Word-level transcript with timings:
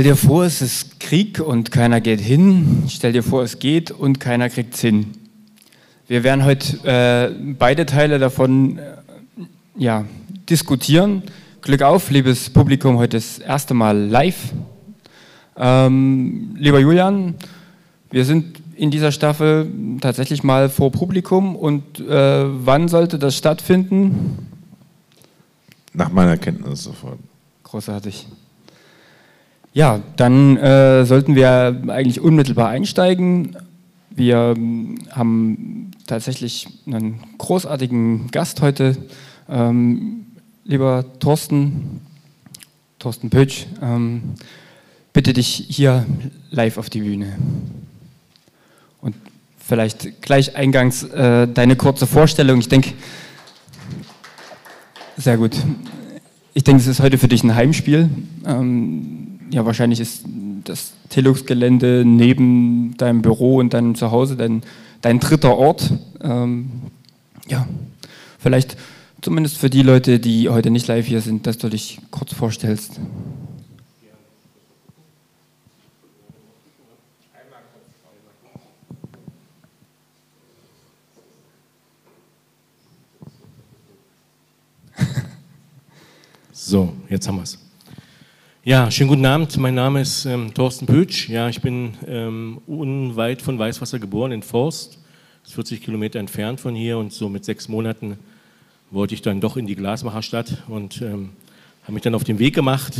Stell 0.00 0.12
dir 0.12 0.16
vor, 0.16 0.44
es 0.44 0.62
ist 0.62 0.98
Krieg 0.98 1.40
und 1.40 1.72
keiner 1.72 2.00
geht 2.00 2.22
hin. 2.22 2.84
Stell 2.88 3.12
dir 3.12 3.22
vor, 3.22 3.42
es 3.42 3.58
geht 3.58 3.90
und 3.90 4.18
keiner 4.18 4.48
kriegt 4.48 4.72
es 4.72 4.80
hin. 4.80 5.08
Wir 6.08 6.24
werden 6.24 6.42
heute 6.42 6.78
äh, 6.88 7.54
beide 7.58 7.84
Teile 7.84 8.18
davon 8.18 8.78
äh, 8.78 8.94
ja, 9.76 10.06
diskutieren. 10.48 11.22
Glück 11.60 11.82
auf, 11.82 12.10
liebes 12.10 12.48
Publikum, 12.48 12.96
heute 12.96 13.18
das 13.18 13.40
erste 13.40 13.74
Mal 13.74 13.98
live. 13.98 14.54
Ähm, 15.58 16.56
lieber 16.58 16.78
Julian, 16.78 17.34
wir 18.10 18.24
sind 18.24 18.58
in 18.76 18.90
dieser 18.90 19.12
Staffel 19.12 19.70
tatsächlich 20.00 20.42
mal 20.42 20.70
vor 20.70 20.90
Publikum 20.92 21.54
und 21.54 22.00
äh, 22.00 22.44
wann 22.64 22.88
sollte 22.88 23.18
das 23.18 23.36
stattfinden? 23.36 24.48
Nach 25.92 26.10
meiner 26.10 26.38
Kenntnis 26.38 26.84
sofort. 26.84 27.18
Großartig. 27.64 28.26
Ja, 29.72 30.00
dann 30.16 30.56
äh, 30.56 31.04
sollten 31.04 31.36
wir 31.36 31.80
eigentlich 31.88 32.20
unmittelbar 32.20 32.68
einsteigen. 32.68 33.56
Wir 34.10 34.54
ähm, 34.56 34.96
haben 35.12 35.92
tatsächlich 36.08 36.66
einen 36.86 37.20
großartigen 37.38 38.32
Gast 38.32 38.62
heute. 38.62 38.96
Ähm, 39.48 40.26
lieber 40.64 41.04
Thorsten, 41.20 42.00
Thorsten 42.98 43.30
Pötsch, 43.30 43.66
ähm, 43.80 44.34
bitte 45.12 45.32
dich 45.32 45.66
hier 45.68 46.04
live 46.50 46.76
auf 46.76 46.90
die 46.90 47.02
Bühne. 47.02 47.38
Und 49.00 49.14
vielleicht 49.56 50.20
gleich 50.20 50.56
eingangs 50.56 51.04
äh, 51.04 51.46
deine 51.46 51.76
kurze 51.76 52.08
Vorstellung. 52.08 52.58
Ich 52.58 52.68
denke, 52.68 52.92
sehr 55.16 55.36
gut. 55.36 55.56
Ich 56.54 56.64
denke, 56.64 56.82
es 56.82 56.88
ist 56.88 56.98
heute 56.98 57.18
für 57.18 57.28
dich 57.28 57.44
ein 57.44 57.54
Heimspiel. 57.54 58.10
Ähm, 58.44 59.29
ja, 59.50 59.66
wahrscheinlich 59.66 60.00
ist 60.00 60.24
das 60.64 60.92
Telux-Gelände 61.08 62.04
neben 62.06 62.96
deinem 62.96 63.22
Büro 63.22 63.56
und 63.56 63.74
deinem 63.74 63.94
Zuhause 63.94 64.36
dein, 64.36 64.62
dein 65.02 65.20
dritter 65.20 65.56
Ort. 65.56 65.92
Ähm, 66.22 66.70
ja, 67.48 67.66
vielleicht 68.38 68.76
zumindest 69.20 69.58
für 69.58 69.70
die 69.70 69.82
Leute, 69.82 70.18
die 70.20 70.48
heute 70.48 70.70
nicht 70.70 70.86
live 70.86 71.06
hier 71.06 71.20
sind, 71.20 71.46
dass 71.46 71.58
du 71.58 71.68
dich 71.68 72.00
kurz 72.10 72.32
vorstellst. 72.32 73.00
So, 86.52 86.92
jetzt 87.08 87.26
haben 87.26 87.36
wir 87.36 87.42
es. 87.42 87.69
Ja, 88.62 88.90
schönen 88.90 89.08
guten 89.08 89.24
Abend. 89.24 89.56
Mein 89.56 89.74
Name 89.74 90.02
ist 90.02 90.26
ähm, 90.26 90.52
Thorsten 90.52 90.84
Pötsch. 90.84 91.30
Ja, 91.30 91.48
ich 91.48 91.62
bin 91.62 91.94
ähm, 92.06 92.60
unweit 92.66 93.40
von 93.40 93.58
Weißwasser 93.58 93.98
geboren, 93.98 94.32
in 94.32 94.42
Forst. 94.42 94.98
Das 95.40 95.52
ist 95.52 95.54
40 95.54 95.82
Kilometer 95.82 96.18
entfernt 96.18 96.60
von 96.60 96.74
hier. 96.74 96.98
Und 96.98 97.10
so 97.10 97.30
mit 97.30 97.42
sechs 97.42 97.68
Monaten 97.68 98.18
wollte 98.90 99.14
ich 99.14 99.22
dann 99.22 99.40
doch 99.40 99.56
in 99.56 99.66
die 99.66 99.76
Glasmacherstadt 99.76 100.62
und 100.68 101.00
ähm, 101.00 101.30
habe 101.84 101.94
mich 101.94 102.02
dann 102.02 102.14
auf 102.14 102.24
den 102.24 102.38
Weg 102.38 102.54
gemacht 102.54 102.92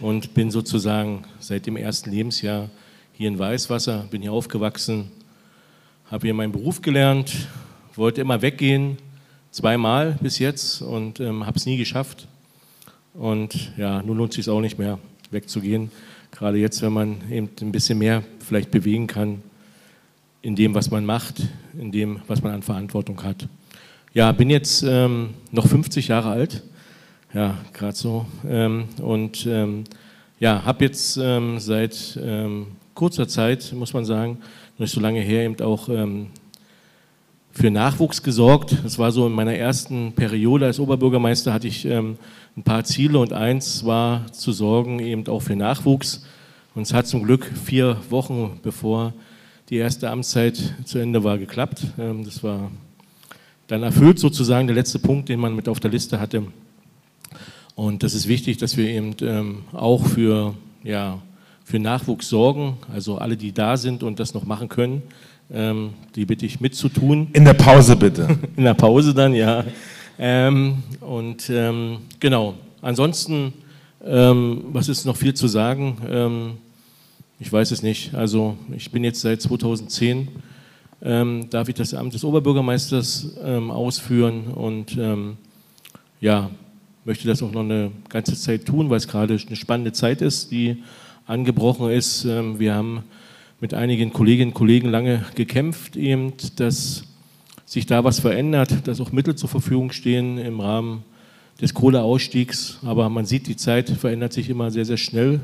und 0.00 0.32
bin 0.32 0.50
sozusagen 0.50 1.24
seit 1.40 1.66
dem 1.66 1.76
ersten 1.76 2.10
Lebensjahr 2.10 2.70
hier 3.12 3.28
in 3.28 3.38
Weißwasser, 3.38 4.06
bin 4.10 4.22
hier 4.22 4.32
aufgewachsen, 4.32 5.10
habe 6.10 6.26
hier 6.26 6.32
meinen 6.32 6.52
Beruf 6.52 6.80
gelernt, 6.80 7.48
wollte 7.96 8.22
immer 8.22 8.40
weggehen, 8.40 8.96
zweimal 9.50 10.16
bis 10.22 10.38
jetzt 10.38 10.80
und 10.80 11.20
ähm, 11.20 11.44
habe 11.44 11.58
es 11.58 11.66
nie 11.66 11.76
geschafft. 11.76 12.26
Und 13.14 13.72
ja, 13.76 14.02
nun 14.02 14.16
lohnt 14.18 14.30
es 14.30 14.36
sich 14.36 14.48
auch 14.48 14.60
nicht 14.60 14.78
mehr 14.78 14.98
wegzugehen. 15.30 15.90
Gerade 16.30 16.58
jetzt, 16.58 16.80
wenn 16.82 16.92
man 16.92 17.16
eben 17.30 17.50
ein 17.60 17.72
bisschen 17.72 17.98
mehr 17.98 18.22
vielleicht 18.38 18.70
bewegen 18.70 19.06
kann 19.06 19.42
in 20.42 20.56
dem, 20.56 20.74
was 20.74 20.90
man 20.90 21.04
macht, 21.04 21.46
in 21.78 21.92
dem, 21.92 22.20
was 22.26 22.42
man 22.42 22.52
an 22.52 22.62
Verantwortung 22.62 23.22
hat. 23.22 23.48
Ja, 24.14 24.32
bin 24.32 24.50
jetzt 24.50 24.82
ähm, 24.82 25.30
noch 25.50 25.66
50 25.66 26.08
Jahre 26.08 26.30
alt. 26.30 26.62
Ja, 27.34 27.58
gerade 27.72 27.96
so. 27.96 28.26
Ähm, 28.48 28.86
und 29.00 29.46
ähm, 29.46 29.84
ja, 30.40 30.64
habe 30.64 30.84
jetzt 30.84 31.16
ähm, 31.16 31.58
seit 31.58 32.18
ähm, 32.20 32.68
kurzer 32.94 33.28
Zeit, 33.28 33.72
muss 33.72 33.92
man 33.92 34.04
sagen, 34.04 34.38
nicht 34.78 34.92
so 34.92 35.00
lange 35.00 35.20
her, 35.20 35.44
eben 35.44 35.60
auch 35.60 35.88
ähm, 35.88 36.28
für 37.52 37.70
Nachwuchs 37.70 38.22
gesorgt. 38.22 38.76
Das 38.84 38.98
war 38.98 39.12
so 39.12 39.26
in 39.26 39.32
meiner 39.32 39.54
ersten 39.54 40.12
Periode 40.12 40.66
als 40.66 40.78
Oberbürgermeister 40.78 41.52
hatte 41.52 41.68
ich 41.68 41.84
ähm, 41.84 42.16
ein 42.56 42.62
paar 42.62 42.84
Ziele 42.84 43.18
und 43.18 43.32
eins 43.32 43.84
war 43.84 44.30
zu 44.32 44.52
sorgen 44.52 45.00
eben 45.00 45.26
auch 45.28 45.40
für 45.40 45.56
Nachwuchs. 45.56 46.24
Und 46.74 46.82
es 46.82 46.94
hat 46.94 47.06
zum 47.06 47.24
Glück 47.24 47.44
vier 47.64 47.96
Wochen 48.10 48.60
bevor 48.62 49.12
die 49.68 49.76
erste 49.76 50.10
Amtszeit 50.10 50.74
zu 50.84 50.98
Ende 50.98 51.24
war 51.24 51.38
geklappt. 51.38 51.86
Ähm, 51.98 52.24
das 52.24 52.42
war 52.42 52.70
dann 53.66 53.82
erfüllt 53.82 54.18
sozusagen 54.18 54.66
der 54.66 54.74
letzte 54.74 54.98
Punkt, 54.98 55.28
den 55.28 55.38
man 55.38 55.54
mit 55.54 55.68
auf 55.68 55.80
der 55.80 55.90
Liste 55.90 56.20
hatte. 56.20 56.44
Und 57.76 58.02
das 58.02 58.14
ist 58.14 58.28
wichtig, 58.28 58.58
dass 58.58 58.76
wir 58.76 58.88
eben 58.88 59.14
ähm, 59.22 59.62
auch 59.72 60.04
für, 60.04 60.54
ja, 60.82 61.22
für 61.64 61.78
Nachwuchs 61.78 62.28
sorgen, 62.28 62.78
also 62.92 63.18
alle, 63.18 63.36
die 63.36 63.52
da 63.52 63.76
sind 63.76 64.02
und 64.02 64.18
das 64.18 64.34
noch 64.34 64.44
machen 64.44 64.68
können, 64.68 65.02
ähm, 65.52 65.90
die 66.14 66.24
bitte 66.24 66.46
ich 66.46 66.60
mitzutun. 66.60 67.28
In 67.32 67.44
der 67.44 67.54
Pause 67.54 67.96
bitte. 67.96 68.38
In 68.56 68.64
der 68.64 68.74
Pause 68.74 69.14
dann, 69.14 69.34
ja. 69.34 69.64
Ähm, 70.18 70.82
und 71.00 71.50
ähm, 71.50 71.98
genau, 72.20 72.54
ansonsten, 72.82 73.52
ähm, 74.04 74.64
was 74.72 74.88
ist 74.88 75.06
noch 75.06 75.16
viel 75.16 75.34
zu 75.34 75.48
sagen? 75.48 75.96
Ähm, 76.08 76.52
ich 77.38 77.52
weiß 77.52 77.70
es 77.70 77.82
nicht. 77.82 78.14
Also 78.14 78.56
ich 78.76 78.90
bin 78.90 79.02
jetzt 79.02 79.22
seit 79.22 79.40
2010, 79.40 80.28
ähm, 81.02 81.48
darf 81.48 81.68
ich 81.68 81.74
das 81.74 81.94
Amt 81.94 82.12
des 82.12 82.22
Oberbürgermeisters 82.22 83.38
ausführen 83.38 84.48
und 84.48 84.98
ja, 86.20 86.50
möchte 87.06 87.26
das 87.26 87.42
auch 87.42 87.50
noch 87.50 87.62
eine 87.62 87.90
ganze 88.10 88.36
Zeit 88.36 88.66
tun, 88.66 88.90
weil 88.90 88.98
es 88.98 89.08
gerade 89.08 89.38
eine 89.46 89.56
spannende 89.56 89.92
Zeit 89.92 90.20
ist, 90.20 90.50
die 90.50 90.82
angebrochen 91.26 91.88
ist. 91.90 92.26
wir 92.26 92.74
haben 92.74 93.04
mit 93.60 93.74
einigen 93.74 94.12
Kolleginnen 94.12 94.50
und 94.50 94.54
Kollegen 94.54 94.88
lange 94.88 95.24
gekämpft, 95.34 95.96
eben, 95.96 96.32
dass 96.56 97.04
sich 97.66 97.86
da 97.86 98.02
was 98.04 98.18
verändert, 98.18 98.88
dass 98.88 99.00
auch 99.00 99.12
Mittel 99.12 99.36
zur 99.36 99.48
Verfügung 99.48 99.92
stehen 99.92 100.38
im 100.38 100.60
Rahmen 100.60 101.04
des 101.60 101.74
Kohleausstiegs. 101.74 102.78
Aber 102.84 103.08
man 103.10 103.26
sieht, 103.26 103.46
die 103.46 103.56
Zeit 103.56 103.90
verändert 103.90 104.32
sich 104.32 104.48
immer 104.48 104.70
sehr, 104.70 104.84
sehr 104.84 104.96
schnell 104.96 105.40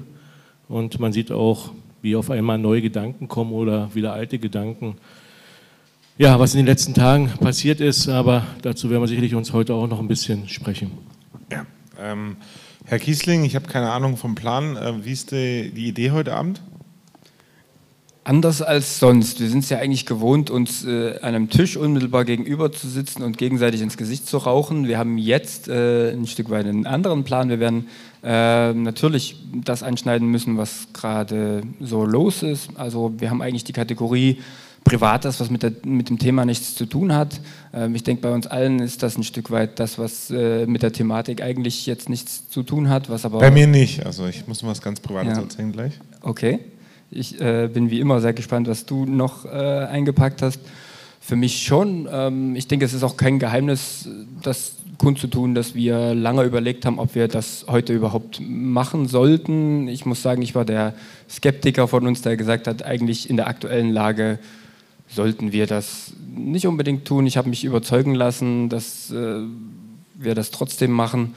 und 0.68 0.98
man 0.98 1.12
sieht 1.12 1.30
auch, 1.30 1.70
wie 2.02 2.16
auf 2.16 2.30
einmal 2.30 2.58
neue 2.58 2.82
Gedanken 2.82 3.28
kommen 3.28 3.52
oder 3.52 3.94
wieder 3.94 4.12
alte 4.12 4.38
Gedanken. 4.38 4.96
Ja, 6.18 6.40
was 6.40 6.54
in 6.54 6.60
den 6.60 6.66
letzten 6.66 6.94
Tagen 6.94 7.28
passiert 7.40 7.80
ist, 7.80 8.08
aber 8.08 8.46
dazu 8.62 8.88
werden 8.88 9.02
wir 9.02 9.08
sicherlich 9.08 9.34
uns 9.34 9.52
heute 9.52 9.74
auch 9.74 9.86
noch 9.86 10.00
ein 10.00 10.08
bisschen 10.08 10.48
sprechen. 10.48 10.92
Ja, 11.52 11.66
ähm, 12.00 12.36
Herr 12.86 12.98
Kiesling, 12.98 13.44
ich 13.44 13.54
habe 13.54 13.66
keine 13.66 13.90
Ahnung 13.90 14.16
vom 14.16 14.34
Plan. 14.34 14.76
Äh, 14.76 15.04
wie 15.04 15.12
ist 15.12 15.32
die, 15.32 15.70
die 15.74 15.88
Idee 15.88 16.12
heute 16.12 16.34
Abend? 16.34 16.62
Anders 18.26 18.60
als 18.60 18.98
sonst. 18.98 19.40
Wir 19.40 19.48
sind 19.48 19.62
es 19.62 19.70
ja 19.70 19.78
eigentlich 19.78 20.04
gewohnt, 20.04 20.50
uns 20.50 20.84
äh, 20.84 21.14
an 21.22 21.34
einem 21.34 21.48
Tisch 21.48 21.76
unmittelbar 21.76 22.24
gegenüber 22.24 22.72
zu 22.72 22.88
sitzen 22.88 23.22
und 23.22 23.38
gegenseitig 23.38 23.80
ins 23.80 23.96
Gesicht 23.96 24.26
zu 24.26 24.38
rauchen. 24.38 24.88
Wir 24.88 24.98
haben 24.98 25.16
jetzt 25.16 25.68
äh, 25.68 26.10
ein 26.10 26.26
Stück 26.26 26.50
weit 26.50 26.66
einen 26.66 26.86
anderen 26.86 27.22
Plan. 27.22 27.48
Wir 27.48 27.60
werden 27.60 27.86
äh, 28.24 28.72
natürlich 28.72 29.36
das 29.64 29.84
anschneiden 29.84 30.28
müssen, 30.28 30.58
was 30.58 30.88
gerade 30.92 31.62
so 31.80 32.04
los 32.04 32.42
ist. 32.42 32.70
Also 32.74 33.12
wir 33.18 33.30
haben 33.30 33.42
eigentlich 33.42 33.64
die 33.64 33.72
Kategorie 33.72 34.38
Privates, 34.82 35.38
was 35.38 35.50
mit, 35.50 35.62
der, 35.62 35.72
mit 35.84 36.08
dem 36.08 36.18
Thema 36.18 36.44
nichts 36.44 36.74
zu 36.74 36.86
tun 36.86 37.14
hat. 37.14 37.40
Ähm, 37.72 37.94
ich 37.94 38.02
denke, 38.02 38.22
bei 38.22 38.32
uns 38.32 38.48
allen 38.48 38.80
ist 38.80 39.04
das 39.04 39.16
ein 39.16 39.22
Stück 39.22 39.52
weit 39.52 39.78
das, 39.78 39.98
was 39.98 40.30
äh, 40.30 40.66
mit 40.66 40.82
der 40.82 40.92
Thematik 40.92 41.42
eigentlich 41.42 41.86
jetzt 41.86 42.08
nichts 42.08 42.48
zu 42.50 42.64
tun 42.64 42.88
hat. 42.88 43.08
Was 43.08 43.24
aber 43.24 43.38
bei 43.38 43.52
mir 43.52 43.68
nicht. 43.68 44.04
Also 44.04 44.26
ich 44.26 44.48
muss 44.48 44.64
was 44.64 44.82
ganz 44.82 44.98
Privates 44.98 45.36
ja. 45.36 45.42
erzählen 45.42 45.70
gleich. 45.70 45.92
Okay. 46.22 46.58
Ich 47.10 47.40
äh, 47.40 47.68
bin 47.72 47.90
wie 47.90 48.00
immer 48.00 48.20
sehr 48.20 48.32
gespannt, 48.32 48.68
was 48.68 48.84
du 48.86 49.06
noch 49.06 49.44
äh, 49.44 49.48
eingepackt 49.48 50.42
hast. 50.42 50.60
Für 51.20 51.36
mich 51.36 51.62
schon. 51.62 52.08
Ähm, 52.10 52.56
ich 52.56 52.68
denke, 52.68 52.84
es 52.84 52.92
ist 52.92 53.02
auch 53.02 53.16
kein 53.16 53.38
Geheimnis, 53.38 54.08
das 54.42 54.76
kundzutun, 54.98 55.54
dass 55.54 55.74
wir 55.74 56.14
lange 56.14 56.44
überlegt 56.44 56.86
haben, 56.86 56.98
ob 56.98 57.14
wir 57.14 57.28
das 57.28 57.66
heute 57.68 57.92
überhaupt 57.92 58.40
machen 58.40 59.06
sollten. 59.06 59.88
Ich 59.88 60.06
muss 60.06 60.22
sagen, 60.22 60.42
ich 60.42 60.54
war 60.54 60.64
der 60.64 60.94
Skeptiker 61.28 61.86
von 61.88 62.06
uns, 62.06 62.22
der 62.22 62.36
gesagt 62.36 62.66
hat, 62.66 62.82
eigentlich 62.82 63.28
in 63.28 63.36
der 63.36 63.46
aktuellen 63.46 63.92
Lage 63.92 64.38
sollten 65.08 65.52
wir 65.52 65.66
das 65.66 66.12
nicht 66.34 66.66
unbedingt 66.66 67.04
tun. 67.04 67.26
Ich 67.26 67.36
habe 67.36 67.48
mich 67.48 67.64
überzeugen 67.64 68.14
lassen, 68.14 68.68
dass 68.68 69.10
äh, 69.10 69.40
wir 70.14 70.34
das 70.34 70.50
trotzdem 70.50 70.90
machen. 70.90 71.34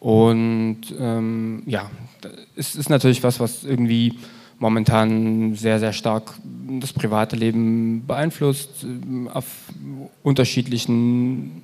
Und 0.00 0.80
ähm, 0.98 1.62
ja, 1.66 1.90
es 2.56 2.74
ist 2.74 2.90
natürlich 2.90 3.22
was, 3.22 3.40
was 3.40 3.64
irgendwie 3.64 4.18
momentan 4.62 5.56
sehr, 5.56 5.80
sehr 5.80 5.92
stark 5.92 6.34
das 6.80 6.92
private 6.92 7.34
Leben 7.34 8.06
beeinflusst, 8.06 8.84
äh, 8.84 9.28
auf 9.28 9.44
unterschiedlichen 10.22 11.62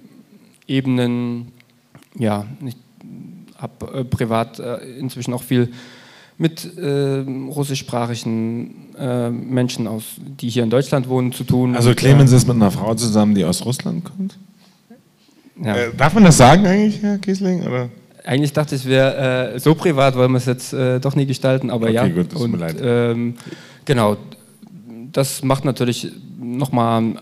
Ebenen. 0.67 1.53
Ja, 2.19 2.45
ich 2.67 2.77
habe 3.57 4.01
äh, 4.01 4.05
privat 4.05 4.59
äh, 4.59 4.79
inzwischen 4.99 5.33
auch 5.33 5.45
viel 5.45 5.71
mit 6.39 6.77
äh, 6.77 7.25
russischsprachigen 7.49 8.95
äh, 8.99 9.31
Menschen 9.31 9.87
aus, 9.87 10.05
die 10.19 10.49
hier 10.49 10.65
in 10.65 10.71
Deutschland 10.71 11.09
wohnen, 11.09 11.33
zu 11.33 11.45
tun. 11.45 11.77
Also 11.77 11.95
Clemens 11.95 12.33
ist 12.33 12.49
mit 12.49 12.57
einer 12.57 12.73
Frau 12.73 12.95
zusammen, 12.97 13.35
die 13.35 13.45
aus 13.45 13.65
Russland 13.65 14.05
kommt? 14.05 14.37
Ja. 15.63 15.77
Äh, 15.77 15.95
darf 15.97 16.15
man 16.15 16.25
das 16.25 16.37
sagen 16.37 16.67
eigentlich, 16.67 17.01
Herr 17.01 17.19
Kiesling? 17.19 17.63
Oder? 17.63 17.91
Eigentlich 18.29 18.53
dachte 18.53 18.75
ich, 18.75 18.83
es 18.83 18.87
wäre 18.87 19.55
äh, 19.55 19.59
so 19.59 19.75
privat, 19.75 20.15
wollen 20.15 20.33
wir 20.33 20.37
es 20.37 20.45
jetzt 20.45 20.75
äh, 20.75 21.01
doch 21.01 21.17
nie 21.17 21.25
gestalten, 21.25 21.71
aber 21.71 21.87
Okay, 21.87 21.95
ja. 21.95 22.09
gut, 22.09 22.31
das 22.31 22.39
tut 22.39 22.49
mir 22.49 22.55
Und, 22.57 22.61
leid. 22.61 22.77
Ähm, 22.79 23.35
genau, 23.87 24.19
das 25.13 25.43
macht 25.43 25.65
natürlich 25.65 26.13
nochmal 26.39 27.15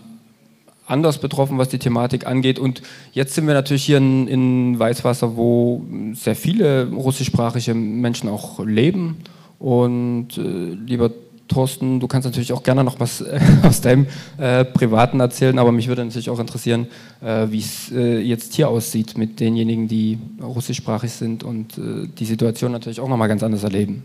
anders 0.85 1.19
betroffen, 1.19 1.57
was 1.57 1.69
die 1.69 1.79
Thematik 1.79 2.27
angeht. 2.27 2.59
Und 2.59 2.81
jetzt 3.13 3.35
sind 3.35 3.47
wir 3.47 3.53
natürlich 3.53 3.85
hier 3.85 3.99
in, 3.99 4.27
in 4.27 4.77
Weißwasser, 4.79 5.37
wo 5.37 5.81
sehr 6.11 6.35
viele 6.35 6.89
russischsprachige 6.89 7.73
Menschen 7.73 8.27
auch 8.27 8.59
leben. 8.65 9.15
Und 9.59 10.37
äh, 10.37 10.41
lieber 10.85 11.11
Thorsten, 11.47 11.99
du 11.99 12.07
kannst 12.07 12.25
natürlich 12.25 12.53
auch 12.53 12.63
gerne 12.63 12.83
noch 12.83 12.99
was 12.99 13.23
aus 13.63 13.81
deinem 13.81 14.07
äh, 14.37 14.65
Privaten 14.65 15.19
erzählen, 15.19 15.57
aber 15.59 15.71
mich 15.71 15.87
würde 15.87 16.03
natürlich 16.03 16.29
auch 16.29 16.39
interessieren, 16.39 16.87
äh, 17.21 17.47
wie 17.49 17.59
es 17.59 17.91
äh, 17.91 18.19
jetzt 18.19 18.53
hier 18.53 18.69
aussieht 18.69 19.17
mit 19.17 19.39
denjenigen, 19.39 19.87
die 19.87 20.17
russischsprachig 20.41 21.11
sind 21.11 21.43
und 21.43 21.77
äh, 21.77 22.07
die 22.07 22.25
Situation 22.25 22.71
natürlich 22.71 22.99
auch 22.99 23.09
nochmal 23.09 23.27
ganz 23.27 23.43
anders 23.43 23.63
erleben. 23.63 24.03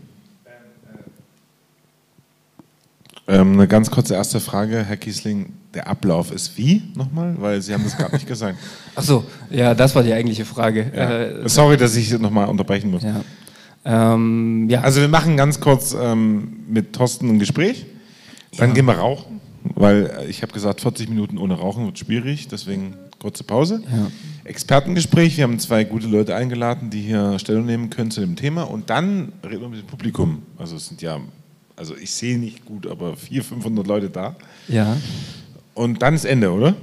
Ähm, 3.25 3.53
eine 3.53 3.67
ganz 3.67 3.89
kurze 3.89 4.15
erste 4.15 4.39
Frage, 4.39 4.83
Herr 4.83 4.97
Kiesling. 4.97 5.53
Der 5.73 5.87
Ablauf 5.87 6.31
ist 6.31 6.57
wie 6.57 6.83
nochmal? 6.93 7.35
Weil 7.39 7.61
Sie 7.61 7.73
haben 7.73 7.83
das 7.83 7.97
gerade 7.97 8.13
nicht 8.13 8.27
gesagt. 8.27 8.57
Ach 8.95 9.01
so, 9.01 9.23
ja, 9.49 9.73
das 9.73 9.95
war 9.95 10.03
die 10.03 10.13
eigentliche 10.13 10.45
Frage. 10.45 10.91
Ja. 10.95 11.11
Äh, 11.11 11.49
Sorry, 11.49 11.77
dass 11.77 11.95
ich 11.95 12.11
nochmal 12.19 12.47
unterbrechen 12.47 12.91
muss. 12.91 13.01
ja. 13.01 13.21
Ähm, 13.85 14.67
ja. 14.69 14.81
Also 14.81 15.01
wir 15.01 15.07
machen 15.07 15.37
ganz 15.37 15.59
kurz 15.59 15.95
ähm, 15.99 16.63
mit 16.67 16.93
Thorsten 16.93 17.29
ein 17.29 17.39
Gespräch. 17.39 17.85
Dann 18.57 18.73
gehen 18.73 18.85
wir 18.85 18.93
rauchen, 18.93 19.41
weil 19.75 20.11
äh, 20.19 20.29
ich 20.29 20.41
habe 20.41 20.53
gesagt, 20.53 20.81
40 20.81 21.09
Minuten 21.09 21.37
ohne 21.37 21.55
Rauchen 21.55 21.85
wird 21.85 21.99
schwierig, 21.99 22.47
deswegen 22.47 22.95
kurze 23.19 23.43
Pause. 23.43 23.81
Ja. 23.91 24.11
Expertengespräch, 24.43 25.37
wir 25.37 25.45
haben 25.45 25.57
zwei 25.59 25.85
gute 25.85 26.07
Leute 26.07 26.35
eingeladen, 26.35 26.89
die 26.89 27.01
hier 27.01 27.39
Stellung 27.39 27.65
nehmen 27.65 27.89
können 27.89 28.11
zu 28.11 28.21
dem 28.21 28.35
Thema 28.35 28.63
und 28.63 28.89
dann 28.89 29.31
reden 29.43 29.61
wir 29.61 29.69
mit 29.69 29.79
dem 29.79 29.87
Publikum. 29.87 30.43
Also 30.57 30.75
es 30.75 30.87
sind 30.87 31.01
ja, 31.01 31.19
also 31.75 31.95
ich 31.95 32.11
sehe 32.11 32.37
nicht 32.37 32.65
gut, 32.65 32.85
aber 32.85 33.15
400, 33.15 33.47
500 33.47 33.87
Leute 33.87 34.09
da. 34.09 34.35
ja. 34.67 34.97
Und 35.75 36.03
dann 36.03 36.13
ist 36.13 36.25
Ende, 36.25 36.51
oder? 36.51 36.75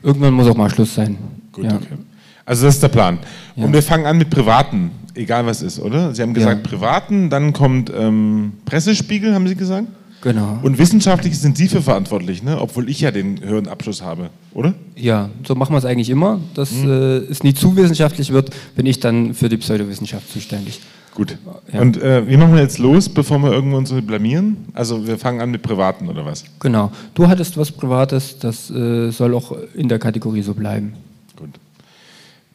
Irgendwann 0.00 0.32
muss 0.34 0.46
auch 0.46 0.56
mal 0.56 0.70
Schluss 0.70 0.94
sein. 0.94 1.18
Gut, 1.50 1.64
ja. 1.64 1.74
okay. 1.74 1.96
Also 2.44 2.66
das 2.66 2.74
ist 2.74 2.82
der 2.84 2.88
Plan. 2.88 3.18
Ja. 3.56 3.64
Und 3.64 3.72
wir 3.72 3.82
fangen 3.82 4.06
an 4.06 4.16
mit 4.16 4.30
Privaten, 4.30 4.92
egal 5.14 5.46
was 5.46 5.62
ist, 5.62 5.78
oder? 5.80 6.14
Sie 6.14 6.22
haben 6.22 6.34
gesagt 6.34 6.64
Ja. 6.66 6.70
Privaten, 6.70 7.30
dann 7.30 7.52
kommt 7.52 7.90
ähm, 7.96 8.52
Pressespiegel, 8.64 9.34
haben 9.34 9.46
Sie 9.48 9.54
gesagt? 9.56 9.86
Genau. 10.22 10.58
Und 10.62 10.78
wissenschaftlich 10.78 11.38
sind 11.38 11.58
Sie 11.58 11.68
für 11.68 11.82
verantwortlich, 11.82 12.42
ne? 12.42 12.58
obwohl 12.58 12.88
ich 12.88 13.00
ja 13.00 13.10
den 13.10 13.40
höheren 13.42 13.68
Abschluss 13.68 14.00
habe, 14.00 14.30
oder? 14.54 14.72
Ja, 14.96 15.28
so 15.46 15.54
machen 15.54 15.74
wir 15.74 15.78
es 15.78 15.84
eigentlich 15.84 16.08
immer. 16.08 16.40
Dass 16.54 16.72
Mhm. 16.72 16.90
äh, 16.90 17.16
es 17.30 17.42
nie 17.42 17.52
zu 17.52 17.76
wissenschaftlich 17.76 18.32
wird, 18.32 18.50
bin 18.74 18.86
ich 18.86 19.00
dann 19.00 19.34
für 19.34 19.50
die 19.50 19.58
Pseudowissenschaft 19.58 20.32
zuständig. 20.32 20.80
Gut. 21.14 21.36
Ja. 21.72 21.80
Und 21.80 22.00
äh, 22.02 22.26
wie 22.26 22.36
machen 22.38 22.54
wir 22.54 22.62
jetzt 22.62 22.78
los, 22.78 23.08
bevor 23.08 23.38
wir 23.38 23.52
irgendwo 23.52 23.76
uns 23.76 23.92
blamieren? 23.92 24.56
Also 24.72 25.06
wir 25.06 25.18
fangen 25.18 25.40
an 25.42 25.50
mit 25.50 25.62
Privaten 25.62 26.08
oder 26.08 26.24
was? 26.24 26.42
Genau. 26.58 26.90
Du 27.14 27.28
hattest 27.28 27.56
was 27.58 27.70
Privates, 27.70 28.38
das 28.38 28.70
äh, 28.70 29.10
soll 29.10 29.34
auch 29.34 29.54
in 29.74 29.88
der 29.90 29.98
Kategorie 29.98 30.42
so 30.42 30.54
bleiben. 30.54 30.94
Gut. 31.36 31.50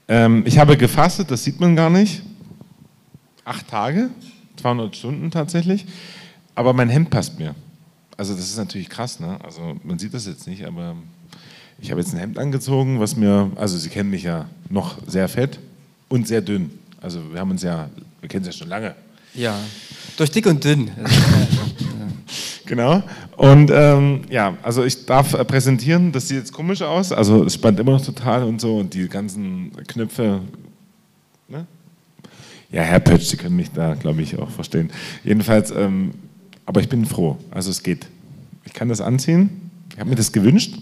Ähm, 0.08 0.42
ich 0.46 0.58
habe 0.58 0.76
gefastet, 0.76 1.30
das 1.30 1.44
sieht 1.44 1.60
man 1.60 1.76
gar 1.76 1.90
nicht. 1.92 2.24
Acht 3.50 3.68
Tage, 3.68 4.12
200 4.58 4.96
Stunden 4.96 5.32
tatsächlich. 5.32 5.88
Aber 6.54 6.74
mein 6.74 6.88
Hemd 6.88 7.10
passt 7.10 7.40
mir. 7.40 7.56
Also 8.16 8.36
das 8.36 8.44
ist 8.44 8.58
natürlich 8.58 8.90
krass, 8.90 9.20
ne? 9.20 9.40
Also 9.44 9.76
man 9.84 9.98
sieht 9.98 10.14
das 10.14 10.28
jetzt 10.28 10.46
nicht, 10.46 10.66
aber 10.66 10.96
ich 11.80 11.90
habe 11.90 12.00
jetzt 12.00 12.14
ein 12.14 12.20
Hemd 12.20 12.38
angezogen, 12.38 13.00
was 13.00 13.16
mir, 13.16 13.52
also 13.56 13.76
Sie 13.76 13.90
kennen 13.90 14.12
mich 14.12 14.22
ja 14.22 14.46
noch 14.70 14.98
sehr 15.08 15.28
fett 15.28 15.58
und 16.10 16.28
sehr 16.28 16.42
dünn. 16.42 16.70
Also 17.02 17.34
wir 17.34 17.40
haben 17.40 17.50
uns 17.50 17.64
ja, 17.64 17.90
wir 18.20 18.30
kennen 18.30 18.46
uns 18.46 18.54
ja 18.56 18.60
schon 18.60 18.70
lange. 18.70 18.94
Ja. 19.34 19.58
Durch 20.16 20.30
dick 20.30 20.46
und 20.46 20.64
dünn. 20.64 20.92
Genau. 22.70 23.02
Und 23.36 23.72
ähm, 23.74 24.22
ja, 24.30 24.56
also 24.62 24.84
ich 24.84 25.08
darf 25.08 25.34
äh, 25.34 25.44
präsentieren, 25.44 26.12
das 26.12 26.28
sieht 26.28 26.38
jetzt 26.38 26.54
komisch 26.54 26.84
aus. 26.84 27.12
Also 27.12 27.44
es 27.44 27.56
spannt 27.56 27.80
immer 27.80 27.94
noch 27.94 28.06
total 28.06 28.44
und 28.44 28.62
so 28.62 28.78
und 28.78 28.94
die 28.94 29.08
ganzen 29.10 29.72
Knöpfe. 29.88 30.42
Ja, 32.72 32.84
Herr 32.84 33.00
Pötsch, 33.00 33.26
Sie 33.26 33.38
können 33.38 33.56
mich 33.56 33.72
da, 33.72 33.96
glaube 33.96 34.22
ich, 34.22 34.38
auch 34.38 34.50
verstehen. 34.50 34.92
Jedenfalls, 35.24 35.72
ähm, 35.72 36.12
aber 36.66 36.82
ich 36.82 36.90
bin 36.90 37.06
froh. 37.06 37.38
Also 37.50 37.72
es 37.72 37.82
geht. 37.82 38.06
Ich 38.66 38.74
kann 38.74 38.90
das 38.90 39.02
anziehen. 39.02 39.72
Ich 39.92 40.00
habe 40.00 40.10
mir 40.10 40.16
das 40.16 40.32
gewünscht. 40.32 40.76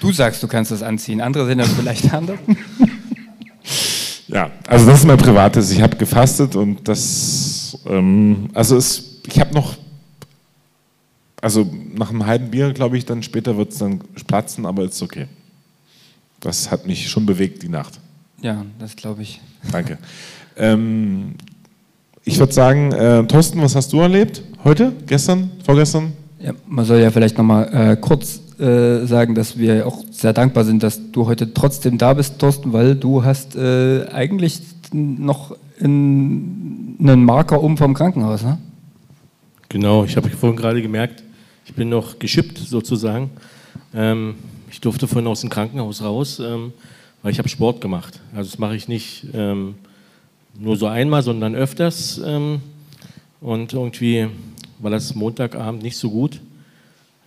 Du 0.00 0.10
sagst, 0.10 0.42
du 0.42 0.48
kannst 0.48 0.70
das 0.70 0.82
anziehen. 0.82 1.20
Andere 1.20 1.46
sind 1.46 1.58
dann 1.58 1.68
vielleicht 1.68 2.12
anders. 2.12 2.38
Ja, 4.26 4.50
also 4.66 4.86
das 4.86 5.00
ist 5.00 5.06
mein 5.06 5.18
Privates. 5.18 5.70
Ich 5.70 5.82
habe 5.82 5.96
gefastet 5.96 6.56
und 6.56 6.88
das, 6.88 7.78
ähm, 7.86 8.48
also 8.54 8.76
es, 8.76 9.20
ich 9.26 9.38
habe 9.38 9.54
noch, 9.54 9.76
also 11.40 11.70
nach 11.94 12.10
einem 12.10 12.26
halben 12.26 12.50
Bier, 12.50 12.72
glaube 12.72 12.96
ich, 12.96 13.04
dann 13.04 13.22
später 13.22 13.56
wird 13.56 13.72
es 13.72 13.78
dann 13.78 14.00
platzen, 14.26 14.64
aber 14.66 14.84
ist 14.84 15.02
okay. 15.02 15.28
Das 16.40 16.70
hat 16.70 16.86
mich 16.86 17.08
schon 17.08 17.26
bewegt, 17.26 17.62
die 17.62 17.68
Nacht. 17.68 18.00
Ja, 18.40 18.64
das 18.78 18.96
glaube 18.96 19.22
ich. 19.22 19.40
Danke. 19.70 19.98
ähm, 20.56 21.34
ich 22.24 22.38
würde 22.38 22.52
sagen, 22.52 22.92
äh, 22.92 23.26
Thorsten, 23.26 23.60
was 23.60 23.76
hast 23.76 23.92
du 23.92 24.00
erlebt? 24.00 24.42
Heute? 24.64 24.92
Gestern? 25.06 25.50
Vorgestern? 25.64 26.12
Ja, 26.40 26.52
man 26.66 26.84
soll 26.84 27.00
ja 27.00 27.10
vielleicht 27.10 27.36
nochmal 27.36 27.68
äh, 27.72 27.96
kurz 27.96 28.40
äh, 28.58 29.04
sagen, 29.06 29.34
dass 29.34 29.58
wir 29.58 29.86
auch 29.86 30.04
sehr 30.10 30.32
dankbar 30.32 30.64
sind, 30.64 30.82
dass 30.82 31.10
du 31.12 31.26
heute 31.26 31.52
trotzdem 31.52 31.98
da 31.98 32.14
bist, 32.14 32.38
Thorsten, 32.38 32.72
weil 32.72 32.94
du 32.94 33.24
hast 33.24 33.56
äh, 33.56 34.06
eigentlich 34.12 34.60
noch 34.92 35.56
in, 35.78 36.96
einen 37.00 37.24
Marker 37.24 37.62
um 37.62 37.76
vom 37.76 37.94
Krankenhaus, 37.94 38.42
ne? 38.42 38.58
Genau, 39.68 40.04
ich 40.04 40.16
habe 40.16 40.30
vorhin 40.30 40.56
gerade 40.56 40.80
gemerkt, 40.80 41.24
ich 41.66 41.74
bin 41.74 41.88
noch 41.88 42.18
geschippt 42.18 42.58
sozusagen. 42.58 43.30
Ähm, 43.92 44.36
ich 44.70 44.80
durfte 44.80 45.08
vorhin 45.08 45.26
aus 45.26 45.40
dem 45.40 45.50
Krankenhaus 45.50 46.02
raus, 46.02 46.38
ähm, 46.38 46.72
weil 47.22 47.32
ich 47.32 47.38
habe 47.38 47.48
Sport 47.48 47.80
gemacht. 47.80 48.20
Also 48.34 48.50
das 48.50 48.58
mache 48.58 48.76
ich 48.76 48.86
nicht 48.86 49.26
ähm, 49.34 49.74
nur 50.58 50.76
so 50.76 50.86
einmal, 50.86 51.22
sondern 51.22 51.54
öfters. 51.54 52.20
Ähm, 52.24 52.60
und 53.40 53.72
irgendwie 53.72 54.28
war 54.78 54.90
das 54.90 55.14
Montagabend 55.14 55.82
nicht 55.82 55.96
so 55.96 56.10
gut. 56.10 56.40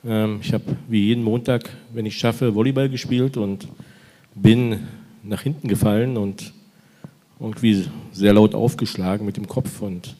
Ähm, 0.05 0.39
ich 0.41 0.53
habe 0.53 0.63
wie 0.87 1.05
jeden 1.07 1.23
Montag, 1.23 1.69
wenn 1.93 2.05
ich 2.05 2.17
schaffe, 2.17 2.55
Volleyball 2.55 2.89
gespielt 2.89 3.37
und 3.37 3.67
bin 4.35 4.79
nach 5.23 5.41
hinten 5.41 5.67
gefallen 5.67 6.17
und 6.17 6.53
irgendwie 7.39 7.85
sehr 8.11 8.33
laut 8.33 8.55
aufgeschlagen 8.55 9.25
mit 9.25 9.37
dem 9.37 9.47
Kopf 9.47 9.81
und 9.81 10.15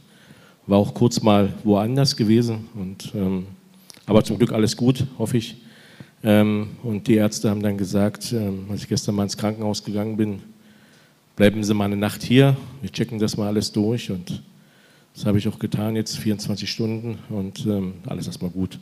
war 0.67 0.77
auch 0.77 0.93
kurz 0.93 1.21
mal 1.21 1.53
woanders 1.63 2.15
gewesen. 2.15 2.67
Und, 2.75 3.13
ähm, 3.15 3.47
aber 4.05 4.23
zum 4.23 4.37
Glück 4.37 4.51
alles 4.51 4.75
gut, 4.75 5.05
hoffe 5.17 5.37
ich. 5.37 5.57
Ähm, 6.23 6.69
und 6.83 7.07
die 7.07 7.15
Ärzte 7.15 7.49
haben 7.49 7.61
dann 7.61 7.77
gesagt, 7.77 8.33
ähm, 8.33 8.65
als 8.69 8.83
ich 8.83 8.89
gestern 8.89 9.15
mal 9.15 9.23
ins 9.23 9.37
Krankenhaus 9.37 9.83
gegangen 9.83 10.17
bin, 10.17 10.41
bleiben 11.38 11.63
Sie 11.63 11.74
mal 11.75 11.86
eine 11.86 11.96
Nacht 11.96 12.24
hier, 12.24 12.58
wir 12.82 12.91
checken 12.91 13.20
das 13.20 13.38
mal 13.38 13.48
alles 13.48 13.72
durch. 13.72 14.12
Und 14.12 14.44
das 15.13 15.25
habe 15.25 15.38
ich 15.38 15.48
auch 15.48 15.60
getan, 15.60 15.96
jetzt 15.96 16.17
24 16.17 16.70
Stunden 16.70 17.20
und 17.29 17.65
ähm, 17.65 17.94
alles 18.08 18.27
erstmal 18.27 18.51
gut. 18.51 18.79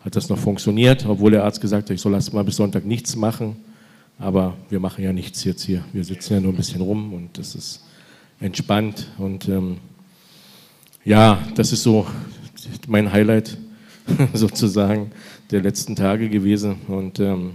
Hat 0.00 0.14
das 0.14 0.28
noch 0.28 0.38
funktioniert, 0.38 1.04
obwohl 1.06 1.32
der 1.32 1.44
Arzt 1.44 1.60
gesagt 1.60 1.90
hat, 1.90 1.94
ich 1.94 2.00
soll 2.00 2.14
erst 2.14 2.32
mal 2.32 2.44
bis 2.44 2.56
Sonntag 2.56 2.86
nichts 2.86 3.16
machen. 3.16 3.56
Aber 4.16 4.56
wir 4.70 4.80
machen 4.80 5.04
ja 5.04 5.12
nichts 5.12 5.42
jetzt 5.44 5.64
hier. 5.64 5.84
Wir 5.92 6.04
sitzen 6.04 6.34
ja 6.34 6.40
nur 6.40 6.52
ein 6.52 6.56
bisschen 6.56 6.80
rum 6.80 7.12
und 7.12 7.36
das 7.36 7.56
ist 7.56 7.84
entspannt. 8.40 9.08
Und 9.18 9.48
ähm, 9.48 9.78
ja, 11.04 11.42
das 11.56 11.72
ist 11.72 11.82
so 11.82 12.06
mein 12.86 13.10
Highlight 13.12 13.58
sozusagen 14.34 15.10
der 15.50 15.62
letzten 15.62 15.96
Tage 15.96 16.28
gewesen. 16.28 16.76
Und 16.86 17.18
ähm, 17.18 17.54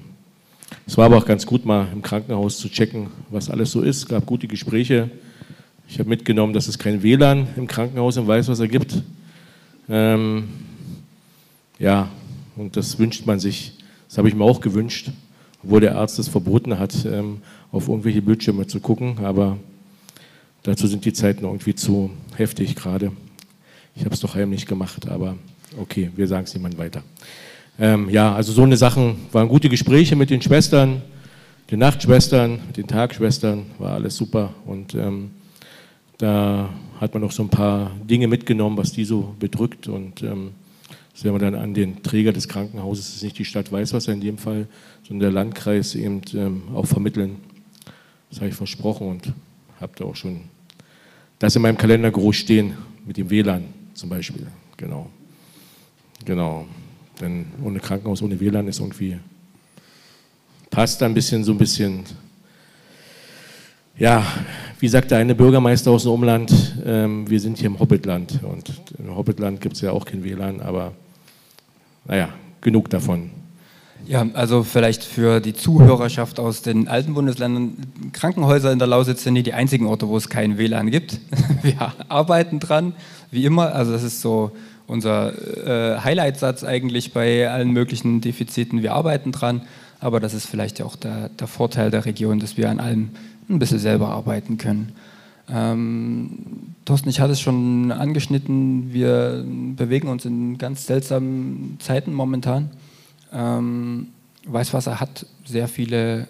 es 0.85 0.97
war 0.97 1.05
aber 1.05 1.17
auch 1.17 1.25
ganz 1.25 1.45
gut, 1.45 1.65
mal 1.65 1.87
im 1.93 2.01
Krankenhaus 2.01 2.57
zu 2.57 2.69
checken, 2.69 3.07
was 3.29 3.49
alles 3.49 3.71
so 3.71 3.81
ist. 3.81 3.97
Es 3.97 4.07
gab 4.07 4.25
gute 4.25 4.47
Gespräche. 4.47 5.09
Ich 5.87 5.99
habe 5.99 6.09
mitgenommen, 6.09 6.53
dass 6.53 6.67
es 6.67 6.77
kein 6.77 7.03
WLAN 7.03 7.47
im 7.55 7.67
Krankenhaus 7.67 8.17
im 8.17 8.27
Weißwasser 8.27 8.67
gibt. 8.67 9.01
Ähm, 9.87 10.49
ja, 11.79 12.09
und 12.55 12.75
das 12.75 12.99
wünscht 12.99 13.25
man 13.25 13.39
sich. 13.39 13.77
Das 14.07 14.17
habe 14.17 14.27
ich 14.27 14.35
mir 14.35 14.43
auch 14.43 14.59
gewünscht, 14.59 15.11
obwohl 15.63 15.79
der 15.79 15.97
Arzt 15.97 16.19
es 16.19 16.27
verboten 16.27 16.77
hat, 16.77 17.05
ähm, 17.05 17.41
auf 17.71 17.87
irgendwelche 17.87 18.21
Bildschirme 18.21 18.67
zu 18.67 18.79
gucken. 18.79 19.19
Aber 19.23 19.57
dazu 20.63 20.87
sind 20.87 21.05
die 21.05 21.13
Zeiten 21.13 21.45
irgendwie 21.45 21.75
zu 21.75 22.11
heftig 22.35 22.75
gerade. 22.75 23.11
Ich 23.95 24.03
habe 24.03 24.13
es 24.13 24.19
doch 24.19 24.35
heimlich 24.35 24.65
gemacht, 24.65 25.07
aber 25.07 25.35
okay, 25.79 26.11
wir 26.15 26.27
sagen 26.27 26.43
es 26.43 26.53
niemand 26.53 26.77
weiter. 26.77 27.03
Ähm, 27.79 28.09
ja, 28.09 28.33
also 28.33 28.51
so 28.51 28.63
eine 28.63 28.77
Sachen 28.77 29.15
waren 29.31 29.47
gute 29.47 29.69
Gespräche 29.69 30.15
mit 30.15 30.29
den 30.29 30.41
Schwestern, 30.41 31.01
den 31.71 31.79
Nachtschwestern, 31.79 32.59
mit 32.67 32.77
den 32.77 32.87
Tagschwestern, 32.87 33.65
war 33.79 33.93
alles 33.93 34.15
super 34.15 34.53
und 34.65 34.93
ähm, 34.95 35.31
Da 36.17 36.69
hat 37.01 37.13
man 37.13 37.23
auch 37.23 37.31
so 37.31 37.43
ein 37.43 37.49
paar 37.49 37.91
Dinge 38.09 38.27
mitgenommen, 38.27 38.77
was 38.77 38.91
die 38.93 39.03
so 39.03 39.35
bedrückt. 39.39 39.87
Und 39.87 40.23
ähm, 40.23 40.51
das 41.11 41.23
werden 41.23 41.35
wir 41.35 41.39
dann 41.39 41.55
an 41.55 41.73
den 41.73 42.01
Träger 42.01 42.31
des 42.31 42.47
Krankenhauses, 42.47 43.07
das 43.07 43.15
ist 43.17 43.23
nicht 43.23 43.37
die 43.39 43.45
Stadt 43.45 43.71
Weißwasser 43.71 44.13
in 44.13 44.21
dem 44.21 44.37
Fall, 44.37 44.67
sondern 45.05 45.19
der 45.19 45.31
Landkreis 45.31 45.95
eben 45.95 46.21
ähm, 46.33 46.63
auch 46.73 46.85
vermitteln. 46.85 47.37
Das 48.29 48.39
habe 48.39 48.49
ich 48.49 48.55
versprochen 48.55 49.07
und 49.07 49.33
habe 49.81 49.91
da 49.95 50.05
auch 50.05 50.15
schon 50.15 50.41
das 51.39 51.55
in 51.55 51.61
meinem 51.61 51.77
Kalender 51.77 52.09
groß 52.09 52.35
stehen, 52.35 52.73
mit 53.05 53.17
dem 53.17 53.29
WLAN 53.29 53.65
zum 53.93 54.09
Beispiel. 54.09 54.47
Genau. 54.77 55.09
Genau. 56.23 56.65
Denn 57.21 57.45
ohne 57.63 57.79
Krankenhaus, 57.79 58.21
ohne 58.21 58.39
WLAN 58.39 58.67
ist 58.67 58.79
irgendwie, 58.79 59.17
passt 60.69 61.01
da 61.01 61.05
ein 61.05 61.13
bisschen, 61.13 61.43
so 61.43 61.51
ein 61.51 61.57
bisschen, 61.57 62.03
ja, 63.97 64.25
wie 64.79 64.87
sagt 64.87 65.11
der 65.11 65.19
eine 65.19 65.35
Bürgermeister 65.35 65.91
aus 65.91 66.03
dem 66.03 66.11
Umland, 66.11 66.51
ähm, 66.85 67.29
wir 67.29 67.39
sind 67.39 67.57
hier 67.57 67.67
im 67.67 67.79
Hobbitland. 67.79 68.39
Und 68.43 68.73
im 68.97 69.15
Hobbitland 69.15 69.61
gibt 69.61 69.75
es 69.75 69.81
ja 69.81 69.91
auch 69.91 70.05
kein 70.05 70.23
WLAN, 70.23 70.61
aber 70.61 70.93
naja, 72.05 72.29
genug 72.61 72.89
davon. 72.89 73.29
Ja, 74.05 74.27
also 74.33 74.63
vielleicht 74.63 75.03
für 75.03 75.39
die 75.39 75.53
Zuhörerschaft 75.53 76.37
aus 76.37 76.61
den 76.61 76.89
alten 76.89 77.13
Bundesländern, 77.13 77.77
Krankenhäuser 78.11 78.71
in 78.71 78.79
der 78.79 78.87
Lausitz 78.87 79.23
sind 79.23 79.33
nicht 79.33 79.45
die 79.45 79.53
einzigen 79.53 79.85
Orte, 79.85 80.09
wo 80.09 80.17
es 80.17 80.27
kein 80.27 80.57
WLAN 80.57 80.91
gibt. 80.91 81.21
Wir 81.61 81.93
arbeiten 82.09 82.59
dran, 82.59 82.95
wie 83.31 83.45
immer. 83.45 83.73
Also 83.73 83.93
das 83.93 84.03
ist 84.03 84.19
so 84.19 84.51
unser 84.87 85.33
äh, 85.65 85.99
Highlight-Satz 85.99 86.63
eigentlich 86.63 87.13
bei 87.13 87.49
allen 87.49 87.71
möglichen 87.71 88.21
Defiziten. 88.21 88.81
Wir 88.81 88.93
arbeiten 88.93 89.31
dran, 89.31 89.61
aber 89.99 90.19
das 90.19 90.33
ist 90.33 90.45
vielleicht 90.45 90.81
auch 90.81 90.95
der, 90.95 91.29
der 91.29 91.47
Vorteil 91.47 91.91
der 91.91 92.05
Region, 92.05 92.39
dass 92.39 92.57
wir 92.57 92.69
an 92.69 92.79
allem 92.79 93.09
ein 93.49 93.59
bisschen 93.59 93.79
selber 93.79 94.09
arbeiten 94.09 94.57
können. 94.57 94.93
Ähm, 95.49 96.29
Thorsten, 96.85 97.09
ich 97.09 97.19
hatte 97.19 97.33
es 97.33 97.41
schon 97.41 97.91
angeschnitten, 97.91 98.93
wir 98.93 99.43
bewegen 99.75 100.07
uns 100.07 100.25
in 100.25 100.57
ganz 100.57 100.85
seltsamen 100.85 101.77
Zeiten 101.79 102.13
momentan. 102.13 102.69
Ähm, 103.33 104.07
Weißwasser 104.45 104.99
hat 104.99 105.25
sehr 105.45 105.67
viele. 105.67 106.21
Äh 106.21 106.25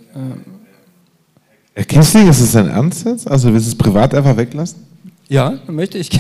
Herr 1.76 1.86
Kissling, 1.86 2.28
ist 2.28 2.40
es 2.40 2.52
dein 2.52 2.70
Ernst 2.70 3.06
jetzt? 3.06 3.28
Also 3.28 3.52
willst 3.52 3.66
du 3.66 3.72
es 3.72 3.78
privat 3.78 4.14
einfach 4.14 4.38
weglassen? 4.38 4.80
Ja, 5.28 5.54
möchte 5.68 5.98
ich. 5.98 6.12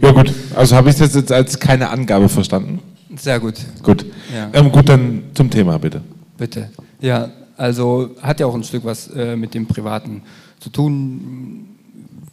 Ja 0.00 0.12
gut, 0.12 0.32
also 0.54 0.76
habe 0.76 0.90
ich 0.90 0.96
das 0.96 1.14
jetzt 1.14 1.30
als 1.30 1.58
keine 1.58 1.90
Angabe 1.90 2.28
verstanden? 2.28 2.80
Sehr 3.16 3.40
gut. 3.40 3.54
Gut. 3.82 4.06
Ja. 4.34 4.48
Ähm, 4.52 4.70
gut, 4.72 4.88
dann 4.88 5.24
zum 5.34 5.50
Thema 5.50 5.78
bitte. 5.78 6.00
Bitte. 6.38 6.70
Ja, 7.00 7.30
also 7.56 8.10
hat 8.22 8.40
ja 8.40 8.46
auch 8.46 8.54
ein 8.54 8.64
Stück 8.64 8.84
was 8.84 9.08
äh, 9.08 9.36
mit 9.36 9.52
dem 9.54 9.66
Privaten 9.66 10.22
zu 10.58 10.70
tun. 10.70 11.66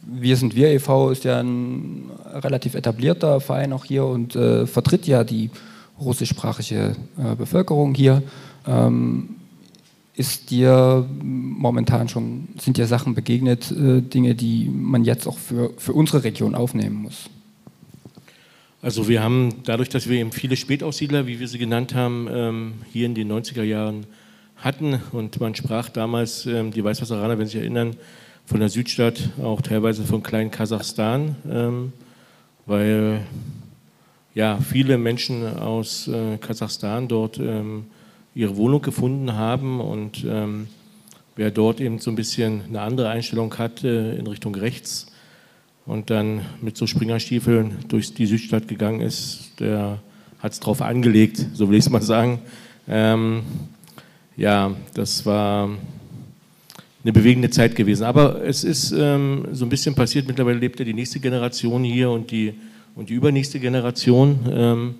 Wir 0.06 0.36
sind 0.36 0.54
wir 0.54 0.70
e.V. 0.70 1.10
ist 1.10 1.24
ja 1.24 1.40
ein 1.40 2.04
relativ 2.32 2.74
etablierter 2.74 3.40
Verein 3.40 3.72
auch 3.72 3.84
hier 3.84 4.06
und 4.06 4.34
äh, 4.36 4.66
vertritt 4.66 5.06
ja 5.06 5.24
die 5.24 5.50
russischsprachige 6.00 6.96
äh, 7.18 7.34
Bevölkerung 7.36 7.94
hier. 7.94 8.22
Ähm, 8.66 9.36
ist 10.14 10.50
dir 10.50 11.06
momentan 11.22 12.08
schon, 12.08 12.48
sind 12.58 12.76
dir 12.76 12.86
Sachen 12.86 13.14
begegnet, 13.14 13.70
äh, 13.70 14.00
Dinge, 14.00 14.34
die 14.34 14.68
man 14.68 15.04
jetzt 15.04 15.26
auch 15.26 15.38
für, 15.38 15.70
für 15.76 15.92
unsere 15.92 16.24
Region 16.24 16.54
aufnehmen 16.54 17.02
muss? 17.02 17.28
Also 18.80 19.08
wir 19.08 19.24
haben 19.24 19.62
dadurch, 19.64 19.88
dass 19.88 20.08
wir 20.08 20.20
eben 20.20 20.30
viele 20.30 20.56
Spätaussiedler, 20.56 21.26
wie 21.26 21.40
wir 21.40 21.48
sie 21.48 21.58
genannt 21.58 21.94
haben, 21.94 22.28
ähm, 22.30 22.74
hier 22.92 23.06
in 23.06 23.14
den 23.16 23.30
90er 23.32 23.64
Jahren 23.64 24.06
hatten 24.56 25.02
und 25.10 25.40
man 25.40 25.56
sprach 25.56 25.88
damals, 25.88 26.46
ähm, 26.46 26.70
die 26.70 26.84
Weißwasseraner, 26.84 27.38
wenn 27.38 27.46
Sie 27.46 27.52
sich 27.52 27.60
erinnern, 27.62 27.96
von 28.46 28.60
der 28.60 28.68
Südstadt, 28.68 29.30
auch 29.42 29.62
teilweise 29.62 30.04
von 30.04 30.22
kleinen 30.22 30.52
Kasachstan, 30.52 31.34
ähm, 31.50 31.92
weil 32.66 33.26
ja, 34.34 34.58
viele 34.58 34.96
Menschen 34.96 35.58
aus 35.58 36.06
äh, 36.06 36.38
Kasachstan 36.38 37.08
dort 37.08 37.40
ihre 38.34 38.56
Wohnung 38.56 38.82
gefunden 38.82 39.32
haben 39.32 39.80
und 39.80 40.24
wer 41.34 41.50
dort 41.50 41.80
eben 41.80 41.98
so 41.98 42.10
ein 42.10 42.16
bisschen 42.16 42.62
eine 42.68 42.82
andere 42.82 43.08
Einstellung 43.08 43.56
hat 43.58 43.82
äh, 43.82 44.16
in 44.16 44.26
Richtung 44.26 44.54
rechts 44.54 45.07
und 45.88 46.10
dann 46.10 46.42
mit 46.60 46.76
so 46.76 46.86
Springerstiefeln 46.86 47.78
durch 47.88 48.12
die 48.12 48.26
Südstadt 48.26 48.68
gegangen 48.68 49.00
ist, 49.00 49.52
der 49.58 49.98
hat 50.38 50.52
es 50.52 50.60
drauf 50.60 50.82
angelegt, 50.82 51.44
so 51.54 51.68
will 51.68 51.78
ich 51.78 51.86
es 51.86 51.90
mal 51.90 52.02
sagen. 52.02 52.40
Ähm, 52.86 53.42
ja, 54.36 54.70
das 54.92 55.24
war 55.24 55.70
eine 57.02 57.12
bewegende 57.12 57.48
Zeit 57.48 57.74
gewesen. 57.74 58.04
Aber 58.04 58.44
es 58.44 58.64
ist 58.64 58.92
ähm, 58.92 59.48
so 59.52 59.64
ein 59.64 59.70
bisschen 59.70 59.94
passiert. 59.94 60.28
Mittlerweile 60.28 60.58
lebt 60.58 60.78
ja 60.78 60.84
die 60.84 60.92
nächste 60.92 61.20
Generation 61.20 61.82
hier 61.82 62.10
und 62.10 62.30
die 62.30 62.52
und 62.94 63.08
die 63.08 63.14
übernächste 63.14 63.58
Generation. 63.58 64.40
Ähm, 64.50 64.94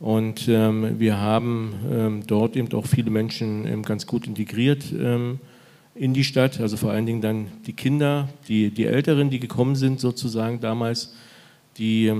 und 0.00 0.48
ähm, 0.48 0.98
wir 0.98 1.18
haben 1.18 1.74
ähm, 1.92 2.22
dort 2.26 2.56
eben 2.56 2.72
auch 2.72 2.86
viele 2.86 3.10
Menschen 3.10 3.82
ganz 3.82 4.06
gut 4.06 4.26
integriert 4.26 4.82
in 5.94 6.14
die 6.14 6.24
Stadt, 6.24 6.60
also 6.60 6.76
vor 6.76 6.90
allen 6.90 7.06
Dingen 7.06 7.20
dann 7.20 7.48
die 7.66 7.74
Kinder, 7.74 8.28
die, 8.48 8.70
die 8.70 8.86
Älteren, 8.86 9.30
die 9.30 9.40
gekommen 9.40 9.76
sind 9.76 10.00
sozusagen 10.00 10.60
damals, 10.60 11.14
die, 11.78 12.12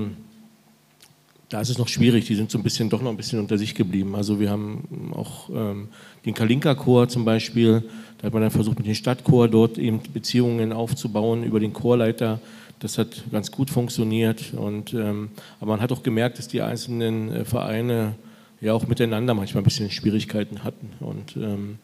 da 1.49 1.61
ist 1.61 1.69
es 1.69 1.77
noch 1.77 1.87
schwierig, 1.87 2.25
die 2.25 2.35
sind 2.35 2.51
so 2.51 2.57
ein 2.57 2.63
bisschen, 2.63 2.89
doch 2.89 3.01
noch 3.01 3.11
ein 3.11 3.17
bisschen 3.17 3.39
unter 3.39 3.57
sich 3.57 3.75
geblieben. 3.75 4.15
Also 4.15 4.39
wir 4.39 4.49
haben 4.49 5.11
auch 5.13 5.49
ähm, 5.49 5.89
den 6.25 6.33
Kalinka-Chor 6.33 7.09
zum 7.09 7.25
Beispiel, 7.25 7.83
da 8.19 8.27
hat 8.27 8.33
man 8.33 8.43
dann 8.43 8.51
versucht 8.51 8.77
mit 8.77 8.87
dem 8.87 8.95
Stadtchor 8.95 9.47
dort 9.47 9.77
eben 9.77 10.01
Beziehungen 10.13 10.71
aufzubauen 10.71 11.43
über 11.43 11.59
den 11.59 11.73
Chorleiter, 11.73 12.39
das 12.79 12.97
hat 12.97 13.23
ganz 13.31 13.49
gut 13.49 13.69
funktioniert. 13.69 14.53
Und, 14.53 14.93
ähm, 14.93 15.29
aber 15.59 15.71
man 15.71 15.81
hat 15.81 15.91
auch 15.91 16.03
gemerkt, 16.03 16.37
dass 16.37 16.49
die 16.49 16.61
einzelnen 16.61 17.31
äh, 17.31 17.45
Vereine 17.45 18.15
ja 18.61 18.73
auch 18.73 18.87
miteinander 18.87 19.33
manchmal 19.33 19.61
ein 19.61 19.65
bisschen 19.65 19.89
Schwierigkeiten 19.89 20.63
hatten. 20.63 20.89
Und, 20.99 21.37
ähm, 21.37 21.79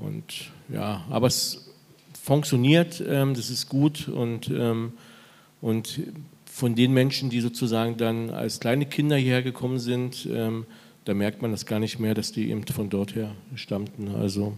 und 0.00 0.50
ja, 0.68 1.04
aber 1.10 1.26
es 1.26 1.70
funktioniert, 2.20 3.02
ähm, 3.06 3.34
das 3.34 3.50
ist 3.50 3.68
gut. 3.68 4.08
Und, 4.08 4.50
ähm, 4.50 4.92
und 5.60 6.00
von 6.46 6.74
den 6.74 6.92
Menschen, 6.92 7.30
die 7.30 7.40
sozusagen 7.40 7.96
dann 7.96 8.30
als 8.30 8.60
kleine 8.60 8.86
Kinder 8.86 9.16
hierher 9.16 9.42
gekommen 9.42 9.78
sind, 9.78 10.28
ähm, 10.30 10.66
da 11.04 11.14
merkt 11.14 11.42
man 11.42 11.50
das 11.50 11.66
gar 11.66 11.78
nicht 11.78 11.98
mehr, 11.98 12.14
dass 12.14 12.32
die 12.32 12.50
eben 12.50 12.66
von 12.66 12.90
dort 12.90 13.14
her 13.14 13.34
stammten. 13.54 14.14
Also 14.14 14.56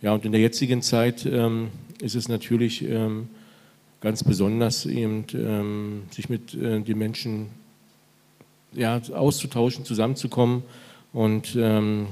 ja, 0.00 0.14
und 0.14 0.24
in 0.24 0.32
der 0.32 0.40
jetzigen 0.40 0.82
Zeit 0.82 1.26
ähm, 1.26 1.68
ist 2.00 2.14
es 2.14 2.28
natürlich 2.28 2.84
ganz 4.00 4.24
besonders 4.24 4.84
eben 4.84 5.24
ähm, 5.32 6.02
sich 6.10 6.28
mit 6.28 6.54
äh, 6.54 6.80
den 6.80 6.98
Menschen 6.98 7.46
ja, 8.72 9.00
auszutauschen, 9.12 9.84
zusammenzukommen. 9.84 10.64
Und 11.12 11.56
ähm, 11.56 12.08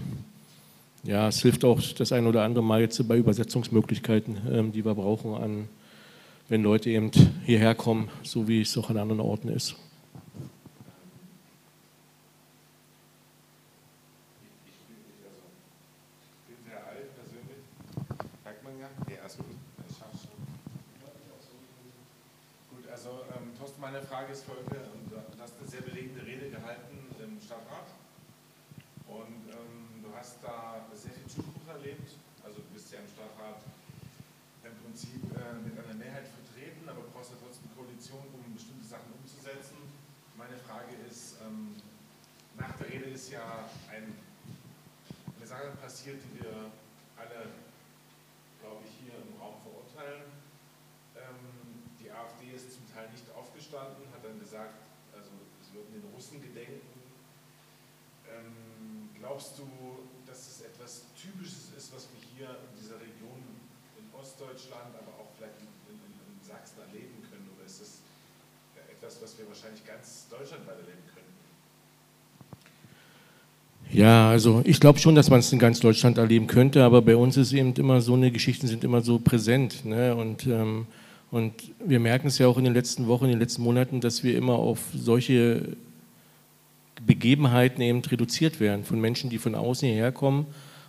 ja, 1.03 1.29
es 1.29 1.41
hilft 1.43 1.65
auch 1.65 1.81
das 1.81 2.13
ein 2.13 2.27
oder 2.27 2.43
andere 2.43 2.63
Mal 2.63 2.83
jetzt 2.83 3.07
bei 3.09 3.17
Übersetzungsmöglichkeiten, 3.17 4.39
ähm, 4.51 4.73
die 4.73 4.85
wir 4.85 4.95
brauchen, 4.95 5.35
an, 5.35 5.69
wenn 6.49 6.63
Leute 6.63 6.91
eben 6.91 7.11
hierher 7.45 7.75
kommen, 7.75 8.09
so 8.23 8.49
wie 8.49 8.63
es 8.63 8.77
auch 8.77 8.91
an 8.91 8.99
anderen 8.99 9.21
Orten 9.21 9.49
ist. 9.49 9.77
meine 23.91 24.03
Frage 24.07 24.31
ist 24.33 24.45
folgende. 24.45 24.87
Du 25.11 25.19
hast 25.43 25.59
eine 25.59 25.67
sehr 25.67 25.81
bewegende 25.81 26.23
Rede 26.23 26.47
gehalten 26.47 27.11
im 27.19 27.41
Stadtrat 27.41 27.91
und 29.09 29.51
ähm, 29.51 29.99
du 29.99 30.15
hast 30.15 30.39
da 30.45 30.87
sehr 30.95 31.11
viel 31.11 31.27
Zuspruch 31.27 31.67
erlebt. 31.67 32.15
Also 32.45 32.63
du 32.63 32.69
bist 32.71 32.93
ja 32.93 33.01
im 33.03 33.09
Stadtrat 33.11 33.67
im 34.63 34.77
Prinzip 34.85 35.19
äh, 35.35 35.59
mit 35.67 35.75
einer 35.75 35.99
Mehrheit 35.99 36.29
vertreten, 36.29 36.87
aber 36.87 37.03
du 37.03 37.11
brauchst 37.11 37.35
ja 37.35 37.43
trotzdem 37.43 37.67
Koalition, 37.75 38.23
um 38.31 38.47
bestimmte 38.55 38.87
Sachen 38.87 39.11
umzusetzen. 39.17 39.83
Meine 40.39 40.61
Frage 40.63 40.95
ist, 41.11 41.43
ähm, 41.43 41.75
nach 42.61 42.77
der 42.79 42.95
Rede 42.95 43.11
ja 43.31 43.69
ein, 43.91 44.15
eine 45.37 45.47
Sache 45.47 45.71
passiert, 45.81 46.21
die 46.23 46.43
wir 46.43 46.71
alle, 47.17 47.51
glaube 48.61 48.83
ich, 48.85 48.93
hier 49.07 49.15
im 49.15 49.41
Raum 49.41 49.55
verurteilen. 49.63 50.27
Ähm, 51.17 51.87
die 52.01 52.11
AfD 52.11 52.51
ist 52.55 52.73
zum 52.73 52.87
Teil 52.93 53.09
nicht 53.11 53.25
aufgestanden, 53.35 54.03
hat 54.13 54.25
dann 54.25 54.39
gesagt, 54.39 54.75
also 55.15 55.31
es 55.63 55.73
würden 55.73 55.93
den 55.93 56.11
Russen 56.15 56.43
gedenken. 56.43 56.83
Ähm, 58.27 59.11
glaubst 59.19 59.59
du, 59.59 59.67
dass 60.27 60.47
es 60.49 60.63
etwas 60.63 61.07
Typisches 61.15 61.71
ist, 61.77 61.95
was 61.95 62.09
wir 62.15 62.21
hier 62.35 62.49
in 62.51 62.79
dieser 62.79 63.01
Region 63.01 63.43
in 63.99 64.07
Ostdeutschland, 64.15 64.95
aber 64.95 65.13
auch 65.19 65.31
vielleicht 65.37 65.59
in, 65.61 65.69
in, 65.91 65.99
in 65.99 66.43
Sachsen 66.43 66.81
erleben 66.81 67.23
können? 67.29 67.51
Oder 67.55 67.67
ist 67.67 67.81
es 67.81 68.03
etwas, 68.89 69.21
was 69.23 69.39
wir 69.39 69.47
wahrscheinlich 69.49 69.85
ganz 69.87 70.29
deutschlandweit 70.29 70.79
erleben 70.79 71.07
können? 71.13 71.20
Ja, 74.01 74.31
also 74.31 74.63
ich 74.65 74.81
glaube 74.81 74.99
schon, 74.99 75.15
dass 75.15 75.29
man 75.29 75.41
es 75.41 75.53
in 75.53 75.59
ganz 75.59 75.79
Deutschland 75.79 76.17
erleben 76.17 76.47
könnte, 76.47 76.85
aber 76.85 77.03
bei 77.03 77.17
uns 77.17 77.37
ist 77.37 77.53
eben 77.53 77.75
immer 77.75 78.01
so, 78.01 78.15
eine 78.15 78.31
Geschichten 78.31 78.67
sind 78.67 78.83
immer 78.83 79.03
so 79.03 79.19
präsent. 79.19 79.85
Ne? 79.85 80.17
Und 80.17 80.47
ähm, 80.47 80.87
Und 81.31 81.53
wir 81.85 82.01
merken 82.01 82.27
es 82.27 82.39
ja 82.39 82.49
auch 82.49 82.59
in 82.59 82.65
den 82.65 82.75
letzten 82.75 83.07
Wochen, 83.07 83.27
in 83.27 83.33
den 83.33 83.41
letzten 83.41 83.63
Monaten, 83.63 84.01
dass 84.01 84.25
wir 84.25 84.37
immer 84.37 84.55
auf 84.55 84.81
solche 84.95 85.77
Begebenheiten 87.07 87.83
eben 87.83 88.01
reduziert 88.01 88.59
werden 88.59 88.85
von 88.85 89.01
Menschen, 89.01 89.31
die 89.31 89.39
von 89.39 89.55
außen 89.55 89.87
hierher 89.87 90.13
kommen. 90.13 90.47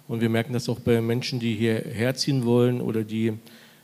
Und 0.08 0.22
wir 0.22 0.30
merken 0.30 0.54
das 0.54 0.68
auch 0.68 0.80
bei 0.80 1.00
Menschen, 1.02 1.40
die 1.40 1.54
hierher 1.56 2.16
ziehen 2.16 2.44
wollen 2.46 2.82
oder 2.82 3.04
die 3.04 3.34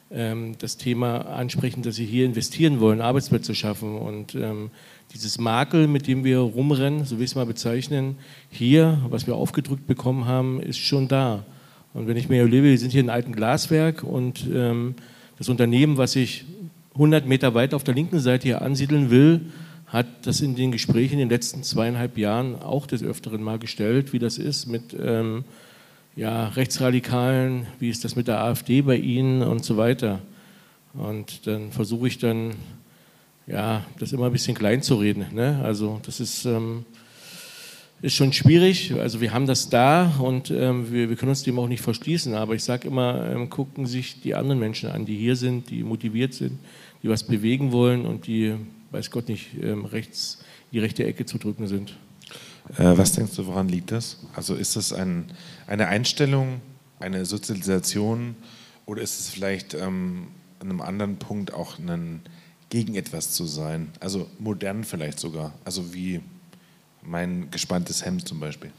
das 0.10 0.78
Thema 0.78 1.18
ansprechen, 1.18 1.82
dass 1.82 1.96
sie 1.96 2.06
hier 2.06 2.26
investieren 2.26 2.80
wollen, 2.80 3.02
Arbeitsplätze 3.02 3.54
schaffen. 3.54 3.98
Und 3.98 4.36
ähm, 4.36 4.70
dieses 5.14 5.38
Makel, 5.38 5.88
mit 5.88 6.08
dem 6.08 6.24
wir 6.24 6.40
rumrennen, 6.40 7.04
so 7.04 7.20
wie 7.20 7.24
ich 7.24 7.32
es 7.32 7.36
mal 7.36 7.46
bezeichnen, 7.46 8.16
hier, 8.50 9.02
was 9.10 9.28
wir 9.28 9.36
aufgedrückt 9.36 9.86
bekommen 9.86 10.26
haben, 10.26 10.62
ist 10.62 10.80
schon 10.80 11.10
da. 11.10 11.44
Und 11.94 12.08
wenn 12.08 12.16
ich 12.16 12.30
mir 12.30 12.42
erlebe, 12.42 12.68
wir 12.68 12.78
sind 12.78 12.92
hier 12.92 13.02
in 13.02 13.10
einem 13.10 13.18
alten 13.18 13.34
Glaswerk 13.34 14.04
und 14.04 14.48
ähm, 14.54 14.96
das 15.38 15.50
Unternehmen, 15.50 15.98
was 15.98 16.14
sich 16.14 16.46
100 16.94 17.26
Meter 17.28 17.54
weit 17.54 17.74
auf 17.74 17.84
der 17.84 17.94
linken 17.94 18.20
Seite 18.20 18.44
hier 18.44 18.62
ansiedeln 18.62 19.10
will, 19.10 19.42
hat 19.88 20.08
das 20.24 20.42
in 20.42 20.56
den 20.56 20.72
Gesprächen 20.72 21.14
in 21.14 21.20
den 21.20 21.30
letzten 21.30 21.64
zweieinhalb 21.64 22.18
Jahren 22.18 22.62
auch 22.62 22.88
des 22.88 23.04
Öfteren 23.04 23.42
mal 23.42 23.60
gestellt, 23.60 24.14
wie 24.14 24.20
das 24.20 24.38
ist 24.38 24.68
mit 24.68 24.96
ähm, 25.00 25.46
ja, 26.18 26.48
Rechtsradikalen, 26.48 27.68
wie 27.80 27.90
ist 27.90 28.04
das 28.04 28.16
mit 28.16 28.28
der 28.28 28.42
AfD 28.42 28.82
bei 28.82 28.98
Ihnen 28.98 29.44
und 29.44 29.64
so 29.64 29.78
weiter. 29.78 30.20
Und 30.96 31.46
dann 31.46 31.72
versuche 31.72 32.08
ich 32.08 32.18
dann, 32.18 32.56
ja, 33.46 33.86
das 34.00 34.14
immer 34.14 34.26
ein 34.26 34.32
bisschen 34.32 34.56
klein 34.56 34.82
zu 34.82 34.96
reden. 34.96 35.28
Ne? 35.32 35.62
Also 35.64 36.02
das 36.04 36.20
ist, 36.20 36.44
ähm, 36.46 36.86
ist 38.02 38.16
schon 38.16 38.34
schwierig. 38.34 38.94
Also 38.96 39.22
wir 39.22 39.32
haben 39.32 39.46
das 39.46 39.70
da 39.70 40.12
und 40.20 40.50
ähm, 40.50 40.92
wir, 40.92 41.08
wir, 41.08 41.16
können 41.16 41.30
uns 41.30 41.44
dem 41.44 41.60
auch 41.60 41.68
nicht 41.68 41.82
verschließen. 41.82 42.34
Aber 42.34 42.56
ich 42.56 42.64
sage 42.64 42.88
immer, 42.88 43.30
ähm, 43.32 43.52
gucken 43.52 43.86
sich 43.86 44.20
die 44.20 44.34
anderen 44.34 44.60
Menschen 44.60 44.90
an, 44.90 45.06
die 45.06 45.16
hier 45.16 45.36
sind, 45.36 45.70
die 45.70 45.84
motiviert 45.84 46.34
sind, 46.34 46.58
die 47.04 47.10
was 47.10 47.24
bewegen 47.24 47.72
wollen 47.72 48.08
und 48.08 48.26
die 48.26 48.56
weiß 48.90 49.12
Gott 49.12 49.30
nicht, 49.30 49.50
ähm, 49.62 49.86
rechts 49.86 50.40
die 50.72 50.80
rechte 50.80 51.06
Ecke 51.06 51.28
zu 51.28 51.38
drücken 51.38 51.68
sind. 51.68 51.96
Äh, 52.76 52.98
was 52.98 53.14
denkst 53.14 53.36
du, 53.36 53.46
woran 53.46 53.70
liegt 53.70 53.92
das? 53.92 54.18
Also 54.36 54.56
ist 54.56 54.76
das 54.76 54.92
ein, 54.92 55.26
eine 55.68 55.88
Einstellung, 55.88 56.62
eine 57.00 57.26
Sozialisation 57.26 58.36
oder 58.86 59.02
ist 59.02 59.20
es 59.20 59.30
vielleicht 59.30 59.74
ähm, 59.74 60.28
an 60.60 60.70
einem 60.70 60.82
anderen 60.82 61.18
Punkt 61.18 61.54
auch 61.54 61.78
ein, 61.78 62.22
gegen 62.70 62.96
etwas 62.96 63.32
zu 63.32 63.46
sein? 63.46 63.90
Also 64.00 64.28
modern 64.40 64.84
vielleicht 64.84 65.20
sogar, 65.20 65.54
also 65.66 65.94
wie 65.94 66.22
mein 67.04 67.52
gespanntes 67.52 68.04
Hemd 68.06 68.28
zum 68.28 68.40
Beispiel. 68.40 68.72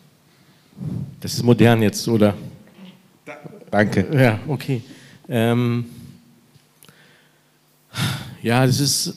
Das 1.20 1.34
ist 1.34 1.42
modern 1.42 1.82
jetzt, 1.82 2.06
oder? 2.08 2.34
Danke. 3.70 4.06
Ja, 4.12 4.40
okay. 4.48 4.82
Ähm, 5.28 5.86
ja, 8.42 8.66
das 8.66 8.80
ist 8.80 9.14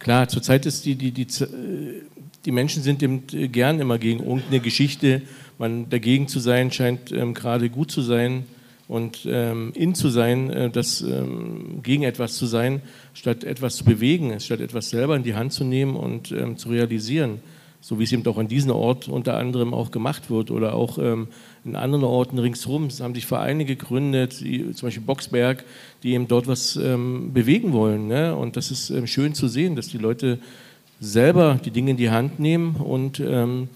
Klar, 0.00 0.28
zurzeit 0.28 0.64
ist 0.64 0.86
die, 0.86 0.94
die, 0.94 1.12
die, 1.12 1.26
die 2.44 2.50
Menschen 2.50 2.82
sind 2.82 3.02
eben 3.02 3.26
gern 3.52 3.80
immer 3.80 3.98
gegen 3.98 4.20
irgendeine 4.20 4.60
Geschichte. 4.60 5.20
Man 5.60 5.90
dagegen 5.90 6.26
zu 6.26 6.40
sein 6.40 6.72
scheint 6.72 7.12
ähm, 7.12 7.34
gerade 7.34 7.68
gut 7.68 7.90
zu 7.90 8.00
sein 8.00 8.46
und 8.88 9.28
ähm, 9.28 9.72
in 9.74 9.94
zu 9.94 10.08
sein, 10.08 10.48
äh, 10.48 10.70
das 10.70 11.02
ähm, 11.02 11.80
gegen 11.82 12.02
etwas 12.02 12.36
zu 12.36 12.46
sein, 12.46 12.80
statt 13.12 13.44
etwas 13.44 13.76
zu 13.76 13.84
bewegen, 13.84 14.40
statt 14.40 14.60
etwas 14.60 14.88
selber 14.88 15.16
in 15.16 15.22
die 15.22 15.34
Hand 15.34 15.52
zu 15.52 15.64
nehmen 15.64 15.96
und 15.96 16.32
ähm, 16.32 16.56
zu 16.56 16.70
realisieren 16.70 17.40
so 17.82 17.98
wie 17.98 18.04
es 18.04 18.12
eben 18.12 18.26
auch 18.26 18.36
an 18.36 18.48
diesem 18.48 18.72
Ort 18.72 19.08
unter 19.08 19.38
anderem 19.38 19.72
auch 19.72 19.90
gemacht 19.90 20.30
wird 20.30 20.50
oder 20.50 20.74
auch 20.74 20.98
ähm, 20.98 21.28
in 21.64 21.76
anderen 21.76 22.04
Orten 22.04 22.38
ringsherum. 22.38 22.84
Es 22.84 23.00
haben 23.00 23.14
sich 23.14 23.24
Vereine 23.24 23.64
gegründet, 23.64 24.40
die, 24.40 24.72
zum 24.72 24.86
Beispiel 24.86 25.02
Boxberg, 25.02 25.64
die 26.02 26.12
eben 26.12 26.28
dort 26.28 26.46
was 26.46 26.76
ähm, 26.76 27.32
bewegen 27.32 27.72
wollen. 27.72 28.06
Ne? 28.06 28.36
Und 28.36 28.58
das 28.58 28.70
ist 28.70 28.92
schön 29.08 29.32
zu 29.32 29.48
sehen, 29.48 29.76
dass 29.76 29.88
die 29.88 29.96
Leute 29.96 30.40
selber 31.00 31.58
die 31.64 31.70
Dinge 31.70 31.92
in 31.92 31.96
die 31.96 32.10
Hand 32.10 32.38
nehmen 32.38 32.76
und, 32.76 33.18
ähm, 33.18 33.68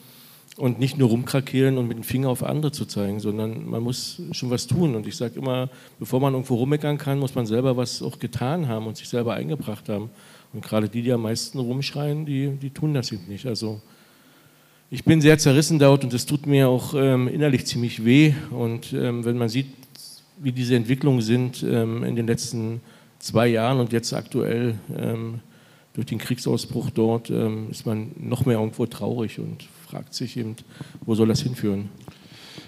und 0.57 0.79
nicht 0.79 0.97
nur 0.97 1.09
rumkrakeelen 1.09 1.79
und 1.79 1.89
mit 1.89 1.97
dem 1.97 2.05
Finger 2.05 2.29
auf 2.29 2.45
andere 2.45 2.71
zu 2.71 2.85
zeigen, 2.85 3.19
sondern 3.19 3.69
man 3.69 3.83
muss 3.83 4.23
schon 4.33 4.51
was 4.51 4.67
tun. 4.67 4.95
Und 4.95 5.07
ich 5.07 5.17
sage 5.17 5.39
immer, 5.39 5.69
bevor 5.99 6.21
man 6.21 6.33
irgendwo 6.33 6.55
rummeckern 6.55 6.97
kann, 6.97 7.19
muss 7.19 7.35
man 7.35 7.47
selber 7.47 7.77
was 7.77 8.03
auch 8.03 8.19
getan 8.19 8.69
haben 8.69 8.87
und 8.87 8.97
sich 8.97 9.09
selber 9.09 9.35
eingebracht 9.35 9.89
haben. 9.89 10.11
Und 10.53 10.65
gerade 10.65 10.89
die, 10.89 11.03
die 11.03 11.13
am 11.13 11.23
meisten 11.23 11.59
rumschreien, 11.59 12.25
die, 12.25 12.51
die 12.51 12.71
tun 12.71 12.95
das 12.95 13.11
eben 13.11 13.27
nicht. 13.27 13.47
Also 13.47 13.81
ich 14.91 15.03
bin 15.03 15.21
sehr 15.21 15.39
zerrissen 15.39 15.81
dort 15.81 16.05
und 16.05 16.15
es 16.15 16.25
tut 16.25 16.47
mir 16.47 16.69
auch 16.69 16.95
ähm, 16.95 17.27
innerlich 17.27 17.67
ziemlich 17.67 18.05
weh. 18.05 18.33
Und 18.51 18.93
ähm, 18.93 19.25
wenn 19.25 19.37
man 19.37 19.49
sieht, 19.49 19.67
wie 20.39 20.53
diese 20.53 20.77
Entwicklungen 20.77 21.21
sind 21.21 21.65
ähm, 21.65 22.05
in 22.05 22.15
den 22.15 22.29
letzten 22.29 22.81
zwei 23.19 23.49
Jahren 23.49 23.81
und 23.81 23.93
jetzt 23.93 24.13
aktuell 24.13 24.79
ähm, 24.97 25.41
durch 25.95 26.07
den 26.07 26.19
Kriegsausbruch 26.19 26.91
dort, 26.91 27.31
ähm, 27.31 27.69
ist 27.71 27.87
man 27.87 28.13
noch 28.17 28.47
mehr 28.47 28.59
irgendwo 28.59 28.87
traurig 28.87 29.41
und 29.41 29.67
fragt 29.95 30.13
sich 30.13 30.37
eben, 30.37 30.57
wo 31.07 31.15
soll 31.15 31.29
das 31.29 31.41
hinführen. 31.41 31.89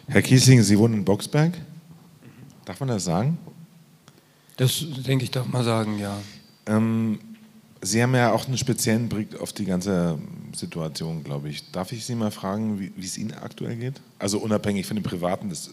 Herr 0.06 0.22
Kiesling, 0.22 0.62
Sie 0.62 0.78
wohnen 0.78 0.94
in 0.94 1.04
Boxberg. 1.04 1.54
Darf 2.64 2.78
man 2.78 2.88
das 2.88 3.04
sagen? 3.04 3.36
Das 4.56 4.84
denke 5.04 5.24
ich, 5.24 5.32
darf 5.32 5.48
man 5.48 5.64
sagen, 5.64 5.98
ja. 5.98 6.16
Ähm, 6.66 7.18
Sie 7.82 8.00
haben 8.00 8.14
ja 8.14 8.30
auch 8.30 8.46
einen 8.46 8.56
speziellen 8.56 9.08
Blick 9.08 9.40
auf 9.40 9.52
die 9.52 9.64
ganze 9.64 10.20
Situation, 10.54 11.24
glaube 11.24 11.48
ich. 11.48 11.68
Darf 11.72 11.90
ich 11.90 12.04
Sie 12.04 12.14
mal 12.14 12.30
fragen, 12.30 12.78
wie, 12.78 12.92
es 13.04 13.18
Ihnen 13.18 13.34
aktuell 13.34 13.74
geht? 13.74 14.00
Also 14.20 14.38
unabhängig 14.38 14.86
von 14.86 14.96
dem 14.96 15.02
Privaten, 15.02 15.48
das 15.48 15.70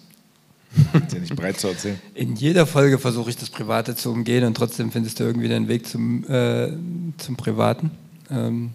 ist 1.05 1.13
ja 1.13 1.19
nicht 1.19 1.35
breit 1.35 1.59
zu 1.59 1.67
erzählen. 1.67 1.99
In 2.15 2.35
jeder 2.35 2.65
Folge 2.65 2.97
versuche 2.97 3.29
ich 3.29 3.37
das 3.37 3.51
Private 3.51 3.95
zu 3.95 4.11
umgehen 4.11 4.43
und 4.43 4.57
trotzdem 4.57 4.91
findest 4.91 5.19
du 5.19 5.23
irgendwie 5.23 5.49
den 5.49 5.67
Weg 5.67 5.85
zum, 5.85 6.27
äh, 6.27 6.73
zum 7.19 7.35
Privaten. 7.37 7.91
Ähm 8.31 8.71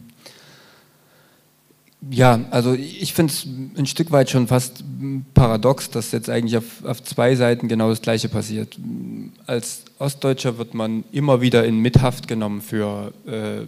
ja, 2.10 2.40
also 2.50 2.74
ich 2.74 3.12
finde 3.12 3.32
es 3.32 3.46
ein 3.76 3.86
Stück 3.86 4.12
weit 4.12 4.30
schon 4.30 4.46
fast 4.46 4.84
paradox, 5.34 5.90
dass 5.90 6.12
jetzt 6.12 6.30
eigentlich 6.30 6.56
auf, 6.56 6.84
auf 6.84 7.02
zwei 7.02 7.34
Seiten 7.34 7.66
genau 7.66 7.88
das 7.90 8.02
Gleiche 8.02 8.28
passiert. 8.28 8.78
Als 9.46 9.82
Ostdeutscher 9.98 10.58
wird 10.58 10.74
man 10.74 11.04
immer 11.10 11.40
wieder 11.40 11.64
in 11.64 11.78
Mithaft 11.80 12.28
genommen 12.28 12.62
für 12.62 13.12
äh, 13.26 13.66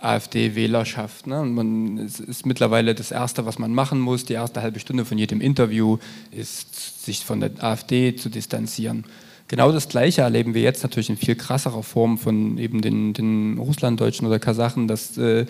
AfD-Wählerschaft. 0.00 1.26
Ne? 1.26 1.42
Man, 1.42 1.98
es 1.98 2.18
ist 2.18 2.46
mittlerweile 2.46 2.94
das 2.94 3.10
Erste, 3.10 3.44
was 3.44 3.58
man 3.58 3.74
machen 3.74 4.00
muss. 4.00 4.24
Die 4.24 4.34
erste 4.34 4.62
halbe 4.62 4.80
Stunde 4.80 5.04
von 5.04 5.18
jedem 5.18 5.42
Interview 5.42 5.98
ist, 6.30 7.04
sich 7.04 7.24
von 7.24 7.40
der 7.40 7.50
AfD 7.62 8.16
zu 8.16 8.30
distanzieren. 8.30 9.04
Genau 9.48 9.70
das 9.70 9.88
Gleiche 9.88 10.22
erleben 10.22 10.54
wir 10.54 10.62
jetzt 10.62 10.82
natürlich 10.82 11.08
in 11.08 11.16
viel 11.16 11.36
krasserer 11.36 11.82
Form 11.82 12.18
von 12.18 12.58
eben 12.58 12.80
den, 12.82 13.12
den 13.12 13.58
Russlanddeutschen 13.58 14.26
oder 14.26 14.40
Kasachen, 14.40 14.88
dass 14.88 15.16
äh, 15.18 15.46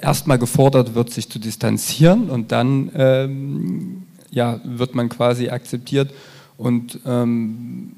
erstmal 0.00 0.38
gefordert 0.38 0.94
wird, 0.94 1.10
sich 1.10 1.28
zu 1.28 1.38
distanzieren 1.38 2.30
und 2.30 2.52
dann 2.52 2.90
ähm, 2.94 4.02
ja, 4.30 4.60
wird 4.64 4.94
man 4.94 5.08
quasi 5.08 5.48
akzeptiert. 5.48 6.12
Und 6.58 7.00
ähm, 7.06 7.92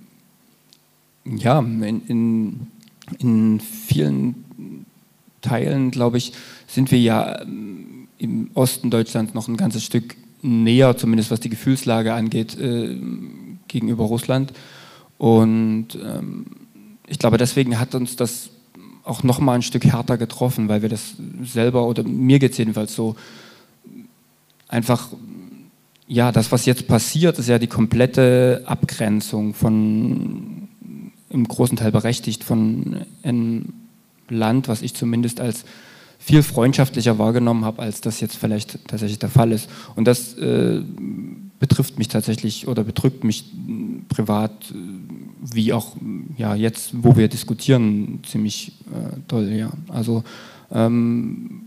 ja, 1.24 1.58
in, 1.58 2.02
in, 2.06 2.66
in 3.18 3.60
vielen 3.60 4.86
Teilen, 5.40 5.90
glaube 5.90 6.18
ich, 6.18 6.32
sind 6.66 6.90
wir 6.90 7.00
ja 7.00 7.40
ähm, 7.42 8.08
im 8.18 8.50
Osten 8.54 8.90
Deutschlands 8.90 9.34
noch 9.34 9.48
ein 9.48 9.56
ganzes 9.56 9.84
Stück 9.84 10.16
näher, 10.42 10.96
zumindest 10.96 11.30
was 11.30 11.40
die 11.40 11.48
Gefühlslage 11.50 12.12
angeht, 12.12 12.58
äh, 12.58 12.96
gegenüber 13.68 14.04
Russland. 14.04 14.52
Und 15.18 15.88
ähm, 16.02 16.46
ich 17.06 17.18
glaube, 17.18 17.38
deswegen 17.38 17.78
hat 17.78 17.94
uns 17.94 18.16
das 18.16 18.50
auch 19.04 19.22
noch 19.22 19.38
mal 19.38 19.54
ein 19.54 19.62
Stück 19.62 19.84
härter 19.84 20.16
getroffen, 20.16 20.68
weil 20.68 20.82
wir 20.82 20.88
das 20.88 21.14
selber, 21.42 21.86
oder 21.86 22.02
mir 22.02 22.38
geht 22.38 22.52
es 22.52 22.58
jedenfalls 22.58 22.94
so, 22.94 23.16
einfach, 24.68 25.08
ja, 26.06 26.32
das, 26.32 26.50
was 26.52 26.66
jetzt 26.66 26.86
passiert, 26.86 27.38
ist 27.38 27.48
ja 27.48 27.58
die 27.58 27.66
komplette 27.66 28.62
Abgrenzung 28.66 29.54
von, 29.54 30.68
im 31.30 31.48
großen 31.48 31.76
Teil 31.76 31.92
berechtigt, 31.92 32.44
von 32.44 33.04
einem 33.22 33.72
Land, 34.28 34.68
was 34.68 34.82
ich 34.82 34.94
zumindest 34.94 35.40
als 35.40 35.64
viel 36.18 36.42
freundschaftlicher 36.42 37.18
wahrgenommen 37.18 37.66
habe, 37.66 37.82
als 37.82 38.00
das 38.00 38.20
jetzt 38.20 38.36
vielleicht 38.36 38.88
tatsächlich 38.88 39.18
der 39.18 39.28
Fall 39.28 39.52
ist. 39.52 39.68
Und 39.94 40.06
das 40.06 40.34
äh, 40.38 40.80
betrifft 41.58 41.98
mich 41.98 42.08
tatsächlich 42.08 42.66
oder 42.66 42.84
bedrückt 42.84 43.24
mich 43.24 43.44
privat, 44.08 44.52
äh, 44.70 45.03
wie 45.52 45.72
auch 45.72 45.96
ja, 46.36 46.54
jetzt, 46.54 46.92
wo 47.02 47.16
wir 47.16 47.28
diskutieren, 47.28 48.20
ziemlich 48.26 48.72
äh, 48.92 49.16
toll. 49.28 49.50
Ja. 49.50 49.70
Also 49.88 50.24
ähm, 50.72 51.62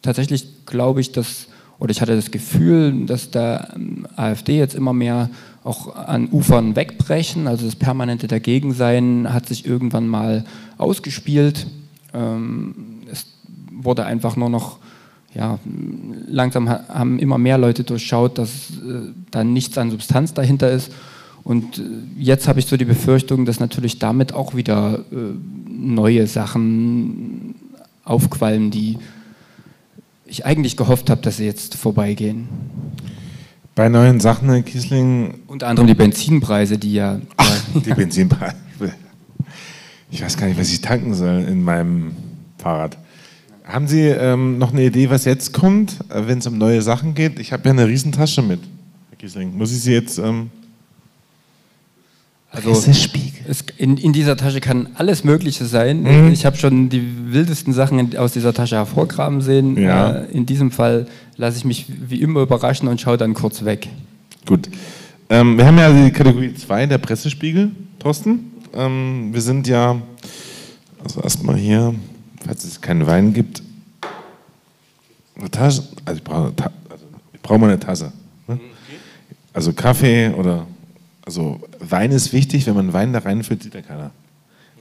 tatsächlich 0.00 0.64
glaube 0.66 1.00
ich, 1.00 1.12
dass, 1.12 1.48
oder 1.78 1.90
ich 1.90 2.00
hatte 2.00 2.14
das 2.14 2.30
Gefühl, 2.30 3.06
dass 3.06 3.30
der 3.30 3.72
ähm, 3.74 4.06
AfD 4.14 4.58
jetzt 4.58 4.74
immer 4.74 4.92
mehr 4.92 5.30
auch 5.64 5.94
an 5.96 6.28
Ufern 6.30 6.76
wegbrechen. 6.76 7.48
Also 7.48 7.66
das 7.66 7.76
permanente 7.76 8.28
Dagegensein 8.28 9.32
hat 9.32 9.46
sich 9.46 9.66
irgendwann 9.66 10.06
mal 10.06 10.44
ausgespielt. 10.78 11.66
Ähm, 12.14 12.74
es 13.10 13.26
wurde 13.70 14.04
einfach 14.04 14.36
nur 14.36 14.50
noch 14.50 14.78
ja, 15.34 15.58
langsam 16.26 16.68
haben 16.68 17.18
immer 17.18 17.38
mehr 17.38 17.56
Leute 17.56 17.84
durchschaut, 17.84 18.36
dass 18.36 18.70
äh, 18.70 19.12
da 19.30 19.44
nichts 19.44 19.78
an 19.78 19.90
Substanz 19.90 20.34
dahinter 20.34 20.70
ist. 20.70 20.92
Und 21.44 21.78
äh, 21.78 21.82
jetzt 22.18 22.48
habe 22.48 22.60
ich 22.60 22.66
so 22.66 22.76
die 22.76 22.84
Befürchtung, 22.84 23.44
dass 23.44 23.60
natürlich 23.60 23.98
damit 23.98 24.32
auch 24.32 24.54
wieder 24.54 25.04
äh, 25.10 25.16
neue 25.68 26.26
Sachen 26.26 27.54
aufqualmen, 28.04 28.70
die 28.70 28.98
ich 30.26 30.46
eigentlich 30.46 30.76
gehofft 30.76 31.10
habe, 31.10 31.20
dass 31.22 31.38
sie 31.38 31.44
jetzt 31.44 31.74
vorbeigehen. 31.74 32.48
Bei 33.74 33.88
neuen 33.88 34.20
Sachen, 34.20 34.48
Herr 34.50 34.62
Kiesling. 34.62 35.34
Unter 35.46 35.68
anderem 35.68 35.86
die 35.86 35.94
Benzinpreise, 35.94 36.78
die 36.78 36.94
ja. 36.94 37.20
Ach, 37.36 37.64
die 37.74 37.94
Benzinpreise. 37.94 38.56
Ich 40.10 40.22
weiß 40.22 40.36
gar 40.36 40.46
nicht, 40.46 40.58
was 40.60 40.68
ich 40.68 40.82
tanken 40.82 41.14
soll 41.14 41.42
in 41.48 41.62
meinem 41.62 42.12
Fahrrad. 42.58 42.98
Haben 43.64 43.88
Sie 43.88 44.00
ähm, 44.00 44.58
noch 44.58 44.72
eine 44.72 44.84
Idee, 44.84 45.08
was 45.08 45.24
jetzt 45.24 45.54
kommt, 45.54 45.98
äh, 46.10 46.26
wenn 46.26 46.38
es 46.38 46.46
um 46.46 46.58
neue 46.58 46.82
Sachen 46.82 47.14
geht? 47.14 47.38
Ich 47.38 47.52
habe 47.52 47.64
ja 47.64 47.70
eine 47.70 47.86
Riesentasche 47.86 48.42
mit, 48.42 48.60
Herr 49.08 49.16
Kiesling. 49.16 49.56
Muss 49.56 49.72
ich 49.72 49.80
sie 49.80 49.92
jetzt. 49.92 50.18
Ähm 50.18 50.50
also 52.52 52.70
es, 52.70 53.64
in, 53.78 53.96
in, 53.96 54.12
dieser 54.12 54.36
Tasche 54.36 54.60
kann 54.60 54.90
alles 54.94 55.24
Mögliche 55.24 55.64
sein. 55.64 56.02
Mhm. 56.02 56.32
Ich 56.32 56.44
habe 56.44 56.56
schon 56.58 56.90
die 56.90 57.32
wildesten 57.32 57.72
Sachen 57.72 58.14
aus 58.18 58.34
dieser 58.34 58.52
Tasche 58.52 58.76
hervorgraben 58.76 59.40
sehen. 59.40 59.78
Ja. 59.78 60.10
Äh, 60.10 60.32
in 60.32 60.44
diesem 60.44 60.70
Fall 60.70 61.06
lasse 61.38 61.56
ich 61.56 61.64
mich 61.64 61.86
wie 61.88 62.20
immer 62.20 62.40
überraschen 62.40 62.88
und 62.88 63.00
schaue 63.00 63.16
dann 63.16 63.32
kurz 63.32 63.64
weg. 63.64 63.88
Gut. 64.44 64.68
Ähm, 65.30 65.56
wir 65.56 65.64
haben 65.64 65.78
ja 65.78 65.90
die 65.90 66.10
Kategorie 66.10 66.54
2, 66.54 66.86
der 66.86 66.98
Pressespiegel, 66.98 67.70
Thorsten. 67.98 68.52
Ähm, 68.74 69.30
wir 69.32 69.40
sind 69.40 69.66
ja, 69.66 70.02
also 71.02 71.22
erstmal 71.22 71.56
hier, 71.56 71.94
falls 72.44 72.64
es 72.64 72.82
keinen 72.82 73.06
Wein 73.06 73.32
gibt, 73.32 73.62
eine 75.38 75.50
Tasse, 75.50 75.88
also 76.04 76.18
ich 76.18 76.24
brauche, 76.24 76.52
also 76.90 77.06
ich 77.32 77.40
brauche 77.40 77.58
mal 77.58 77.70
eine 77.70 77.80
Tasse. 77.80 78.12
Ne? 78.46 78.60
Also 79.54 79.72
Kaffee 79.72 80.28
oder 80.28 80.66
also 81.24 81.60
Wein 81.78 82.10
ist 82.10 82.32
wichtig, 82.32 82.66
wenn 82.66 82.74
man 82.74 82.92
Wein 82.92 83.12
da 83.12 83.20
reinfüllt, 83.20 83.62
sieht 83.62 83.74
ja 83.74 83.82
keiner. 83.82 84.10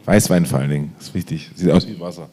Weißwein 0.05 0.45
vor 0.45 0.59
allen 0.59 0.69
Dingen, 0.69 0.95
ist 0.99 1.13
wichtig. 1.13 1.51
Sieht 1.55 1.69
aus 1.69 1.87
wie 1.87 1.99
Wasser. 1.99 2.29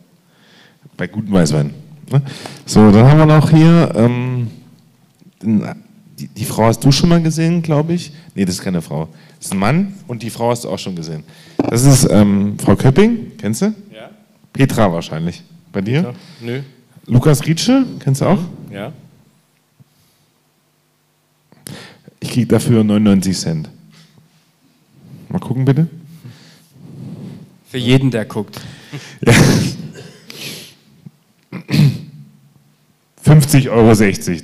Bei 0.97 1.07
gutem 1.07 1.33
Weißwein. 1.33 1.75
Ne? 2.11 2.23
So, 2.65 2.91
dann 2.91 3.07
haben 3.07 3.19
wir 3.19 3.27
noch 3.27 3.51
hier, 3.51 3.93
ähm, 3.95 4.49
die, 6.19 6.29
die, 6.29 6.45
Frau 6.45 6.65
hast 6.65 6.83
du 6.83 6.91
schon 6.91 7.11
mal 7.11 7.23
gesehen, 7.23 7.63
glaube 7.63 7.93
ich. 7.93 8.13
Nee, 8.35 8.45
das 8.45 8.57
ist 8.57 8.63
keine 8.63 8.81
Frau. 8.81 9.09
Das 9.37 9.47
ist 9.47 9.53
ein 9.53 9.59
Mann 9.59 9.95
und 10.07 10.23
die 10.23 10.31
Frau 10.31 10.51
hast 10.51 10.65
du 10.65 10.71
auch 10.71 10.79
schon 10.79 10.97
gesehen. 10.97 11.23
Das 11.59 11.85
ist 11.85 12.09
ähm, 12.11 12.59
Frau 12.59 12.75
Köpping, 12.75 13.33
kennst 13.37 13.63
du? 13.63 13.67
Ja. 13.93 14.11
Petra 14.53 14.91
wahrscheinlich. 14.91 15.43
Bei 15.71 15.83
dir? 15.83 16.03
Petra? 16.03 16.15
Nö. 16.41 16.61
Lukas 17.07 17.47
Rietsche, 17.47 17.85
kennst 18.01 18.23
du 18.23 18.27
auch? 18.27 18.41
Ja. 18.73 18.93
Ich 22.21 22.31
kriege 22.31 22.47
dafür 22.47 22.83
99 22.83 23.39
Cent. 23.39 23.71
Mal 25.29 25.39
gucken, 25.39 25.65
bitte. 25.65 25.89
Für 27.69 27.79
jeden, 27.79 28.11
der 28.11 28.25
guckt. 28.25 28.61
Ja. 29.25 29.33
50,60 33.25 33.71
Euro, 33.71 33.95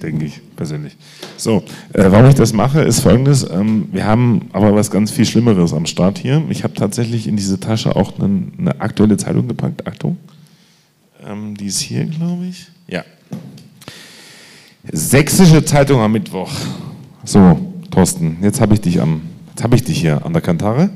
denke 0.02 0.26
ich 0.26 0.40
persönlich. 0.56 0.96
So, 1.36 1.64
äh, 1.92 2.04
warum 2.10 2.28
ich 2.28 2.34
das 2.34 2.52
mache, 2.52 2.82
ist 2.82 3.00
folgendes. 3.00 3.48
Ähm, 3.50 3.88
wir 3.92 4.04
haben 4.04 4.50
aber 4.52 4.74
was 4.74 4.90
ganz 4.90 5.10
viel 5.10 5.24
Schlimmeres 5.24 5.72
am 5.72 5.86
Start 5.86 6.18
hier. 6.18 6.42
Ich 6.50 6.64
habe 6.64 6.74
tatsächlich 6.74 7.26
in 7.26 7.36
diese 7.36 7.58
Tasche 7.58 7.96
auch 7.96 8.18
eine, 8.18 8.42
eine 8.58 8.80
aktuelle 8.80 9.16
Zeitung 9.16 9.48
gepackt. 9.48 9.86
Achtung. 9.86 10.18
Ähm, 11.26 11.56
die 11.56 11.66
ist 11.66 11.80
hier, 11.80 12.04
glaube 12.04 12.44
ich. 12.46 12.66
Ja. 12.86 13.04
Sächsische 14.92 15.64
Zeitung 15.64 16.00
am 16.00 16.12
Mittwoch. 16.12 16.52
So, 17.24 17.58
Thorsten, 17.90 18.38
jetzt 18.42 18.60
habe 18.60 18.74
ich 18.74 18.82
dich 18.82 19.00
am 19.00 19.22
Jetzt 19.54 19.62
habe 19.62 19.76
ich 19.76 19.84
dich 19.84 20.00
hier 20.00 20.26
an 20.26 20.32
der 20.32 20.42
Kantare. 20.42 20.90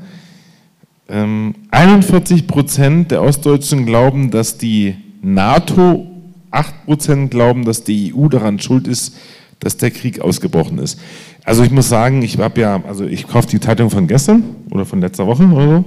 Ähm, 1.07 1.55
41 1.71 2.45
Prozent 2.45 3.09
der 3.09 3.23
Ostdeutschen 3.23 3.85
glauben, 3.85 4.31
dass 4.31 4.57
die 4.57 4.97
NATO, 5.21 6.05
8 6.51 6.85
Prozent 6.85 7.31
glauben, 7.31 7.63
dass 7.63 7.85
die 7.85 8.13
EU 8.13 8.27
daran 8.27 8.59
schuld 8.59 8.85
ist, 8.85 9.15
dass 9.59 9.77
der 9.77 9.91
Krieg 9.91 10.19
ausgebrochen 10.19 10.77
ist. 10.77 10.99
Also 11.45 11.63
ich 11.63 11.71
muss 11.71 11.87
sagen, 11.87 12.21
ich 12.21 12.37
habe 12.37 12.59
ja, 12.59 12.83
also 12.85 13.05
ich 13.05 13.27
kaufe 13.27 13.47
die 13.47 13.61
Zeitung 13.61 13.89
von 13.89 14.07
gestern 14.07 14.43
oder 14.71 14.83
von 14.85 14.99
letzter 14.99 15.25
Woche 15.25 15.45
oder 15.45 15.77
so. 15.77 15.85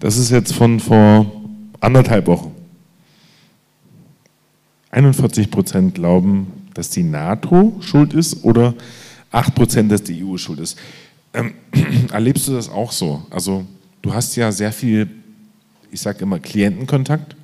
Das 0.00 0.16
ist 0.16 0.30
jetzt 0.30 0.54
von 0.54 0.80
vor 0.80 1.30
anderthalb 1.80 2.26
Wochen. 2.28 2.50
41 4.90 5.50
Prozent 5.50 5.96
glauben, 5.96 6.46
dass 6.72 6.88
die 6.88 7.02
NATO 7.02 7.76
schuld 7.80 8.14
ist 8.14 8.42
oder 8.42 8.72
8 9.32 9.54
Prozent, 9.54 9.92
dass 9.92 10.02
die 10.02 10.24
EU 10.24 10.38
schuld 10.38 10.60
ist. 10.60 10.78
Ähm, 11.36 11.54
erlebst 12.12 12.48
du 12.48 12.52
das 12.52 12.68
auch 12.68 12.90
so? 12.90 13.24
Also 13.30 13.64
du 14.02 14.12
hast 14.12 14.34
ja 14.36 14.50
sehr 14.50 14.72
viel, 14.72 15.08
ich 15.92 16.00
sage 16.00 16.20
immer, 16.20 16.38
Klientenkontakt. 16.38 17.36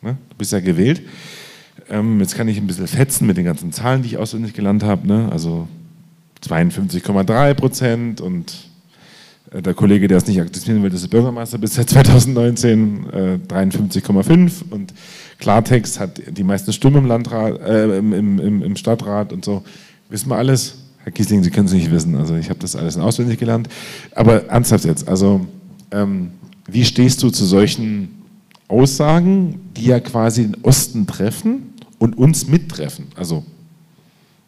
Ne? 0.00 0.16
Du 0.30 0.36
bist 0.36 0.52
ja 0.52 0.60
gewählt. 0.60 1.02
Ähm, 1.90 2.20
jetzt 2.20 2.36
kann 2.36 2.48
ich 2.48 2.56
ein 2.58 2.66
bisschen 2.66 2.86
fetzen 2.86 3.26
mit 3.26 3.36
den 3.36 3.44
ganzen 3.44 3.72
Zahlen, 3.72 4.02
die 4.02 4.08
ich 4.08 4.18
auswendig 4.18 4.54
gelernt 4.54 4.84
habe. 4.84 5.06
Ne? 5.06 5.28
Also 5.30 5.68
52,3 6.44 7.54
Prozent 7.54 8.20
und 8.20 8.54
äh, 9.50 9.60
der 9.60 9.74
Kollege, 9.74 10.08
der 10.08 10.18
es 10.18 10.26
nicht 10.26 10.40
akzeptieren 10.40 10.82
will, 10.82 10.92
ist 10.92 11.08
Bürgermeister 11.08 11.58
bis 11.58 11.74
seit 11.74 11.90
2019, 11.90 13.06
äh, 13.12 13.38
53,5% 13.48 14.70
und 14.70 14.94
Klartext 15.38 15.98
hat 15.98 16.22
die 16.36 16.44
meisten 16.44 16.72
Stimmen 16.72 16.98
im, 16.98 17.06
Landrat, 17.06 17.60
äh, 17.60 17.98
im, 17.98 18.12
im, 18.12 18.62
im 18.62 18.76
Stadtrat 18.76 19.32
und 19.32 19.44
so. 19.44 19.64
Wissen 20.08 20.28
wir 20.28 20.36
alles. 20.36 20.81
Herr 21.04 21.12
Kiesling, 21.12 21.42
Sie 21.42 21.50
können 21.50 21.66
es 21.66 21.72
nicht 21.72 21.90
wissen, 21.90 22.14
also 22.14 22.36
ich 22.36 22.48
habe 22.48 22.60
das 22.60 22.76
alles 22.76 22.96
auswendig 22.96 23.38
gelernt. 23.38 23.68
Aber 24.14 24.46
ernsthaft 24.46 24.84
jetzt, 24.84 25.08
also 25.08 25.46
ähm, 25.90 26.30
wie 26.66 26.84
stehst 26.84 27.22
du 27.22 27.30
zu 27.30 27.44
solchen 27.44 28.22
Aussagen, 28.68 29.60
die 29.76 29.86
ja 29.86 30.00
quasi 30.00 30.44
den 30.44 30.62
Osten 30.62 31.06
treffen 31.06 31.74
und 31.98 32.16
uns 32.16 32.46
mittreffen? 32.46 33.06
Also 33.16 33.44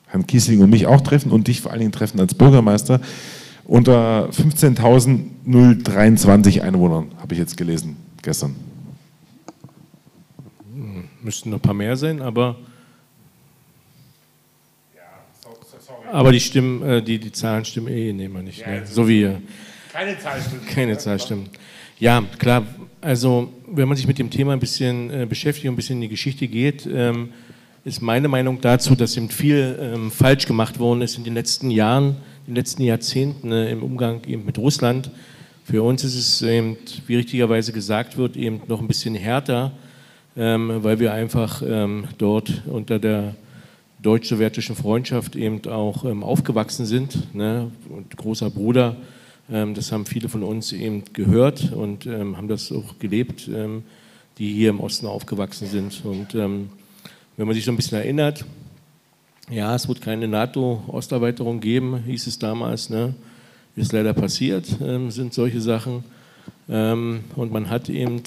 Herrn 0.06 0.26
Kiesling 0.26 0.60
und 0.60 0.70
mich 0.70 0.86
auch 0.86 1.00
treffen 1.00 1.32
und 1.32 1.48
dich 1.48 1.60
vor 1.60 1.72
allen 1.72 1.80
Dingen 1.80 1.92
treffen 1.92 2.20
als 2.20 2.34
Bürgermeister 2.34 3.00
unter 3.64 4.30
15.023 4.30 6.60
Einwohnern, 6.60 7.08
habe 7.18 7.34
ich 7.34 7.40
jetzt 7.40 7.56
gelesen 7.56 7.96
gestern. 8.22 8.54
Müssten 11.22 11.50
noch 11.50 11.58
ein 11.58 11.62
paar 11.62 11.74
mehr 11.74 11.96
sein, 11.96 12.22
aber 12.22 12.56
Aber 16.14 16.30
die 16.30 16.38
Stimmen, 16.40 16.82
äh, 16.82 17.02
die, 17.02 17.18
die 17.18 17.32
Zahlen 17.32 17.64
stimmen 17.64 17.88
eh, 17.88 18.12
nehmen 18.12 18.34
wir 18.34 18.42
nicht. 18.42 18.60
Ja, 18.60 18.68
ne? 18.68 18.86
So 18.86 19.08
wie. 19.08 19.28
Keine 19.92 20.16
Zahl 20.18 20.40
stimmt. 20.40 20.66
Keine 20.68 20.98
Zahl 20.98 21.18
stimmt. 21.18 21.50
Ja, 21.98 22.22
klar. 22.38 22.64
Also, 23.00 23.52
wenn 23.66 23.88
man 23.88 23.96
sich 23.96 24.06
mit 24.06 24.18
dem 24.20 24.30
Thema 24.30 24.52
ein 24.52 24.60
bisschen 24.60 25.10
äh, 25.10 25.26
beschäftigt 25.26 25.66
und 25.66 25.72
ein 25.72 25.76
bisschen 25.76 25.96
in 25.96 26.02
die 26.02 26.08
Geschichte 26.08 26.46
geht, 26.46 26.86
ähm, 26.86 27.30
ist 27.84 28.00
meine 28.00 28.28
Meinung 28.28 28.60
dazu, 28.60 28.94
dass 28.94 29.16
eben 29.16 29.28
viel 29.28 29.76
ähm, 29.80 30.12
falsch 30.12 30.46
gemacht 30.46 30.78
worden 30.78 31.02
ist 31.02 31.18
in 31.18 31.24
den 31.24 31.34
letzten 31.34 31.70
Jahren, 31.70 32.16
in 32.46 32.52
den 32.52 32.56
letzten 32.56 32.82
Jahrzehnten 32.82 33.50
äh, 33.50 33.72
im 33.72 33.82
Umgang 33.82 34.22
eben 34.26 34.44
mit 34.44 34.56
Russland. 34.56 35.10
Für 35.64 35.82
uns 35.82 36.04
ist 36.04 36.14
es 36.14 36.42
eben, 36.42 36.76
wie 37.08 37.16
richtigerweise 37.16 37.72
gesagt 37.72 38.16
wird, 38.16 38.36
eben 38.36 38.60
noch 38.68 38.80
ein 38.80 38.86
bisschen 38.86 39.16
härter, 39.16 39.72
ähm, 40.36 40.70
weil 40.82 41.00
wir 41.00 41.12
einfach 41.12 41.60
dort 42.18 42.62
unter 42.66 42.98
der 42.98 43.34
deutsch-sowjetischen 44.04 44.76
Freundschaft 44.76 45.34
eben 45.34 45.66
auch 45.66 46.04
ähm, 46.04 46.22
aufgewachsen 46.22 46.86
sind. 46.86 47.34
Ne? 47.34 47.70
Und 47.88 48.16
großer 48.16 48.50
Bruder, 48.50 48.96
ähm, 49.50 49.74
das 49.74 49.92
haben 49.92 50.06
viele 50.06 50.28
von 50.28 50.42
uns 50.42 50.72
eben 50.72 51.04
gehört 51.12 51.72
und 51.72 52.06
ähm, 52.06 52.36
haben 52.36 52.48
das 52.48 52.70
auch 52.70 52.98
gelebt, 52.98 53.48
ähm, 53.52 53.82
die 54.38 54.52
hier 54.52 54.70
im 54.70 54.80
Osten 54.80 55.06
aufgewachsen 55.06 55.68
sind. 55.68 56.04
Und 56.04 56.34
ähm, 56.34 56.70
wenn 57.36 57.46
man 57.46 57.54
sich 57.54 57.64
so 57.64 57.72
ein 57.72 57.76
bisschen 57.76 57.98
erinnert, 57.98 58.44
ja, 59.50 59.74
es 59.74 59.88
wird 59.88 60.00
keine 60.00 60.28
NATO-Osterweiterung 60.28 61.60
geben, 61.60 62.02
hieß 62.04 62.26
es 62.26 62.38
damals. 62.38 62.90
Ne? 62.90 63.14
Ist 63.76 63.92
leider 63.92 64.12
passiert, 64.12 64.66
ähm, 64.82 65.10
sind 65.10 65.34
solche 65.34 65.60
Sachen. 65.60 66.04
und 66.66 67.52
man 67.52 67.68
hat 67.68 67.90
eben 67.90 68.22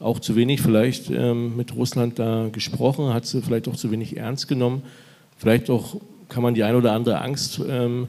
auch 0.00 0.20
zu 0.20 0.36
wenig 0.36 0.60
vielleicht 0.60 1.10
ähm, 1.10 1.56
mit 1.56 1.74
Russland 1.74 2.18
da 2.18 2.48
gesprochen, 2.52 3.12
hat 3.12 3.26
sie 3.26 3.42
vielleicht 3.42 3.68
auch 3.68 3.76
zu 3.76 3.90
wenig 3.90 4.16
ernst 4.16 4.48
genommen. 4.48 4.82
Vielleicht 5.36 5.70
auch 5.70 5.96
kann 6.28 6.42
man 6.42 6.54
die 6.54 6.62
ein 6.62 6.76
oder 6.76 6.92
andere 6.92 7.20
Angst 7.20 7.60
ähm, 7.68 8.08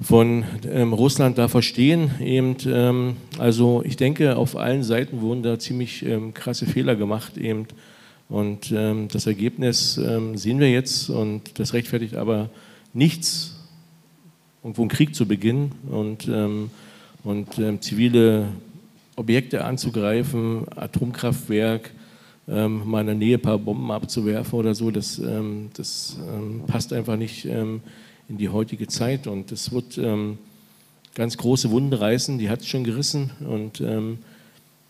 von 0.00 0.44
ähm, 0.66 0.92
Russland 0.92 1.36
da 1.36 1.48
verstehen. 1.48 2.10
Eben, 2.20 2.56
ähm, 2.66 3.16
also 3.38 3.82
ich 3.84 3.96
denke, 3.96 4.36
auf 4.36 4.56
allen 4.56 4.82
Seiten 4.82 5.20
wurden 5.20 5.42
da 5.42 5.58
ziemlich 5.58 6.04
ähm, 6.04 6.32
krasse 6.32 6.66
Fehler 6.66 6.96
gemacht. 6.96 7.36
Eben. 7.36 7.66
Und 8.28 8.72
ähm, 8.72 9.08
das 9.12 9.26
Ergebnis 9.26 9.94
sehen 9.94 10.58
wir 10.58 10.70
jetzt 10.70 11.10
und 11.10 11.58
das 11.58 11.74
rechtfertigt 11.74 12.14
aber 12.14 12.48
nichts, 12.94 13.56
irgendwo 14.62 14.82
einen 14.82 14.88
Krieg 14.88 15.14
zu 15.14 15.26
beginnen 15.26 15.72
und, 15.90 16.30
und 17.24 17.82
zivile 17.84 18.48
Objekte 19.16 19.64
anzugreifen, 19.64 20.66
Atomkraftwerk, 20.74 21.90
ähm, 22.48 22.88
mal 22.88 23.00
in 23.00 23.06
der 23.06 23.14
Nähe 23.16 23.36
ein 23.36 23.42
paar 23.42 23.58
Bomben 23.58 23.90
abzuwerfen 23.90 24.58
oder 24.58 24.74
so, 24.74 24.90
das, 24.90 25.18
ähm, 25.18 25.70
das 25.74 26.18
ähm, 26.28 26.62
passt 26.66 26.92
einfach 26.92 27.16
nicht 27.16 27.44
ähm, 27.44 27.80
in 28.28 28.38
die 28.38 28.48
heutige 28.48 28.86
Zeit 28.88 29.26
und 29.26 29.52
es 29.52 29.72
wird 29.72 29.98
ähm, 29.98 30.38
ganz 31.14 31.36
große 31.36 31.70
Wunde 31.70 32.00
reißen, 32.00 32.38
die 32.38 32.48
hat 32.48 32.60
es 32.60 32.66
schon 32.66 32.84
gerissen. 32.84 33.30
Und 33.46 33.80
ähm, 33.80 34.18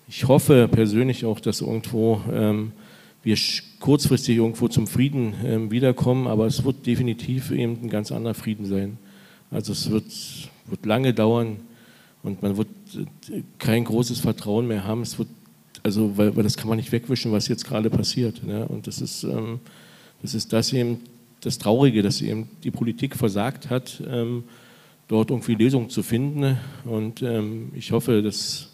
ich 0.08 0.28
hoffe 0.28 0.68
persönlich 0.68 1.24
auch, 1.24 1.40
dass 1.40 1.60
irgendwo 1.60 2.20
ähm, 2.32 2.72
wir 3.24 3.36
kurzfristig 3.80 4.36
irgendwo 4.36 4.68
zum 4.68 4.88
Frieden 4.88 5.70
wiederkommen, 5.70 6.26
aber 6.26 6.46
es 6.46 6.64
wird 6.64 6.86
definitiv 6.86 7.52
eben 7.52 7.78
ein 7.82 7.88
ganz 7.88 8.10
anderer 8.10 8.34
Frieden 8.34 8.66
sein. 8.66 8.98
Also 9.52 9.72
es 9.72 9.90
wird, 9.90 10.06
wird 10.66 10.86
lange 10.86 11.14
dauern 11.14 11.58
und 12.24 12.42
man 12.42 12.56
wird 12.56 12.68
kein 13.58 13.84
großes 13.84 14.20
Vertrauen 14.20 14.66
mehr 14.66 14.84
haben. 14.84 15.02
Es 15.02 15.18
wird, 15.18 15.28
also, 15.82 16.16
weil, 16.16 16.36
weil 16.36 16.42
das 16.42 16.56
kann 16.56 16.68
man 16.68 16.76
nicht 16.76 16.92
wegwischen, 16.92 17.32
was 17.32 17.48
jetzt 17.48 17.64
gerade 17.64 17.90
passiert. 17.90 18.42
Ne? 18.44 18.66
Und 18.68 18.86
das 18.86 19.00
ist, 19.00 19.24
ähm, 19.24 19.60
das 20.22 20.34
ist 20.34 20.52
das 20.52 20.72
eben 20.72 21.00
das 21.40 21.58
Traurige, 21.58 22.02
dass 22.02 22.20
eben 22.20 22.48
die 22.62 22.70
Politik 22.70 23.16
versagt 23.16 23.68
hat, 23.68 24.02
ähm, 24.08 24.44
dort 25.08 25.30
irgendwie 25.30 25.54
Lösungen 25.54 25.90
zu 25.90 26.02
finden. 26.02 26.56
Und 26.84 27.22
ähm, 27.22 27.72
ich 27.74 27.92
hoffe, 27.92 28.22
dass, 28.22 28.68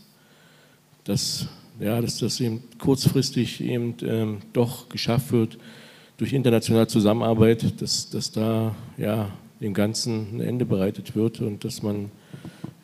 dass, 1.05 1.49
ja, 1.81 2.01
dass 2.01 2.19
das 2.19 2.41
eben 2.41 2.63
kurzfristig 2.79 3.63
eben 3.63 3.95
ähm, 4.03 4.39
doch 4.53 4.89
geschafft 4.89 5.33
wird 5.33 5.59
durch 6.19 6.33
internationale 6.33 6.89
Zusammenarbeit, 6.89 7.81
dass, 7.81 8.11
dass 8.11 8.31
da 8.31 8.75
ja, 8.99 9.31
dem 9.61 9.73
Ganzen 9.73 10.37
ein 10.37 10.41
Ende 10.41 10.67
bereitet 10.67 11.17
wird 11.17 11.41
und 11.41 11.65
dass 11.65 11.83
man 11.83 12.11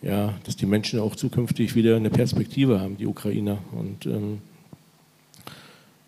ja, 0.04 0.34
dass 0.44 0.56
die 0.56 0.66
Menschen 0.66 1.00
auch 1.00 1.16
zukünftig 1.16 1.74
wieder 1.74 1.96
eine 1.96 2.10
Perspektive 2.10 2.80
haben, 2.80 2.98
die 2.98 3.06
Ukrainer. 3.06 3.58
Und 3.72 4.04
ähm, 4.06 4.38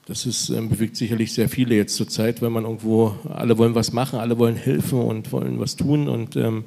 das 0.06 0.26
ist, 0.26 0.50
ähm, 0.50 0.68
bewegt 0.68 0.96
sicherlich 0.96 1.32
sehr 1.32 1.48
viele 1.48 1.74
jetzt 1.74 1.96
zur 1.96 2.06
Zeit, 2.06 2.42
weil 2.42 2.50
man 2.50 2.64
irgendwo, 2.64 3.16
alle 3.32 3.56
wollen 3.56 3.74
was 3.74 3.92
machen, 3.92 4.18
alle 4.18 4.38
wollen 4.38 4.56
helfen 4.56 5.00
und 5.00 5.32
wollen 5.32 5.58
was 5.58 5.76
tun. 5.76 6.08
Und, 6.08 6.36
ähm, 6.36 6.64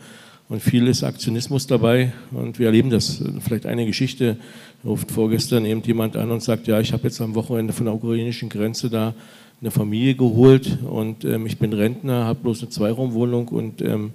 und 0.50 0.62
viel 0.64 0.88
ist 0.88 1.04
Aktionismus 1.04 1.68
dabei. 1.68 2.14
Und 2.32 2.58
wir 2.58 2.66
erleben 2.66 2.90
das. 2.90 3.24
Vielleicht 3.42 3.68
eine 3.68 3.86
Geschichte, 3.86 4.38
ruft 4.84 5.12
vorgestern 5.12 5.66
eben 5.66 5.84
jemand 5.84 6.18
an 6.18 6.32
und 6.32 6.42
sagt, 6.42 6.68
ja, 6.68 6.80
ich 6.80 6.94
habe 6.94 7.04
jetzt 7.04 7.22
am 7.22 7.36
Wochenende 7.36 7.74
von 7.74 7.86
der 7.86 7.94
ukrainischen 7.94 8.50
Grenze 8.50 8.90
da 8.90 9.14
eine 9.62 9.70
Familie 9.70 10.16
geholt. 10.16 10.80
Und 10.84 11.26
ähm, 11.26 11.46
ich 11.46 11.60
bin 11.60 11.74
Rentner, 11.74 12.26
habe 12.26 12.40
bloß 12.40 12.64
eine 12.64 12.70
Zweiraumwohnung. 12.72 13.50
Und 13.50 13.84
ähm, 13.84 14.14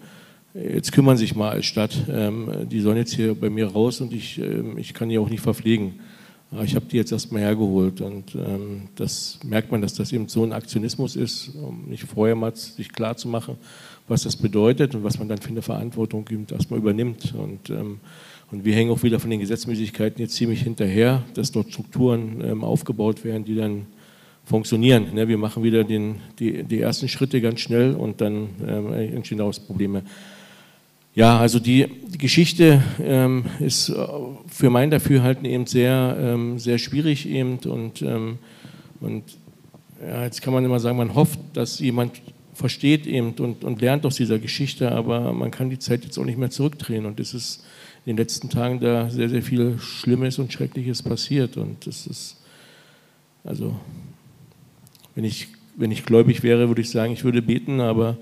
jetzt 0.55 0.93
kümmern 0.93 1.17
sich 1.17 1.35
mal 1.35 1.51
als 1.51 1.67
Stadt, 1.67 1.97
ähm, 2.09 2.69
die 2.71 2.81
sollen 2.81 2.97
jetzt 2.97 3.15
hier 3.15 3.35
bei 3.35 3.51
mir 3.51 3.67
raus 3.67 4.01
und 4.01 4.13
ich, 4.13 4.39
ähm, 4.39 4.79
ich 4.79 4.95
kann 4.95 5.09
die 5.09 5.19
auch 5.19 5.29
nicht 5.29 5.41
verpflegen. 5.41 5.95
Aber 6.51 6.63
ich 6.63 6.77
habe 6.77 6.87
die 6.87 6.97
jetzt 6.97 7.11
erstmal 7.11 7.43
hergeholt 7.43 8.01
und 8.01 8.37
ähm, 8.37 8.83
das 8.95 9.41
merkt 9.43 9.73
man, 9.73 9.83
dass 9.83 9.95
das 9.95 10.13
eben 10.13 10.29
so 10.29 10.45
ein 10.45 10.53
Aktionismus 10.53 11.17
ist, 11.17 11.51
um 11.57 11.87
nicht 11.89 12.05
vorher 12.05 12.37
mal 12.37 12.55
sich 12.55 12.93
klar 12.93 13.17
zu 13.17 13.27
machen, 13.27 13.57
was 14.07 14.23
das 14.23 14.37
bedeutet 14.37 14.95
und 14.95 15.03
was 15.03 15.19
man 15.19 15.29
dann 15.29 15.39
für 15.39 15.49
eine 15.49 15.63
Verantwortung 15.63 16.29
eben 16.31 16.47
erstmal 16.49 16.79
übernimmt. 16.79 17.35
Und, 17.35 17.71
und 17.71 18.65
wir 18.65 18.75
hängen 18.75 18.93
auch 18.93 19.03
wieder 19.03 19.19
von 19.19 19.31
den 19.31 19.41
Gesetzmäßigkeiten 19.41 20.21
jetzt 20.21 20.35
ziemlich 20.35 20.63
hinterher, 20.63 21.25
dass 21.33 21.51
dort 21.51 21.73
Strukturen 21.73 22.63
aufgebaut 22.63 23.25
werden, 23.25 23.45
die 23.45 23.57
dann 23.57 23.87
funktionieren. 24.45 25.15
Ne? 25.15 25.27
Wir 25.27 25.39
machen 25.39 25.65
wieder 25.65 25.83
den, 25.83 26.17
die, 26.39 26.63
die 26.63 26.81
ersten 26.81 27.09
Schritte 27.09 27.41
ganz 27.41 27.61
schnell 27.61 27.95
und 27.95 28.21
dann 28.21 28.49
entstehen 28.61 29.39
daraus 29.39 29.59
Probleme. 29.59 30.03
Ja, 31.17 31.39
also 31.39 31.61
die, 31.61 31.87
die 32.09 32.19
Geschichte 32.19 32.83
ähm, 33.01 33.45
ist 33.61 33.89
äh, 33.89 33.95
für 34.49 34.69
mein 34.69 34.91
Dafürhalten 34.91 35.45
eben 35.45 35.65
sehr, 35.67 36.17
ähm, 36.19 36.59
sehr 36.59 36.79
schwierig 36.79 37.29
eben 37.29 37.59
und, 37.59 38.03
ähm, 38.03 38.39
und 39.01 39.23
ja, 40.05 40.25
jetzt 40.25 40.43
kann 40.43 40.53
man 40.53 40.65
immer 40.65 40.81
sagen, 40.81 40.99
man 40.99 41.15
hofft, 41.15 41.39
dass 41.53 41.79
jemand 41.79 42.21
versteht 42.53 43.07
eben 43.07 43.33
und, 43.35 43.63
und 43.63 43.81
lernt 43.81 44.05
aus 44.07 44.17
dieser 44.17 44.41
Geschichte, 44.41 44.91
aber 44.91 45.33
man 45.33 45.53
kann 45.53 45.71
die 45.71 45.79
Zeit 45.79 46.05
jetzt 46.05 46.19
auch 46.19 46.25
nicht 46.25 46.39
mehr 46.39 46.51
zurückdrehen 46.51 47.07
und 47.07 47.21
es 47.21 47.33
ist 47.33 47.65
in 48.05 48.11
den 48.11 48.17
letzten 48.17 48.51
Tagen 48.51 48.81
da 48.81 49.09
sehr, 49.09 49.29
sehr 49.29 49.43
viel 49.43 49.79
Schlimmes 49.79 50.41
und 50.41 50.53
Schreckliches 50.53 51.05
passiert 51.05 51.57
und 51.57 51.87
das 51.87 52.09
ist, 52.09 52.43
also 53.45 53.77
wenn 55.15 55.23
ich, 55.23 55.47
wenn 55.77 55.93
ich 55.93 56.05
gläubig 56.05 56.43
wäre, 56.43 56.67
würde 56.67 56.81
ich 56.81 56.91
sagen, 56.91 57.13
ich 57.13 57.23
würde 57.23 57.41
beten, 57.41 57.81
aber 57.81 58.19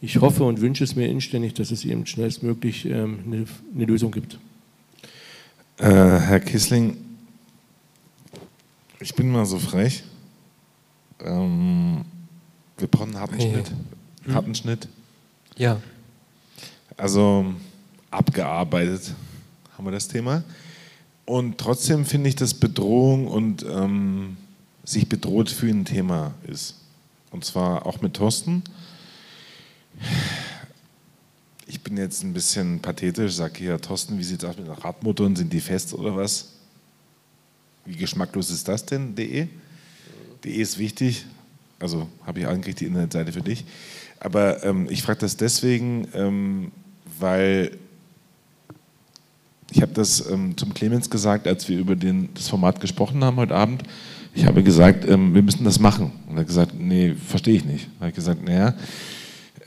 ich 0.00 0.20
hoffe 0.20 0.44
und 0.44 0.60
wünsche 0.60 0.84
es 0.84 0.96
mir 0.96 1.08
inständig, 1.08 1.54
dass 1.54 1.70
es 1.70 1.84
eben 1.84 2.06
schnellstmöglich 2.06 2.86
ähm, 2.86 3.20
eine, 3.26 3.46
eine, 3.74 3.84
Lösung 3.84 4.10
gibt. 4.10 4.38
Äh, 5.76 5.86
Herr 5.86 6.40
Kissling, 6.40 6.96
ich 8.98 9.14
bin 9.14 9.30
mal 9.30 9.44
so 9.44 9.58
frech. 9.58 10.04
Ähm, 11.22 12.04
wir 12.78 12.88
brauchen 12.88 13.10
einen 13.10 13.20
harten 13.20 13.38
hey. 13.38 13.52
Schnitt. 13.52 13.72
Hm? 14.24 14.34
Harten 14.34 14.54
Schnitt. 14.54 14.88
Ja. 15.56 15.80
Also 16.96 17.54
abgearbeitet 18.10 19.14
haben 19.76 19.84
wir 19.84 19.92
das 19.92 20.08
Thema. 20.08 20.44
Und 21.26 21.58
trotzdem 21.58 22.04
finde 22.04 22.28
ich, 22.30 22.36
dass 22.36 22.54
Bedrohung 22.54 23.26
und 23.26 23.64
ähm, 23.64 24.36
sich 24.84 25.08
bedroht 25.08 25.50
für 25.50 25.68
ein 25.68 25.84
Thema 25.84 26.34
ist. 26.46 26.76
Und 27.30 27.44
zwar 27.44 27.86
auch 27.86 28.00
mit 28.00 28.14
Thorsten 28.14 28.64
ich 31.66 31.80
bin 31.82 31.96
jetzt 31.96 32.22
ein 32.22 32.32
bisschen 32.32 32.80
pathetisch, 32.80 33.34
sage 33.34 33.54
hier, 33.58 33.80
Thorsten, 33.80 34.18
wie 34.18 34.24
sieht 34.24 34.42
es 34.42 34.48
aus 34.48 34.56
mit 34.56 34.66
den 34.66 34.74
Radmotoren? 34.74 35.36
Sind 35.36 35.52
die 35.52 35.60
fest 35.60 35.94
oder 35.94 36.16
was? 36.16 36.52
Wie 37.84 37.96
geschmacklos 37.96 38.50
ist 38.50 38.66
das 38.66 38.84
denn, 38.84 39.14
DE? 39.14 39.48
DE 40.44 40.50
ist 40.50 40.78
wichtig, 40.78 41.26
also 41.78 42.08
habe 42.26 42.40
ich 42.40 42.46
angekriegt 42.46 42.80
die 42.80 42.86
Internetseite 42.86 43.32
für 43.32 43.42
dich. 43.42 43.64
Aber 44.18 44.62
ähm, 44.64 44.88
ich 44.90 45.02
frage 45.02 45.20
das 45.20 45.36
deswegen, 45.36 46.08
ähm, 46.14 46.72
weil 47.18 47.78
ich 49.70 49.82
habe 49.82 49.92
das 49.92 50.28
ähm, 50.28 50.56
zum 50.56 50.74
Clemens 50.74 51.08
gesagt, 51.08 51.46
als 51.46 51.68
wir 51.68 51.78
über 51.78 51.94
den, 51.94 52.34
das 52.34 52.48
Format 52.48 52.80
gesprochen 52.80 53.22
haben 53.24 53.36
heute 53.36 53.54
Abend. 53.54 53.84
Ich 54.34 54.44
habe 54.44 54.62
gesagt, 54.62 55.08
ähm, 55.08 55.34
wir 55.34 55.42
müssen 55.42 55.64
das 55.64 55.78
machen. 55.78 56.12
Und 56.26 56.36
er 56.36 56.40
hat 56.40 56.46
gesagt, 56.46 56.74
nee, 56.78 57.14
verstehe 57.14 57.54
ich 57.54 57.64
nicht. 57.64 57.88
Er 58.00 58.08
hat 58.08 58.14
gesagt, 58.14 58.44
naja, 58.44 58.74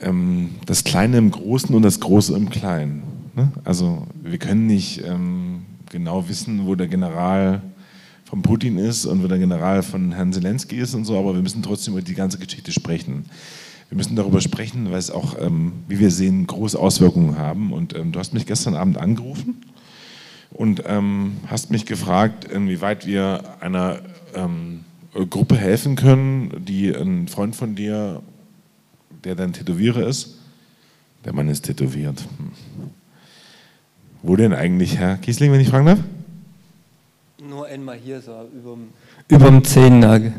ähm, 0.00 0.50
das 0.66 0.84
Kleine 0.84 1.18
im 1.18 1.30
Großen 1.30 1.74
und 1.74 1.82
das 1.82 2.00
Große 2.00 2.36
im 2.36 2.50
Kleinen. 2.50 3.02
Ne? 3.34 3.50
Also 3.64 4.06
wir 4.22 4.38
können 4.38 4.66
nicht 4.66 5.02
ähm, 5.04 5.62
genau 5.90 6.28
wissen, 6.28 6.66
wo 6.66 6.74
der 6.74 6.88
General 6.88 7.62
von 8.24 8.42
Putin 8.42 8.78
ist 8.78 9.06
und 9.06 9.22
wo 9.22 9.28
der 9.28 9.38
General 9.38 9.82
von 9.82 10.12
Herrn 10.12 10.32
Zelensky 10.32 10.76
ist 10.76 10.94
und 10.94 11.04
so, 11.04 11.18
aber 11.18 11.34
wir 11.34 11.42
müssen 11.42 11.62
trotzdem 11.62 11.94
über 11.94 12.02
die 12.02 12.14
ganze 12.14 12.38
Geschichte 12.38 12.72
sprechen. 12.72 13.26
Wir 13.88 13.96
müssen 13.96 14.16
darüber 14.16 14.40
sprechen, 14.40 14.90
weil 14.90 14.98
es 14.98 15.10
auch, 15.10 15.36
ähm, 15.40 15.72
wie 15.88 16.00
wir 16.00 16.10
sehen, 16.10 16.46
große 16.46 16.78
Auswirkungen 16.78 17.38
haben. 17.38 17.72
Und 17.72 17.94
ähm, 17.94 18.12
du 18.12 18.18
hast 18.18 18.34
mich 18.34 18.46
gestern 18.46 18.74
Abend 18.74 18.98
angerufen 18.98 19.62
und 20.50 20.82
ähm, 20.86 21.36
hast 21.46 21.70
mich 21.70 21.86
gefragt, 21.86 22.44
inwieweit 22.44 23.06
wir 23.06 23.42
einer 23.60 24.00
ähm, 24.34 24.80
Gruppe 25.30 25.56
helfen 25.56 25.94
können, 25.94 26.64
die 26.64 26.90
ein 26.90 27.28
Freund 27.28 27.54
von 27.54 27.76
dir 27.76 28.22
der 29.24 29.34
dann 29.34 29.52
Tätowierer 29.52 30.06
ist. 30.06 30.36
Der 31.24 31.32
Mann 31.32 31.48
ist 31.48 31.62
tätowiert. 31.62 32.20
Hm. 32.20 32.50
Wo 34.22 34.36
denn 34.36 34.52
eigentlich, 34.52 34.96
Herr 34.96 35.16
Kiesling, 35.16 35.52
wenn 35.52 35.60
ich 35.60 35.68
fragen 35.68 35.86
darf? 35.86 35.98
Nur 37.46 37.66
einmal 37.66 37.98
hier, 38.02 38.20
so 38.20 38.32
überm, 38.54 38.88
überm 39.28 39.64
Zehennagel. 39.64 40.32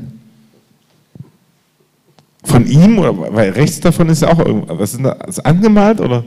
Von 2.44 2.68
ihm? 2.68 3.00
Oder, 3.00 3.34
weil 3.34 3.52
rechts 3.52 3.80
davon 3.80 4.10
ist 4.10 4.22
ja 4.22 4.32
auch 4.32 4.40
irgendwas. 4.40 4.80
Was 4.80 4.94
ist 4.94 5.04
das 5.04 5.40
angemalt 5.40 6.00
oder? 6.00 6.24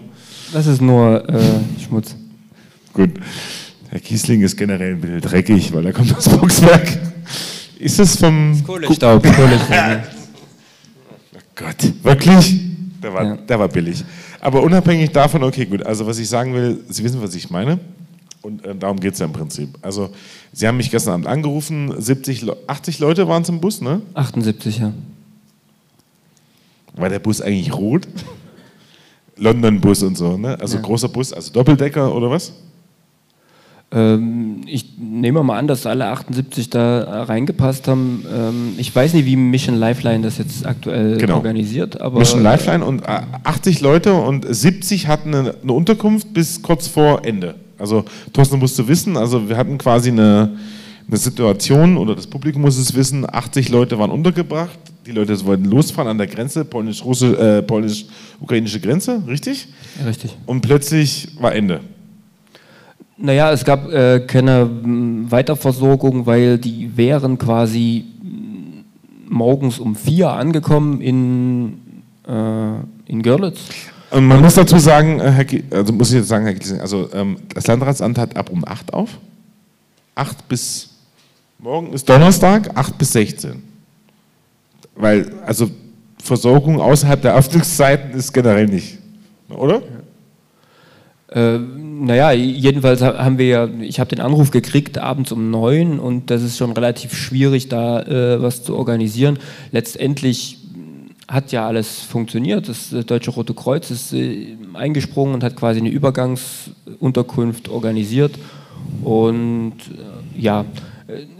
Das 0.53 0.67
ist 0.67 0.81
nur 0.81 1.29
äh, 1.29 1.61
Schmutz. 1.81 2.17
Gut. 2.93 3.11
Herr 3.91 4.01
Kiesling 4.01 4.43
ist 4.43 4.57
generell 4.57 4.95
ein 4.95 5.01
bisschen 5.01 5.21
dreckig, 5.21 5.73
weil 5.73 5.87
er 5.87 5.93
kommt 5.93 6.17
aus 6.17 6.29
Boxberg. 6.29 6.99
Ist 7.79 7.99
das 7.99 8.17
vom. 8.17 8.53
Das 8.53 8.65
Kohlestaub. 8.65 9.23
Kohlestaub. 9.23 10.03
Gott, 11.59 11.93
wirklich? 12.05 12.61
Der 13.03 13.13
war, 13.13 13.25
ja. 13.25 13.37
der 13.37 13.59
war 13.59 13.69
billig. 13.69 14.05
Aber 14.41 14.63
unabhängig 14.63 15.11
davon, 15.11 15.43
okay, 15.43 15.67
gut. 15.67 15.85
Also, 15.85 16.07
was 16.07 16.19
ich 16.19 16.29
sagen 16.29 16.55
will, 16.55 16.85
Sie 16.89 17.03
wissen, 17.03 17.21
was 17.21 17.35
ich 17.35 17.51
meine. 17.51 17.81
Und 18.43 18.65
äh, 18.65 18.77
darum 18.77 19.01
geht 19.01 19.15
es 19.15 19.19
ja 19.19 19.27
im 19.27 19.33
Prinzip. 19.33 19.77
Also, 19.83 20.11
Sie 20.53 20.69
haben 20.69 20.77
mich 20.77 20.89
gestern 20.89 21.15
Abend 21.15 21.27
angerufen. 21.27 22.01
70, 22.01 22.47
80 22.69 23.01
Leute 23.01 23.27
waren 23.27 23.43
es 23.43 23.49
im 23.49 23.61
Bus, 23.61 23.81
ne? 23.81 24.01
78, 24.15 24.79
ja. 24.79 24.93
War 26.95 27.09
der 27.09 27.19
Bus 27.19 27.41
eigentlich 27.41 27.75
rot? 27.75 28.07
London-Bus 29.37 30.05
und 30.05 30.17
so, 30.17 30.37
ne? 30.37 30.59
Also, 30.61 30.77
ja. 30.77 30.83
großer 30.83 31.09
Bus, 31.09 31.33
also 31.33 31.53
Doppeldecker 31.53 32.15
oder 32.15 32.31
was? 32.31 32.53
Ähm, 33.91 34.63
ich 34.67 34.99
nehme 34.99 35.43
mal 35.43 35.59
an, 35.59 35.67
dass 35.67 35.87
alle 35.87 36.07
78 36.07 36.69
da 36.69 37.23
reingepasst 37.25 37.89
haben. 37.89 38.25
Ähm, 38.31 38.75
ich 38.77 38.95
weiß 38.95 39.15
nicht, 39.15 39.25
wie 39.25 39.37
Mission 39.37 39.77
Lifeline 39.77 40.21
das 40.21 40.37
jetzt 40.37 40.67
aktuell 40.67 41.17
genau. 41.17 41.37
organisiert. 41.37 42.01
Aber 42.01 42.19
Mission 42.19 42.43
Lifeline 42.43 42.85
und 42.85 43.03
80 43.09 43.81
äh, 43.81 43.83
Leute 43.83 44.15
und 44.15 44.45
70 44.47 45.09
hatten 45.09 45.35
eine, 45.35 45.55
eine 45.63 45.73
Unterkunft 45.73 46.35
bis 46.35 46.61
kurz 46.61 46.87
vor 46.87 47.25
Ende. 47.25 47.55
Also 47.79 48.05
Thorsten 48.33 48.59
musste 48.59 48.87
wissen, 48.89 49.17
also 49.17 49.49
wir 49.49 49.57
hatten 49.57 49.79
quasi 49.79 50.11
eine, 50.11 50.57
eine 51.07 51.17
Situation 51.17 51.97
oder 51.97 52.15
das 52.15 52.27
Publikum 52.27 52.63
muss 52.63 52.77
es 52.77 52.95
wissen, 52.95 53.25
80 53.27 53.69
Leute 53.71 53.99
waren 53.99 54.11
untergebracht, 54.11 54.79
die 55.07 55.13
Leute 55.13 55.43
wollten 55.47 55.65
losfahren 55.65 56.11
an 56.11 56.19
der 56.19 56.27
Grenze, 56.27 56.65
polnisch-ukrainische 56.65 57.59
äh, 57.59 57.63
polnisch 57.63 58.83
Grenze, 58.83 59.23
richtig? 59.27 59.69
Ja, 59.99 60.07
richtig. 60.07 60.37
Und 60.45 60.61
plötzlich 60.61 61.29
war 61.41 61.55
Ende. 61.55 61.81
Naja, 63.21 63.51
es 63.53 63.65
gab 63.65 63.91
äh, 63.93 64.21
keine 64.21 64.69
Weiterversorgung, 65.31 66.25
weil 66.27 66.57
die 66.59 66.97
wären 66.97 67.37
quasi 67.37 68.05
morgens 69.29 69.79
um 69.79 69.97
vier 69.97 70.31
angekommen 70.31 71.01
in, 71.01 71.79
äh, 72.27 72.31
in 73.07 73.23
Görlitz. 73.23 73.59
Und 74.11 74.25
man 74.27 74.41
muss 74.41 74.55
dazu 74.55 74.79
sagen, 74.79 75.21
äh, 75.21 75.31
Herr 75.33 75.45
Gie- 75.45 75.65
also 75.71 75.93
muss 75.93 76.11
ich 76.11 76.17
jetzt 76.19 76.29
sagen, 76.29 76.45
Herr 76.45 76.55
Giesing, 76.55 76.81
also 76.81 77.09
ähm, 77.13 77.37
das 77.55 77.67
Landratsamt 77.67 78.17
hat 78.19 78.37
ab 78.37 78.51
um 78.51 78.65
8 78.67 78.95
auf. 78.95 79.19
8 80.15 80.49
bis, 80.49 80.91
morgen 81.59 81.93
ist 81.93 82.09
Donnerstag, 82.09 82.71
8 82.75 82.97
bis 82.97 83.13
16. 83.13 83.63
Weil, 84.95 85.31
also 85.45 85.71
Versorgung 86.23 86.81
außerhalb 86.81 87.21
der 87.21 87.35
Öffnungszeiten 87.37 88.13
ist 88.13 88.33
generell 88.33 88.67
nicht, 88.67 88.99
oder? 89.51 89.83
Äh, 91.31 91.59
naja, 91.59 92.33
jedenfalls 92.33 93.03
ha- 93.03 93.19
haben 93.19 93.37
wir 93.39 93.47
ja, 93.47 93.69
ich 93.83 94.01
habe 94.01 94.09
den 94.09 94.21
Anruf 94.21 94.51
gekriegt 94.51 94.97
abends 94.99 95.31
um 95.31 95.51
neun 95.51 95.99
und 95.99 96.31
das 96.31 96.43
ist 96.43 96.57
schon 96.57 96.73
relativ 96.73 97.15
schwierig, 97.15 97.69
da 97.69 98.01
äh, 98.03 98.41
was 98.41 98.63
zu 98.65 98.75
organisieren. 98.77 99.39
Letztendlich 99.71 100.59
hat 101.27 101.53
ja 101.53 101.67
alles 101.67 102.01
funktioniert. 102.01 102.69
Das 102.69 102.93
äh, 102.95 103.05
Deutsche 103.05 103.31
Rote 103.31 103.53
Kreuz 103.53 103.91
ist 103.91 104.15
äh, 104.15 104.57
eingesprungen 104.73 105.35
und 105.35 105.45
hat 105.45 105.57
quasi 105.57 105.81
eine 105.81 105.91
Übergangsunterkunft 105.91 107.69
organisiert. 107.69 108.33
Und 109.03 109.75
äh, 109.75 110.41
ja, 110.41 110.65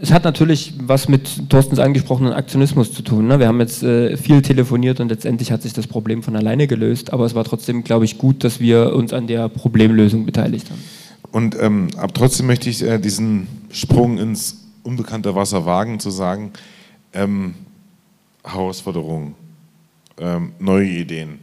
es 0.01 0.11
hat 0.11 0.23
natürlich 0.23 0.73
was 0.81 1.07
mit 1.07 1.49
Thorstens 1.49 1.77
angesprochenen 1.77 2.33
Aktionismus 2.33 2.91
zu 2.91 3.03
tun. 3.03 3.27
Ne? 3.27 3.39
Wir 3.39 3.47
haben 3.47 3.59
jetzt 3.59 3.83
äh, 3.83 4.17
viel 4.17 4.41
telefoniert 4.41 4.99
und 4.99 5.09
letztendlich 5.09 5.51
hat 5.51 5.61
sich 5.61 5.73
das 5.73 5.85
Problem 5.85 6.23
von 6.23 6.35
alleine 6.35 6.65
gelöst. 6.65 7.13
Aber 7.13 7.25
es 7.25 7.35
war 7.35 7.43
trotzdem, 7.43 7.83
glaube 7.83 8.05
ich, 8.05 8.17
gut, 8.17 8.43
dass 8.43 8.59
wir 8.59 8.95
uns 8.95 9.13
an 9.13 9.27
der 9.27 9.47
Problemlösung 9.47 10.25
beteiligt 10.25 10.71
haben. 10.71 10.83
Und 11.31 11.55
ähm, 11.59 11.89
aber 11.97 12.11
trotzdem 12.11 12.47
möchte 12.47 12.69
ich 12.69 12.81
äh, 12.81 12.97
diesen 12.97 13.47
Sprung 13.71 14.17
ins 14.17 14.65
unbekannte 14.81 15.35
Wasser 15.35 15.67
wagen, 15.67 15.99
zu 15.99 16.09
sagen, 16.09 16.51
ähm, 17.13 17.53
Herausforderungen, 18.43 19.35
ähm, 20.17 20.53
neue 20.57 20.87
Ideen. 20.87 21.39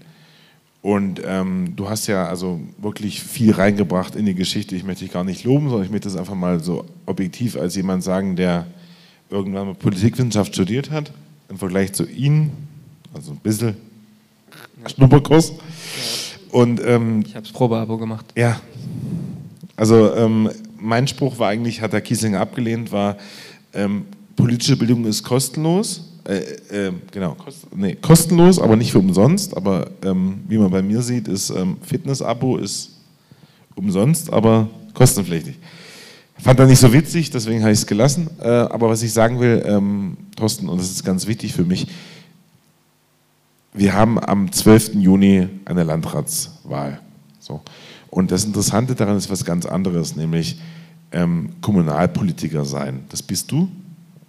Und 0.87 1.20
ähm, 1.27 1.72
du 1.75 1.90
hast 1.90 2.07
ja 2.07 2.29
also 2.29 2.61
wirklich 2.79 3.20
viel 3.20 3.51
reingebracht 3.51 4.14
in 4.14 4.25
die 4.25 4.37
Geschichte. 4.37 4.77
Ich 4.77 4.85
möchte 4.85 5.03
dich 5.05 5.12
gar 5.12 5.25
nicht 5.25 5.42
loben, 5.42 5.68
sondern 5.68 5.85
ich 5.85 5.90
möchte 5.90 6.09
das 6.09 6.16
einfach 6.16 6.37
mal 6.37 6.62
so 6.62 6.85
objektiv 7.07 7.57
als 7.57 7.75
jemand 7.75 8.05
sagen, 8.05 8.37
der 8.37 8.68
irgendwann 9.29 9.66
mal 9.66 9.75
Politikwissenschaft 9.75 10.55
studiert 10.55 10.92
hat, 10.92 11.11
im 11.49 11.59
Vergleich 11.59 11.92
zu 11.92 12.05
Ihnen, 12.09 12.53
also 13.12 13.33
ein 13.33 13.38
bisschen 13.38 13.75
Schnupperkurs. 14.87 15.55
Und 16.53 16.81
ähm, 16.85 17.25
Ich 17.27 17.35
habe 17.35 17.42
das 17.42 17.53
Probeabo 17.53 17.99
gemacht. 17.99 18.27
ja. 18.37 18.61
Also 19.75 20.14
ähm, 20.14 20.49
mein 20.79 21.09
Spruch 21.09 21.40
war 21.40 21.49
eigentlich, 21.49 21.81
hat 21.83 21.94
der 21.94 22.01
Kiesinger 22.01 22.38
abgelehnt, 22.40 22.92
war, 22.92 23.16
ähm, 23.75 24.05
politische 24.37 24.77
Bildung 24.77 25.05
ist 25.05 25.25
kostenlos. 25.25 26.12
Äh, 26.26 26.88
äh, 26.88 26.92
genau, 27.12 27.34
kost, 27.34 27.66
nee, 27.74 27.94
kostenlos, 27.94 28.58
aber 28.58 28.76
nicht 28.76 28.90
für 28.90 28.98
umsonst. 28.98 29.56
Aber 29.56 29.90
ähm, 30.02 30.40
wie 30.48 30.58
man 30.58 30.70
bei 30.70 30.82
mir 30.82 31.00
sieht, 31.02 31.28
ist 31.28 31.50
ähm, 31.50 31.76
Fitness-Abo 31.82 32.56
ist 32.56 32.90
umsonst, 33.76 34.32
aber 34.32 34.68
kostenpflichtig. 34.94 35.56
Fand 36.38 36.58
er 36.58 36.66
nicht 36.66 36.80
so 36.80 36.92
witzig, 36.92 37.30
deswegen 37.30 37.62
habe 37.62 37.72
ich 37.72 37.78
es 37.78 37.86
gelassen. 37.86 38.28
Äh, 38.40 38.48
aber 38.48 38.88
was 38.88 39.02
ich 39.02 39.12
sagen 39.12 39.40
will, 39.40 39.62
ähm, 39.66 40.16
Thorsten, 40.34 40.68
und 40.68 40.78
das 40.78 40.90
ist 40.90 41.04
ganz 41.04 41.26
wichtig 41.26 41.52
für 41.52 41.64
mich, 41.64 41.86
wir 43.72 43.92
haben 43.92 44.18
am 44.18 44.50
12. 44.50 44.94
Juni 44.94 45.48
eine 45.64 45.84
Landratswahl. 45.84 47.00
So. 47.38 47.60
Und 48.10 48.30
das 48.30 48.44
Interessante 48.44 48.94
daran 48.94 49.16
ist 49.16 49.30
was 49.30 49.44
ganz 49.44 49.66
anderes, 49.66 50.16
nämlich 50.16 50.58
ähm, 51.12 51.50
Kommunalpolitiker 51.60 52.64
sein. 52.64 53.04
Das 53.10 53.22
bist 53.22 53.52
du 53.52 53.68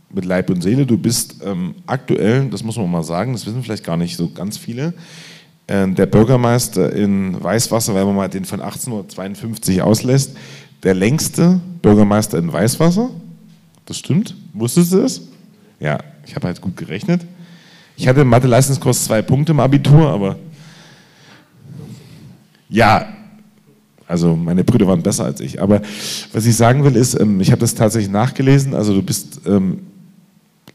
mit 0.09 0.25
Leib 0.25 0.49
und 0.49 0.61
Seele. 0.61 0.85
Du 0.85 0.97
bist 0.97 1.37
ähm, 1.43 1.75
aktuell, 1.85 2.49
das 2.49 2.63
muss 2.63 2.77
man 2.77 2.89
mal 2.89 3.03
sagen, 3.03 3.33
das 3.33 3.45
wissen 3.45 3.63
vielleicht 3.63 3.83
gar 3.83 3.97
nicht 3.97 4.15
so 4.15 4.29
ganz 4.29 4.57
viele, 4.57 4.93
äh, 5.67 5.87
der 5.87 6.05
Bürgermeister 6.05 6.93
in 6.93 7.41
Weißwasser, 7.41 7.93
wenn 7.95 8.05
man 8.07 8.15
mal 8.15 8.29
den 8.29 8.45
von 8.45 8.61
1852 8.61 9.81
auslässt, 9.81 10.35
der 10.83 10.93
längste 10.93 11.59
Bürgermeister 11.81 12.37
in 12.37 12.51
Weißwasser. 12.51 13.09
Das 13.85 13.97
stimmt? 13.97 14.35
Wusstest 14.53 14.93
du 14.93 15.01
das? 15.01 15.21
Ja, 15.79 15.99
ich 16.25 16.35
habe 16.35 16.47
halt 16.47 16.61
gut 16.61 16.77
gerechnet. 16.77 17.21
Ich 17.95 18.07
hatte 18.07 18.21
im 18.21 18.27
Mathe-Leistungskurs 18.27 19.05
zwei 19.05 19.21
Punkte 19.21 19.53
im 19.53 19.59
Abitur, 19.59 20.09
aber 20.09 20.37
ja, 22.69 23.07
also 24.07 24.35
meine 24.35 24.63
Brüder 24.63 24.87
waren 24.87 25.01
besser 25.01 25.25
als 25.25 25.41
ich. 25.41 25.61
Aber 25.61 25.81
was 26.31 26.45
ich 26.45 26.55
sagen 26.55 26.83
will 26.83 26.95
ist, 26.95 27.19
ähm, 27.19 27.41
ich 27.41 27.51
habe 27.51 27.59
das 27.59 27.75
tatsächlich 27.75 28.11
nachgelesen. 28.11 28.73
Also 28.73 28.93
du 28.93 29.01
bist 29.01 29.41
ähm, 29.45 29.79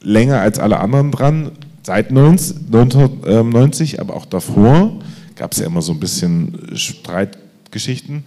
länger 0.03 0.41
als 0.41 0.59
alle 0.59 0.81
anderen 0.81 1.11
dran, 1.11 1.53
seit 1.83 2.09
1990, 2.11 4.01
aber 4.01 4.15
auch 4.15 4.27
davor 4.27 5.01
gab 5.37 5.53
es 5.53 5.59
ja 5.59 5.67
immer 5.67 5.83
so 5.83 5.93
ein 5.93 6.01
bisschen 6.01 6.71
Streitgeschichten. 6.75 8.25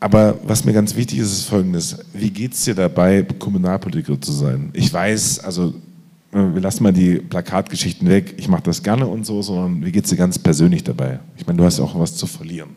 Aber 0.00 0.38
was 0.44 0.64
mir 0.64 0.72
ganz 0.72 0.94
wichtig 0.94 1.18
ist, 1.18 1.32
ist 1.32 1.44
Folgendes. 1.44 1.98
Wie 2.12 2.30
geht 2.30 2.52
es 2.52 2.64
dir 2.64 2.74
dabei, 2.74 3.22
Kommunalpolitiker 3.22 4.20
zu 4.20 4.32
sein? 4.32 4.70
Ich 4.72 4.92
weiß, 4.92 5.40
also 5.40 5.74
äh, 6.32 6.36
wir 6.54 6.60
lassen 6.60 6.84
mal 6.84 6.92
die 6.92 7.16
Plakatgeschichten 7.16 8.08
weg, 8.08 8.34
ich 8.36 8.48
mache 8.48 8.62
das 8.62 8.82
gerne 8.82 9.06
und 9.06 9.26
so, 9.26 9.42
sondern 9.42 9.84
wie 9.84 9.90
geht 9.90 10.04
es 10.04 10.10
dir 10.10 10.16
ganz 10.16 10.38
persönlich 10.38 10.84
dabei? 10.84 11.18
Ich 11.36 11.46
meine, 11.46 11.58
du 11.58 11.64
hast 11.64 11.78
ja 11.78 11.84
auch 11.84 11.98
was 11.98 12.14
zu 12.14 12.26
verlieren. 12.26 12.70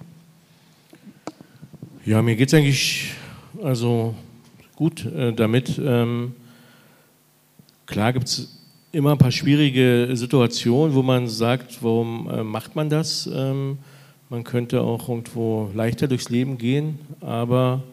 Ja, 2.06 2.22
mir 2.24 2.36
geht 2.36 2.48
es 2.48 2.54
eigentlich 2.56 3.14
also 3.62 4.16
gut 4.76 5.06
äh, 5.06 5.34
damit. 5.34 5.80
Ähm, 5.84 6.34
klar 7.92 8.14
gibt 8.14 8.28
es 8.28 8.58
immer 8.94 9.12
ein 9.12 9.18
paar 9.18 9.32
schwierige 9.32 10.10
Situationen, 10.14 10.96
wo 10.96 11.04
man 11.04 11.28
sagt, 11.28 11.84
warum 11.84 12.30
äh, 12.30 12.42
macht 12.44 12.76
man 12.76 12.90
das? 12.90 13.30
Ähm, 13.32 13.78
man 14.30 14.46
könnte 14.46 14.82
auch 14.82 15.10
irgendwo 15.10 15.70
leichter 15.76 16.08
durchs 16.08 16.30
Leben 16.30 16.58
gehen, 16.58 17.00
aber 17.20 17.84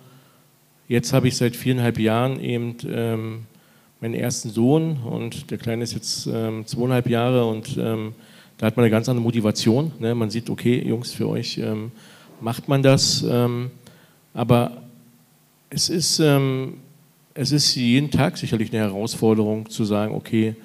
jetzt 0.87 1.13
habe 1.13 1.27
ich 1.27 1.37
seit 1.37 1.57
viereinhalb 1.57 1.99
Jahren 1.99 2.39
eben 2.41 2.77
ähm, 2.89 3.41
meinen 4.01 4.15
ersten 4.15 4.51
Sohn 4.51 4.99
und 4.99 5.51
der 5.51 5.59
Kleine 5.59 5.83
ist 5.83 5.95
jetzt 5.95 6.29
ähm, 6.33 6.65
zweieinhalb 6.65 7.09
Jahre 7.09 7.45
und 7.45 7.77
ähm, 7.77 8.15
da 8.57 8.67
hat 8.67 8.77
man 8.77 8.85
eine 8.85 8.91
ganz 8.91 9.09
andere 9.09 9.25
Motivation. 9.25 9.91
Ne? 9.99 10.15
Man 10.15 10.31
sieht, 10.31 10.49
okay, 10.49 10.81
Jungs, 10.87 11.13
für 11.13 11.29
euch 11.29 11.59
ähm, 11.59 11.91
macht 12.41 12.69
man 12.69 12.83
das. 12.85 13.25
Ähm, 13.29 13.73
aber 14.33 14.83
es 15.71 15.89
ist, 15.89 16.23
es 17.39 17.53
ist 17.53 17.77
jeden 17.77 18.11
Tag 18.11 18.37
sicherlich 18.37 18.73
eine 18.73 18.83
Herausforderung 18.83 19.71
zu 19.71 19.85
sagen, 19.85 20.13
okay, 20.13 20.57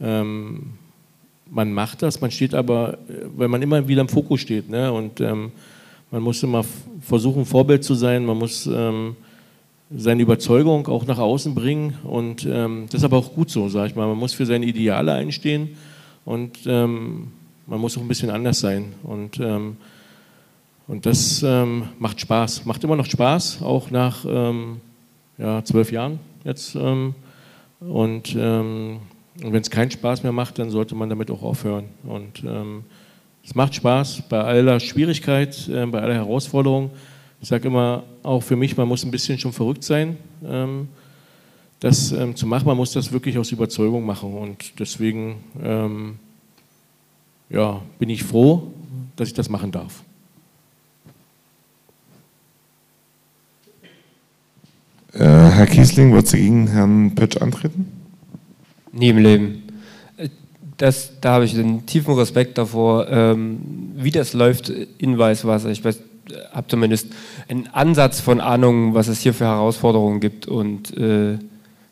ähm, 0.00 0.72
man 1.50 1.74
macht 1.74 2.00
das, 2.00 2.22
man 2.22 2.30
steht 2.30 2.54
aber, 2.54 2.94
äh, 2.94 3.26
weil 3.36 3.48
man 3.48 3.60
immer 3.60 3.86
wieder 3.86 4.00
im 4.00 4.08
Fokus 4.08 4.40
steht. 4.40 4.70
Ne? 4.70 4.90
Und 4.90 5.20
ähm, 5.20 5.52
man 6.10 6.22
muss 6.22 6.42
immer 6.42 6.64
versuchen, 7.02 7.44
Vorbild 7.44 7.84
zu 7.84 7.94
sein, 7.94 8.24
man 8.24 8.38
muss 8.38 8.66
ähm, 8.66 9.14
seine 9.94 10.22
Überzeugung 10.22 10.88
auch 10.88 11.06
nach 11.06 11.18
außen 11.18 11.54
bringen. 11.54 11.98
Und 12.02 12.46
ähm, 12.50 12.86
das 12.86 13.02
ist 13.02 13.04
aber 13.04 13.18
auch 13.18 13.34
gut 13.34 13.50
so, 13.50 13.68
sage 13.68 13.88
ich 13.88 13.94
mal. 13.94 14.08
Man 14.08 14.18
muss 14.18 14.32
für 14.32 14.46
seine 14.46 14.64
Ideale 14.64 15.12
einstehen 15.12 15.76
und 16.24 16.60
ähm, 16.64 17.28
man 17.66 17.78
muss 17.78 17.98
auch 17.98 18.02
ein 18.02 18.08
bisschen 18.08 18.30
anders 18.30 18.60
sein. 18.60 18.94
Und 19.02 19.38
ähm, 19.38 19.76
und 20.88 21.06
das 21.06 21.46
macht 22.00 22.20
Spaß, 22.20 22.66
macht 22.66 22.82
immer 22.82 22.96
noch 22.96 23.06
Spaß, 23.06 23.62
auch 23.62 23.90
nach 23.92 24.26
ja, 25.42 25.64
zwölf 25.64 25.90
Jahren 25.90 26.20
jetzt. 26.44 26.74
Ähm, 26.76 27.14
und 27.80 28.34
ähm, 28.38 29.00
wenn 29.36 29.60
es 29.60 29.70
keinen 29.70 29.90
Spaß 29.90 30.22
mehr 30.22 30.32
macht, 30.32 30.58
dann 30.58 30.70
sollte 30.70 30.94
man 30.94 31.08
damit 31.08 31.30
auch 31.30 31.42
aufhören. 31.42 31.86
Und 32.04 32.44
ähm, 32.44 32.84
es 33.44 33.54
macht 33.54 33.74
Spaß 33.74 34.22
bei 34.28 34.40
aller 34.40 34.78
Schwierigkeit, 34.78 35.68
äh, 35.68 35.84
bei 35.86 36.00
aller 36.00 36.14
Herausforderung. 36.14 36.90
Ich 37.40 37.48
sage 37.48 37.66
immer, 37.66 38.04
auch 38.22 38.40
für 38.42 38.54
mich, 38.54 38.76
man 38.76 38.86
muss 38.86 39.04
ein 39.04 39.10
bisschen 39.10 39.36
schon 39.36 39.52
verrückt 39.52 39.82
sein, 39.82 40.16
ähm, 40.46 40.86
das 41.80 42.12
ähm, 42.12 42.36
zu 42.36 42.46
machen. 42.46 42.66
Man 42.66 42.76
muss 42.76 42.92
das 42.92 43.10
wirklich 43.10 43.36
aus 43.36 43.50
Überzeugung 43.50 44.06
machen. 44.06 44.32
Und 44.34 44.78
deswegen 44.78 45.36
ja, 47.50 47.82
bin 47.98 48.08
ich 48.08 48.24
froh, 48.24 48.72
dass 49.14 49.28
ich 49.28 49.34
das 49.34 49.50
machen 49.50 49.70
darf. 49.70 50.02
Äh, 55.14 55.24
Herr 55.24 55.66
Kiesling, 55.66 56.12
würdest 56.12 56.32
du 56.32 56.38
gegen 56.38 56.68
Herrn 56.68 57.14
Pötsch 57.14 57.36
antreten? 57.36 57.86
Nie 58.92 59.10
im 59.10 59.18
Leben. 59.18 59.62
Äh, 60.16 60.28
Das, 60.78 61.12
da 61.20 61.34
habe 61.34 61.44
ich 61.44 61.54
einen 61.54 61.84
tiefen 61.86 62.14
Respekt 62.14 62.56
davor, 62.56 63.08
ähm, 63.08 63.58
wie 63.94 64.10
das 64.10 64.32
läuft 64.32 64.70
in 64.70 65.18
Weißwasser. 65.18 65.70
Ich 65.70 65.82
habe 65.84 66.66
zumindest 66.66 67.08
einen 67.48 67.68
Ansatz 67.68 68.20
von 68.20 68.40
Ahnung, 68.40 68.94
was 68.94 69.08
es 69.08 69.20
hier 69.20 69.34
für 69.34 69.44
Herausforderungen 69.44 70.20
gibt. 70.20 70.48
Und 70.48 70.96
äh, 70.96 71.38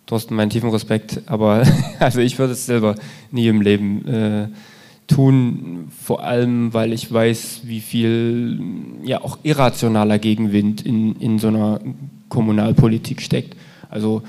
Thorsten, 0.07 0.35
meinen 0.35 0.51
tiefen 0.51 0.71
Respekt. 0.71 1.21
Aber 1.27 1.63
also 1.99 2.21
ich 2.21 2.39
würde 2.39 2.55
es 2.55 2.65
selber 2.65 2.95
nie 3.31 3.49
im 3.49 3.61
Leben 3.61 4.09
äh, 4.09 4.49
tun, 5.09 5.89
vor 6.01 6.23
allem 6.25 6.73
weil 6.73 6.93
ich 6.93 7.13
weiß, 7.13 7.61
wie 7.65 7.81
viel 7.81 8.61
ja 9.05 9.23
auch 9.23 9.39
irrationaler 9.43 10.19
Gegenwind 10.19 10.87
in, 10.87 11.17
in 11.17 11.39
so 11.39 11.49
einer 11.49 11.81
Kommunalpolitik 12.31 13.21
steckt. 13.21 13.55
Also 13.91 14.23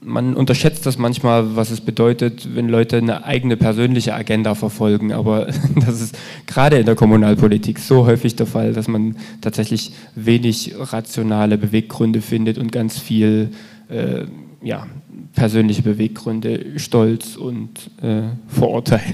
man 0.00 0.34
unterschätzt 0.34 0.86
das 0.86 0.96
manchmal, 0.96 1.56
was 1.56 1.70
es 1.70 1.80
bedeutet, 1.80 2.54
wenn 2.54 2.68
Leute 2.68 2.98
eine 2.98 3.24
eigene 3.24 3.56
persönliche 3.56 4.14
Agenda 4.14 4.54
verfolgen. 4.54 5.12
Aber 5.12 5.46
das 5.74 6.00
ist 6.00 6.18
gerade 6.46 6.78
in 6.78 6.86
der 6.86 6.94
Kommunalpolitik 6.94 7.78
so 7.78 8.06
häufig 8.06 8.36
der 8.36 8.46
Fall, 8.46 8.72
dass 8.72 8.88
man 8.88 9.16
tatsächlich 9.40 9.92
wenig 10.14 10.74
rationale 10.78 11.58
Beweggründe 11.58 12.22
findet 12.22 12.58
und 12.58 12.72
ganz 12.72 12.98
viel 12.98 13.50
äh, 13.88 14.24
ja, 14.62 14.86
persönliche 15.34 15.82
Beweggründe, 15.82 16.78
Stolz 16.78 17.36
und 17.36 17.90
äh, 18.02 18.22
Vorurteil. 18.48 19.02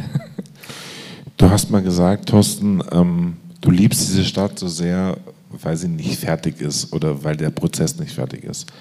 Du 1.37 1.51
hast 1.51 1.69
mal 1.69 1.83
gesagt, 1.83 2.29
Thorsten, 2.29 2.81
ähm, 2.93 3.35
du 3.61 3.73
liebst 3.73 4.09
diese 4.09 4.25
Stadt 4.25 4.57
so 4.57 4.69
sehr, 4.69 5.17
weil 5.63 5.77
sie 5.77 5.89
nicht 5.89 6.21
fertig 6.21 6.61
ist 6.61 6.93
oder 6.93 7.25
weil 7.25 7.37
der 7.37 7.51
Prozess 7.51 7.99
nicht 7.99 8.13
fertig 8.13 8.45
ist. 8.45 8.73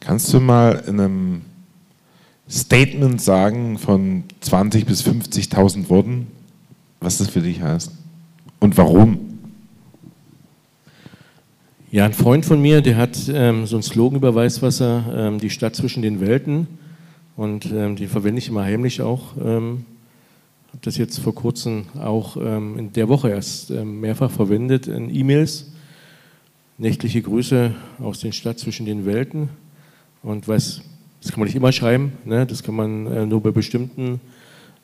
Kannst 0.00 0.32
du 0.32 0.40
mal 0.40 0.82
in 0.86 1.00
einem 1.00 1.42
Statement 2.48 3.20
sagen 3.20 3.78
von 3.78 4.24
20.000 4.42 4.84
bis 4.84 5.02
50.000 5.04 5.88
Worten, 5.88 6.28
was 7.00 7.18
das 7.18 7.28
für 7.28 7.42
dich 7.42 7.60
heißt 7.60 7.92
und 8.60 8.76
warum? 8.76 9.18
Ja, 11.90 12.04
ein 12.04 12.12
Freund 12.12 12.44
von 12.44 12.60
mir, 12.60 12.82
der 12.82 12.96
hat 12.96 13.16
ähm, 13.32 13.66
so 13.66 13.76
einen 13.76 13.82
Slogan 13.82 14.18
über 14.18 14.34
Weißwasser, 14.34 15.04
ähm, 15.14 15.38
die 15.38 15.48
Stadt 15.48 15.74
zwischen 15.74 16.02
den 16.02 16.20
Welten. 16.20 16.66
Und 17.34 17.66
ähm, 17.72 17.96
den 17.96 18.08
verwende 18.08 18.40
ich 18.40 18.48
immer 18.48 18.64
heimlich 18.64 19.00
auch. 19.00 19.36
Ähm, 19.42 19.86
habe 20.68 20.80
das 20.82 20.98
jetzt 20.98 21.18
vor 21.18 21.34
kurzem 21.34 21.86
auch 21.98 22.36
ähm, 22.36 22.78
in 22.78 22.92
der 22.92 23.08
Woche 23.08 23.30
erst 23.30 23.70
ähm, 23.70 24.00
mehrfach 24.00 24.30
verwendet 24.30 24.86
in 24.86 25.08
E-Mails. 25.14 25.72
Nächtliche 26.80 27.20
Grüße 27.22 27.74
aus 27.98 28.20
den 28.20 28.32
Stadt 28.32 28.60
zwischen 28.60 28.86
den 28.86 29.04
Welten. 29.04 29.48
Und 30.22 30.46
weiß, 30.46 30.80
das 31.20 31.32
kann 31.32 31.40
man 31.40 31.46
nicht 31.46 31.56
immer 31.56 31.72
schreiben, 31.72 32.12
ne? 32.24 32.46
das 32.46 32.62
kann 32.62 32.76
man 32.76 33.06
äh, 33.08 33.26
nur 33.26 33.42
bei 33.42 33.50
bestimmten 33.50 34.20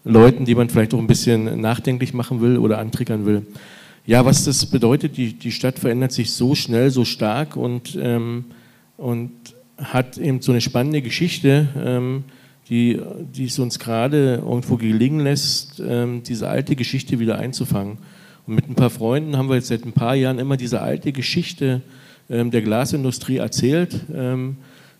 Leuten, 0.03 0.45
die 0.45 0.57
man 0.57 0.69
vielleicht 0.69 0.93
auch 0.93 0.99
ein 0.99 1.07
bisschen 1.07 1.61
nachdenklich 1.61 2.13
machen 2.13 2.41
will 2.41 2.59
oder 2.59 2.79
antriggern 2.79 3.27
will. 3.27 3.47
Ja, 4.07 4.25
was 4.25 4.45
das 4.45 4.67
bedeutet, 4.67 5.17
die, 5.17 5.35
die 5.35 5.53
Stadt 5.53 5.79
verändert 5.79 6.11
sich 6.11 6.33
so 6.33 6.57
schnell, 6.57 6.91
so 6.91 7.05
stark 7.05 7.57
und, 7.57 7.97
ähm, 8.01 8.47
und 8.97 9.31
hat 9.79 10.19
eben 10.19 10.43
so 10.43 10.51
eine 10.51 10.61
spannende 10.61 11.01
Geschichte, 11.01 11.69
ähm, 11.77 12.25
die, 12.69 13.01
die 13.37 13.45
es 13.45 13.61
uns 13.61 13.79
gerade 13.79 14.43
irgendwo 14.45 14.77
gelingen 14.77 15.21
lässt, 15.21 15.81
ähm, 15.87 16.25
diese 16.25 16.49
alte 16.49 16.75
Geschichte 16.75 17.21
wieder 17.21 17.39
einzufangen. 17.39 17.99
Und 18.47 18.57
mit 18.57 18.69
ein 18.69 18.75
paar 18.75 18.91
Freunden 18.91 19.37
haben 19.37 19.49
wir 19.49 19.57
jetzt 19.57 19.69
seit 19.69 19.85
ein 19.85 19.93
paar 19.93 20.15
Jahren 20.15 20.39
immer 20.39 20.57
diese 20.57 20.81
alte 20.81 21.13
Geschichte 21.13 21.83
ähm, 22.29 22.51
der 22.51 22.63
Glasindustrie 22.63 23.39
erzählt. 23.39 24.01
Ähm, 24.13 24.57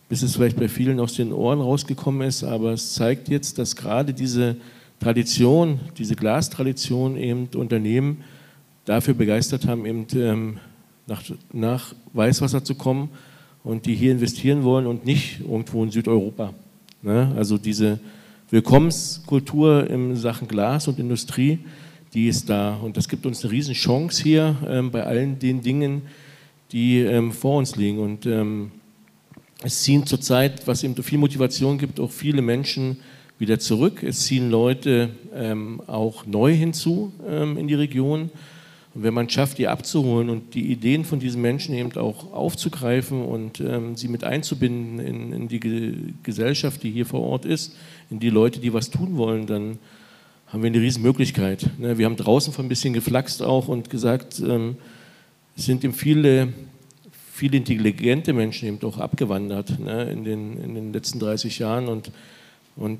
bis 0.09 0.21
es 0.21 0.35
vielleicht 0.35 0.57
bei 0.57 0.67
vielen 0.67 0.99
aus 0.99 1.13
den 1.13 1.33
Ohren 1.33 1.61
rausgekommen 1.61 2.27
ist, 2.27 2.43
aber 2.43 2.73
es 2.73 2.93
zeigt 2.93 3.27
jetzt, 3.29 3.57
dass 3.57 3.75
gerade 3.75 4.13
diese 4.13 4.55
Tradition, 4.99 5.79
diese 5.97 6.15
Glastradition 6.15 7.17
eben 7.17 7.47
Unternehmen 7.55 8.23
dafür 8.85 9.13
begeistert 9.13 9.67
haben, 9.67 9.85
eben 9.85 10.05
ähm, 10.15 10.57
nach, 11.07 11.23
nach 11.51 11.95
Weißwasser 12.13 12.63
zu 12.63 12.75
kommen 12.75 13.09
und 13.63 13.85
die 13.87 13.95
hier 13.95 14.11
investieren 14.11 14.63
wollen 14.63 14.85
und 14.85 15.05
nicht 15.05 15.41
irgendwo 15.41 15.83
in 15.83 15.91
Südeuropa. 15.91 16.53
Ne? 17.01 17.33
Also 17.35 17.57
diese 17.57 17.99
Willkommenskultur 18.51 19.89
in 19.89 20.15
Sachen 20.15 20.47
Glas 20.47 20.87
und 20.87 20.99
Industrie, 20.99 21.59
die 22.15 22.27
ist 22.29 22.49
da. 22.49 22.75
Und 22.75 22.97
das 22.97 23.09
gibt 23.09 23.25
uns 23.25 23.43
eine 23.43 23.51
riesen 23.51 23.75
Chance 23.75 24.23
hier 24.23 24.55
ähm, 24.67 24.89
bei 24.89 25.03
allen 25.03 25.37
den 25.37 25.61
Dingen, 25.61 26.03
die 26.71 26.99
ähm, 26.99 27.31
vor 27.31 27.57
uns 27.57 27.75
liegen. 27.75 27.99
Und 27.99 28.25
ähm, 28.25 28.71
es 29.61 29.83
ziehen 29.83 30.05
zurzeit, 30.05 30.65
was 30.65 30.83
eben 30.83 30.95
viel 31.03 31.19
Motivation 31.19 31.77
gibt, 31.77 31.99
auch 31.99 32.11
viele 32.11 32.41
Menschen 32.41 32.97
wieder 33.37 33.59
zurück. 33.59 34.01
Es 34.01 34.21
ziehen 34.25 34.49
Leute 34.49 35.09
ähm, 35.33 35.81
auch 35.87 36.25
neu 36.25 36.53
hinzu 36.53 37.11
ähm, 37.27 37.57
in 37.57 37.67
die 37.67 37.73
Region. 37.73 38.29
Und 38.93 39.03
wenn 39.03 39.13
man 39.13 39.29
schafft, 39.29 39.57
die 39.57 39.67
abzuholen 39.67 40.29
und 40.29 40.53
die 40.53 40.71
Ideen 40.71 41.03
von 41.03 41.19
diesen 41.19 41.41
Menschen 41.41 41.75
eben 41.75 41.91
auch 41.97 42.31
aufzugreifen 42.31 43.25
und 43.25 43.59
ähm, 43.59 43.97
sie 43.97 44.07
mit 44.07 44.23
einzubinden 44.23 44.99
in, 45.05 45.33
in 45.33 45.47
die 45.49 45.59
Ge 45.59 45.93
Gesellschaft, 46.23 46.81
die 46.81 46.91
hier 46.91 47.05
vor 47.05 47.19
Ort 47.19 47.43
ist, 47.43 47.75
in 48.09 48.21
die 48.21 48.29
Leute, 48.29 48.61
die 48.61 48.73
was 48.73 48.89
tun 48.89 49.17
wollen, 49.17 49.47
dann 49.47 49.79
haben 50.47 50.63
wir 50.63 50.67
eine 50.67 50.81
Riesenmöglichkeit. 50.81 51.69
Ne? 51.79 51.97
Wir 51.97 52.05
haben 52.05 52.15
draußen 52.15 52.53
von 52.53 52.65
ein 52.65 52.69
bisschen 52.69 52.93
geflaxt 52.93 53.41
auch 53.41 53.67
und 53.67 53.89
gesagt, 53.89 54.39
ähm, 54.39 54.77
es 55.57 55.65
sind 55.65 55.83
eben 55.83 55.93
viele 55.93 56.53
viele 57.35 57.57
intelligente 57.57 58.31
Menschen 58.31 58.69
eben 58.69 58.81
auch 58.87 58.97
abgewandert 58.97 59.77
ne, 59.77 60.09
in, 60.09 60.23
den, 60.23 60.57
in 60.57 60.73
den 60.73 60.93
letzten 60.93 61.19
30 61.19 61.59
Jahren 61.59 61.89
und, 61.89 62.11
und 62.77 62.99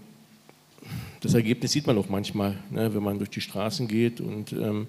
das 1.22 1.34
Ergebnis 1.34 1.72
sieht 1.72 1.88
man 1.88 1.98
auch 1.98 2.10
manchmal, 2.10 2.58
ne, 2.70 2.94
wenn 2.94 3.02
man 3.02 3.18
durch 3.18 3.30
die 3.30 3.40
Straßen 3.40 3.88
geht 3.88 4.20
und 4.20 4.52
ähm, 4.52 4.88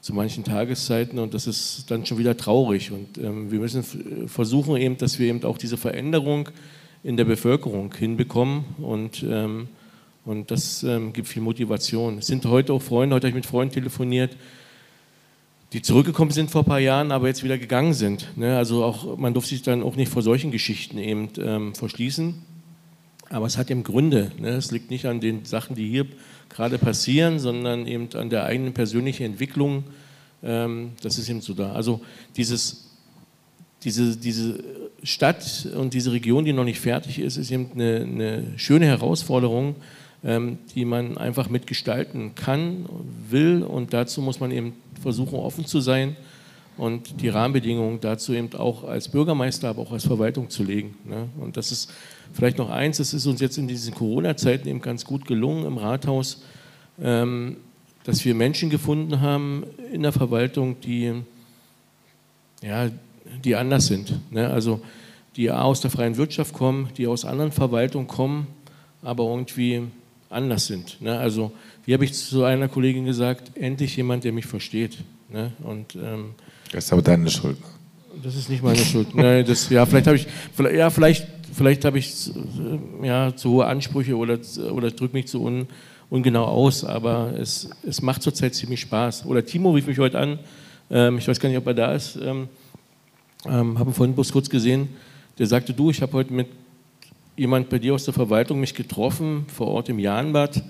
zu 0.00 0.14
manchen 0.14 0.42
Tageszeiten 0.42 1.18
und 1.18 1.34
das 1.34 1.46
ist 1.46 1.90
dann 1.90 2.06
schon 2.06 2.16
wieder 2.16 2.34
traurig 2.34 2.90
und 2.90 3.18
ähm, 3.18 3.50
wir 3.50 3.58
müssen 3.58 3.84
versuchen 4.26 4.76
eben, 4.76 4.96
dass 4.96 5.18
wir 5.18 5.28
eben 5.28 5.44
auch 5.44 5.58
diese 5.58 5.76
Veränderung 5.76 6.48
in 7.04 7.18
der 7.18 7.26
Bevölkerung 7.26 7.94
hinbekommen 7.94 8.64
und, 8.78 9.22
und 10.24 10.50
das 10.50 10.82
ähm, 10.82 11.12
gibt 11.12 11.28
viel 11.28 11.42
Motivation. 11.42 12.18
Es 12.18 12.26
sind 12.26 12.44
heute 12.46 12.72
auch 12.72 12.82
Freunde, 12.82 13.16
heute 13.16 13.26
habe 13.26 13.30
ich 13.30 13.44
mit 13.44 13.46
Freunden 13.46 13.74
telefoniert, 13.74 14.36
die 15.72 15.82
zurückgekommen 15.82 16.30
sind 16.30 16.50
vor 16.50 16.62
ein 16.62 16.66
paar 16.66 16.78
Jahren, 16.80 17.12
aber 17.12 17.28
jetzt 17.28 17.42
wieder 17.42 17.58
gegangen 17.58 17.94
sind. 17.94 18.28
Ne? 18.36 18.56
Also 18.56 18.84
auch, 18.84 19.16
man 19.16 19.32
durfte 19.32 19.50
sich 19.50 19.62
dann 19.62 19.82
auch 19.82 19.96
nicht 19.96 20.12
vor 20.12 20.22
solchen 20.22 20.50
Geschichten 20.50 20.98
eben 20.98 21.30
ähm, 21.38 21.74
verschließen. 21.74 22.34
Aber 23.30 23.46
es 23.46 23.56
hat 23.56 23.70
eben 23.70 23.82
Gründe. 23.82 24.30
Ne? 24.38 24.50
Es 24.50 24.70
liegt 24.70 24.90
nicht 24.90 25.06
an 25.06 25.20
den 25.20 25.46
Sachen, 25.46 25.74
die 25.74 25.88
hier 25.88 26.06
gerade 26.50 26.76
passieren, 26.76 27.38
sondern 27.38 27.86
eben 27.86 28.08
an 28.14 28.28
der 28.28 28.44
eigenen 28.44 28.74
persönlichen 28.74 29.24
Entwicklung. 29.24 29.84
Ähm, 30.42 30.92
das 31.02 31.16
ist 31.16 31.30
eben 31.30 31.40
so 31.40 31.54
da. 31.54 31.72
Also 31.72 32.02
dieses, 32.36 32.90
diese, 33.82 34.18
diese 34.18 34.62
Stadt 35.02 35.66
und 35.74 35.94
diese 35.94 36.12
Region, 36.12 36.44
die 36.44 36.52
noch 36.52 36.64
nicht 36.64 36.80
fertig 36.80 37.18
ist, 37.18 37.38
ist 37.38 37.50
eben 37.50 37.70
eine, 37.74 38.02
eine 38.02 38.58
schöne 38.58 38.84
Herausforderung, 38.86 39.76
die 40.22 40.84
man 40.84 41.18
einfach 41.18 41.48
mitgestalten 41.48 42.36
kann, 42.36 42.86
will. 43.28 43.64
Und 43.64 43.92
dazu 43.92 44.22
muss 44.22 44.38
man 44.38 44.52
eben 44.52 44.74
versuchen, 45.00 45.34
offen 45.34 45.66
zu 45.66 45.80
sein 45.80 46.16
und 46.76 47.20
die 47.20 47.28
Rahmenbedingungen 47.28 48.00
dazu 48.00 48.32
eben 48.32 48.52
auch 48.54 48.84
als 48.84 49.08
Bürgermeister, 49.08 49.68
aber 49.68 49.82
auch 49.82 49.92
als 49.92 50.06
Verwaltung 50.06 50.48
zu 50.48 50.62
legen. 50.62 50.96
Ne? 51.04 51.28
Und 51.38 51.56
das 51.56 51.70
ist 51.70 51.92
vielleicht 52.32 52.58
noch 52.58 52.70
eins, 52.70 52.96
das 52.96 53.12
ist 53.12 53.26
uns 53.26 53.40
jetzt 53.40 53.58
in 53.58 53.68
diesen 53.68 53.94
Corona-Zeiten 53.94 54.68
eben 54.68 54.80
ganz 54.80 55.04
gut 55.04 55.26
gelungen 55.26 55.66
im 55.66 55.76
Rathaus, 55.76 56.42
ähm, 57.00 57.58
dass 58.04 58.24
wir 58.24 58.34
Menschen 58.34 58.70
gefunden 58.70 59.20
haben 59.20 59.64
in 59.92 60.02
der 60.02 60.12
Verwaltung, 60.12 60.80
die, 60.80 61.12
ja, 62.62 62.90
die 63.44 63.54
anders 63.54 63.86
sind. 63.86 64.18
Ne? 64.32 64.48
Also 64.48 64.80
die 65.36 65.50
aus 65.50 65.80
der 65.80 65.90
freien 65.90 66.16
Wirtschaft 66.16 66.54
kommen, 66.54 66.88
die 66.96 67.06
aus 67.06 67.24
anderen 67.24 67.52
Verwaltungen 67.52 68.06
kommen, 68.06 68.46
aber 69.02 69.24
irgendwie 69.24 69.82
anders 70.32 70.66
sind. 70.66 71.00
Ne? 71.00 71.18
Also 71.18 71.52
wie 71.84 71.94
habe 71.94 72.04
ich 72.04 72.14
zu 72.14 72.44
einer 72.44 72.68
Kollegin 72.68 73.04
gesagt, 73.04 73.56
endlich 73.56 73.96
jemand, 73.96 74.24
der 74.24 74.32
mich 74.32 74.46
versteht. 74.46 74.98
Ne? 75.30 75.52
Und, 75.62 75.94
ähm, 75.96 76.34
das 76.72 76.84
ist 76.84 76.92
aber 76.92 77.02
deine 77.02 77.30
Schuld. 77.30 77.58
Das 78.22 78.36
ist 78.36 78.48
nicht 78.48 78.62
meine 78.62 78.78
Schuld. 78.78 79.14
Nein, 79.14 79.44
das, 79.46 79.68
ja, 79.70 79.84
vielleicht 79.86 80.06
habe 80.06 80.16
ich, 80.16 80.26
ja, 80.74 80.90
vielleicht, 80.90 81.26
vielleicht 81.52 81.84
habe 81.84 81.98
ich 81.98 82.30
äh, 82.30 83.06
ja, 83.06 83.34
zu 83.34 83.50
hohe 83.50 83.66
Ansprüche 83.66 84.16
oder, 84.16 84.38
oder 84.72 84.90
drücke 84.90 85.14
mich 85.14 85.26
zu 85.26 85.42
un, 85.42 85.66
ungenau 86.10 86.44
aus, 86.44 86.84
aber 86.84 87.32
es, 87.38 87.70
es 87.86 88.02
macht 88.02 88.22
zurzeit 88.22 88.54
ziemlich 88.54 88.80
Spaß. 88.80 89.26
Oder 89.26 89.44
Timo 89.44 89.72
rief 89.72 89.86
mich 89.86 89.98
heute 89.98 90.18
an, 90.18 90.38
ähm, 90.90 91.18
ich 91.18 91.26
weiß 91.26 91.40
gar 91.40 91.48
nicht, 91.48 91.58
ob 91.58 91.66
er 91.66 91.74
da 91.74 91.94
ist, 91.94 92.16
ähm, 92.16 92.48
ähm, 93.46 93.78
habe 93.78 93.90
ihn 93.90 93.94
vorhin 93.94 94.14
bloß 94.14 94.30
kurz 94.30 94.48
gesehen, 94.48 94.88
der 95.38 95.46
sagte, 95.46 95.72
du, 95.72 95.90
ich 95.90 96.02
habe 96.02 96.12
heute 96.12 96.32
mit 96.32 96.48
jemand 97.36 97.68
bei 97.68 97.78
dir 97.78 97.94
aus 97.94 98.04
der 98.04 98.14
Verwaltung 98.14 98.60
mich 98.60 98.74
getroffen, 98.74 99.46
vor 99.52 99.68
Ort 99.68 99.88
im 99.88 99.98
Jahnbad. 99.98 100.62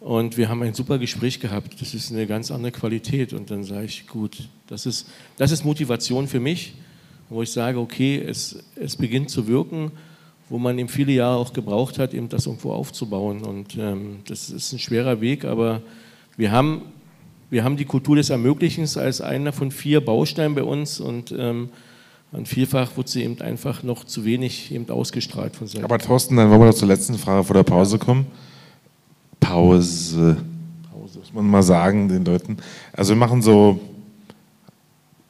Und 0.00 0.36
wir 0.36 0.48
haben 0.48 0.62
ein 0.62 0.74
super 0.74 0.98
Gespräch 0.98 1.40
gehabt. 1.40 1.80
Das 1.80 1.92
ist 1.92 2.12
eine 2.12 2.26
ganz 2.26 2.50
andere 2.50 2.72
Qualität. 2.72 3.32
Und 3.32 3.50
dann 3.50 3.64
sage 3.64 3.86
ich, 3.86 4.06
gut, 4.06 4.48
das 4.68 4.86
ist, 4.86 5.08
das 5.36 5.50
ist 5.50 5.64
Motivation 5.64 6.28
für 6.28 6.38
mich, 6.38 6.74
wo 7.28 7.42
ich 7.42 7.50
sage, 7.50 7.78
okay, 7.80 8.22
es, 8.24 8.64
es 8.76 8.96
beginnt 8.96 9.30
zu 9.30 9.48
wirken, 9.48 9.90
wo 10.48 10.58
man 10.58 10.78
eben 10.78 10.88
viele 10.88 11.12
Jahre 11.12 11.36
auch 11.36 11.52
gebraucht 11.52 11.98
hat, 11.98 12.14
eben 12.14 12.28
das 12.28 12.46
irgendwo 12.46 12.72
aufzubauen. 12.72 13.42
Und 13.42 13.76
ähm, 13.76 14.18
das 14.28 14.50
ist 14.50 14.72
ein 14.72 14.78
schwerer 14.78 15.20
Weg, 15.20 15.44
aber 15.44 15.82
wir 16.36 16.52
haben, 16.52 16.82
wir 17.50 17.64
haben 17.64 17.76
die 17.76 17.84
Kultur 17.84 18.14
des 18.14 18.30
Ermöglichens 18.30 18.96
als 18.96 19.20
einer 19.20 19.52
von 19.52 19.72
vier 19.72 20.00
Bausteinen 20.00 20.54
bei 20.54 20.62
uns. 20.62 21.00
Und 21.00 21.34
ähm, 21.36 21.70
und 22.30 22.46
vielfach 22.46 22.96
wird 22.96 23.08
sie 23.08 23.22
eben 23.24 23.40
einfach 23.40 23.82
noch 23.82 24.04
zu 24.04 24.24
wenig 24.24 24.72
eben 24.72 24.88
ausgestrahlt 24.90 25.56
von 25.56 25.66
Seiten. 25.66 25.84
Aber 25.84 25.98
Thorsten, 25.98 26.36
dann 26.36 26.50
wollen 26.50 26.60
wir 26.60 26.66
noch 26.66 26.74
zur 26.74 26.88
letzten 26.88 27.16
Frage 27.16 27.42
vor 27.44 27.54
der 27.54 27.62
Pause 27.62 27.98
kommen. 27.98 28.26
Pause. 29.40 30.36
Pause. 30.92 31.18
Muss 31.20 31.32
man 31.32 31.46
mal 31.46 31.62
sagen 31.62 32.08
den 32.08 32.24
Leuten. 32.24 32.58
Also 32.92 33.14
wir 33.14 33.16
machen 33.16 33.40
so, 33.40 33.80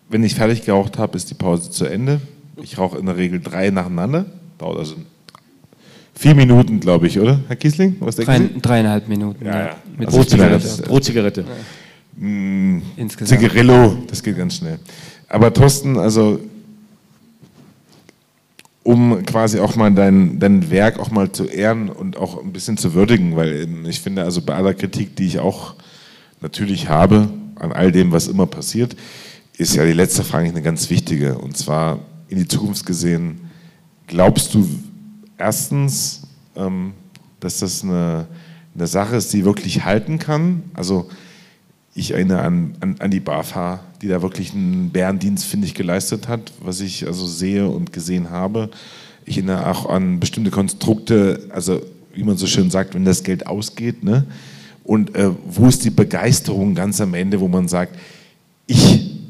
wenn 0.08 0.24
ich 0.24 0.34
fertig 0.34 0.64
geraucht 0.64 0.98
habe, 0.98 1.16
ist 1.16 1.30
die 1.30 1.34
Pause 1.34 1.70
zu 1.70 1.84
Ende. 1.84 2.20
Ich 2.60 2.78
rauche 2.78 2.98
in 2.98 3.06
der 3.06 3.16
Regel 3.16 3.40
drei 3.40 3.70
nacheinander. 3.70 4.26
Dauert 4.58 4.78
also 4.78 4.96
vier 6.14 6.34
Minuten, 6.34 6.80
glaube 6.80 7.06
ich, 7.06 7.20
oder, 7.20 7.38
Herr 7.46 7.54
Kiesling? 7.54 7.96
Was 8.00 8.16
Drei, 8.16 8.40
dreieinhalb 8.60 9.06
Minuten. 9.06 9.46
Ja, 9.46 9.60
ja. 9.60 9.76
Mit 9.96 10.08
also 10.08 10.24
Zigarette. 10.24 10.82
Brotzigarette. 10.82 11.42
Ja. 11.42 12.24
Mm, 12.24 12.82
Zigarillo, 13.24 13.98
das 14.08 14.20
geht 14.20 14.36
ganz 14.36 14.56
schnell. 14.56 14.80
Aber 15.28 15.52
Thorsten, 15.54 15.96
also 15.96 16.40
um 18.82 19.24
quasi 19.24 19.60
auch 19.60 19.76
mal 19.76 19.92
dein, 19.92 20.38
dein 20.38 20.70
Werk 20.70 20.98
auch 20.98 21.10
mal 21.10 21.30
zu 21.30 21.44
ehren 21.44 21.88
und 21.90 22.16
auch 22.16 22.42
ein 22.42 22.52
bisschen 22.52 22.76
zu 22.76 22.94
würdigen, 22.94 23.36
weil 23.36 23.68
ich 23.86 24.00
finde, 24.00 24.22
also 24.22 24.40
bei 24.42 24.54
aller 24.54 24.74
Kritik, 24.74 25.16
die 25.16 25.26
ich 25.26 25.38
auch 25.38 25.74
natürlich 26.40 26.88
habe 26.88 27.28
an 27.56 27.72
all 27.72 27.92
dem, 27.92 28.12
was 28.12 28.28
immer 28.28 28.46
passiert, 28.46 28.96
ist 29.56 29.74
ja 29.74 29.84
die 29.84 29.92
letzte 29.92 30.24
Frage 30.24 30.48
eine 30.48 30.62
ganz 30.62 30.88
wichtige. 30.90 31.36
Und 31.38 31.56
zwar 31.56 31.98
in 32.28 32.38
die 32.38 32.48
Zukunft 32.48 32.86
gesehen, 32.86 33.40
glaubst 34.06 34.54
du 34.54 34.68
erstens, 35.36 36.22
ähm, 36.56 36.92
dass 37.40 37.58
das 37.58 37.82
eine, 37.82 38.26
eine 38.74 38.86
Sache 38.86 39.16
ist, 39.16 39.32
die 39.32 39.44
wirklich 39.44 39.84
halten 39.84 40.18
kann? 40.18 40.62
Also 40.74 41.08
ich 41.94 42.12
erinnere 42.12 42.42
an, 42.42 42.76
an, 42.80 42.96
an 43.00 43.10
die 43.10 43.20
BAFA, 43.20 43.80
die 44.02 44.08
da 44.08 44.22
wirklich 44.22 44.52
einen 44.52 44.90
Bärendienst, 44.90 45.44
finde 45.44 45.66
ich, 45.66 45.74
geleistet 45.74 46.28
hat, 46.28 46.52
was 46.60 46.80
ich 46.80 47.06
also 47.06 47.26
sehe 47.26 47.68
und 47.68 47.92
gesehen 47.92 48.30
habe. 48.30 48.70
Ich 49.24 49.36
erinnere 49.36 49.70
auch 49.70 49.88
an 49.88 50.20
bestimmte 50.20 50.50
Konstrukte, 50.50 51.48
also 51.50 51.80
wie 52.14 52.22
man 52.22 52.36
so 52.36 52.46
schön 52.46 52.70
sagt, 52.70 52.94
wenn 52.94 53.04
das 53.04 53.22
Geld 53.22 53.46
ausgeht. 53.46 54.02
Ne? 54.02 54.26
Und 54.84 55.14
äh, 55.14 55.30
wo 55.46 55.66
ist 55.66 55.84
die 55.84 55.90
Begeisterung 55.90 56.74
ganz 56.74 57.00
am 57.00 57.14
Ende, 57.14 57.40
wo 57.40 57.48
man 57.48 57.68
sagt, 57.68 57.96
ich 58.66 59.20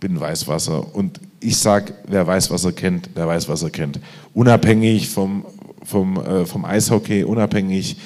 bin 0.00 0.20
Weißwasser 0.20 0.94
und 0.94 1.20
ich 1.40 1.56
sage, 1.56 1.94
wer 2.06 2.26
Weißwasser 2.26 2.72
kennt, 2.72 3.10
wer 3.14 3.26
Weißwasser 3.26 3.70
kennt. 3.70 4.00
Unabhängig 4.34 5.08
vom, 5.08 5.44
vom, 5.82 6.16
äh, 6.18 6.46
vom 6.46 6.64
Eishockey, 6.64 7.24
unabhängig 7.24 7.96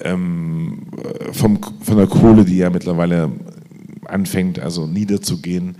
ähm, 0.00 0.86
vom, 1.32 1.60
von 1.80 1.96
der 1.96 2.06
Kohle, 2.06 2.44
die 2.44 2.58
ja 2.58 2.70
mittlerweile 2.70 3.30
anfängt, 4.06 4.58
also 4.58 4.86
niederzugehen. 4.86 5.76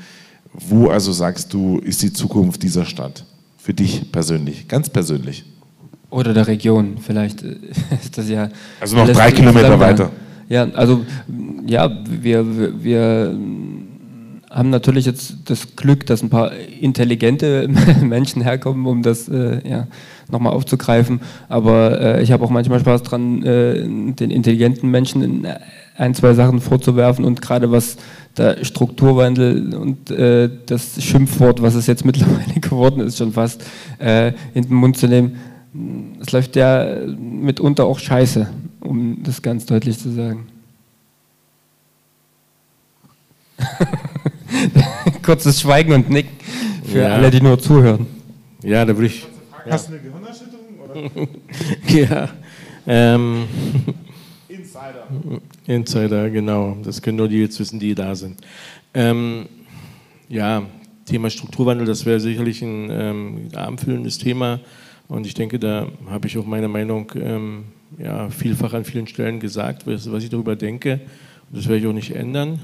Wo 0.53 0.89
also 0.89 1.13
sagst 1.13 1.53
du, 1.53 1.79
ist 1.79 2.03
die 2.03 2.13
Zukunft 2.13 2.63
dieser 2.63 2.85
Stadt? 2.85 3.25
Für 3.59 3.75
dich 3.75 4.13
persönlich, 4.13 4.69
ganz 4.69 4.89
persönlich. 4.89 5.45
Oder 6.11 6.33
der 6.33 6.47
Region, 6.47 6.99
vielleicht 7.01 7.43
ist 8.03 8.17
das 8.17 8.29
ja. 8.29 8.51
Also 8.81 8.97
noch 8.97 9.09
drei 9.09 9.33
Kilometer 9.33 9.81
weiter. 9.81 10.11
Ja, 10.49 10.69
also 10.75 11.05
ja, 11.67 11.91
wir, 12.07 12.57
wir, 12.57 12.85
wir 12.85 13.39
haben 14.55 14.71
natürlich 14.71 15.05
jetzt 15.07 15.35
das 15.47 15.75
Glück, 15.75 16.07
dass 16.07 16.23
ein 16.23 16.31
paar 16.31 16.53
intelligente 16.55 17.69
Menschen 18.03 18.43
herkommen, 18.43 18.87
um 18.87 19.03
das 19.03 19.29
äh, 19.29 19.69
ja, 19.69 19.89
nochmal 20.31 20.53
aufzugreifen. 20.53 21.21
Aber 21.49 22.01
äh, 22.01 22.23
ich 22.23 22.31
habe 22.31 22.45
auch 22.45 22.51
manchmal 22.51 22.79
Spaß 22.79 23.03
dran, 23.03 23.43
äh, 23.43 23.83
den 23.83 24.31
intelligenten 24.31 24.91
Menschen 24.91 25.47
ein, 25.97 26.15
zwei 26.15 26.35
Sachen 26.35 26.61
vorzuwerfen 26.61 27.25
und 27.25 27.41
gerade 27.41 27.71
was 27.71 27.97
der 28.37 28.65
Strukturwandel 28.65 29.75
und 29.75 30.11
äh, 30.11 30.51
das 30.67 31.03
Schimpfwort, 31.03 31.63
was 31.63 31.75
es 31.75 31.87
jetzt 31.87 32.05
mittlerweile 32.07 32.61
geworden 32.61 33.01
ist, 33.01 33.19
schon 33.19 33.33
fast 33.33 33.65
äh, 33.99 34.33
in 34.55 34.65
den 34.65 34.75
Mund 34.75 34.97
zu 34.97 35.07
nehmen. 35.07 35.39
Es 36.21 36.33
läuft 36.33 36.57
ja 36.57 36.87
mitunter 37.07 37.85
auch 37.85 37.99
scheiße, 37.99 38.49
um 38.81 39.23
das 39.23 39.43
ganz 39.43 39.67
deutlich 39.67 39.99
zu 39.99 40.11
sagen. 40.13 40.47
Kurzes 45.23 45.61
Schweigen 45.61 45.93
und 45.93 46.11
Nick 46.11 46.27
für 46.85 47.01
ja. 47.01 47.15
alle, 47.15 47.31
die 47.31 47.41
nur 47.41 47.59
zuhören. 47.59 48.07
Ja, 48.63 48.85
da 48.85 48.95
würde 48.95 49.07
ich. 49.07 49.27
Hast 49.69 49.89
du 49.89 49.95
eine 49.95 50.03
Gehirnerschütterung? 50.03 50.79
Oder? 50.85 51.29
ja. 51.89 52.29
Ähm, 52.87 53.45
Insider. 54.85 55.41
Insider, 55.67 56.31
genau. 56.31 56.77
Das 56.83 57.01
können 57.01 57.17
nur 57.17 57.29
die 57.29 57.39
jetzt 57.39 57.59
wissen, 57.59 57.79
die 57.79 57.95
da 57.95 58.15
sind. 58.15 58.41
Ähm, 58.93 59.47
ja, 60.29 60.63
Thema 61.07 61.31
Strukturwandel, 61.31 61.87
das 61.87 62.05
wäre 62.05 62.21
sicherlich 62.21 62.61
ein 62.63 62.91
ähm, 62.91 63.49
abendfüllendes 63.55 64.19
Thema. 64.19 64.61
Und 65.09 65.27
ich 65.27 65.35
denke, 65.35 65.59
da 65.59 65.87
habe 66.09 66.27
ich 66.27 66.37
auch 66.39 66.47
meine 66.47 66.69
Meinung 66.69 67.11
ähm, 67.17 67.65
ja, 67.99 68.29
vielfach 68.31 68.75
an 68.75 68.85
vielen 68.85 69.07
Stellen 69.07 69.41
gesagt, 69.41 69.87
was, 69.87 70.11
was 70.11 70.25
ich 70.25 70.31
darüber 70.31 70.57
denke. 70.57 71.01
Und 71.51 71.59
das 71.59 71.69
werde 71.69 71.81
ich 71.81 71.87
auch 71.87 71.93
nicht 71.93 72.15
ändern. 72.15 72.61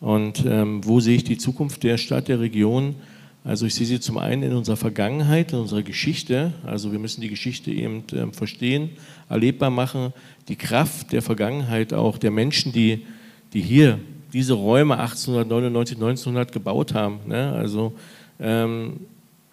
Und 0.00 0.44
ähm, 0.46 0.80
wo 0.84 1.00
sehe 1.00 1.16
ich 1.16 1.24
die 1.24 1.38
Zukunft 1.38 1.82
der 1.82 1.98
Stadt, 1.98 2.28
der 2.28 2.40
Region? 2.40 2.94
Also 3.42 3.64
ich 3.66 3.74
sehe 3.74 3.86
sie 3.86 4.00
zum 4.00 4.18
einen 4.18 4.42
in 4.42 4.52
unserer 4.52 4.76
Vergangenheit, 4.76 5.52
in 5.52 5.60
unserer 5.60 5.82
Geschichte. 5.82 6.52
Also 6.64 6.92
wir 6.92 6.98
müssen 6.98 7.22
die 7.22 7.30
Geschichte 7.30 7.70
eben 7.70 8.04
ähm, 8.12 8.32
verstehen, 8.34 8.90
erlebbar 9.28 9.70
machen. 9.70 10.12
Die 10.48 10.56
Kraft 10.56 11.12
der 11.12 11.22
Vergangenheit 11.22 11.94
auch 11.94 12.18
der 12.18 12.30
Menschen, 12.30 12.72
die, 12.72 13.06
die 13.54 13.62
hier 13.62 13.98
diese 14.32 14.52
Räume 14.52 14.98
1899, 14.98 15.96
1900 15.96 16.52
gebaut 16.52 16.94
haben. 16.94 17.20
Ne? 17.26 17.52
Also 17.52 17.94
ähm, 18.38 19.00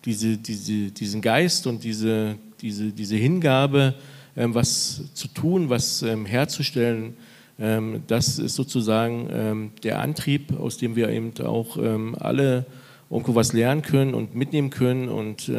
diese, 0.03 0.37
diese, 0.37 0.91
diesen 0.91 1.21
Geist 1.21 1.65
und 1.65 1.83
diese, 1.83 2.35
diese, 2.61 2.91
diese 2.91 3.15
Hingabe, 3.15 3.95
ähm, 4.35 4.53
was 4.53 5.01
zu 5.13 5.27
tun, 5.29 5.69
was 5.69 6.01
ähm, 6.01 6.25
herzustellen, 6.25 7.15
ähm, 7.59 8.03
das 8.07 8.37
ist 8.37 8.55
sozusagen 8.55 9.29
ähm, 9.31 9.71
der 9.83 9.99
Antrieb, 9.99 10.59
aus 10.59 10.77
dem 10.77 10.95
wir 10.95 11.09
eben 11.09 11.33
auch 11.43 11.77
alle 12.19 12.65
irgendwo 13.09 13.35
was 13.35 13.53
lernen 13.53 13.81
können 13.81 14.13
und 14.13 14.35
mitnehmen 14.35 14.69
können 14.69 15.09
und, 15.09 15.51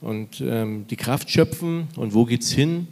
und 0.00 0.40
die 0.40 0.96
Kraft 0.96 1.30
schöpfen. 1.30 1.88
Und 1.96 2.14
wo 2.14 2.24
geht 2.24 2.42
es 2.42 2.52
hin? 2.52 2.86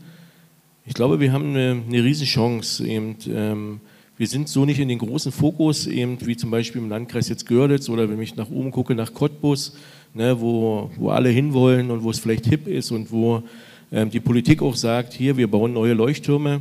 Ich 0.86 0.94
glaube, 0.94 1.18
wir 1.20 1.32
haben 1.32 1.50
eine, 1.50 1.82
eine 1.86 2.04
Riesenchance. 2.04 2.86
Eben, 2.86 3.80
wir 4.16 4.26
sind 4.26 4.48
so 4.48 4.64
nicht 4.64 4.80
in 4.80 4.88
den 4.88 4.98
großen 4.98 5.32
Fokus, 5.32 5.86
eben 5.86 6.18
wie 6.26 6.36
zum 6.36 6.50
Beispiel 6.50 6.82
im 6.82 6.90
Landkreis 6.90 7.28
jetzt 7.28 7.46
Görlitz 7.46 7.88
oder 7.88 8.08
wenn 8.08 8.20
ich 8.20 8.36
nach 8.36 8.50
oben 8.50 8.70
gucke, 8.70 8.94
nach 8.94 9.14
Cottbus, 9.14 9.76
ne, 10.12 10.38
wo, 10.38 10.90
wo 10.96 11.08
alle 11.08 11.30
hinwollen 11.30 11.90
und 11.90 12.02
wo 12.02 12.10
es 12.10 12.18
vielleicht 12.18 12.46
hip 12.46 12.68
ist 12.68 12.90
und 12.90 13.10
wo 13.10 13.42
ähm, 13.90 14.10
die 14.10 14.20
Politik 14.20 14.62
auch 14.62 14.76
sagt, 14.76 15.14
hier, 15.14 15.36
wir 15.36 15.50
bauen 15.50 15.72
neue 15.72 15.94
Leuchttürme 15.94 16.60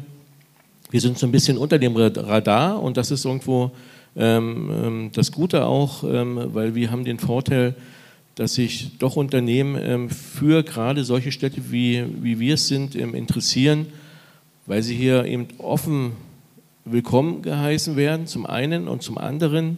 wir 0.93 1.01
sind 1.01 1.17
so 1.17 1.25
ein 1.25 1.31
bisschen 1.31 1.57
unter 1.57 1.79
dem 1.79 1.95
Radar 1.95 2.79
und 2.79 2.97
das 2.97 3.09
ist 3.09 3.25
irgendwo 3.25 3.63
ähm, 3.63 3.71
ähm, 3.71 3.71
das 4.15 5.31
Gute 5.31 5.65
auch, 5.65 6.03
ähm, 6.03 6.39
weil 6.53 6.75
wir 6.75 6.91
haben 6.91 7.03
den 7.03 7.17
Vorteil, 7.17 7.75
dass 8.35 8.55
sich 8.55 8.97
doch 8.97 9.15
Unternehmen 9.15 9.77
ähm, 9.81 10.09
für 10.09 10.63
gerade 10.63 11.03
solche 11.03 11.31
Städte 11.31 11.71
wie, 11.71 12.03
wie 12.21 12.39
wir 12.39 12.55
es 12.55 12.67
sind 12.67 12.95
ähm, 12.95 13.13
interessieren, 13.13 13.87
weil 14.65 14.81
sie 14.81 14.95
hier 14.95 15.25
eben 15.25 15.47
offen 15.57 16.13
willkommen 16.85 17.41
geheißen 17.41 17.95
werden, 17.95 18.27
zum 18.27 18.45
einen 18.45 18.87
und 18.87 19.03
zum 19.03 19.17
anderen. 19.17 19.77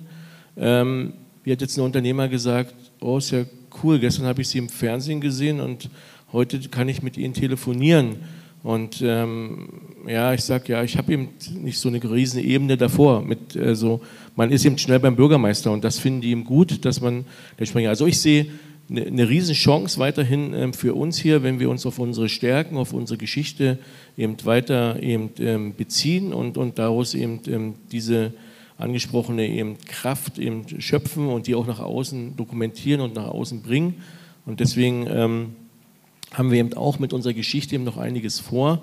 Ähm, 0.58 1.14
wie 1.44 1.52
hat 1.52 1.62
jetzt 1.62 1.78
ein 1.78 1.84
Unternehmer 1.84 2.28
gesagt, 2.28 2.74
oh, 3.02 3.18
ist 3.18 3.32
ja 3.32 3.46
cool, 3.84 4.00
gestern 4.00 4.26
habe 4.26 4.42
ich 4.42 4.48
Sie 4.48 4.58
im 4.58 4.70
Fernsehen 4.70 5.22
gesehen 5.22 5.60
und 5.60 5.90
heute 6.32 6.60
kann 6.70 6.90
ich 6.90 7.04
mit 7.04 7.18
Ihnen 7.18 7.34
telefonieren. 7.34 8.16
Und 8.64 9.04
ähm, 9.06 9.70
ja, 10.08 10.34
ich 10.34 10.42
sage 10.42 10.72
ja, 10.72 10.84
ich 10.84 10.98
habe 10.98 11.14
eben 11.14 11.30
nicht 11.62 11.78
so 11.78 11.88
eine 11.88 12.02
riesen 12.04 12.40
Ebene 12.40 12.78
davor. 12.78 13.22
Mit, 13.22 13.56
äh, 13.56 13.76
so, 13.76 14.02
man 14.36 14.52
ist 14.52 14.66
eben 14.66 14.78
schnell 14.78 15.00
beim 15.00 15.16
Bürgermeister 15.16 15.72
und 15.72 15.84
das 15.84 16.00
finden 16.00 16.22
die 16.22 16.32
eben 16.32 16.44
gut, 16.44 16.86
dass 16.86 17.02
man 17.02 17.26
der 17.58 17.66
Sprecher. 17.66 17.90
Also 17.90 18.06
ich 18.06 18.20
sehe 18.20 18.48
eine, 18.90 19.06
eine 19.06 19.30
riesen 19.30 19.56
Chance 19.56 20.00
weiterhin 20.00 20.54
ähm, 20.54 20.74
für 20.74 20.94
uns 20.94 21.18
hier, 21.18 21.44
wenn 21.44 21.60
wir 21.60 21.70
uns 21.70 21.86
auf 21.86 22.00
unsere 22.00 22.30
Stärken, 22.30 22.78
auf 22.78 22.94
unsere 22.94 23.18
Geschichte 23.18 23.80
eben 24.18 24.36
weiter 24.44 25.02
eben 25.02 25.30
ähm, 25.40 25.74
beziehen 25.76 26.34
und, 26.34 26.58
und 26.58 26.78
daraus 26.78 27.14
eben 27.14 27.40
ähm, 27.48 27.76
diese 27.92 28.34
angesprochene 28.78 29.48
eben 29.48 29.78
Kraft 29.86 30.38
eben 30.38 30.66
schöpfen 30.82 31.28
und 31.28 31.48
die 31.48 31.56
auch 31.56 31.66
nach 31.66 31.80
außen 31.80 32.36
dokumentieren 32.36 33.00
und 33.00 33.16
nach 33.16 33.28
außen 33.28 33.62
bringen. 33.62 34.04
Und 34.46 34.60
deswegen 34.60 35.08
haben 35.10 36.52
wir 36.52 36.60
eben 36.60 36.74
auch 36.74 37.00
mit 37.00 37.14
unserer 37.14 37.34
Geschichte 37.34 37.74
eben 37.74 37.86
noch 37.86 37.96
einiges 37.96 38.42
vor. 38.42 38.82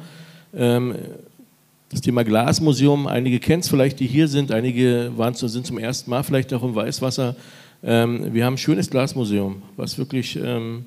Das 1.93 2.01
Thema 2.01 2.25
Glasmuseum, 2.25 3.07
einige 3.07 3.39
kennen 3.39 3.61
es 3.61 3.69
vielleicht, 3.69 4.01
die 4.01 4.07
hier 4.07 4.27
sind, 4.27 4.51
einige 4.51 5.13
waren 5.17 5.35
sind 5.35 5.67
zum 5.67 5.79
ersten 5.79 6.11
Mal 6.11 6.23
vielleicht 6.23 6.53
auch 6.53 6.63
im 6.63 6.75
Weißwasser. 6.75 7.37
Ähm, 7.85 8.33
wir 8.33 8.45
haben 8.45 8.55
ein 8.55 8.59
schönes 8.59 8.91
Glasmuseum, 8.91 9.63
was 9.77 9.99
wirklich 9.99 10.37
ähm, 10.37 10.87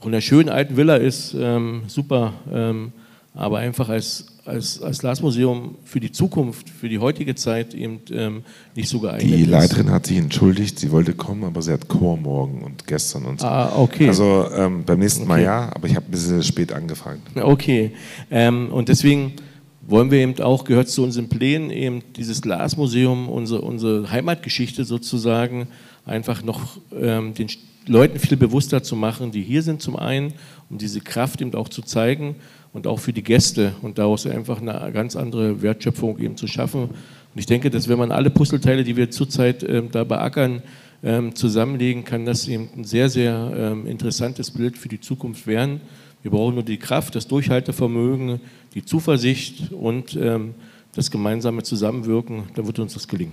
auch 0.00 0.06
in 0.06 0.12
einer 0.12 0.20
schönen 0.20 0.48
alten 0.48 0.76
Villa 0.76 0.96
ist, 0.96 1.36
super, 1.86 2.32
aber 3.34 3.58
einfach 3.58 3.88
als 3.88 4.32
als, 4.44 4.82
als 4.82 4.98
Glasmuseum 4.98 5.76
für 5.84 6.00
die 6.00 6.10
Zukunft, 6.10 6.68
für 6.68 6.88
die 6.88 6.98
heutige 6.98 7.34
Zeit 7.34 7.74
eben 7.74 8.00
ähm, 8.10 8.42
nicht 8.74 8.88
so 8.88 9.00
geeignet 9.00 9.38
Die 9.38 9.44
Leiterin 9.44 9.86
ist. 9.86 9.92
hat 9.92 10.06
sich 10.06 10.18
entschuldigt, 10.18 10.78
sie 10.78 10.90
wollte 10.90 11.14
kommen, 11.14 11.44
aber 11.44 11.62
sie 11.62 11.72
hat 11.72 11.88
Chor 11.88 12.16
morgen 12.16 12.62
und 12.62 12.86
gestern 12.86 13.24
und 13.24 13.40
so. 13.40 13.46
Ah, 13.46 13.72
okay. 13.76 14.08
Also 14.08 14.46
ähm, 14.54 14.84
beim 14.84 14.98
nächsten 14.98 15.22
okay. 15.22 15.28
Mal 15.28 15.42
ja, 15.42 15.70
aber 15.74 15.86
ich 15.86 15.94
habe 15.94 16.06
ein 16.06 16.10
bisschen 16.10 16.42
spät 16.42 16.72
angefangen. 16.72 17.22
Okay. 17.40 17.92
Ähm, 18.30 18.70
und 18.72 18.88
deswegen 18.88 19.34
wollen 19.92 20.10
wir 20.10 20.20
eben 20.20 20.40
auch, 20.40 20.64
gehört 20.64 20.88
zu 20.88 21.04
unseren 21.04 21.28
Plänen, 21.28 21.70
eben 21.70 22.02
dieses 22.16 22.40
Glasmuseum, 22.40 23.28
unsere, 23.28 23.60
unsere 23.60 24.10
Heimatgeschichte 24.10 24.84
sozusagen 24.84 25.68
einfach 26.06 26.42
noch 26.42 26.78
ähm, 26.98 27.34
den 27.34 27.48
Leuten 27.86 28.18
viel 28.18 28.38
bewusster 28.38 28.82
zu 28.82 28.96
machen, 28.96 29.32
die 29.32 29.42
hier 29.42 29.62
sind 29.62 29.82
zum 29.82 29.96
einen, 29.96 30.32
um 30.70 30.78
diese 30.78 31.00
Kraft 31.00 31.42
eben 31.42 31.54
auch 31.54 31.68
zu 31.68 31.82
zeigen 31.82 32.36
und 32.72 32.86
auch 32.86 33.00
für 33.00 33.12
die 33.12 33.22
Gäste 33.22 33.74
und 33.82 33.98
daraus 33.98 34.26
einfach 34.26 34.62
eine 34.62 34.90
ganz 34.92 35.14
andere 35.14 35.60
Wertschöpfung 35.60 36.18
eben 36.18 36.38
zu 36.38 36.46
schaffen. 36.46 36.84
Und 36.84 37.38
ich 37.38 37.46
denke, 37.46 37.68
dass 37.68 37.86
wenn 37.86 37.98
man 37.98 38.12
alle 38.12 38.30
Puzzleteile, 38.30 38.84
die 38.84 38.96
wir 38.96 39.10
zurzeit 39.10 39.62
ähm, 39.62 39.90
da 39.92 40.04
beackern, 40.04 40.62
ähm, 41.04 41.34
zusammenlegen, 41.34 42.04
kann 42.04 42.24
das 42.24 42.48
eben 42.48 42.70
ein 42.76 42.84
sehr, 42.84 43.10
sehr 43.10 43.52
ähm, 43.54 43.86
interessantes 43.86 44.52
Bild 44.52 44.78
für 44.78 44.88
die 44.88 45.00
Zukunft 45.00 45.46
werden. 45.46 45.82
Wir 46.22 46.30
brauchen 46.30 46.54
nur 46.54 46.62
die 46.62 46.78
Kraft, 46.78 47.14
das 47.14 47.26
Durchhaltevermögen, 47.26 48.40
die 48.74 48.84
Zuversicht 48.84 49.72
und 49.72 50.16
ähm, 50.16 50.54
das 50.94 51.10
gemeinsame 51.10 51.62
Zusammenwirken, 51.62 52.44
dann 52.54 52.66
wird 52.66 52.78
uns 52.78 52.94
das 52.94 53.08
gelingen. 53.08 53.32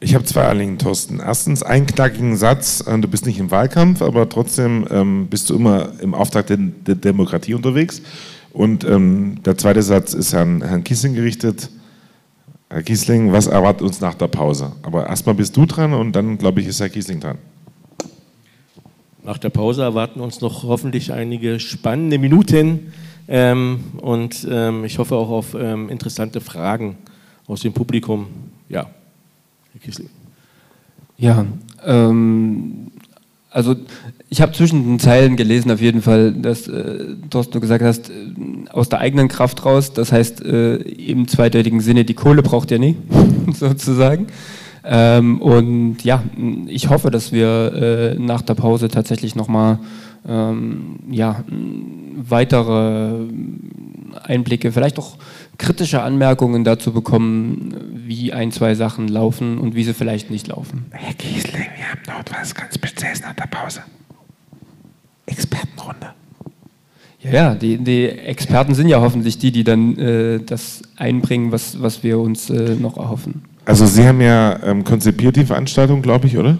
Ich 0.00 0.14
habe 0.14 0.24
zwei 0.24 0.44
Anliegen, 0.44 0.78
Thorsten. 0.78 1.20
Erstens, 1.20 1.62
einen 1.62 1.86
knackigen 1.86 2.36
Satz. 2.36 2.84
Äh, 2.86 2.98
du 2.98 3.08
bist 3.08 3.26
nicht 3.26 3.38
im 3.38 3.50
Wahlkampf, 3.50 4.02
aber 4.02 4.28
trotzdem 4.28 4.86
ähm, 4.90 5.26
bist 5.28 5.50
du 5.50 5.56
immer 5.56 5.90
im 6.00 6.14
Auftrag 6.14 6.46
der, 6.48 6.58
der 6.58 6.96
Demokratie 6.96 7.54
unterwegs. 7.54 8.02
Und 8.52 8.84
ähm, 8.84 9.42
der 9.44 9.56
zweite 9.56 9.82
Satz 9.82 10.14
ist 10.14 10.34
an 10.34 10.62
Herrn 10.62 10.84
Kiesling 10.84 11.14
gerichtet. 11.14 11.70
Herr 12.70 12.82
Kiesling, 12.82 13.32
was 13.32 13.46
erwartet 13.46 13.82
uns 13.82 14.00
nach 14.00 14.14
der 14.14 14.28
Pause? 14.28 14.72
Aber 14.82 15.06
erstmal 15.06 15.34
bist 15.34 15.56
du 15.56 15.66
dran 15.66 15.92
und 15.94 16.12
dann, 16.12 16.38
glaube 16.38 16.60
ich, 16.60 16.66
ist 16.66 16.80
Herr 16.80 16.88
Kiesling 16.88 17.20
dran. 17.20 17.38
Nach 19.28 19.36
der 19.36 19.50
Pause 19.50 19.82
erwarten 19.82 20.20
uns 20.20 20.40
noch 20.40 20.62
hoffentlich 20.62 21.12
einige 21.12 21.60
spannende 21.60 22.16
Minuten 22.16 22.94
ähm, 23.28 23.80
und 24.00 24.48
ähm, 24.50 24.86
ich 24.86 24.98
hoffe 24.98 25.16
auch 25.16 25.28
auf 25.28 25.52
ähm, 25.52 25.90
interessante 25.90 26.40
Fragen 26.40 26.96
aus 27.46 27.60
dem 27.60 27.74
Publikum. 27.74 28.28
Ja. 28.70 28.86
Herr 29.72 29.80
Kissling. 29.82 30.08
Ja, 31.18 31.44
ähm, 31.84 32.86
also 33.50 33.76
ich 34.30 34.40
habe 34.40 34.52
zwischen 34.52 34.84
den 34.84 34.98
Zeilen 34.98 35.36
gelesen 35.36 35.70
auf 35.72 35.82
jeden 35.82 36.00
Fall, 36.00 36.32
dass 36.32 36.66
äh, 36.66 37.14
Thorsten 37.28 37.52
du 37.52 37.60
gesagt 37.60 37.84
hast, 37.84 38.08
äh, 38.08 38.12
aus 38.70 38.88
der 38.88 39.00
eigenen 39.00 39.28
Kraft 39.28 39.62
raus, 39.66 39.92
das 39.92 40.10
heißt 40.10 40.42
äh, 40.42 40.76
im 40.76 41.28
zweideutigen 41.28 41.82
Sinne, 41.82 42.06
die 42.06 42.14
Kohle 42.14 42.42
braucht 42.42 42.70
ihr 42.70 42.78
nie, 42.78 42.96
sozusagen. 43.52 44.28
Ähm, 44.90 45.42
und 45.42 46.02
ja, 46.02 46.22
ich 46.66 46.88
hoffe, 46.88 47.10
dass 47.10 47.30
wir 47.30 47.72
äh, 47.74 48.18
nach 48.18 48.40
der 48.40 48.54
Pause 48.54 48.88
tatsächlich 48.88 49.36
nochmal 49.36 49.78
ähm, 50.26 51.00
ja, 51.10 51.44
weitere 52.16 53.26
Einblicke, 54.22 54.72
vielleicht 54.72 54.98
auch 54.98 55.18
kritische 55.58 56.02
Anmerkungen 56.02 56.64
dazu 56.64 56.92
bekommen, 56.92 57.74
wie 58.06 58.32
ein, 58.32 58.50
zwei 58.50 58.74
Sachen 58.74 59.08
laufen 59.08 59.58
und 59.58 59.74
wie 59.74 59.84
sie 59.84 59.92
vielleicht 59.92 60.30
nicht 60.30 60.48
laufen. 60.48 60.86
Herr 60.90 61.14
Kiesling, 61.14 61.66
wir 61.76 61.90
haben 61.90 62.00
dort 62.06 62.32
was 62.32 62.54
ganz 62.54 62.74
Spezielles 62.74 63.20
nach 63.20 63.34
der 63.34 63.46
Pause. 63.46 63.80
Expertenrunde. 65.26 66.14
Ja, 67.20 67.30
ja 67.30 67.54
die, 67.54 67.76
die, 67.76 68.08
Experten 68.08 68.74
sind 68.74 68.88
ja 68.88 69.00
hoffentlich 69.02 69.36
die, 69.36 69.52
die 69.52 69.64
dann 69.64 69.98
äh, 69.98 70.40
das 70.40 70.82
einbringen, 70.96 71.52
was, 71.52 71.82
was 71.82 72.02
wir 72.02 72.18
uns 72.18 72.48
äh, 72.48 72.74
noch 72.74 72.96
erhoffen. 72.96 73.42
Also 73.68 73.84
Sie 73.84 74.02
haben 74.08 74.22
ja 74.22 74.58
ähm, 74.64 74.82
konzipiert 74.82 75.36
die 75.36 75.44
Veranstaltung, 75.44 76.00
glaube 76.00 76.26
ich, 76.26 76.38
oder? 76.38 76.56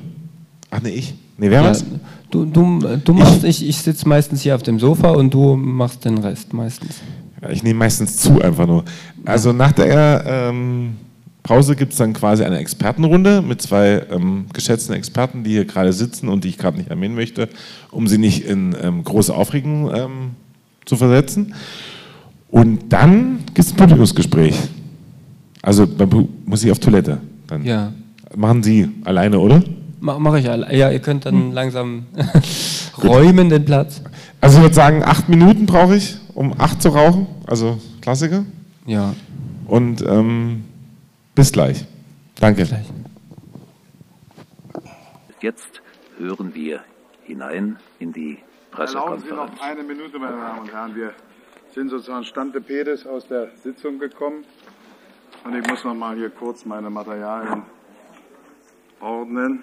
Ach 0.70 0.82
nee, 0.82 0.90
ich. 0.90 1.14
Nee, 1.38 1.48
wer 1.48 1.62
ja, 1.62 1.70
was? 1.70 1.82
Du, 2.30 2.44
du, 2.44 2.78
du 3.02 3.14
machst, 3.14 3.44
ich, 3.44 3.62
ich, 3.62 3.68
ich 3.70 3.78
sitze 3.78 4.06
meistens 4.06 4.42
hier 4.42 4.54
auf 4.54 4.62
dem 4.62 4.78
Sofa 4.78 5.12
und 5.12 5.32
du 5.32 5.56
machst 5.56 6.04
den 6.04 6.18
Rest 6.18 6.52
meistens. 6.52 6.96
Ja, 7.40 7.48
ich 7.48 7.62
nehme 7.62 7.78
meistens 7.78 8.18
zu 8.18 8.42
einfach 8.42 8.66
nur. 8.66 8.84
Also 9.24 9.54
nach 9.54 9.72
der 9.72 10.22
ähm, 10.26 10.96
Pause 11.42 11.76
gibt 11.76 11.92
es 11.92 11.98
dann 11.98 12.12
quasi 12.12 12.44
eine 12.44 12.58
Expertenrunde 12.58 13.40
mit 13.40 13.62
zwei 13.62 14.04
ähm, 14.10 14.44
geschätzten 14.52 14.94
Experten, 14.94 15.44
die 15.44 15.52
hier 15.52 15.64
gerade 15.64 15.94
sitzen 15.94 16.28
und 16.28 16.44
die 16.44 16.48
ich 16.48 16.58
gerade 16.58 16.76
nicht 16.76 16.90
erwähnen 16.90 17.14
möchte, 17.14 17.48
um 17.90 18.06
sie 18.06 18.18
nicht 18.18 18.44
in 18.44 18.76
ähm, 18.82 19.02
große 19.02 19.34
Aufregung 19.34 19.90
ähm, 19.94 20.30
zu 20.84 20.96
versetzen. 20.96 21.54
Und 22.50 22.92
dann 22.92 23.38
gibt 23.54 23.60
es 23.60 23.72
ein 23.72 23.76
Publikumsgespräch. 23.76 24.58
Also 25.62 25.86
muss 26.44 26.64
ich 26.64 26.70
auf 26.70 26.78
Toilette. 26.78 27.20
Dann 27.46 27.64
ja. 27.64 27.92
Machen 28.36 28.62
Sie 28.62 28.88
alleine, 29.04 29.38
oder? 29.38 29.62
Mache 30.00 30.38
ich 30.38 30.48
alle. 30.48 30.74
Ja, 30.74 30.90
ihr 30.90 31.00
könnt 31.00 31.26
dann 31.26 31.34
hm. 31.34 31.52
langsam 31.52 32.06
räumen 33.02 33.48
den 33.48 33.64
Platz. 33.64 34.02
Also 34.40 34.58
ich 34.58 34.62
würde 34.62 34.74
sagen, 34.74 35.02
acht 35.02 35.28
Minuten 35.28 35.66
brauche 35.66 35.96
ich, 35.96 36.16
um 36.34 36.54
acht 36.58 36.80
zu 36.80 36.90
rauchen. 36.90 37.26
Also 37.46 37.78
Klassiker. 38.00 38.44
Ja. 38.86 39.14
Und 39.66 40.02
ähm, 40.02 40.64
bis 41.34 41.52
gleich. 41.52 41.84
Danke. 42.38 42.62
Bis 42.62 42.68
gleich. 42.68 42.86
Jetzt 45.40 45.82
hören 46.18 46.54
wir 46.54 46.80
hinein 47.24 47.76
in 47.98 48.12
die 48.12 48.38
Pressekonferenz. 48.70 49.24
Erlauben 49.30 49.52
Sie 49.52 49.60
noch 49.60 49.68
eine 49.68 49.82
Minute, 49.82 50.18
meine 50.18 50.36
Damen 50.36 50.60
und 50.60 50.72
Herren. 50.72 50.94
Wir 50.94 51.12
sind 51.74 51.90
sozusagen 51.90 52.24
Stante 52.24 52.60
Pedes 52.60 53.06
aus 53.06 53.26
der 53.28 53.48
Sitzung 53.62 53.98
gekommen. 53.98 54.44
Und 55.48 55.54
ich 55.54 55.66
muss 55.66 55.82
noch 55.82 55.94
mal 55.94 56.14
hier 56.14 56.28
kurz 56.28 56.66
meine 56.66 56.90
Materialien 56.90 57.62
ordnen. 59.00 59.62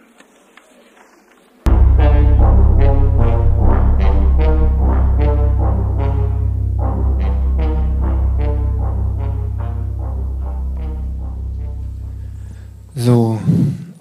So, 12.95 13.39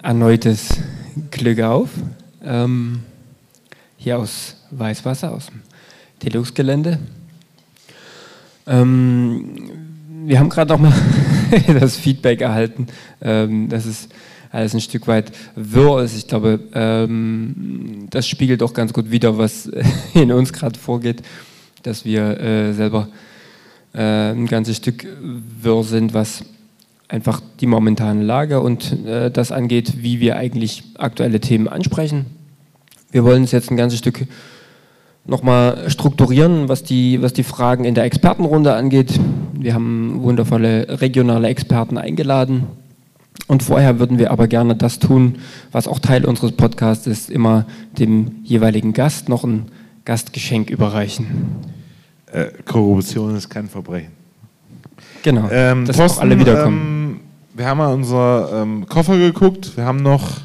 erneutes 0.01 0.81
Glück 1.29 1.59
auf. 1.61 1.91
Ähm, 2.41 3.03
hier 3.97 4.17
aus 4.17 4.55
Weißwasser, 4.71 5.31
aus 5.31 5.51
dem 5.51 5.61
Deluxe-Gelände. 6.23 6.97
Ähm, 8.65 9.85
wir 10.25 10.39
haben 10.39 10.49
gerade 10.49 10.73
noch 10.73 10.79
mal 10.79 10.91
das 11.79 11.97
Feedback 11.97 12.41
erhalten, 12.41 12.87
ähm, 13.21 13.69
dass 13.69 13.85
es 13.85 14.09
alles 14.51 14.73
ein 14.73 14.81
Stück 14.81 15.07
weit 15.07 15.31
wirr 15.55 16.01
ist. 16.03 16.17
Ich 16.17 16.27
glaube, 16.27 16.59
ähm, 16.73 18.07
das 18.09 18.27
spiegelt 18.27 18.63
auch 18.63 18.73
ganz 18.73 18.93
gut 18.93 19.11
wider, 19.11 19.37
was 19.37 19.69
in 20.13 20.31
uns 20.31 20.53
gerade 20.53 20.79
vorgeht, 20.79 21.21
dass 21.83 22.05
wir 22.05 22.39
äh, 22.39 22.73
selber 22.73 23.09
äh, 23.93 24.31
ein 24.31 24.47
ganzes 24.47 24.77
Stück 24.77 25.05
wirr 25.61 25.83
sind, 25.83 26.13
was 26.13 26.43
einfach 27.07 27.41
die 27.59 27.67
momentane 27.67 28.23
Lage 28.23 28.61
und 28.61 29.05
äh, 29.05 29.29
das 29.29 29.51
angeht, 29.51 30.01
wie 30.01 30.19
wir 30.19 30.37
eigentlich 30.37 30.83
aktuelle 30.97 31.39
Themen 31.39 31.67
ansprechen. 31.67 32.25
Wir 33.11 33.23
wollen 33.23 33.43
es 33.43 33.51
jetzt 33.51 33.71
ein 33.71 33.77
ganzes 33.77 33.99
Stück 33.99 34.25
nochmal 35.25 35.89
strukturieren, 35.89 36.69
was 36.69 36.83
die, 36.83 37.21
was 37.21 37.33
die 37.33 37.43
Fragen 37.43 37.85
in 37.85 37.95
der 37.95 38.05
Expertenrunde 38.05 38.73
angeht. 38.73 39.19
Wir 39.65 39.73
haben 39.73 40.21
wundervolle 40.21 41.01
regionale 41.01 41.47
Experten 41.47 41.97
eingeladen. 41.97 42.67
Und 43.47 43.63
vorher 43.63 43.97
würden 43.97 44.19
wir 44.19 44.29
aber 44.29 44.47
gerne 44.47 44.75
das 44.75 44.99
tun, 44.99 45.39
was 45.71 45.87
auch 45.87 45.97
Teil 45.97 46.23
unseres 46.25 46.51
Podcasts 46.51 47.07
ist, 47.07 47.31
immer 47.31 47.65
dem 47.97 48.43
jeweiligen 48.43 48.93
Gast 48.93 49.27
noch 49.27 49.43
ein 49.43 49.71
Gastgeschenk 50.05 50.69
überreichen. 50.69 51.55
Äh, 52.31 52.49
Korruption 52.63 53.35
ist 53.35 53.49
kein 53.49 53.67
Verbrechen. 53.67 54.11
Genau, 55.23 55.49
ähm, 55.49 55.85
dass 55.85 55.97
Thorsten, 55.97 56.19
auch 56.19 56.21
alle 56.21 56.39
wiederkommen. 56.39 56.77
Ähm, 56.77 57.19
wir 57.55 57.65
haben 57.65 57.79
mal 57.79 57.91
unser 57.91 58.61
ähm, 58.61 58.85
Koffer 58.87 59.17
geguckt. 59.17 59.75
Wir 59.75 59.85
haben 59.85 60.03
noch 60.03 60.41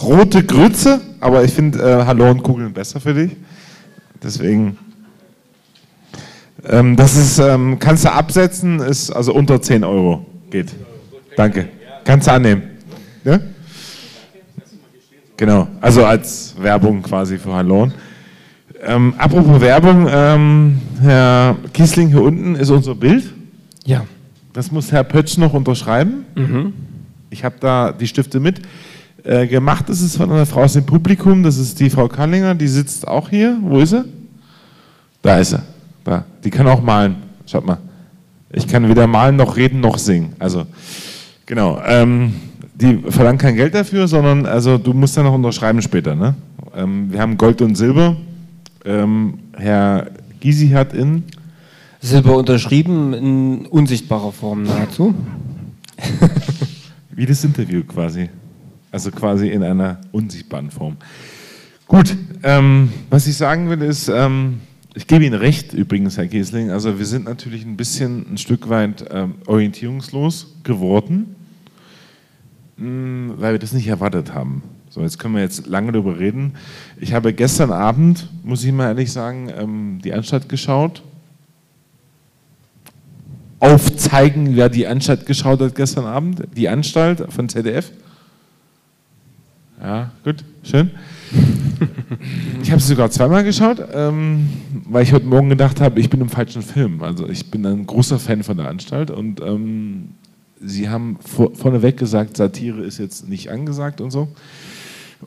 rote 0.00 0.44
Grütze, 0.44 1.00
aber 1.18 1.42
ich 1.42 1.52
finde 1.52 1.80
äh, 1.80 2.04
Hallonkugeln 2.04 2.72
besser 2.72 3.00
für 3.00 3.14
dich. 3.14 3.32
Deswegen. 4.22 4.78
Ähm, 6.64 6.96
das 6.96 7.16
ist, 7.16 7.38
ähm, 7.38 7.78
kannst 7.78 8.04
du 8.04 8.12
absetzen, 8.12 8.80
ist 8.80 9.10
also 9.10 9.34
unter 9.34 9.60
10 9.60 9.84
Euro 9.84 10.24
geht. 10.50 10.74
Danke. 11.36 11.68
Kannst 12.04 12.26
du 12.26 12.32
annehmen. 12.32 12.62
Ja? 13.24 13.40
Genau, 15.36 15.68
also 15.80 16.04
als 16.04 16.54
Werbung 16.58 17.02
quasi 17.02 17.36
für 17.36 17.52
Hallon. 17.52 17.92
Ähm, 18.82 19.14
apropos 19.18 19.60
Werbung, 19.60 20.06
ähm, 20.10 20.80
Herr 21.02 21.56
Kiesling 21.72 22.08
hier 22.08 22.22
unten 22.22 22.54
ist 22.54 22.70
unser 22.70 22.94
Bild. 22.94 23.34
Ja. 23.84 24.04
Das 24.52 24.70
muss 24.72 24.92
Herr 24.92 25.04
Pötsch 25.04 25.36
noch 25.36 25.52
unterschreiben. 25.52 26.24
Mhm. 26.34 26.72
Ich 27.28 27.44
habe 27.44 27.56
da 27.60 27.92
die 27.92 28.06
Stifte 28.06 28.40
mit. 28.40 28.62
Äh, 29.24 29.46
gemacht 29.46 29.90
ist 29.90 30.02
es 30.02 30.16
von 30.16 30.30
einer 30.30 30.46
Frau 30.46 30.62
aus 30.62 30.74
dem 30.74 30.86
Publikum, 30.86 31.42
das 31.42 31.58
ist 31.58 31.80
die 31.80 31.90
Frau 31.90 32.06
Kallinger, 32.06 32.54
die 32.54 32.68
sitzt 32.68 33.08
auch 33.08 33.28
hier. 33.28 33.58
Wo 33.60 33.80
ist 33.80 33.90
sie? 33.90 34.04
Da 35.20 35.40
ist 35.40 35.50
sie. 35.50 35.75
Die 36.46 36.50
kann 36.50 36.68
auch 36.68 36.80
malen. 36.80 37.16
Schaut 37.44 37.66
mal. 37.66 37.78
Ich 38.52 38.68
kann 38.68 38.88
weder 38.88 39.08
malen 39.08 39.34
noch 39.34 39.56
reden 39.56 39.80
noch 39.80 39.98
singen. 39.98 40.34
Also, 40.38 40.64
genau. 41.44 41.82
Ähm, 41.84 42.34
die 42.72 42.98
verlangt 43.08 43.40
kein 43.40 43.56
Geld 43.56 43.74
dafür, 43.74 44.06
sondern 44.06 44.46
also 44.46 44.78
du 44.78 44.92
musst 44.92 45.16
ja 45.16 45.24
noch 45.24 45.34
unterschreiben 45.34 45.82
später. 45.82 46.14
Ne? 46.14 46.36
Ähm, 46.72 47.10
wir 47.10 47.20
haben 47.20 47.36
Gold 47.36 47.62
und 47.62 47.74
Silber. 47.74 48.14
Ähm, 48.84 49.40
Herr 49.56 50.06
Gysi 50.38 50.68
hat 50.68 50.92
in 50.92 51.24
Silber 52.00 52.36
unterschrieben, 52.36 53.12
in 53.12 53.66
unsichtbarer 53.66 54.30
Form 54.30 54.62
nahezu. 54.62 55.16
Wie 57.10 57.26
das 57.26 57.42
Interview 57.42 57.82
quasi. 57.82 58.30
Also 58.92 59.10
quasi 59.10 59.48
in 59.48 59.64
einer 59.64 59.98
unsichtbaren 60.12 60.70
Form. 60.70 60.96
Gut, 61.88 62.16
ähm, 62.44 62.92
was 63.10 63.26
ich 63.26 63.36
sagen 63.36 63.68
will 63.68 63.82
ist, 63.82 64.06
ähm, 64.06 64.60
ich 64.96 65.06
gebe 65.06 65.26
Ihnen 65.26 65.38
recht 65.38 65.74
übrigens, 65.74 66.16
Herr 66.16 66.26
Kiesling, 66.26 66.70
also 66.70 66.98
wir 66.98 67.04
sind 67.04 67.26
natürlich 67.26 67.66
ein 67.66 67.76
bisschen 67.76 68.32
ein 68.32 68.38
Stück 68.38 68.70
weit 68.70 69.04
ähm, 69.10 69.34
orientierungslos 69.46 70.56
geworden, 70.64 71.36
mh, 72.78 72.84
hm, 72.84 73.34
weil 73.36 73.52
wir 73.52 73.58
das 73.58 73.74
nicht 73.74 73.88
erwartet 73.88 74.32
haben. 74.32 74.62
So, 74.88 75.02
jetzt 75.02 75.18
können 75.18 75.34
wir 75.34 75.42
jetzt 75.42 75.66
lange 75.66 75.92
darüber 75.92 76.18
reden. 76.18 76.54
Ich 76.98 77.12
habe 77.12 77.34
gestern 77.34 77.72
Abend, 77.72 78.30
muss 78.42 78.64
ich 78.64 78.72
mal 78.72 78.86
ehrlich 78.86 79.12
sagen, 79.12 79.50
ähm, 79.54 79.98
die 80.02 80.14
Anstalt 80.14 80.48
geschaut. 80.48 81.02
Aufzeigen, 83.58 84.56
wer 84.56 84.70
die 84.70 84.86
Anstalt 84.86 85.26
geschaut 85.26 85.60
hat 85.60 85.74
gestern 85.74 86.06
Abend. 86.06 86.44
Die 86.56 86.70
Anstalt 86.70 87.30
von 87.30 87.50
ZDF. 87.50 87.92
Ja, 89.78 90.10
gut, 90.24 90.42
schön. 90.62 90.90
Ich 92.62 92.72
habe 92.72 92.80
sie 92.80 92.88
sogar 92.88 93.10
zweimal 93.10 93.44
geschaut, 93.44 93.78
ähm, 93.92 94.48
weil 94.88 95.04
ich 95.04 95.12
heute 95.12 95.26
Morgen 95.26 95.48
gedacht 95.48 95.80
habe, 95.80 96.00
ich 96.00 96.10
bin 96.10 96.20
im 96.20 96.28
falschen 96.28 96.62
Film. 96.62 97.02
Also 97.02 97.28
ich 97.28 97.50
bin 97.50 97.64
ein 97.64 97.86
großer 97.86 98.18
Fan 98.18 98.42
von 98.42 98.56
der 98.56 98.68
Anstalt 98.68 99.10
und 99.10 99.40
ähm, 99.40 100.10
sie 100.60 100.88
haben 100.88 101.18
vor, 101.24 101.54
vorneweg 101.54 101.96
gesagt, 101.96 102.36
Satire 102.36 102.82
ist 102.82 102.98
jetzt 102.98 103.28
nicht 103.28 103.50
angesagt 103.50 104.00
und 104.00 104.10
so. 104.10 104.28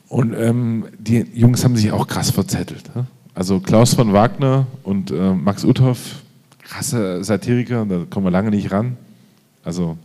Und 0.08 0.34
ähm, 0.34 0.84
die 0.98 1.24
Jungs 1.32 1.64
haben 1.64 1.76
sich 1.76 1.92
auch 1.92 2.06
krass 2.06 2.30
verzettelt. 2.30 2.94
Ne? 2.94 3.06
Also 3.34 3.60
Klaus 3.60 3.94
von 3.94 4.12
Wagner 4.12 4.66
und 4.82 5.10
äh, 5.10 5.32
Max 5.32 5.64
Uthoff, 5.64 6.22
krasse 6.62 7.24
Satiriker, 7.24 7.86
da 7.86 8.04
kommen 8.08 8.26
wir 8.26 8.30
lange 8.30 8.50
nicht 8.50 8.70
ran. 8.70 8.96
Also 9.64 9.96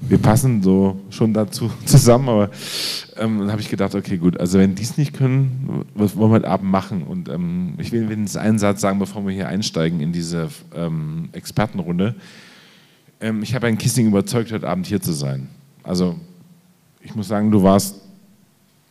wir 0.00 0.18
passen 0.18 0.62
so 0.62 1.00
schon 1.10 1.32
dazu 1.32 1.70
zusammen, 1.84 2.28
aber 2.28 2.50
ähm, 3.16 3.40
dann 3.40 3.50
habe 3.50 3.60
ich 3.60 3.68
gedacht, 3.68 3.94
okay, 3.94 4.16
gut, 4.16 4.38
also 4.38 4.58
wenn 4.58 4.74
die 4.74 4.82
es 4.82 4.96
nicht 4.96 5.14
können, 5.14 5.84
was 5.94 6.16
wollen 6.16 6.30
wir 6.30 6.36
heute 6.36 6.48
Abend 6.48 6.70
machen? 6.70 7.02
Und 7.02 7.28
ähm, 7.28 7.74
ich 7.78 7.92
will 7.92 8.08
wenigstens 8.08 8.40
einen 8.40 8.58
Satz 8.58 8.80
sagen, 8.80 8.98
bevor 8.98 9.26
wir 9.26 9.32
hier 9.32 9.48
einsteigen 9.48 10.00
in 10.00 10.12
diese 10.12 10.48
ähm, 10.74 11.28
Expertenrunde. 11.32 12.14
Ähm, 13.20 13.42
ich 13.42 13.54
habe 13.54 13.66
ein 13.66 13.78
Kissing 13.78 14.06
überzeugt, 14.08 14.52
heute 14.52 14.68
Abend 14.68 14.86
hier 14.86 15.00
zu 15.00 15.12
sein. 15.12 15.48
Also 15.82 16.16
ich 17.02 17.14
muss 17.14 17.28
sagen, 17.28 17.50
du 17.50 17.62
warst, 17.62 18.00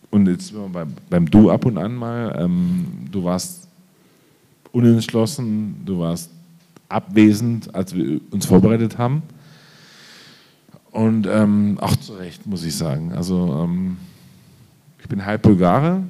und 0.09 0.27
jetzt 0.27 0.47
sind 0.47 0.57
wir 0.57 0.69
beim, 0.69 0.93
beim 1.09 1.29
Du 1.29 1.51
ab 1.51 1.65
und 1.65 1.77
an 1.77 1.95
mal, 1.95 2.35
ähm, 2.39 2.85
du 3.11 3.23
warst 3.23 3.67
unentschlossen, 4.71 5.81
du 5.85 5.99
warst 5.99 6.31
abwesend, 6.89 7.73
als 7.73 7.95
wir 7.95 8.19
uns 8.31 8.45
vorbereitet 8.45 8.97
haben. 8.97 9.23
Und 10.91 11.27
ähm, 11.27 11.77
auch 11.79 11.95
zu 11.95 12.13
Recht, 12.13 12.45
muss 12.45 12.63
ich 12.63 12.75
sagen. 12.75 13.11
Also 13.13 13.63
ähm, 13.63 13.97
ich 14.99 15.07
bin 15.07 15.25
halb 15.25 15.41
Bulgare. 15.43 16.03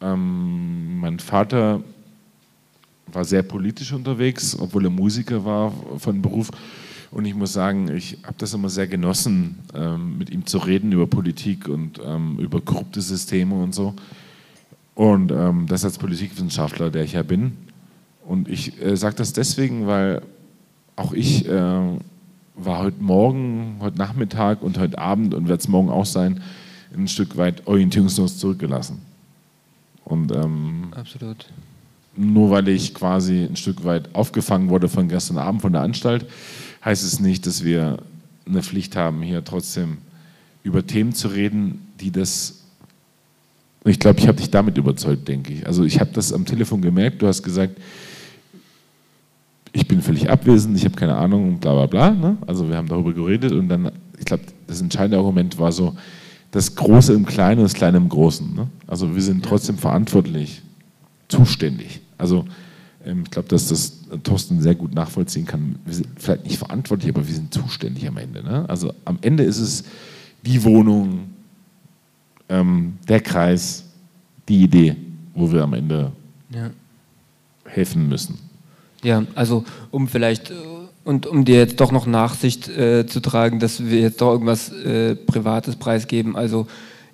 Ähm, 0.00 1.00
mein 1.00 1.18
Vater 1.18 1.80
war 3.12 3.24
sehr 3.24 3.42
politisch 3.42 3.92
unterwegs, 3.92 4.58
obwohl 4.58 4.84
er 4.84 4.90
Musiker 4.90 5.44
war 5.44 5.72
von 5.98 6.20
Beruf. 6.20 6.50
Und 7.10 7.24
ich 7.24 7.34
muss 7.34 7.52
sagen, 7.52 7.88
ich 7.88 8.18
habe 8.24 8.34
das 8.38 8.52
immer 8.52 8.68
sehr 8.68 8.86
genossen, 8.86 9.58
ähm, 9.74 10.18
mit 10.18 10.30
ihm 10.30 10.44
zu 10.44 10.58
reden 10.58 10.92
über 10.92 11.06
Politik 11.06 11.68
und 11.68 12.00
ähm, 12.04 12.38
über 12.38 12.60
korrupte 12.60 13.00
Systeme 13.00 13.54
und 13.54 13.74
so. 13.74 13.94
Und 14.94 15.32
ähm, 15.32 15.66
das 15.68 15.84
als 15.84 15.96
Politikwissenschaftler, 15.96 16.90
der 16.90 17.04
ich 17.04 17.12
ja 17.12 17.22
bin. 17.22 17.52
Und 18.26 18.48
ich 18.48 18.80
äh, 18.82 18.96
sage 18.96 19.16
das 19.16 19.32
deswegen, 19.32 19.86
weil 19.86 20.20
auch 20.96 21.12
ich 21.12 21.48
äh, 21.48 21.98
war 22.58 22.80
heute 22.80 23.02
Morgen, 23.02 23.76
heute 23.80 23.98
Nachmittag 23.98 24.62
und 24.62 24.78
heute 24.78 24.98
Abend 24.98 25.34
und 25.34 25.48
wird 25.48 25.60
es 25.60 25.68
morgen 25.68 25.90
auch 25.90 26.06
sein, 26.06 26.42
ein 26.94 27.08
Stück 27.08 27.36
weit 27.36 27.66
orientierungslos 27.66 28.38
zurückgelassen. 28.38 29.00
Und 30.04 30.32
ähm, 30.32 30.88
absolut. 30.96 31.46
Nur 32.16 32.50
weil 32.50 32.68
ich 32.68 32.94
quasi 32.94 33.44
ein 33.44 33.56
Stück 33.56 33.84
weit 33.84 34.14
aufgefangen 34.14 34.70
wurde 34.70 34.88
von 34.88 35.08
gestern 35.08 35.38
Abend 35.38 35.62
von 35.62 35.72
der 35.72 35.82
Anstalt, 35.82 36.26
heißt 36.84 37.04
es 37.04 37.20
nicht, 37.20 37.46
dass 37.46 37.62
wir 37.62 37.98
eine 38.46 38.62
Pflicht 38.62 38.96
haben, 38.96 39.22
hier 39.22 39.44
trotzdem 39.44 39.98
über 40.62 40.86
Themen 40.86 41.12
zu 41.12 41.28
reden, 41.28 41.86
die 42.00 42.10
das. 42.10 42.62
Ich 43.84 44.00
glaube, 44.00 44.18
ich 44.18 44.26
habe 44.26 44.38
dich 44.38 44.50
damit 44.50 44.76
überzeugt, 44.76 45.28
denke 45.28 45.52
ich. 45.52 45.66
Also 45.66 45.84
ich 45.84 46.00
habe 46.00 46.10
das 46.12 46.32
am 46.32 46.44
Telefon 46.44 46.82
gemerkt. 46.82 47.22
Du 47.22 47.28
hast 47.28 47.42
gesagt, 47.42 47.78
ich 49.78 49.86
bin 49.86 50.02
völlig 50.02 50.28
abwesend, 50.28 50.76
ich 50.76 50.84
habe 50.84 50.96
keine 50.96 51.16
Ahnung, 51.16 51.58
bla 51.58 51.72
bla 51.72 51.86
bla. 51.86 52.10
Ne? 52.10 52.36
Also 52.46 52.68
wir 52.68 52.76
haben 52.76 52.88
darüber 52.88 53.12
geredet 53.12 53.52
und 53.52 53.68
dann, 53.68 53.92
ich 54.18 54.24
glaube, 54.24 54.42
das 54.66 54.80
entscheidende 54.80 55.18
Argument 55.18 55.56
war 55.58 55.70
so, 55.70 55.94
das 56.50 56.74
Große 56.74 57.12
im 57.12 57.24
Kleinen 57.24 57.60
und 57.60 57.64
das 57.64 57.74
Kleine 57.74 57.98
im 57.98 58.08
Großen. 58.08 58.54
Ne? 58.54 58.66
Also 58.88 59.14
wir 59.14 59.22
sind 59.22 59.44
trotzdem 59.44 59.78
verantwortlich, 59.78 60.62
zuständig. 61.28 62.00
Also 62.16 62.44
ähm, 63.04 63.22
ich 63.24 63.30
glaube, 63.30 63.48
dass 63.48 63.68
das 63.68 64.00
Thorsten 64.24 64.60
sehr 64.60 64.74
gut 64.74 64.94
nachvollziehen 64.94 65.46
kann. 65.46 65.76
Wir 65.84 65.94
sind 65.94 66.08
vielleicht 66.16 66.44
nicht 66.44 66.58
verantwortlich, 66.58 67.14
aber 67.14 67.26
wir 67.26 67.34
sind 67.34 67.54
zuständig 67.54 68.08
am 68.08 68.16
Ende. 68.16 68.42
Ne? 68.42 68.68
Also 68.68 68.92
am 69.04 69.18
Ende 69.20 69.44
ist 69.44 69.60
es 69.60 69.84
die 70.44 70.64
Wohnung, 70.64 71.20
ähm, 72.48 72.94
der 73.06 73.20
Kreis, 73.20 73.84
die 74.48 74.64
Idee, 74.64 74.96
wo 75.34 75.52
wir 75.52 75.62
am 75.62 75.74
Ende 75.74 76.10
ja. 76.50 76.70
helfen 77.64 78.08
müssen. 78.08 78.47
Ja, 79.02 79.24
also 79.34 79.64
um 79.90 80.08
vielleicht 80.08 80.50
äh, 80.50 80.54
und 81.04 81.26
um 81.26 81.44
dir 81.44 81.56
jetzt 81.56 81.80
doch 81.80 81.90
noch 81.90 82.06
Nachsicht 82.06 82.68
äh, 82.68 83.06
zu 83.06 83.20
tragen, 83.20 83.60
dass 83.60 83.86
wir 83.86 84.00
jetzt 84.00 84.20
doch 84.20 84.32
irgendwas 84.32 84.70
äh, 84.70 85.16
Privates 85.16 85.76
preisgeben. 85.76 86.36
Also 86.36 86.66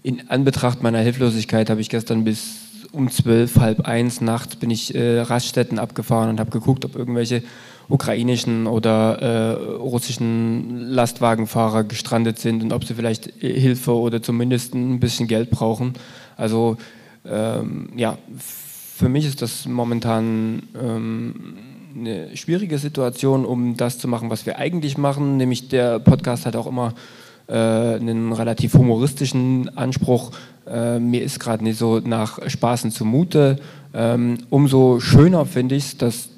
in 0.03 0.29
Anbetracht 0.29 0.83
meiner 0.83 0.99
Hilflosigkeit 0.99 1.71
habe 1.71 1.81
ich 1.81 1.91
gestern 1.91 2.25
bis 2.25 2.57
um 2.91 3.11
zwölf, 3.11 3.57
halb 3.61 3.87
eins 3.87 4.21
nachts 4.21 4.57
bin 4.57 4.71
ich 4.71 4.95
äh, 4.95 5.21
Raststätten 5.21 5.79
abgefahren 5.79 6.31
und 6.31 6.41
habe 6.41 6.51
geguckt, 6.51 6.85
ob 6.85 6.97
irgendwelche 6.97 7.43
ukrainischen 7.89 8.67
oder 8.67 9.19
äh, 9.21 9.51
russischen 9.77 10.81
Lastwagenfahrer 10.91 11.85
gestrandet 11.85 12.39
sind 12.39 12.63
und 12.63 12.73
ob 12.73 12.85
sie 12.85 12.95
vielleicht 12.95 13.43
äh, 13.43 13.61
Hilfe 13.61 13.95
oder 13.95 14.23
zumindest 14.23 14.75
ein 14.75 15.01
bisschen 15.01 15.29
Geld 15.29 15.51
brauchen. 15.51 15.95
Also 16.37 16.77
ähm, 17.27 17.91
ja, 17.97 18.19
für 18.39 19.09
mich 19.09 19.27
ist 19.27 19.43
das 19.43 19.67
momentan 19.67 20.63
ähm, 20.81 21.35
eine 21.97 22.37
schwierige 22.37 22.79
Situation, 22.79 23.45
um 23.45 23.77
das 23.77 23.99
zu 23.99 24.09
machen, 24.09 24.31
was 24.31 24.47
wir 24.47 24.59
eigentlich 24.59 24.99
machen. 24.99 25.37
Nämlich 25.37 25.69
der 25.69 25.99
Podcast 25.99 26.47
hat 26.47 26.57
auch 26.57 26.67
immer 26.67 26.95
äh, 27.47 27.53
einen 27.55 28.33
relativ 28.33 28.75
humoristischen 28.75 29.77
Anspruch. 29.77 30.33
Äh, 30.67 30.99
mir 30.99 31.23
ist 31.23 31.41
gerade 31.41 31.63
nicht 31.63 31.79
so 31.79 32.01
nach 32.01 32.39
Spaßen 32.47 32.91
zumute. 32.91 33.57
Ähm, 33.93 34.39
umso 34.51 35.01
schöner 35.01 35.47
finde 35.47 35.77
ich 35.77 35.85
es, 35.85 35.99
dass 35.99 36.29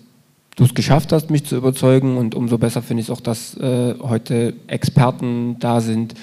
du 0.57 0.65
es 0.65 0.75
geschafft 0.75 1.13
hast, 1.13 1.31
mich 1.31 1.45
zu 1.45 1.57
überzeugen 1.57 2.17
und 2.17 2.35
umso 2.35 2.59
besser 2.59 2.83
finde 2.83 3.03
ich 3.03 3.09
es 3.09 3.11
auch, 3.11 3.21
dass 3.21 3.57
äh, 3.57 3.95
heute 4.01 4.55
Experten 4.67 5.59
da 5.59 5.81
sind, 5.81 6.15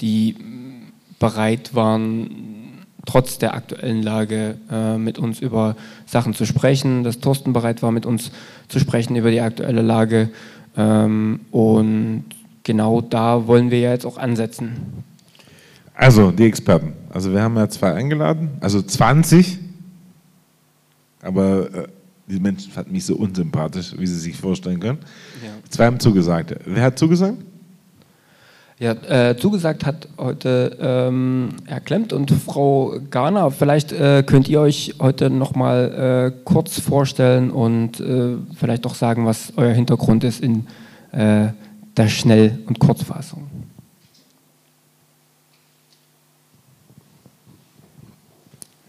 die 0.00 0.36
bereit 1.18 1.74
waren, 1.74 2.51
trotz 3.06 3.38
der 3.38 3.54
aktuellen 3.54 4.02
Lage 4.02 4.56
äh, 4.70 4.96
mit 4.96 5.18
uns 5.18 5.40
über 5.40 5.76
Sachen 6.06 6.34
zu 6.34 6.46
sprechen, 6.46 7.04
dass 7.04 7.20
Thorsten 7.20 7.52
bereit 7.52 7.82
war, 7.82 7.90
mit 7.90 8.06
uns 8.06 8.30
zu 8.68 8.78
sprechen 8.78 9.16
über 9.16 9.30
die 9.30 9.40
aktuelle 9.40 9.82
Lage. 9.82 10.30
Ähm, 10.76 11.40
und 11.50 12.24
genau 12.62 13.00
da 13.00 13.46
wollen 13.46 13.70
wir 13.70 13.80
ja 13.80 13.90
jetzt 13.90 14.06
auch 14.06 14.18
ansetzen. 14.18 15.04
Also, 15.94 16.30
die 16.30 16.44
Experten. 16.44 16.94
Also, 17.10 17.32
wir 17.32 17.42
haben 17.42 17.56
ja 17.56 17.68
zwei 17.68 17.92
eingeladen, 17.92 18.50
also 18.60 18.80
20. 18.80 19.58
Aber 21.22 21.72
äh, 21.74 21.88
die 22.26 22.40
Menschen 22.40 22.72
fanden 22.72 22.92
mich 22.92 23.04
so 23.04 23.16
unsympathisch, 23.16 23.94
wie 23.98 24.06
sie 24.06 24.18
sich 24.18 24.36
vorstellen 24.36 24.80
können. 24.80 24.98
Ja. 25.44 25.50
Zwei 25.68 25.86
haben 25.86 26.00
zugesagt. 26.00 26.54
Wer 26.64 26.82
hat 26.82 26.98
zugesagt? 26.98 27.38
Ja, 28.82 28.94
äh, 28.94 29.36
zugesagt 29.36 29.86
hat 29.86 30.08
heute 30.18 30.76
ähm, 30.80 31.50
Herr 31.66 31.78
Klemmt 31.78 32.12
und 32.12 32.32
Frau 32.32 32.98
Garner. 33.10 33.52
Vielleicht 33.52 33.92
äh, 33.92 34.24
könnt 34.26 34.48
ihr 34.48 34.60
euch 34.60 34.96
heute 34.98 35.30
noch 35.30 35.54
mal 35.54 36.32
äh, 36.34 36.42
kurz 36.44 36.80
vorstellen 36.80 37.52
und 37.52 38.00
äh, 38.00 38.38
vielleicht 38.56 38.84
auch 38.84 38.96
sagen, 38.96 39.24
was 39.24 39.52
euer 39.56 39.72
Hintergrund 39.72 40.24
ist 40.24 40.40
in 40.40 40.66
äh, 41.12 41.50
der 41.96 42.08
Schnell- 42.08 42.58
und 42.66 42.80
Kurzfassung. 42.80 43.46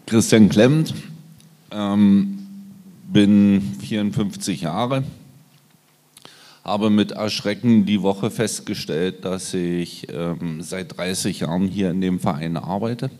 Christian 0.06 0.48
Klemmt, 0.48 0.92
ähm, 1.70 2.38
bin 3.12 3.76
54 3.78 4.62
Jahre 4.62 5.04
habe 6.64 6.88
mit 6.88 7.12
Erschrecken 7.12 7.84
die 7.84 8.00
Woche 8.00 8.30
festgestellt, 8.30 9.24
dass 9.24 9.52
ich 9.52 10.08
ähm, 10.10 10.62
seit 10.62 10.96
30 10.96 11.40
Jahren 11.40 11.68
hier 11.68 11.90
in 11.90 12.00
dem 12.00 12.18
Verein 12.18 12.56
arbeite. 12.56 13.10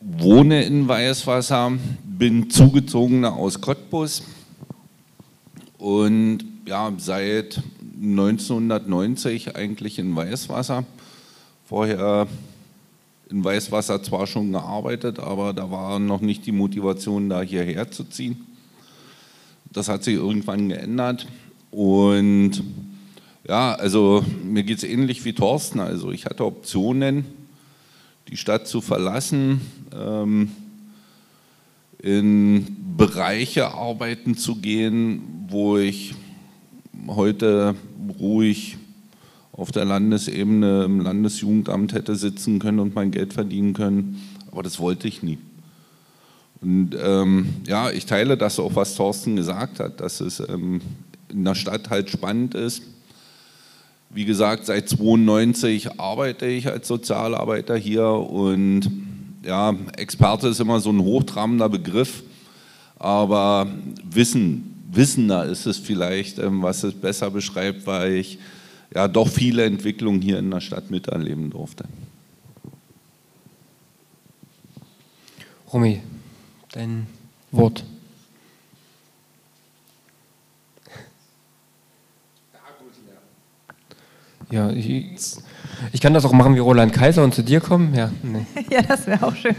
Wohne 0.00 0.64
in 0.64 0.88
Weißwasser, 0.88 1.72
bin 2.04 2.50
zugezogener 2.50 3.34
aus 3.34 3.60
Cottbus 3.60 4.24
und 5.78 6.44
ja, 6.66 6.92
seit 6.98 7.62
1990 8.02 9.56
eigentlich 9.56 9.98
in 10.00 10.14
Weißwasser. 10.14 10.84
Vorher 11.68 12.26
in 13.30 13.44
Weißwasser 13.44 14.02
zwar 14.02 14.26
schon 14.26 14.52
gearbeitet, 14.52 15.18
aber 15.20 15.52
da 15.52 15.70
war 15.70 15.98
noch 15.98 16.20
nicht 16.20 16.46
die 16.46 16.52
Motivation, 16.52 17.28
da 17.28 17.42
hierher 17.42 17.90
zu 17.90 18.04
ziehen. 18.04 18.55
Das 19.76 19.90
hat 19.90 20.04
sich 20.04 20.14
irgendwann 20.14 20.70
geändert. 20.70 21.26
Und 21.70 22.62
ja, 23.46 23.74
also 23.74 24.24
mir 24.42 24.62
geht 24.62 24.78
es 24.78 24.84
ähnlich 24.84 25.26
wie 25.26 25.34
Thorsten. 25.34 25.80
Also 25.80 26.12
ich 26.12 26.24
hatte 26.24 26.46
Optionen, 26.46 27.26
die 28.28 28.38
Stadt 28.38 28.66
zu 28.66 28.80
verlassen, 28.80 29.60
ähm, 29.94 30.50
in 31.98 32.66
Bereiche 32.96 33.74
arbeiten 33.74 34.38
zu 34.38 34.56
gehen, 34.56 35.44
wo 35.50 35.76
ich 35.76 36.14
heute 37.06 37.74
ruhig 38.18 38.78
auf 39.52 39.72
der 39.72 39.84
Landesebene 39.84 40.84
im 40.84 41.00
Landesjugendamt 41.00 41.92
hätte 41.92 42.16
sitzen 42.16 42.60
können 42.60 42.78
und 42.78 42.94
mein 42.94 43.10
Geld 43.10 43.34
verdienen 43.34 43.74
können. 43.74 44.22
Aber 44.50 44.62
das 44.62 44.78
wollte 44.78 45.06
ich 45.06 45.22
nie. 45.22 45.36
Und 46.60 46.96
ähm, 47.00 47.56
ja, 47.66 47.90
ich 47.90 48.06
teile 48.06 48.36
das 48.36 48.58
auch, 48.58 48.74
was 48.74 48.94
Thorsten 48.94 49.36
gesagt 49.36 49.80
hat, 49.80 50.00
dass 50.00 50.20
es 50.20 50.40
ähm, 50.40 50.80
in 51.28 51.44
der 51.44 51.54
Stadt 51.54 51.90
halt 51.90 52.10
spannend 52.10 52.54
ist. 52.54 52.82
Wie 54.10 54.24
gesagt, 54.24 54.66
seit 54.66 54.88
92 54.88 56.00
arbeite 56.00 56.46
ich 56.46 56.68
als 56.68 56.88
Sozialarbeiter 56.88 57.76
hier 57.76 58.08
und 58.08 58.90
ja, 59.44 59.74
Experte 59.96 60.48
ist 60.48 60.60
immer 60.60 60.80
so 60.80 60.90
ein 60.90 61.00
hochtrabender 61.00 61.68
Begriff, 61.68 62.22
aber 62.98 63.66
Wissen, 64.04 64.82
Wissender 64.90 65.44
ist 65.44 65.66
es 65.66 65.78
vielleicht, 65.78 66.38
ähm, 66.38 66.62
was 66.62 66.82
es 66.82 66.94
besser 66.94 67.30
beschreibt, 67.30 67.86
weil 67.86 68.14
ich 68.14 68.38
ja 68.94 69.08
doch 69.08 69.28
viele 69.28 69.64
Entwicklungen 69.64 70.22
hier 70.22 70.38
in 70.38 70.50
der 70.50 70.60
Stadt 70.60 70.90
miterleben 70.90 71.50
durfte. 71.50 71.84
Romy, 75.72 76.00
dein 76.72 77.06
Wort. 77.50 77.84
Ja, 84.50 84.70
ich, 84.70 85.12
ich 85.92 86.00
kann 86.00 86.14
das 86.14 86.24
auch 86.24 86.32
machen 86.32 86.54
wie 86.54 86.60
Roland 86.60 86.92
Kaiser 86.92 87.24
und 87.24 87.34
zu 87.34 87.42
dir 87.42 87.60
kommen. 87.60 87.94
Ja, 87.94 88.10
nee. 88.22 88.46
ja 88.70 88.82
das 88.82 89.06
wäre 89.06 89.26
auch 89.26 89.34
schön. 89.34 89.56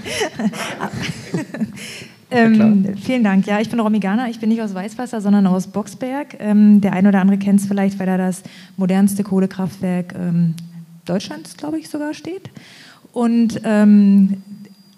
ähm, 2.31 2.95
vielen 3.03 3.23
Dank. 3.23 3.45
Ja, 3.47 3.59
ich 3.59 3.69
bin 3.69 3.81
Romy 3.81 3.99
Garner. 3.99 4.29
Ich 4.29 4.39
bin 4.39 4.47
nicht 4.47 4.61
aus 4.61 4.73
Weißwasser, 4.73 5.19
sondern 5.19 5.45
aus 5.45 5.67
Boxberg. 5.67 6.37
Ähm, 6.39 6.79
der 6.79 6.93
eine 6.93 7.09
oder 7.09 7.19
andere 7.19 7.37
kennt 7.37 7.59
es 7.59 7.65
vielleicht, 7.65 7.99
weil 7.99 8.05
da 8.05 8.17
das 8.17 8.43
modernste 8.77 9.23
Kohlekraftwerk 9.23 10.15
ähm, 10.17 10.55
Deutschlands, 11.03 11.57
glaube 11.57 11.79
ich, 11.79 11.89
sogar 11.89 12.13
steht. 12.13 12.49
Und 13.11 13.59
ähm, 13.65 14.41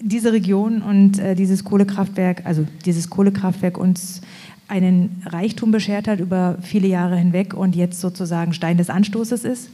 diese 0.01 0.31
Region 0.31 0.81
und 0.81 1.19
äh, 1.19 1.35
dieses 1.35 1.63
Kohlekraftwerk, 1.63 2.45
also 2.45 2.65
dieses 2.85 3.09
Kohlekraftwerk 3.09 3.77
uns 3.77 4.21
einen 4.67 5.23
Reichtum 5.25 5.71
beschert 5.71 6.07
hat 6.07 6.19
über 6.19 6.57
viele 6.61 6.87
Jahre 6.87 7.17
hinweg 7.17 7.53
und 7.53 7.75
jetzt 7.75 7.99
sozusagen 7.99 8.53
Stein 8.53 8.77
des 8.77 8.89
Anstoßes 8.89 9.43
ist. 9.43 9.69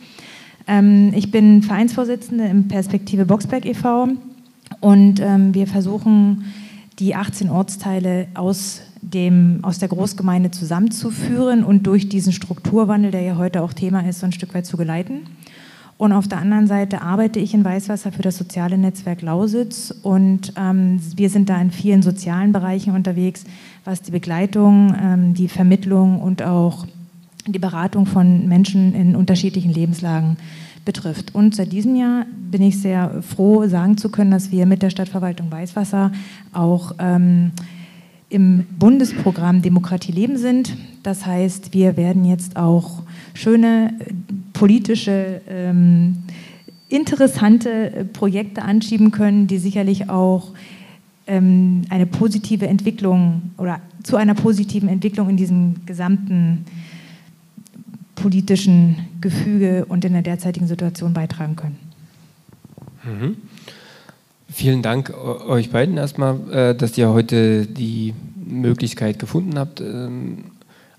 Ähm, 0.67 1.11
ich 1.13 1.31
bin 1.31 1.61
Vereinsvorsitzende 1.61 2.45
im 2.45 2.67
Perspektive 2.67 3.25
Boxberg 3.25 3.65
e.V. 3.65 4.09
und 4.79 5.19
ähm, 5.19 5.53
wir 5.53 5.67
versuchen, 5.67 6.45
die 6.99 7.13
18 7.13 7.49
Ortsteile 7.49 8.27
aus, 8.35 8.81
dem, 9.01 9.59
aus 9.63 9.79
der 9.79 9.89
Großgemeinde 9.89 10.51
zusammenzuführen 10.51 11.63
und 11.63 11.85
durch 11.87 12.07
diesen 12.07 12.31
Strukturwandel, 12.31 13.11
der 13.11 13.21
ja 13.21 13.37
heute 13.37 13.61
auch 13.61 13.73
Thema 13.73 14.07
ist, 14.07 14.21
so 14.21 14.25
ein 14.25 14.31
Stück 14.31 14.53
weit 14.53 14.65
zu 14.65 14.77
geleiten. 14.77 15.27
Und 15.97 16.11
auf 16.11 16.27
der 16.27 16.39
anderen 16.39 16.67
Seite 16.67 17.01
arbeite 17.01 17.39
ich 17.39 17.53
in 17.53 17.63
Weißwasser 17.63 18.11
für 18.11 18.21
das 18.21 18.37
soziale 18.37 18.77
Netzwerk 18.77 19.21
Lausitz 19.21 19.93
und 20.01 20.53
ähm, 20.57 20.99
wir 21.15 21.29
sind 21.29 21.47
da 21.47 21.59
in 21.61 21.71
vielen 21.71 22.01
sozialen 22.01 22.51
Bereichen 22.51 22.93
unterwegs, 22.93 23.45
was 23.85 24.01
die 24.01 24.11
Begleitung, 24.11 24.93
ähm, 25.01 25.33
die 25.33 25.47
Vermittlung 25.47 26.19
und 26.21 26.43
auch 26.43 26.85
die 27.47 27.59
Beratung 27.59 28.07
von 28.07 28.47
Menschen 28.47 28.93
in 28.93 29.15
unterschiedlichen 29.15 29.71
Lebenslagen 29.71 30.35
betrifft. 30.83 31.33
Und 31.33 31.55
seit 31.55 31.71
diesem 31.71 31.95
Jahr 31.95 32.25
bin 32.51 32.61
ich 32.61 32.81
sehr 32.81 33.21
froh, 33.21 33.65
sagen 33.67 33.97
zu 33.97 34.09
können, 34.09 34.31
dass 34.31 34.51
wir 34.51 34.65
mit 34.65 34.81
der 34.81 34.89
Stadtverwaltung 34.89 35.49
Weißwasser 35.49 36.11
auch 36.51 36.93
ähm, 36.99 37.51
im 38.35 38.65
Bundesprogramm 38.77 39.61
Demokratie 39.61 40.11
leben 40.11 40.35
sind. 40.35 40.75
Das 41.03 41.25
heißt, 41.25 41.73
wir 41.73 41.95
werden 41.95 42.25
jetzt 42.25 42.57
auch 42.57 43.03
schöne 43.33 43.93
politische, 44.51 45.39
ähm, 45.47 46.17
interessante 46.89 48.05
Projekte 48.11 48.61
anschieben 48.61 49.11
können, 49.11 49.47
die 49.47 49.57
sicherlich 49.57 50.09
auch 50.09 50.51
ähm, 51.27 51.83
eine 51.89 52.05
positive 52.05 52.67
Entwicklung 52.67 53.53
oder 53.57 53.79
zu 54.03 54.17
einer 54.17 54.35
positiven 54.35 54.89
Entwicklung 54.89 55.29
in 55.29 55.37
diesem 55.37 55.85
gesamten 55.85 56.65
politischen 58.15 58.97
Gefüge 59.21 59.85
und 59.85 60.03
in 60.03 60.11
der 60.11 60.23
derzeitigen 60.23 60.67
Situation 60.67 61.13
beitragen 61.13 61.55
können. 61.55 61.77
Mhm. 63.05 63.37
Vielen 64.57 64.81
Dank 64.81 65.13
euch 65.13 65.71
beiden 65.71 65.97
erstmal, 65.97 66.39
äh, 66.49 66.75
dass 66.75 66.97
ihr 66.97 67.09
heute 67.09 67.65
die 67.65 68.13
Möglichkeit 68.37 69.19
gefunden 69.19 69.59
habt, 69.59 69.81
ähm, 69.81 70.45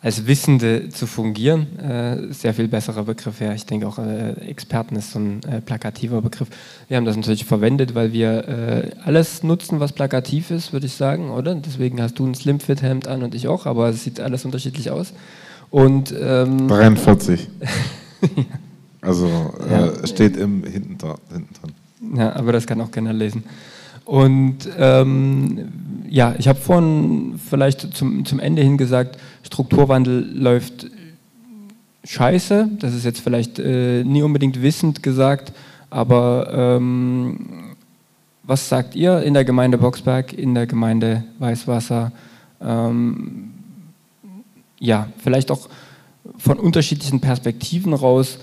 als 0.02 0.26
Wissende 0.26 0.90
zu 0.90 1.06
fungieren. 1.06 1.78
Äh, 1.78 2.34
sehr 2.34 2.52
viel 2.52 2.68
besserer 2.68 3.04
Begriff, 3.04 3.40
ja. 3.40 3.54
Ich 3.54 3.64
denke 3.64 3.88
auch, 3.88 3.98
äh, 3.98 4.32
Experten 4.46 4.94
ist 4.96 5.12
so 5.12 5.20
ein 5.20 5.40
plakativer 5.64 6.20
Begriff. 6.20 6.48
Wir 6.88 6.98
haben 6.98 7.06
das 7.06 7.16
natürlich 7.16 7.46
verwendet, 7.46 7.94
weil 7.94 8.12
wir 8.12 8.92
alles 9.02 9.42
nutzen, 9.42 9.80
was 9.80 9.92
plakativ 9.92 10.50
ist, 10.50 10.74
würde 10.74 10.84
ich 10.84 10.92
sagen, 10.92 11.30
oder? 11.30 11.54
Deswegen 11.54 12.02
hast 12.02 12.18
du 12.18 12.26
ein 12.26 12.34
Slimfit-Hemd 12.34 13.08
an 13.08 13.22
und 13.22 13.34
ich 13.34 13.48
auch, 13.48 13.64
aber 13.64 13.88
es 13.88 14.04
sieht 14.04 14.20
alles 14.20 14.44
unterschiedlich 14.44 14.90
aus. 14.90 15.14
Und, 15.70 16.14
ähm, 16.20 16.68
43. 16.68 17.48
Also 19.06 19.28
ja. 19.70 19.86
Äh, 19.86 20.06
steht 20.08 20.36
im, 20.36 20.64
hinten, 20.64 20.98
hinten 20.98 20.98
dran. 20.98 21.72
Ja, 22.14 22.34
aber 22.34 22.52
das 22.52 22.66
kann 22.66 22.80
auch 22.80 22.90
keiner 22.90 23.12
lesen. 23.12 23.44
Und 24.04 24.68
ähm, 24.78 25.68
ja, 26.08 26.34
ich 26.38 26.46
habe 26.46 26.58
vorhin 26.58 27.40
vielleicht 27.48 27.94
zum, 27.94 28.24
zum 28.24 28.38
Ende 28.38 28.62
hin 28.62 28.78
gesagt, 28.78 29.18
Strukturwandel 29.42 30.30
läuft 30.32 30.86
scheiße. 32.04 32.70
Das 32.78 32.94
ist 32.94 33.04
jetzt 33.04 33.20
vielleicht 33.20 33.58
äh, 33.58 34.04
nie 34.04 34.22
unbedingt 34.22 34.62
wissend 34.62 35.02
gesagt, 35.02 35.52
aber 35.90 36.48
ähm, 36.52 37.74
was 38.44 38.68
sagt 38.68 38.94
ihr 38.94 39.22
in 39.22 39.34
der 39.34 39.44
Gemeinde 39.44 39.78
Boxberg, 39.78 40.32
in 40.32 40.54
der 40.54 40.66
Gemeinde 40.66 41.24
Weißwasser? 41.40 42.12
Ähm, 42.60 43.50
ja, 44.78 45.08
vielleicht 45.18 45.50
auch 45.50 45.68
von 46.38 46.58
unterschiedlichen 46.58 47.20
Perspektiven 47.20 47.92
raus, 47.92 48.38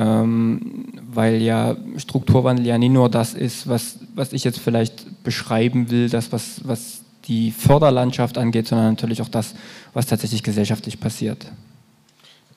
weil 0.00 1.42
ja 1.42 1.76
Strukturwandel 1.96 2.64
ja 2.64 2.78
nicht 2.78 2.92
nur 2.92 3.08
das 3.08 3.34
ist, 3.34 3.68
was, 3.68 3.98
was 4.14 4.32
ich 4.32 4.44
jetzt 4.44 4.60
vielleicht 4.60 5.24
beschreiben 5.24 5.90
will, 5.90 6.08
das, 6.08 6.30
was, 6.30 6.60
was 6.62 7.00
die 7.24 7.50
Förderlandschaft 7.50 8.38
angeht, 8.38 8.68
sondern 8.68 8.90
natürlich 8.90 9.20
auch 9.22 9.28
das, 9.28 9.54
was 9.94 10.06
tatsächlich 10.06 10.44
gesellschaftlich 10.44 11.00
passiert. 11.00 11.50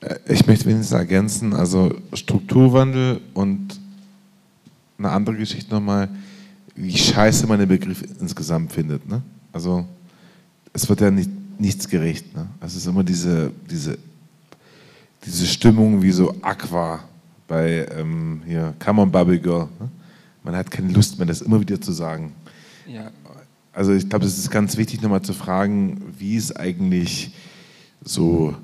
Äh, 0.02 0.18
ich 0.28 0.46
möchte 0.46 0.66
wenigstens 0.66 0.92
ergänzen, 0.92 1.54
also 1.54 1.92
Strukturwandel 2.14 3.22
und 3.34 3.80
eine 5.00 5.10
andere 5.10 5.36
Geschichte 5.36 5.74
nochmal, 5.74 6.10
wie 6.76 6.96
scheiße 6.96 7.48
man 7.48 7.60
den 7.60 7.70
Begriff 7.70 8.04
insgesamt 8.20 8.72
findet. 8.72 9.10
Ne? 9.10 9.24
Also 9.52 9.86
es 10.74 10.88
wird 10.88 11.02
ja 11.02 11.10
nicht, 11.10 11.32
nichts 11.60 11.90
gerecht. 11.90 12.36
Ne? 12.36 12.48
Es 12.62 12.76
ist 12.76 12.86
immer 12.86 13.04
diese, 13.04 13.52
diese, 13.70 13.98
diese 15.26 15.48
Stimmung 15.48 16.04
wie 16.04 16.12
so 16.12 16.36
Aqua 16.44 17.00
bei 17.52 17.86
ähm, 17.98 18.44
hier, 18.48 18.74
Come 18.80 19.02
on 19.02 19.12
Bubble 19.12 19.38
Girl. 19.38 19.68
Ne? 19.78 19.90
Man 20.42 20.56
hat 20.56 20.72
keine 20.72 20.90
Lust 20.94 21.18
mehr, 21.18 21.28
das 21.28 21.42
immer 21.42 21.60
wieder 21.60 21.82
zu 21.82 21.92
sagen. 21.92 22.32
Ja. 22.88 23.12
Also 23.74 23.92
ich 23.92 24.08
glaube, 24.08 24.26
es 24.26 24.38
ist 24.38 24.50
ganz 24.50 24.78
wichtig, 24.78 25.02
nochmal 25.02 25.22
zu 25.22 25.34
fragen, 25.34 26.02
wie 26.18 26.38
ist 26.38 26.58
eigentlich 26.58 27.34
so 28.06 28.56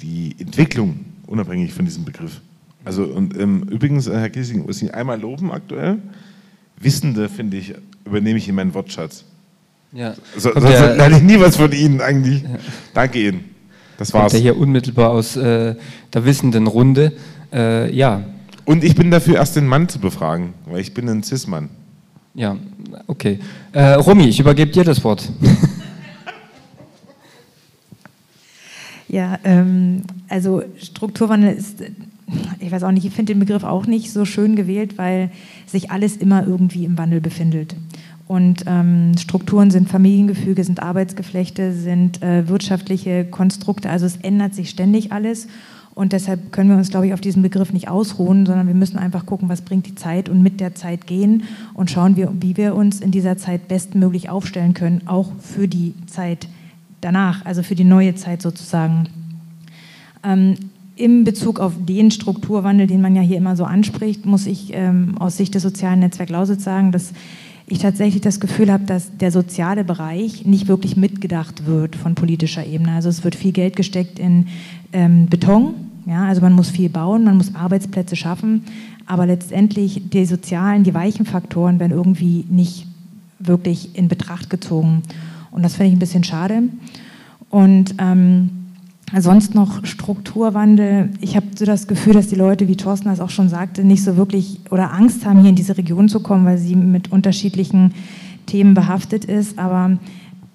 die 0.00 0.36
Entwicklung, 0.38 1.04
unabhängig 1.26 1.74
von 1.74 1.84
diesem 1.84 2.04
Begriff. 2.04 2.40
Also 2.84 3.02
und 3.02 3.36
ähm, 3.36 3.64
übrigens, 3.64 4.08
Herr 4.08 4.30
Kissing, 4.30 4.64
muss 4.64 4.80
ich 4.80 4.94
einmal 4.94 5.20
loben 5.20 5.50
aktuell. 5.50 5.98
Wissende, 6.78 7.28
finde 7.28 7.56
ich, 7.56 7.74
übernehme 8.04 8.38
ich 8.38 8.48
in 8.48 8.54
meinen 8.54 8.74
Wortschatz. 8.74 9.24
Ja. 9.92 10.14
So, 10.36 10.52
sonst 10.52 10.68
lerne 10.68 11.16
ich 11.16 11.22
nie 11.22 11.40
was 11.40 11.56
von 11.56 11.72
Ihnen 11.72 12.00
eigentlich. 12.00 12.44
Ja. 12.44 12.58
Danke 12.94 13.28
Ihnen. 13.28 13.54
Das 13.98 14.12
war's. 14.12 14.32
Kommt 14.32 14.34
ja 14.34 14.52
hier 14.52 14.56
unmittelbar 14.56 15.10
aus 15.10 15.36
äh, 15.36 15.74
der 16.12 16.24
wissenden 16.24 16.68
Runde. 16.68 17.12
Äh, 17.54 17.94
ja. 17.94 18.24
Und 18.64 18.82
ich 18.82 18.94
bin 18.94 19.10
dafür, 19.10 19.36
erst 19.36 19.56
den 19.56 19.66
Mann 19.66 19.88
zu 19.88 20.00
befragen, 20.00 20.54
weil 20.66 20.80
ich 20.80 20.92
bin 20.92 21.08
ein 21.08 21.22
Cis-Mann. 21.22 21.68
Ja, 22.34 22.56
okay. 23.06 23.38
Äh, 23.72 23.94
Romy, 23.94 24.24
ich 24.24 24.40
übergebe 24.40 24.72
dir 24.72 24.84
das 24.84 25.04
Wort. 25.04 25.30
ja, 29.08 29.38
ähm, 29.44 30.02
also 30.28 30.62
Strukturwandel 30.78 31.54
ist, 31.54 31.84
ich 32.58 32.72
weiß 32.72 32.82
auch 32.82 32.90
nicht, 32.90 33.04
ich 33.04 33.12
finde 33.12 33.34
den 33.34 33.40
Begriff 33.40 33.62
auch 33.62 33.86
nicht 33.86 34.10
so 34.10 34.24
schön 34.24 34.56
gewählt, 34.56 34.98
weil 34.98 35.30
sich 35.66 35.92
alles 35.92 36.16
immer 36.16 36.44
irgendwie 36.44 36.84
im 36.84 36.98
Wandel 36.98 37.20
befindet. 37.20 37.76
Und 38.26 38.64
ähm, 38.66 39.12
Strukturen 39.18 39.70
sind 39.70 39.88
Familiengefüge, 39.88 40.64
sind 40.64 40.82
Arbeitsgeflechte, 40.82 41.72
sind 41.72 42.22
äh, 42.22 42.48
wirtschaftliche 42.48 43.26
Konstrukte. 43.26 43.90
Also 43.90 44.06
es 44.06 44.16
ändert 44.16 44.54
sich 44.54 44.70
ständig 44.70 45.12
alles. 45.12 45.46
Und 45.94 46.12
deshalb 46.12 46.50
können 46.50 46.70
wir 46.70 46.76
uns, 46.76 46.90
glaube 46.90 47.06
ich, 47.06 47.14
auf 47.14 47.20
diesen 47.20 47.42
Begriff 47.42 47.72
nicht 47.72 47.88
ausruhen, 47.88 48.46
sondern 48.46 48.66
wir 48.66 48.74
müssen 48.74 48.98
einfach 48.98 49.26
gucken, 49.26 49.48
was 49.48 49.62
bringt 49.62 49.86
die 49.86 49.94
Zeit 49.94 50.28
und 50.28 50.42
mit 50.42 50.60
der 50.60 50.74
Zeit 50.74 51.06
gehen 51.06 51.44
und 51.72 51.90
schauen, 51.90 52.16
wie, 52.16 52.26
wie 52.40 52.56
wir 52.56 52.74
uns 52.74 53.00
in 53.00 53.12
dieser 53.12 53.36
Zeit 53.36 53.68
bestmöglich 53.68 54.28
aufstellen 54.28 54.74
können, 54.74 55.02
auch 55.06 55.30
für 55.38 55.68
die 55.68 55.94
Zeit 56.06 56.48
danach, 57.00 57.44
also 57.44 57.62
für 57.62 57.76
die 57.76 57.84
neue 57.84 58.16
Zeit 58.16 58.42
sozusagen. 58.42 59.08
Ähm, 60.24 60.56
Im 60.96 61.22
Bezug 61.22 61.60
auf 61.60 61.74
den 61.78 62.10
Strukturwandel, 62.10 62.88
den 62.88 63.00
man 63.00 63.14
ja 63.14 63.22
hier 63.22 63.36
immer 63.36 63.54
so 63.54 63.64
anspricht, 63.64 64.26
muss 64.26 64.46
ich 64.46 64.72
ähm, 64.74 65.16
aus 65.18 65.36
Sicht 65.36 65.54
des 65.54 65.62
sozialen 65.62 66.00
Netzwerks 66.00 66.32
Lausitz 66.32 66.64
sagen, 66.64 66.90
dass 66.90 67.12
ich 67.66 67.78
tatsächlich 67.78 68.20
das 68.20 68.40
Gefühl 68.40 68.70
habe, 68.70 68.84
dass 68.84 69.16
der 69.16 69.30
soziale 69.30 69.84
Bereich 69.84 70.44
nicht 70.44 70.68
wirklich 70.68 70.96
mitgedacht 70.96 71.66
wird 71.66 71.96
von 71.96 72.14
politischer 72.14 72.66
Ebene. 72.66 72.92
Also 72.92 73.08
es 73.08 73.24
wird 73.24 73.34
viel 73.34 73.52
Geld 73.52 73.76
gesteckt 73.76 74.18
in 74.18 74.48
ähm, 74.92 75.26
Beton, 75.26 75.74
ja, 76.06 76.24
also 76.26 76.42
man 76.42 76.52
muss 76.52 76.68
viel 76.68 76.90
bauen, 76.90 77.24
man 77.24 77.38
muss 77.38 77.54
Arbeitsplätze 77.54 78.16
schaffen, 78.16 78.64
aber 79.06 79.26
letztendlich 79.26 80.10
die 80.10 80.26
sozialen, 80.26 80.84
die 80.84 80.92
weichen 80.92 81.24
Faktoren 81.24 81.80
werden 81.80 81.92
irgendwie 81.92 82.44
nicht 82.50 82.86
wirklich 83.38 83.96
in 83.96 84.08
Betracht 84.08 84.50
gezogen. 84.50 85.02
Und 85.50 85.62
das 85.62 85.76
finde 85.76 85.88
ich 85.88 85.96
ein 85.96 86.00
bisschen 86.00 86.24
schade. 86.24 86.64
Und 87.48 87.94
ähm, 87.98 88.63
sonst 89.20 89.54
noch 89.54 89.84
Strukturwandel. 89.84 91.10
Ich 91.20 91.36
habe 91.36 91.46
so 91.56 91.64
das 91.64 91.86
Gefühl, 91.86 92.14
dass 92.14 92.28
die 92.28 92.34
Leute, 92.34 92.68
wie 92.68 92.76
Thorsten 92.76 93.08
das 93.08 93.20
auch 93.20 93.30
schon 93.30 93.48
sagte, 93.48 93.84
nicht 93.84 94.02
so 94.02 94.16
wirklich 94.16 94.60
oder 94.70 94.92
Angst 94.92 95.24
haben, 95.24 95.40
hier 95.40 95.50
in 95.50 95.56
diese 95.56 95.76
Region 95.76 96.08
zu 96.08 96.20
kommen, 96.20 96.44
weil 96.44 96.58
sie 96.58 96.76
mit 96.76 97.12
unterschiedlichen 97.12 97.94
Themen 98.46 98.74
behaftet 98.74 99.24
ist. 99.24 99.58
Aber 99.58 99.98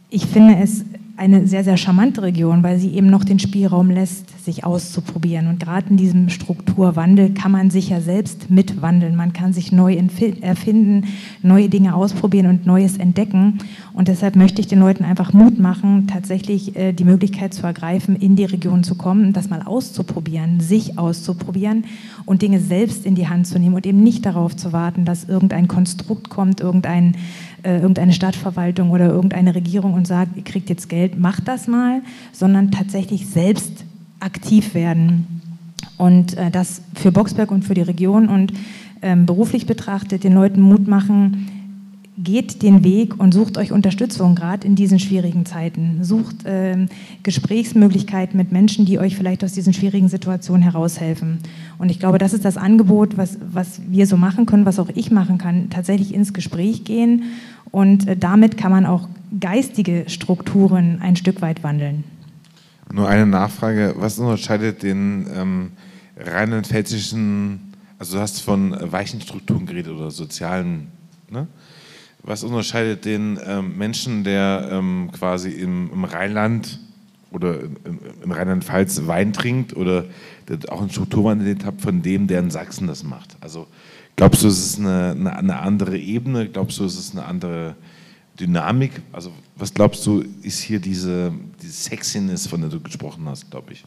ich 0.10 0.26
finde 0.26 0.58
es 0.58 0.84
eine 1.20 1.46
sehr, 1.48 1.66
sehr 1.66 1.76
charmante 1.76 2.22
Region, 2.22 2.64
weil 2.64 2.80
sie 2.80 2.94
eben 2.94 3.08
noch 3.08 3.26
den 3.26 3.40
Spielraum 3.40 3.92
lässt, 3.92 4.46
sich 4.46 4.64
auszuprobieren. 4.64 5.48
Und 5.48 5.60
gerade 5.60 5.90
in 5.90 5.98
diesem 5.98 6.30
Strukturwandel 6.30 7.34
kann 7.34 7.52
man 7.52 7.70
sich 7.70 7.90
ja 7.90 8.00
selbst 8.00 8.50
mitwandeln. 8.50 9.18
Man 9.18 9.34
kann 9.34 9.52
sich 9.52 9.74
neu 9.74 9.98
erfinden, 10.42 11.08
neue 11.44 11.68
Dinge 11.68 11.94
ausprobieren 11.94 12.48
und 12.48 12.66
Neues 12.66 12.98
entdecken. 12.98 13.60
Und 13.94 14.08
deshalb 14.08 14.38
möchte 14.38 14.62
ich 14.62 14.68
den 14.68 14.80
Leuten 14.80 15.04
einfach 15.04 15.34
Mut 15.34 15.60
machen, 15.60 16.08
tatsächlich 16.08 16.78
äh, 16.78 16.94
die 16.94 17.04
Möglichkeit 17.04 17.54
zu 17.54 17.64
ergreifen, 17.64 18.16
in 18.16 18.38
die 18.38 18.46
Region 18.46 18.84
zu 18.86 18.96
kommen, 18.96 19.34
das 19.34 19.50
mal 19.50 19.62
auszuprobieren, 19.62 20.62
sich 20.62 20.98
auszuprobieren 20.98 21.84
und 22.26 22.42
Dinge 22.42 22.62
selbst 22.62 23.06
in 23.06 23.16
die 23.16 23.28
Hand 23.28 23.46
zu 23.46 23.60
nehmen 23.60 23.76
und 23.76 23.86
eben 23.86 24.04
nicht 24.04 24.26
darauf 24.26 24.56
zu 24.56 24.72
warten, 24.72 25.04
dass 25.04 25.26
irgendein 25.26 25.68
Konstrukt 25.68 26.30
kommt, 26.30 26.62
irgendein 26.62 27.16
äh, 27.64 27.78
irgendeine 27.78 28.14
Stadtverwaltung 28.14 28.92
oder 28.92 29.08
irgendeine 29.08 29.56
Regierung 29.56 29.94
und 29.94 30.08
sagt, 30.08 30.36
ihr 30.38 30.44
kriegt 30.44 30.70
jetzt 30.70 30.90
Geld, 30.90 31.20
macht 31.20 31.48
das 31.48 31.68
mal, 31.68 32.02
sondern 32.32 32.72
tatsächlich 32.72 33.28
selbst 33.28 33.86
aktiv 34.20 34.74
werden. 34.74 35.42
Und 35.98 36.38
äh, 36.38 36.52
das 36.52 36.82
für 36.96 37.12
Boxberg 37.12 37.52
und 37.52 37.64
für 37.64 37.74
die 37.74 37.82
Region 37.82 38.30
und 38.30 38.54
ähm, 39.02 39.26
beruflich 39.26 39.66
betrachtet 39.66 40.24
den 40.24 40.34
Leuten 40.34 40.62
Mut 40.62 40.88
machen, 40.88 41.48
geht 42.22 42.62
den 42.62 42.84
Weg 42.84 43.20
und 43.20 43.34
sucht 43.34 43.58
euch 43.58 43.72
Unterstützung, 43.72 44.36
gerade 44.36 44.68
in 44.68 44.76
diesen 44.76 45.00
schwierigen 45.00 45.46
Zeiten. 45.46 46.04
Sucht 46.04 46.38
ähm, 46.46 46.90
Gesprächsmöglichkeiten 47.24 48.38
mit 48.38 48.52
Menschen, 48.52 48.86
die 48.86 49.00
euch 49.00 49.16
vielleicht 49.16 49.44
aus 49.44 49.54
diesen 49.54 49.74
schwierigen 49.74 50.10
Situationen 50.10 50.62
heraushelfen. 50.62 51.40
Und 51.78 51.90
ich 51.90 52.00
glaube, 52.00 52.18
das 52.18 52.34
ist 52.34 52.44
das 52.44 52.58
Angebot, 52.58 53.18
was, 53.18 53.38
was 53.52 53.82
wir 53.88 54.06
so 54.06 54.18
machen 54.18 54.46
können, 54.46 54.66
was 54.66 54.80
auch 54.80 54.90
ich 54.94 55.12
machen 55.12 55.38
kann, 55.38 55.70
tatsächlich 55.70 56.14
ins 56.14 56.34
Gespräch 56.34 56.84
gehen. 56.84 57.24
Und 57.72 58.08
äh, 58.08 58.18
damit 58.18 58.58
kann 58.58 58.72
man 58.72 58.86
auch 58.86 59.08
geistige 59.40 60.06
Strukturen 60.08 61.00
ein 61.02 61.16
Stück 61.16 61.42
weit 61.42 61.64
wandeln. 61.64 62.04
Nur 62.92 63.08
eine 63.08 63.28
Nachfrage, 63.28 63.96
was 63.98 64.20
unterscheidet 64.20 64.84
den 64.84 65.28
ähm, 65.34 65.72
reinen 66.18 66.66
pfälzischen, 66.66 67.74
also 67.98 68.18
du 68.18 68.22
hast 68.22 68.42
von 68.42 68.76
weichen 68.92 69.22
Strukturen 69.22 69.66
geredet 69.66 69.94
oder 69.94 70.12
sozialen, 70.12 70.88
ne? 71.30 71.48
Was 72.24 72.44
unterscheidet 72.44 73.06
den 73.06 73.40
ähm, 73.46 73.78
Menschen, 73.78 74.24
der 74.24 74.70
ähm, 74.72 75.10
quasi 75.12 75.52
im, 75.52 75.90
im, 75.92 76.04
Rheinland 76.04 76.80
oder 77.32 77.62
in, 77.62 77.78
in 78.24 78.32
Rheinland-Pfalz 78.32 79.08
Wein 79.08 79.34
trinkt 79.34 79.76
oder 79.76 80.06
auch 80.70 80.82
einen 80.82 80.90
Strukturwandel 80.90 81.58
hat, 81.64 81.82
von 81.82 82.02
dem, 82.02 82.28
der 82.28 82.40
in 82.40 82.52
Sachsen 82.52 82.88
das 82.88 83.04
macht? 83.04 83.38
Also 83.40 83.68
glaubst 84.16 84.44
du, 84.44 84.48
es 84.48 84.60
ist 84.60 84.80
eine, 84.80 85.12
eine, 85.12 85.36
eine 85.38 85.60
andere 85.60 85.98
Ebene? 85.98 86.50
Glaubst 86.50 86.80
du, 86.80 86.86
es 86.86 86.98
ist 86.98 87.14
eine 87.16 87.26
andere 87.26 87.76
Dynamik? 88.40 89.02
Also 89.12 89.32
was 89.56 89.74
glaubst 89.74 90.06
du, 90.06 90.24
ist 90.42 90.60
hier 90.60 90.80
diese, 90.80 91.32
diese 91.62 91.74
Sexiness, 91.74 92.48
von 92.48 92.62
der 92.62 92.70
du 92.70 92.80
gesprochen 92.80 93.28
hast, 93.28 93.50
glaube 93.50 93.74
ich? 93.74 93.86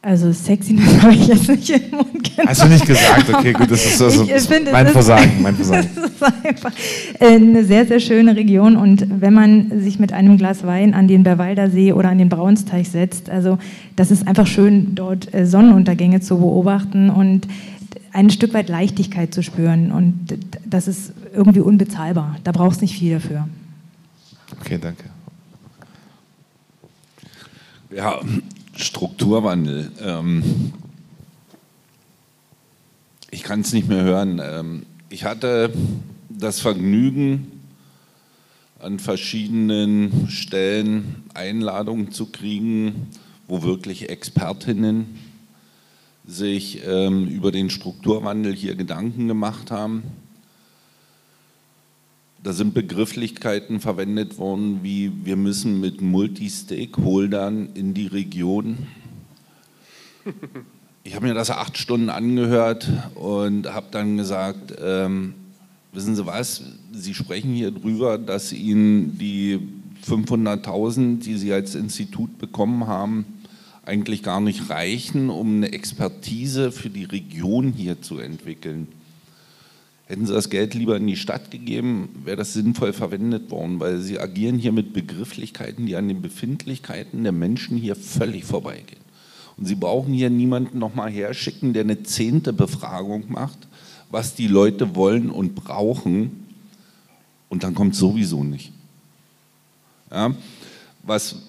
Also 0.00 0.32
Sexiness 0.32 1.02
habe 1.02 1.12
ich 1.12 1.26
jetzt 1.26 1.48
nicht 1.48 1.70
im 1.70 1.90
Mund 1.90 2.12
genommen. 2.12 2.48
Hast 2.48 2.62
du 2.62 2.68
nicht 2.68 2.86
gesagt? 2.86 3.34
Okay, 3.34 3.52
gut, 3.52 3.68
das 3.68 3.84
ist, 3.84 4.00
also, 4.00 4.22
ich 4.22 4.42
finde, 4.42 4.70
mein, 4.70 4.86
Versagen, 4.86 5.32
mein 5.42 5.56
Versagen. 5.56 5.88
Das 5.92 6.04
ist 6.04 6.22
einfach 6.22 6.72
eine 7.18 7.64
sehr, 7.64 7.84
sehr 7.84 7.98
schöne 7.98 8.36
Region 8.36 8.76
und 8.76 9.20
wenn 9.20 9.34
man 9.34 9.80
sich 9.80 9.98
mit 9.98 10.12
einem 10.12 10.38
Glas 10.38 10.64
Wein 10.64 10.94
an 10.94 11.08
den 11.08 11.24
Berwalder 11.24 11.68
See 11.68 11.92
oder 11.92 12.10
an 12.10 12.18
den 12.18 12.28
Braunsteich 12.28 12.90
setzt, 12.90 13.28
also 13.28 13.58
das 13.96 14.12
ist 14.12 14.26
einfach 14.28 14.46
schön, 14.46 14.94
dort 14.94 15.34
äh, 15.34 15.44
Sonnenuntergänge 15.44 16.20
zu 16.20 16.38
beobachten 16.38 17.10
und 17.10 17.48
ein 18.12 18.30
Stück 18.30 18.54
weit 18.54 18.68
Leichtigkeit 18.68 19.34
zu 19.34 19.42
spüren 19.42 19.90
und 19.90 20.38
das 20.64 20.86
ist 20.86 21.12
irgendwie 21.34 21.60
unbezahlbar. 21.60 22.36
Da 22.44 22.52
brauchst 22.52 22.80
du 22.80 22.84
nicht 22.84 22.96
viel 22.96 23.14
dafür. 23.14 23.48
Okay, 24.60 24.78
danke. 24.80 25.04
Ja, 27.90 28.20
Strukturwandel. 28.78 29.90
Ähm, 30.00 30.72
ich 33.30 33.42
kann 33.42 33.60
es 33.60 33.72
nicht 33.72 33.88
mehr 33.88 34.02
hören. 34.02 34.40
Ähm, 34.42 34.86
ich 35.10 35.24
hatte 35.24 35.72
das 36.28 36.60
Vergnügen, 36.60 37.52
an 38.78 39.00
verschiedenen 39.00 40.28
Stellen 40.28 41.24
Einladungen 41.34 42.12
zu 42.12 42.26
kriegen, 42.26 43.08
wo 43.48 43.62
wirklich 43.62 44.08
Expertinnen 44.08 45.18
sich 46.24 46.86
ähm, 46.86 47.26
über 47.26 47.50
den 47.50 47.70
Strukturwandel 47.70 48.54
hier 48.54 48.76
Gedanken 48.76 49.26
gemacht 49.26 49.72
haben. 49.72 50.04
Da 52.48 52.54
sind 52.54 52.72
Begrifflichkeiten 52.72 53.78
verwendet 53.78 54.38
worden, 54.38 54.78
wie 54.82 55.12
wir 55.22 55.36
müssen 55.36 55.82
mit 55.82 56.00
Multi-Stakeholdern 56.00 57.74
in 57.74 57.92
die 57.92 58.06
Region. 58.06 58.86
Ich 61.04 61.14
habe 61.14 61.26
mir 61.26 61.34
das 61.34 61.50
acht 61.50 61.76
Stunden 61.76 62.08
angehört 62.08 62.88
und 63.16 63.70
habe 63.70 63.88
dann 63.90 64.16
gesagt, 64.16 64.74
ähm, 64.82 65.34
wissen 65.92 66.16
Sie 66.16 66.24
was, 66.24 66.62
Sie 66.90 67.12
sprechen 67.12 67.52
hier 67.52 67.70
drüber, 67.70 68.16
dass 68.16 68.50
Ihnen 68.54 69.18
die 69.18 69.58
500.000, 70.06 71.18
die 71.18 71.36
Sie 71.36 71.52
als 71.52 71.74
Institut 71.74 72.38
bekommen 72.38 72.86
haben, 72.86 73.26
eigentlich 73.84 74.22
gar 74.22 74.40
nicht 74.40 74.70
reichen, 74.70 75.28
um 75.28 75.56
eine 75.56 75.72
Expertise 75.72 76.72
für 76.72 76.88
die 76.88 77.04
Region 77.04 77.74
hier 77.76 78.00
zu 78.00 78.18
entwickeln. 78.18 78.88
Hätten 80.08 80.24
Sie 80.24 80.32
das 80.32 80.48
Geld 80.48 80.72
lieber 80.72 80.96
in 80.96 81.06
die 81.06 81.16
Stadt 81.16 81.50
gegeben, 81.50 82.08
wäre 82.24 82.38
das 82.38 82.54
sinnvoll 82.54 82.94
verwendet 82.94 83.50
worden, 83.50 83.78
weil 83.78 83.98
Sie 83.98 84.18
agieren 84.18 84.56
hier 84.56 84.72
mit 84.72 84.94
Begrifflichkeiten, 84.94 85.84
die 85.84 85.96
an 85.96 86.08
den 86.08 86.22
Befindlichkeiten 86.22 87.24
der 87.24 87.32
Menschen 87.32 87.76
hier 87.76 87.94
völlig 87.94 88.46
vorbeigehen. 88.46 89.02
Und 89.58 89.66
Sie 89.66 89.74
brauchen 89.74 90.14
hier 90.14 90.30
niemanden 90.30 90.78
nochmal 90.78 91.10
herschicken, 91.10 91.74
der 91.74 91.82
eine 91.82 92.04
zehnte 92.04 92.54
Befragung 92.54 93.24
macht, 93.28 93.58
was 94.10 94.34
die 94.34 94.46
Leute 94.46 94.96
wollen 94.96 95.28
und 95.28 95.54
brauchen. 95.54 96.46
Und 97.50 97.62
dann 97.62 97.74
kommt 97.74 97.94
sowieso 97.94 98.42
nicht. 98.42 98.72
Ja, 100.10 100.34
was, 101.02 101.42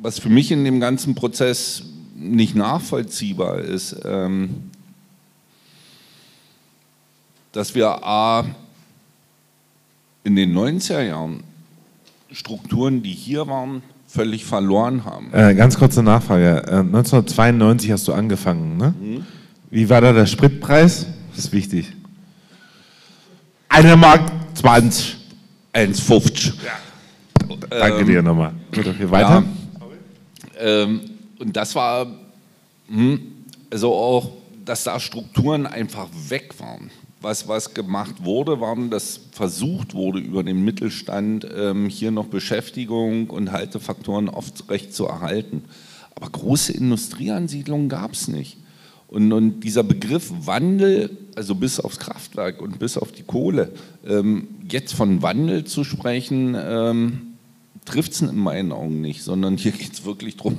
was 0.00 0.18
für 0.18 0.30
mich 0.30 0.50
in 0.50 0.64
dem 0.64 0.80
ganzen 0.80 1.14
Prozess 1.14 1.82
nicht 2.16 2.54
nachvollziehbar 2.54 3.58
ist, 3.58 3.94
ähm, 4.06 4.70
dass 7.52 7.74
wir 7.74 8.04
A, 8.04 8.44
in 10.24 10.36
den 10.36 10.56
90er 10.56 11.02
Jahren 11.02 11.42
Strukturen, 12.32 13.02
die 13.02 13.12
hier 13.12 13.46
waren, 13.46 13.82
völlig 14.06 14.44
verloren 14.44 15.04
haben. 15.04 15.32
Äh, 15.32 15.54
ganz 15.54 15.78
kurze 15.78 16.02
Nachfrage. 16.02 16.64
Äh, 16.66 16.78
1992 16.78 17.92
hast 17.92 18.08
du 18.08 18.12
angefangen, 18.12 18.76
ne? 18.76 18.94
Mhm. 19.00 19.26
Wie 19.70 19.88
war 19.88 20.00
da 20.00 20.12
der 20.12 20.26
Spritpreis? 20.26 21.06
Das 21.30 21.46
ist 21.46 21.52
wichtig. 21.52 21.92
Eine 23.68 23.96
Mark 23.96 24.30
20. 24.54 25.16
1,50. 25.74 26.54
Ja. 26.64 27.58
Danke 27.68 28.00
ähm, 28.00 28.06
dir 28.06 28.22
nochmal. 28.22 28.54
Gut, 28.74 28.86
okay, 28.86 29.10
weiter. 29.10 29.44
Ja, 30.58 30.66
ähm, 30.82 31.00
und 31.38 31.54
das 31.54 31.74
war, 31.74 32.06
hm, 32.88 33.20
also 33.70 33.92
auch, 33.92 34.32
dass 34.64 34.84
da 34.84 34.98
Strukturen 34.98 35.66
einfach 35.66 36.08
weg 36.28 36.54
waren. 36.58 36.90
Was, 37.20 37.48
was 37.48 37.72
gemacht 37.74 38.24
wurde, 38.24 38.60
war, 38.60 38.76
dass 38.90 39.20
versucht 39.32 39.94
wurde, 39.94 40.18
über 40.18 40.42
den 40.42 40.64
Mittelstand 40.64 41.46
ähm, 41.56 41.88
hier 41.88 42.10
noch 42.10 42.26
Beschäftigung 42.26 43.30
und 43.30 43.52
Haltefaktoren 43.52 44.28
aufrecht 44.28 44.94
zu 44.94 45.06
erhalten. 45.06 45.64
Aber 46.14 46.28
große 46.30 46.72
Industrieansiedlungen 46.72 47.88
gab 47.88 48.12
es 48.12 48.28
nicht. 48.28 48.58
Und, 49.08 49.32
und, 49.32 49.60
dieser 49.60 49.84
Begriff 49.84 50.32
Wandel, 50.46 51.16
also 51.36 51.54
bis 51.54 51.78
aufs 51.78 51.98
Kraftwerk 51.98 52.60
und 52.60 52.78
bis 52.78 52.98
auf 52.98 53.12
die 53.12 53.22
Kohle, 53.22 53.72
ähm, 54.06 54.48
jetzt 54.68 54.94
von 54.94 55.22
Wandel 55.22 55.64
zu 55.64 55.84
sprechen, 55.84 56.56
ähm, 56.58 57.36
trifft 57.84 58.12
es 58.12 58.22
in 58.22 58.36
meinen 58.36 58.72
Augen 58.72 59.00
nicht, 59.00 59.22
sondern 59.22 59.56
hier 59.56 59.72
geht 59.72 59.92
es 59.92 60.04
wirklich 60.04 60.36
darum, 60.36 60.58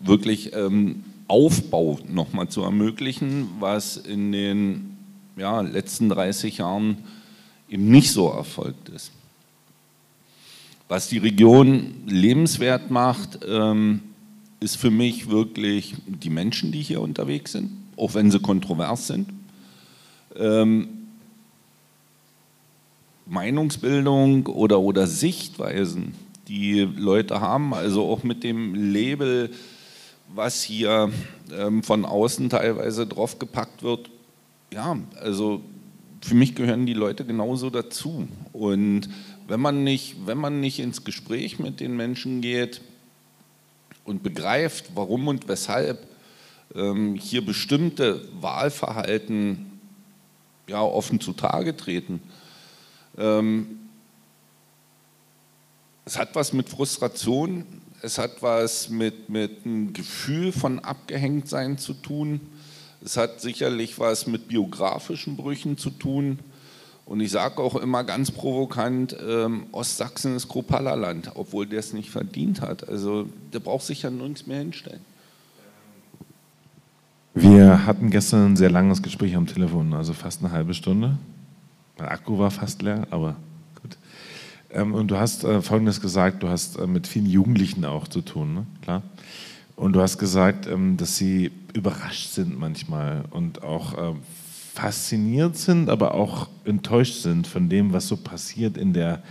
wirklich 0.00 0.52
ähm, 0.54 1.04
Aufbau 1.28 1.98
nochmal 2.08 2.48
zu 2.48 2.62
ermöglichen, 2.62 3.48
was 3.60 3.96
in 3.96 4.32
den 4.32 4.95
ja, 5.36 5.60
letzten 5.60 6.08
30 6.08 6.58
Jahren 6.58 6.98
eben 7.68 7.90
nicht 7.90 8.10
so 8.10 8.28
erfolgt 8.28 8.88
ist. 8.88 9.12
Was 10.88 11.08
die 11.08 11.18
Region 11.18 11.94
lebenswert 12.06 12.90
macht, 12.90 13.40
ähm, 13.46 14.00
ist 14.60 14.76
für 14.76 14.90
mich 14.90 15.28
wirklich 15.28 15.94
die 16.06 16.30
Menschen, 16.30 16.72
die 16.72 16.80
hier 16.80 17.00
unterwegs 17.00 17.52
sind, 17.52 17.70
auch 17.96 18.14
wenn 18.14 18.30
sie 18.30 18.40
kontrovers 18.40 19.08
sind. 19.08 19.28
Ähm, 20.36 20.88
Meinungsbildung 23.26 24.46
oder, 24.46 24.78
oder 24.80 25.06
Sichtweisen, 25.06 26.14
die 26.46 26.82
Leute 26.82 27.40
haben, 27.40 27.74
also 27.74 28.08
auch 28.08 28.22
mit 28.22 28.44
dem 28.44 28.74
Label, 28.74 29.50
was 30.32 30.62
hier 30.62 31.10
ähm, 31.52 31.82
von 31.82 32.04
außen 32.04 32.48
teilweise 32.48 33.06
draufgepackt 33.06 33.82
wird. 33.82 34.10
Ja, 34.72 34.98
also 35.20 35.62
für 36.20 36.34
mich 36.34 36.54
gehören 36.54 36.86
die 36.86 36.94
Leute 36.94 37.24
genauso 37.24 37.70
dazu. 37.70 38.28
Und 38.52 39.08
wenn 39.46 39.60
man 39.60 39.84
nicht, 39.84 40.16
wenn 40.26 40.38
man 40.38 40.60
nicht 40.60 40.78
ins 40.78 41.04
Gespräch 41.04 41.58
mit 41.58 41.80
den 41.80 41.96
Menschen 41.96 42.40
geht 42.40 42.80
und 44.04 44.22
begreift, 44.22 44.90
warum 44.94 45.28
und 45.28 45.48
weshalb 45.48 46.06
ähm, 46.74 47.14
hier 47.14 47.44
bestimmte 47.44 48.28
Wahlverhalten 48.40 49.80
ja, 50.66 50.80
offen 50.82 51.20
zutage 51.20 51.76
treten, 51.76 52.20
ähm, 53.16 53.78
es 56.04 56.18
hat 56.18 56.34
was 56.34 56.52
mit 56.52 56.68
Frustration, 56.68 57.64
es 58.02 58.18
hat 58.18 58.42
was 58.42 58.88
mit, 58.88 59.28
mit 59.28 59.64
einem 59.64 59.92
Gefühl 59.92 60.52
von 60.52 60.78
Abgehängtsein 60.78 61.78
zu 61.78 61.94
tun. 61.94 62.40
Es 63.06 63.16
hat 63.16 63.40
sicherlich 63.40 64.00
was 64.00 64.26
mit 64.26 64.48
biografischen 64.48 65.36
Brüchen 65.36 65.78
zu 65.78 65.90
tun. 65.90 66.40
Und 67.04 67.20
ich 67.20 67.30
sage 67.30 67.62
auch 67.62 67.76
immer 67.76 68.02
ganz 68.02 68.32
provokant, 68.32 69.16
ähm, 69.24 69.66
Ostsachsen 69.70 70.34
ist 70.34 70.48
Kropallerland, 70.48 71.30
obwohl 71.36 71.68
der 71.68 71.78
es 71.78 71.92
nicht 71.92 72.10
verdient 72.10 72.62
hat. 72.62 72.88
Also 72.88 73.28
der 73.52 73.60
braucht 73.60 73.86
sich 73.86 74.02
ja 74.02 74.10
nirgends 74.10 74.48
mehr 74.48 74.58
hinstellen. 74.58 75.02
Wir 77.32 77.86
hatten 77.86 78.10
gestern 78.10 78.52
ein 78.52 78.56
sehr 78.56 78.70
langes 78.70 79.04
Gespräch 79.04 79.36
am 79.36 79.46
Telefon, 79.46 79.92
also 79.92 80.12
fast 80.12 80.42
eine 80.42 80.50
halbe 80.50 80.74
Stunde. 80.74 81.16
Mein 81.98 82.08
Akku 82.08 82.38
war 82.38 82.50
fast 82.50 82.82
leer, 82.82 83.06
aber 83.12 83.36
ähm, 84.72 84.94
und 84.94 85.12
du 85.12 85.16
hast 85.16 85.44
äh, 85.44 85.62
Folgendes 85.62 86.00
gesagt, 86.00 86.42
du 86.42 86.48
hast 86.48 86.76
äh, 86.76 86.88
mit 86.88 87.06
vielen 87.06 87.26
Jugendlichen 87.26 87.84
auch 87.84 88.08
zu 88.08 88.20
tun, 88.20 88.54
ne? 88.54 88.66
klar. 88.82 89.02
Und 89.76 89.92
du 89.92 90.00
hast 90.00 90.18
gesagt, 90.18 90.66
ähm, 90.66 90.96
dass 90.96 91.16
sie 91.16 91.52
überrascht 91.74 92.30
sind 92.30 92.58
manchmal 92.58 93.24
und 93.30 93.62
auch 93.62 93.94
äh, 93.96 94.14
fasziniert 94.74 95.56
sind, 95.56 95.90
aber 95.90 96.14
auch 96.14 96.48
enttäuscht 96.64 97.22
sind 97.22 97.46
von 97.46 97.68
dem, 97.68 97.92
was 97.92 98.08
so 98.08 98.16
passiert 98.16 98.78
in 98.78 98.94
der 98.94 99.22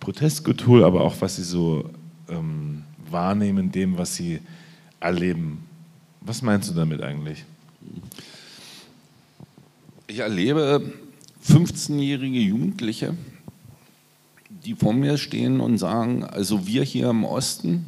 Protestkultur, 0.00 0.84
aber 0.84 1.00
auch 1.00 1.16
was 1.20 1.36
sie 1.36 1.42
so 1.42 1.90
ähm, 2.28 2.84
wahrnehmen, 3.10 3.72
dem, 3.72 3.96
was 3.96 4.14
sie 4.14 4.40
erleben. 5.00 5.64
Was 6.20 6.42
meinst 6.42 6.70
du 6.70 6.74
damit 6.74 7.02
eigentlich? 7.02 7.44
Ich 10.06 10.18
erlebe 10.18 10.92
15-jährige 11.46 12.40
Jugendliche, 12.40 13.14
die 14.48 14.74
vor 14.74 14.92
mir 14.92 15.16
stehen 15.16 15.60
und 15.60 15.78
sagen, 15.78 16.24
also 16.24 16.66
wir 16.66 16.82
hier 16.82 17.10
im 17.10 17.24
Osten 17.24 17.86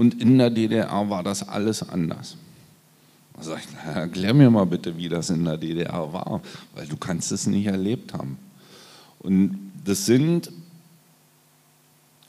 und 0.00 0.18
in 0.18 0.38
der 0.38 0.48
DDR 0.48 1.10
war 1.10 1.22
das 1.22 1.46
alles 1.46 1.86
anders. 1.86 2.38
Da 3.36 3.42
sage 3.42 3.60
ich, 3.60 3.94
erklär 3.94 4.32
mir 4.32 4.48
mal 4.48 4.64
bitte, 4.64 4.96
wie 4.96 5.10
das 5.10 5.28
in 5.28 5.44
der 5.44 5.58
DDR 5.58 6.10
war, 6.10 6.40
weil 6.74 6.86
du 6.86 6.96
kannst 6.96 7.30
es 7.32 7.46
nicht 7.46 7.66
erlebt 7.66 8.14
haben. 8.14 8.38
Und 9.18 9.58
das 9.84 10.06
sind, 10.06 10.50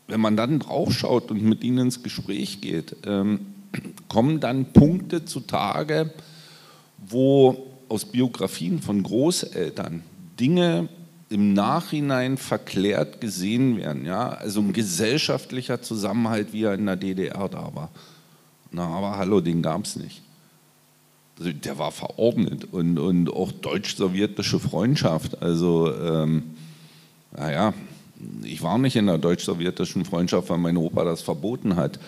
wenn 0.10 0.20
man 0.20 0.36
dann 0.36 0.60
draufschaut 0.60 1.32
und 1.32 1.44
mit 1.44 1.64
ihnen 1.64 1.78
ins 1.78 2.04
Gespräch 2.04 2.60
geht, 2.60 2.98
ähm, 3.06 3.40
kommen 4.10 4.42
dann 4.42 4.74
Punkte 4.74 5.24
zutage, 5.24 6.14
wo 6.98 7.68
aus 7.88 8.04
Biografien 8.04 8.82
von 8.82 9.02
Großeltern 9.02 10.04
Dinge 10.38 10.90
im 11.32 11.54
Nachhinein 11.54 12.38
verklärt 12.38 13.22
gesehen 13.22 13.78
werden. 13.78 14.06
Ja? 14.06 14.30
Also 14.30 14.60
ein 14.60 14.74
gesellschaftlicher 14.74 15.82
Zusammenhalt, 15.82 16.52
wie 16.52 16.64
er 16.64 16.74
in 16.74 16.86
der 16.86 16.98
DDR 16.98 17.48
da 17.48 17.74
war. 17.74 17.90
Na, 18.72 18.88
aber 18.88 19.18
hallo, 19.18 19.42
den 19.42 19.62
gab 19.62 19.86
es 19.86 19.96
nicht. 19.96 20.22
Also 21.40 21.52
der 21.52 21.78
war 21.78 21.92
verordnet 21.92 22.68
und, 22.72 23.00
und 23.00 23.30
auch 23.32 23.52
deutsch-sowjetische 23.52 24.60
Freundschaft. 24.60 25.42
Also, 25.42 25.94
ähm, 25.94 26.44
naja, 27.36 27.74
ich 28.44 28.62
war 28.62 28.78
nicht 28.78 28.96
in 28.96 29.08
der 29.08 29.18
deutsch-sowjetischen 29.18 30.06
Freundschaft, 30.06 30.50
weil 30.50 30.58
mein 30.58 30.78
Opa 30.78 31.04
das 31.04 31.22
verboten 31.22 31.76
hat. 31.78 32.00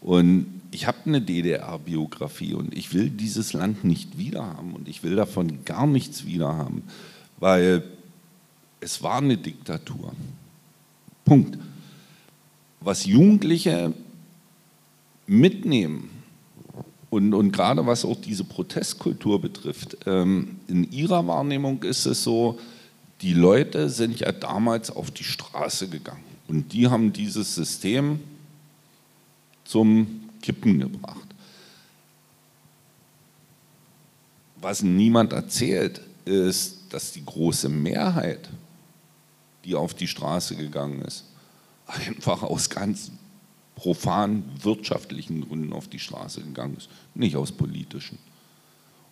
Und 0.00 0.46
ich 0.70 0.86
habe 0.86 0.98
eine 1.06 1.20
DDR-Biografie 1.20 2.54
und 2.54 2.76
ich 2.76 2.92
will 2.92 3.10
dieses 3.10 3.54
Land 3.54 3.84
nicht 3.84 4.18
wiederhaben 4.18 4.74
und 4.74 4.88
ich 4.88 5.02
will 5.02 5.16
davon 5.16 5.64
gar 5.64 5.86
nichts 5.86 6.26
wiederhaben, 6.26 6.82
weil 7.38 7.82
es 8.80 9.02
war 9.02 9.18
eine 9.18 9.36
Diktatur. 9.36 10.12
Punkt. 11.24 11.58
Was 12.80 13.04
Jugendliche 13.04 13.92
mitnehmen 15.26 16.10
und, 17.10 17.34
und 17.34 17.52
gerade 17.52 17.84
was 17.86 18.04
auch 18.04 18.20
diese 18.20 18.44
Protestkultur 18.44 19.40
betrifft, 19.40 19.96
ähm, 20.06 20.60
in 20.68 20.90
ihrer 20.92 21.26
Wahrnehmung 21.26 21.82
ist 21.82 22.06
es 22.06 22.22
so, 22.22 22.58
die 23.22 23.32
Leute 23.32 23.88
sind 23.88 24.20
ja 24.20 24.30
damals 24.30 24.90
auf 24.90 25.10
die 25.10 25.24
Straße 25.24 25.88
gegangen 25.88 26.22
und 26.48 26.72
die 26.72 26.88
haben 26.88 27.12
dieses 27.12 27.54
System 27.54 28.20
zum 29.64 30.28
Kippen 30.42 30.78
gebracht. 30.78 31.26
Was 34.60 34.82
niemand 34.82 35.32
erzählt, 35.32 36.00
ist, 36.24 36.78
dass 36.90 37.12
die 37.12 37.24
große 37.24 37.68
Mehrheit 37.68 38.48
die 39.66 39.74
auf 39.74 39.94
die 39.94 40.06
Straße 40.06 40.56
gegangen 40.56 41.02
ist. 41.02 41.24
Einfach 41.86 42.42
aus 42.42 42.70
ganz 42.70 43.10
profan 43.74 44.44
wirtschaftlichen 44.62 45.46
Gründen 45.46 45.72
auf 45.72 45.88
die 45.88 45.98
Straße 45.98 46.40
gegangen 46.40 46.76
ist, 46.78 46.88
nicht 47.14 47.36
aus 47.36 47.52
politischen. 47.52 48.18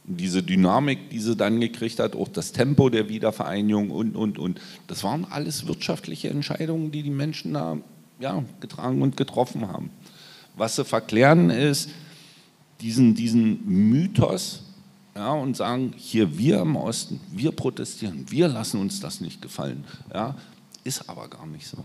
Und 0.07 0.19
diese 0.21 0.43
Dynamik, 0.43 1.11
die 1.11 1.19
sie 1.19 1.37
dann 1.37 1.61
gekriegt 1.61 1.99
hat, 1.99 2.15
auch 2.15 2.29
das 2.29 2.53
Tempo 2.53 2.89
der 2.89 3.09
Wiedervereinigung 3.09 3.91
und, 3.91 4.17
und, 4.17 4.39
und, 4.39 4.61
das 4.87 5.03
waren 5.03 5.25
alles 5.25 5.67
wirtschaftliche 5.67 6.31
Entscheidungen, 6.31 6.93
die 6.93 7.03
die 7.03 7.11
Menschen 7.11 7.55
da 7.55 7.79
ja, 8.21 8.45
getragen 8.61 9.03
und 9.03 9.17
getroffen 9.17 9.69
haben. 9.69 9.91
Was 10.57 10.77
sie 10.77 10.85
verklären 10.85 11.51
ist, 11.51 11.91
diesen, 12.81 13.15
diesen 13.15 13.67
Mythos 13.67 14.64
ja, 15.15 15.33
und 15.33 15.57
sagen, 15.57 15.93
hier 15.97 16.37
wir 16.37 16.61
im 16.61 16.77
Osten, 16.77 17.21
wir 17.31 17.53
protestieren, 17.53 18.27
wir 18.31 18.49
lassen 18.49 18.81
uns 18.81 19.01
das 19.01 19.21
nicht 19.21 19.41
gefallen. 19.41 19.85
Ja, 20.13 20.35
ist 20.83 21.09
aber 21.09 21.29
gar 21.29 21.47
nicht 21.47 21.67
so. 21.67 21.79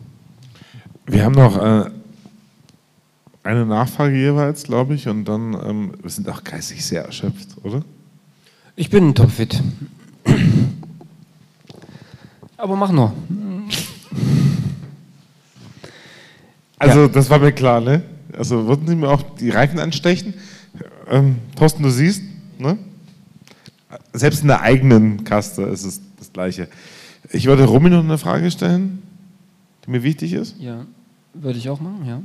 Wir 1.05 1.25
haben 1.25 1.35
noch 1.35 1.57
äh, 1.57 1.89
eine 3.43 3.65
Nachfrage 3.65 4.15
jeweils, 4.15 4.63
glaube 4.63 4.95
ich, 4.95 5.07
und 5.07 5.25
dann, 5.25 5.53
ähm, 5.63 5.93
wir 6.01 6.09
sind 6.09 6.27
auch 6.29 6.43
geistig 6.43 6.83
sehr 6.85 7.05
erschöpft, 7.05 7.49
oder? 7.63 7.83
Ich 8.75 8.89
bin 8.89 9.13
topfit. 9.13 9.61
Aber 12.57 12.75
mach 12.75 12.91
nur. 12.91 13.13
Also, 16.77 17.01
ja. 17.01 17.07
das 17.07 17.29
war 17.29 17.39
mir 17.39 17.51
klar, 17.51 17.81
ne? 17.81 18.03
Also, 18.37 18.67
würden 18.67 18.87
Sie 18.87 18.95
mir 18.95 19.09
auch 19.09 19.23
die 19.37 19.49
Reifen 19.49 19.79
anstechen? 19.79 20.33
Ähm, 21.09 21.37
Thorsten, 21.55 21.83
du 21.83 21.89
siehst, 21.89 22.21
ne? 22.57 22.77
Selbst 24.13 24.41
in 24.41 24.47
der 24.47 24.61
eigenen 24.61 25.23
Kaste 25.23 25.63
ist 25.63 25.85
es 25.85 26.01
das 26.17 26.31
Gleiche. 26.33 26.67
Ich 27.31 27.47
wollte 27.47 27.65
Romy 27.65 27.89
noch 27.89 28.03
eine 28.03 28.17
Frage 28.17 28.49
stellen, 28.49 29.01
die 29.85 29.91
mir 29.91 30.03
wichtig 30.03 30.33
ist. 30.33 30.55
Ja, 30.59 30.85
würde 31.33 31.59
ich 31.59 31.69
auch 31.69 31.79
machen, 31.79 32.05
ja. 32.05 32.21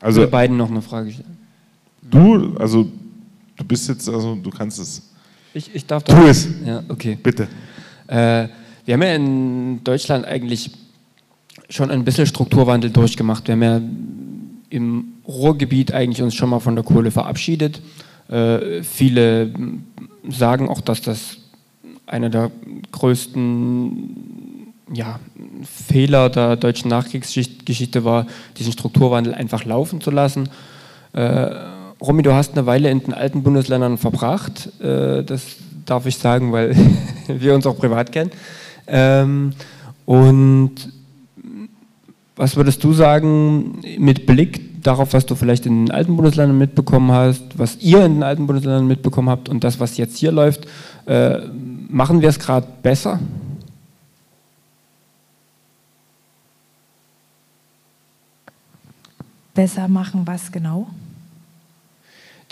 Also 0.00 0.20
Wir 0.22 0.30
beiden 0.30 0.56
noch 0.56 0.70
eine 0.70 0.82
Frage 0.82 1.10
stellen. 1.12 1.36
Du, 2.02 2.56
also 2.58 2.88
du 3.56 3.64
bist 3.64 3.88
jetzt, 3.88 4.08
also 4.08 4.34
du 4.34 4.50
kannst 4.50 4.78
es. 4.78 5.02
Ich, 5.52 5.74
ich 5.74 5.86
darf 5.86 6.02
Tu 6.04 6.12
da- 6.14 6.26
es. 6.28 6.48
Ja, 6.64 6.82
okay. 6.88 7.18
Bitte. 7.22 7.48
Äh, 8.06 8.48
wir 8.84 8.94
haben 8.94 9.02
ja 9.02 9.14
in 9.14 9.84
Deutschland 9.84 10.24
eigentlich 10.26 10.70
schon 11.70 11.90
ein 11.90 12.04
bisschen 12.04 12.26
Strukturwandel 12.26 12.90
durchgemacht. 12.90 13.46
Wir 13.46 13.52
haben 13.54 13.62
ja 13.62 13.80
im 14.70 15.04
Ruhrgebiet 15.26 15.92
eigentlich 15.92 16.22
uns 16.22 16.34
schon 16.34 16.50
mal 16.50 16.60
von 16.60 16.74
der 16.74 16.84
Kohle 16.84 17.10
verabschiedet. 17.10 17.80
Äh, 18.28 18.82
viele 18.82 19.52
sagen 20.28 20.68
auch, 20.68 20.80
dass 20.80 21.02
das 21.02 21.36
einer 22.06 22.30
der 22.30 22.50
größten 22.92 24.72
ja, 24.92 25.18
Fehler 25.62 26.28
der 26.28 26.56
deutschen 26.56 26.90
Nachkriegsgeschichte 26.90 28.04
war, 28.04 28.26
diesen 28.58 28.72
Strukturwandel 28.72 29.34
einfach 29.34 29.64
laufen 29.64 30.00
zu 30.00 30.10
lassen. 30.10 30.48
Äh, 31.12 31.50
Romy, 32.00 32.22
du 32.22 32.34
hast 32.34 32.52
eine 32.52 32.66
Weile 32.66 32.90
in 32.90 33.00
den 33.00 33.14
alten 33.14 33.42
Bundesländern 33.42 33.98
verbracht. 33.98 34.68
Äh, 34.80 35.24
das 35.24 35.56
darf 35.86 36.06
ich 36.06 36.18
sagen, 36.18 36.52
weil 36.52 36.76
wir 37.26 37.54
uns 37.54 37.66
auch 37.66 37.78
privat 37.78 38.12
kennen. 38.12 38.30
Ähm, 38.86 39.52
und 40.04 40.74
was 42.36 42.56
würdest 42.56 42.82
du 42.84 42.92
sagen 42.92 43.80
mit 43.98 44.26
Blick 44.26 44.60
darauf, 44.86 45.12
was 45.12 45.26
du 45.26 45.34
vielleicht 45.34 45.66
in 45.66 45.86
den 45.86 45.94
alten 45.94 46.16
Bundesländern 46.16 46.56
mitbekommen 46.56 47.10
hast, 47.10 47.42
was 47.58 47.76
ihr 47.80 48.04
in 48.04 48.14
den 48.14 48.22
alten 48.22 48.46
Bundesländern 48.46 48.86
mitbekommen 48.86 49.28
habt 49.28 49.48
und 49.48 49.64
das, 49.64 49.80
was 49.80 49.96
jetzt 49.96 50.16
hier 50.16 50.32
läuft, 50.32 50.66
äh, 51.06 51.38
machen 51.88 52.20
wir 52.20 52.28
es 52.28 52.38
gerade 52.38 52.66
besser? 52.82 53.18
Besser 59.54 59.88
machen 59.88 60.22
was 60.24 60.50
genau? 60.50 60.88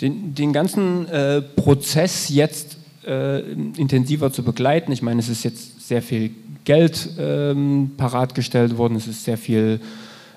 den, 0.03 0.35
den 0.35 0.53
ganzen 0.53 1.07
äh, 1.07 1.41
Prozess 1.41 2.29
jetzt 2.29 2.77
äh, 3.05 3.39
intensiver 3.39 4.31
zu 4.31 4.43
begleiten. 4.43 4.91
Ich 4.91 5.01
meine, 5.01 5.21
es 5.21 5.29
ist 5.29 5.43
jetzt 5.43 5.87
sehr 5.87 6.01
viel 6.01 6.31
Geld 6.65 7.09
ähm, 7.17 7.91
parat 7.97 8.35
gestellt 8.35 8.77
worden, 8.77 8.95
es 8.95 9.07
ist 9.07 9.23
sehr 9.23 9.37
viel 9.37 9.79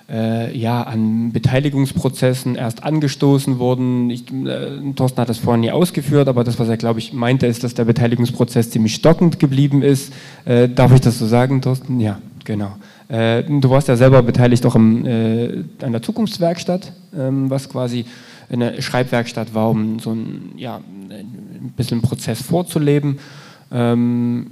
äh, 0.09 0.57
ja, 0.57 0.83
an 0.83 1.33
Beteiligungsprozessen 1.33 2.55
erst 2.55 2.85
angestoßen 2.85 3.59
worden. 3.59 4.11
Ich, 4.11 4.33
äh, 4.33 4.93
Thorsten 4.95 5.21
hat 5.21 5.29
das 5.29 5.39
vorhin 5.39 5.63
nie 5.63 5.71
ausgeführt, 5.71 6.29
aber 6.29 6.45
das, 6.45 6.59
was 6.59 6.69
er, 6.69 6.77
glaube 6.77 7.01
ich, 7.01 7.13
meinte, 7.13 7.47
ist, 7.47 7.65
dass 7.65 7.75
der 7.75 7.85
Beteiligungsprozess 7.85 8.71
ziemlich 8.71 8.95
stockend 8.95 9.41
geblieben 9.41 9.83
ist. 9.83 10.13
Äh, 10.45 10.69
darf 10.69 10.93
ich 10.93 11.01
das 11.01 11.19
so 11.19 11.27
sagen, 11.27 11.61
Thorsten? 11.61 11.99
Ja, 11.99 12.21
genau. 12.45 12.77
Äh, 13.09 13.43
du 13.45 13.69
warst 13.71 13.89
ja 13.89 13.97
selber 13.97 14.23
beteiligt 14.23 14.65
auch 14.67 14.77
im, 14.77 15.05
äh, 15.07 15.65
an 15.83 15.93
der 15.93 16.03
Zukunftswerkstatt, 16.03 16.93
ähm, 17.17 17.51
was 17.51 17.69
quasi 17.69 18.05
eine 18.49 18.81
Schreibwerkstatt 18.81 19.55
war, 19.55 19.71
um 19.71 19.99
so 19.99 20.13
ein, 20.13 20.53
ja, 20.57 20.77
ein 20.77 21.73
bisschen 21.77 22.01
Prozess 22.01 22.43
vorzuleben. 22.43 23.19
Ähm, 23.73 24.47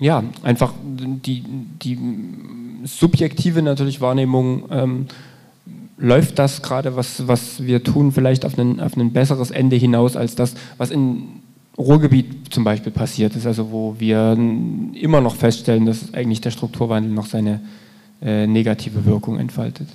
ja, 0.00 0.24
einfach 0.42 0.72
die, 0.82 1.44
die 1.82 1.98
subjektive 2.84 3.62
natürlich 3.62 4.00
Wahrnehmung, 4.00 4.64
ähm, 4.70 5.06
läuft 5.98 6.38
das 6.38 6.62
gerade, 6.62 6.96
was, 6.96 7.28
was 7.28 7.62
wir 7.62 7.84
tun, 7.84 8.10
vielleicht 8.10 8.46
auf 8.46 8.58
ein, 8.58 8.80
auf 8.80 8.96
ein 8.96 9.12
besseres 9.12 9.50
Ende 9.50 9.76
hinaus 9.76 10.16
als 10.16 10.34
das, 10.34 10.54
was 10.78 10.90
in 10.90 11.42
Ruhrgebiet 11.76 12.52
zum 12.52 12.64
Beispiel 12.64 12.90
passiert 12.90 13.36
ist, 13.36 13.46
also 13.46 13.70
wo 13.70 13.96
wir 13.98 14.32
immer 14.94 15.20
noch 15.20 15.36
feststellen, 15.36 15.86
dass 15.86 16.12
eigentlich 16.14 16.40
der 16.40 16.50
Strukturwandel 16.50 17.12
noch 17.12 17.26
seine 17.26 17.60
äh, 18.22 18.46
negative 18.46 19.04
Wirkung 19.04 19.38
entfaltet. 19.38 19.88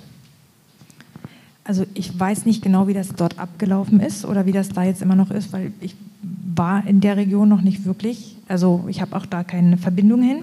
Also 1.64 1.84
ich 1.94 2.18
weiß 2.18 2.46
nicht 2.46 2.62
genau, 2.62 2.86
wie 2.86 2.94
das 2.94 3.08
dort 3.16 3.38
abgelaufen 3.40 3.98
ist 3.98 4.24
oder 4.24 4.46
wie 4.46 4.52
das 4.52 4.68
da 4.68 4.84
jetzt 4.84 5.02
immer 5.02 5.16
noch 5.16 5.32
ist, 5.32 5.52
weil 5.52 5.72
ich 5.80 5.96
war 6.22 6.86
in 6.86 7.00
der 7.00 7.16
Region 7.16 7.48
noch 7.48 7.62
nicht 7.62 7.84
wirklich. 7.84 8.36
Also 8.48 8.84
ich 8.88 9.00
habe 9.00 9.16
auch 9.16 9.26
da 9.26 9.44
keine 9.44 9.76
Verbindung 9.76 10.22
hin. 10.22 10.42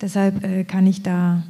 Deshalb 0.00 0.44
äh, 0.44 0.64
kann 0.64 0.86
ich 0.86 1.02
da, 1.02 1.42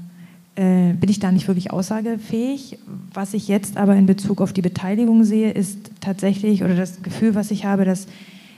äh, 0.54 0.92
bin 0.92 1.10
ich 1.10 1.18
da 1.18 1.32
nicht 1.32 1.48
wirklich 1.48 1.70
aussagefähig. 1.70 2.78
Was 3.12 3.34
ich 3.34 3.48
jetzt 3.48 3.76
aber 3.76 3.96
in 3.96 4.06
Bezug 4.06 4.40
auf 4.40 4.52
die 4.52 4.62
Beteiligung 4.62 5.24
sehe, 5.24 5.50
ist 5.50 5.90
tatsächlich, 6.00 6.62
oder 6.62 6.76
das 6.76 7.02
Gefühl, 7.02 7.34
was 7.34 7.50
ich 7.50 7.64
habe, 7.64 7.84
dass 7.84 8.06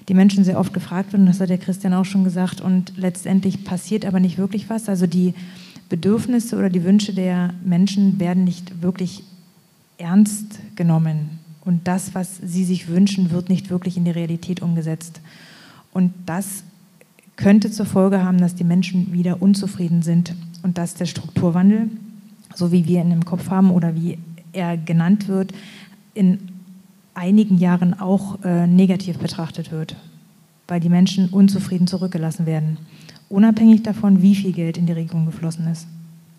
die 0.09 0.15
Menschen 0.15 0.45
sehr 0.45 0.59
oft 0.59 0.73
gefragt 0.73 1.13
werden, 1.13 1.27
das 1.27 1.41
hat 1.41 1.51
der 1.51 1.59
Christian 1.59 1.95
auch 1.95 2.05
schon 2.05 2.25
gesagt, 2.25 2.61
und 2.61 2.95
letztendlich 2.97 3.65
passiert 3.65 4.05
aber 4.05 4.21
nicht 4.21 4.39
wirklich 4.39 4.71
was. 4.71 4.89
Also 4.89 5.07
die 5.07 5.35
Bedürfnisse 5.89 6.57
oder 6.57 6.71
die 6.71 6.85
Wünsche 6.85 7.15
der 7.15 7.55
Menschen 7.65 8.19
werden 8.21 8.45
nicht 8.45 8.83
wirklich 8.83 9.23
ernst 9.99 10.61
genommen. 10.77 11.38
Und 11.69 11.87
das, 11.87 12.15
was 12.15 12.39
sie 12.43 12.65
sich 12.65 12.89
wünschen, 12.89 13.31
wird 13.31 13.51
nicht 13.51 13.69
wirklich 13.69 13.99
in 13.99 14.07
die 14.07 14.11
Realität 14.11 14.63
umgesetzt. 14.63 15.21
Und 15.93 16.15
das 16.25 16.65
könnte 17.37 17.71
zur 17.71 17.85
Folge 17.85 18.25
haben, 18.25 18.39
dass 18.39 18.55
die 18.55 18.65
Menschen 18.65 19.13
wieder 19.13 19.43
unzufrieden 19.43 20.01
sind 20.01 20.35
und 20.63 20.79
dass 20.79 20.95
der 20.95 21.05
Strukturwandel, 21.05 21.91
so 22.55 22.73
wie 22.73 22.87
wir 22.87 23.03
ihn 23.03 23.11
im 23.11 23.27
Kopf 23.27 23.51
haben 23.51 23.71
oder 23.71 23.95
wie 23.95 24.17
er 24.55 24.79
genannt 24.79 25.29
wird, 25.29 25.53
in 26.15 26.39
einigen 27.13 27.59
Jahren 27.59 27.93
auch 27.93 28.43
äh, 28.45 28.67
negativ 28.67 29.19
betrachtet 29.19 29.71
wird, 29.71 29.95
weil 30.69 30.81
die 30.81 30.89
Menschen 30.89 31.29
unzufrieden 31.29 31.87
zurückgelassen 31.87 32.47
werden, 32.47 32.79
unabhängig 33.29 33.83
davon, 33.83 34.23
wie 34.23 34.35
viel 34.35 34.53
Geld 34.53 34.79
in 34.79 34.87
die 34.87 34.95
Region 34.95 35.27
geflossen 35.27 35.67
ist. 35.67 35.87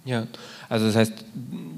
Ja, 0.06 0.26
also 0.70 0.88
das 0.88 0.96
heißt, 0.96 1.24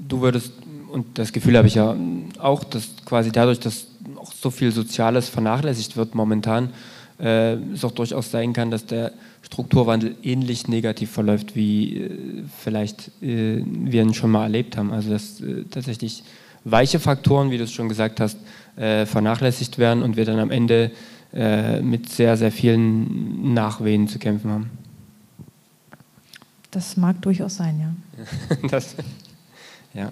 du 0.08 0.22
würdest, 0.22 0.54
und 0.90 1.18
das 1.18 1.34
Gefühl 1.34 1.58
habe 1.58 1.68
ich 1.68 1.74
ja 1.74 1.94
auch, 2.42 2.64
dass 2.64 2.88
quasi 3.04 3.30
dadurch, 3.32 3.60
dass 3.60 3.86
auch 4.16 4.32
so 4.32 4.50
viel 4.50 4.72
Soziales 4.72 5.28
vernachlässigt 5.28 5.96
wird 5.96 6.14
momentan, 6.14 6.70
äh, 7.18 7.54
es 7.72 7.84
auch 7.84 7.92
durchaus 7.92 8.30
sein 8.30 8.52
kann, 8.52 8.70
dass 8.70 8.86
der 8.86 9.12
Strukturwandel 9.42 10.16
ähnlich 10.22 10.68
negativ 10.68 11.10
verläuft, 11.10 11.54
wie 11.54 11.98
äh, 11.98 12.44
vielleicht 12.58 13.08
äh, 13.22 13.62
wir 13.64 14.02
ihn 14.02 14.14
schon 14.14 14.30
mal 14.30 14.44
erlebt 14.44 14.76
haben. 14.76 14.92
Also 14.92 15.10
dass 15.10 15.40
äh, 15.40 15.64
tatsächlich 15.70 16.24
weiche 16.64 17.00
Faktoren, 17.00 17.50
wie 17.50 17.58
du 17.58 17.64
es 17.64 17.72
schon 17.72 17.88
gesagt 17.88 18.20
hast, 18.20 18.38
äh, 18.76 19.06
vernachlässigt 19.06 19.78
werden 19.78 20.02
und 20.02 20.16
wir 20.16 20.24
dann 20.24 20.38
am 20.38 20.50
Ende 20.50 20.90
äh, 21.32 21.80
mit 21.80 22.08
sehr, 22.10 22.36
sehr 22.36 22.52
vielen 22.52 23.54
Nachwehen 23.54 24.08
zu 24.08 24.18
kämpfen 24.18 24.50
haben. 24.50 24.70
Das 26.70 26.96
mag 26.96 27.20
durchaus 27.20 27.56
sein, 27.56 27.80
ja. 27.80 28.68
das, 28.70 28.96
ja. 29.92 30.10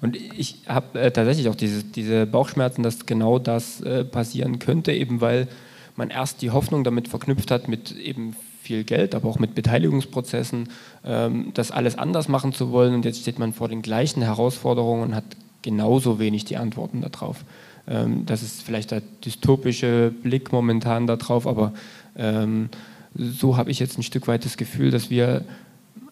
Und 0.00 0.16
ich 0.16 0.62
habe 0.66 1.00
äh, 1.00 1.10
tatsächlich 1.10 1.48
auch 1.48 1.54
diese, 1.54 1.84
diese 1.84 2.26
Bauchschmerzen, 2.26 2.82
dass 2.82 3.06
genau 3.06 3.38
das 3.38 3.80
äh, 3.80 4.04
passieren 4.04 4.58
könnte, 4.58 4.92
eben 4.92 5.20
weil 5.20 5.48
man 5.96 6.10
erst 6.10 6.42
die 6.42 6.50
Hoffnung 6.50 6.84
damit 6.84 7.08
verknüpft 7.08 7.50
hat, 7.50 7.68
mit 7.68 7.92
eben 7.96 8.34
viel 8.62 8.84
Geld, 8.84 9.14
aber 9.14 9.28
auch 9.28 9.38
mit 9.38 9.54
Beteiligungsprozessen, 9.54 10.68
ähm, 11.04 11.50
das 11.54 11.70
alles 11.70 11.96
anders 11.98 12.28
machen 12.28 12.52
zu 12.52 12.72
wollen. 12.72 12.94
Und 12.94 13.04
jetzt 13.04 13.20
steht 13.20 13.38
man 13.38 13.52
vor 13.52 13.68
den 13.68 13.82
gleichen 13.82 14.22
Herausforderungen 14.22 15.02
und 15.02 15.14
hat 15.14 15.24
genauso 15.62 16.18
wenig 16.18 16.44
die 16.44 16.56
Antworten 16.56 17.00
darauf. 17.00 17.44
Ähm, 17.86 18.26
das 18.26 18.42
ist 18.42 18.62
vielleicht 18.62 18.90
der 18.90 19.02
dystopische 19.24 20.12
Blick 20.22 20.52
momentan 20.52 21.06
darauf, 21.06 21.46
aber 21.46 21.72
ähm, 22.16 22.70
so 23.14 23.56
habe 23.56 23.70
ich 23.70 23.78
jetzt 23.78 23.98
ein 23.98 24.02
Stück 24.02 24.26
weit 24.26 24.44
das 24.44 24.56
Gefühl, 24.56 24.90
dass 24.90 25.10
wir 25.10 25.44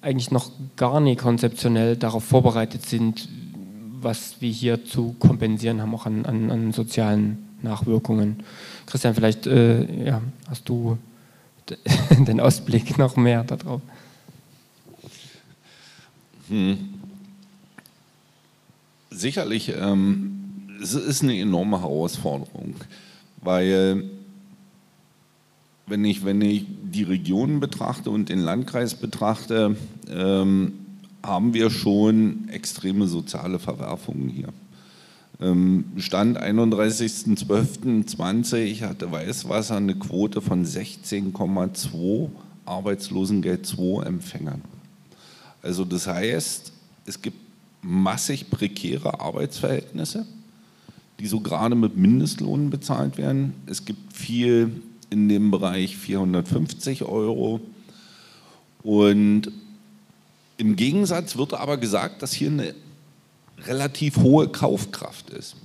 eigentlich 0.03 0.31
noch 0.31 0.51
gar 0.77 1.01
nicht 1.01 1.21
konzeptionell 1.21 1.97
darauf 1.97 2.25
vorbereitet 2.25 2.87
sind, 2.87 3.29
was 4.03 4.37
wir 4.41 4.51
hier 4.51 4.85
zu 4.85 5.15
kompensieren 5.19 5.81
haben, 5.81 5.95
auch 5.95 6.07
an, 6.07 6.27
an, 6.27 6.51
an 6.51 6.73
sozialen 6.73 7.39
Nachwirkungen. 7.63 8.43
Christian, 8.87 9.15
vielleicht 9.15 9.47
äh, 9.47 10.05
ja, 10.05 10.23
hast 10.49 10.69
du 10.69 10.99
den 12.27 12.41
Ausblick 12.41 12.99
noch 12.99 13.17
mehr 13.17 13.45
darauf. 13.45 13.81
Hm. 16.49 16.79
Sicherlich, 19.11 19.73
ähm, 19.79 20.69
es 20.83 20.95
ist 20.95 21.23
eine 21.23 21.39
enorme 21.39 21.81
Herausforderung, 21.81 22.75
weil 23.43 24.05
wenn 25.87 26.05
ich, 26.05 26.25
wenn 26.25 26.41
ich 26.41 26.67
die 26.83 27.03
Regionen 27.03 27.61
betrachte 27.61 28.11
und 28.11 28.29
den 28.29 28.39
Landkreis 28.39 28.95
betrachte, 28.95 29.77
ähm, 30.09 30.82
haben 31.23 31.55
wir 31.55 31.71
schon 31.71 32.49
extreme 32.49 33.07
soziale 33.07 33.59
Verwerfungen 33.59 34.29
hier. 34.29 34.49
Ähm, 35.41 35.85
Stand 35.97 36.39
31.12.20 36.41 38.83
hatte 38.83 39.11
Weißwasser 39.11 39.77
eine 39.77 39.95
Quote 39.95 40.41
von 40.41 40.65
16,2 40.65 42.31
Arbeitslosengeld 42.65 43.67
2 43.67 44.05
Empfängern. 44.05 44.63
Also 45.63 45.85
das 45.85 46.07
heißt, 46.07 46.73
es 47.07 47.23
gibt 47.23 47.39
massig 47.83 48.51
prekäre 48.51 49.21
Arbeitsverhältnisse, 49.21 50.27
die 51.19 51.27
so 51.27 51.41
gerade 51.41 51.75
mit 51.75 51.97
Mindestlohnen 51.97 52.71
bezahlt 52.71 53.19
werden. 53.19 53.55
Es 53.67 53.85
gibt 53.85 54.13
viel 54.13 54.83
in 55.11 55.29
dem 55.29 55.51
Bereich 55.51 55.97
450 55.97 57.03
Euro. 57.03 57.61
Und 58.83 59.53
im 60.57 60.77
Gegensatz 60.77 61.37
wird 61.37 61.55
aber 61.55 61.77
gesagt, 61.77 62.23
dass 62.23 62.33
hier 62.33 62.51
eine 62.51 62.75
relativ 63.65 64.19
hohe 64.19 64.49
Kaufkraft 64.49 65.31
ist. 65.31 65.57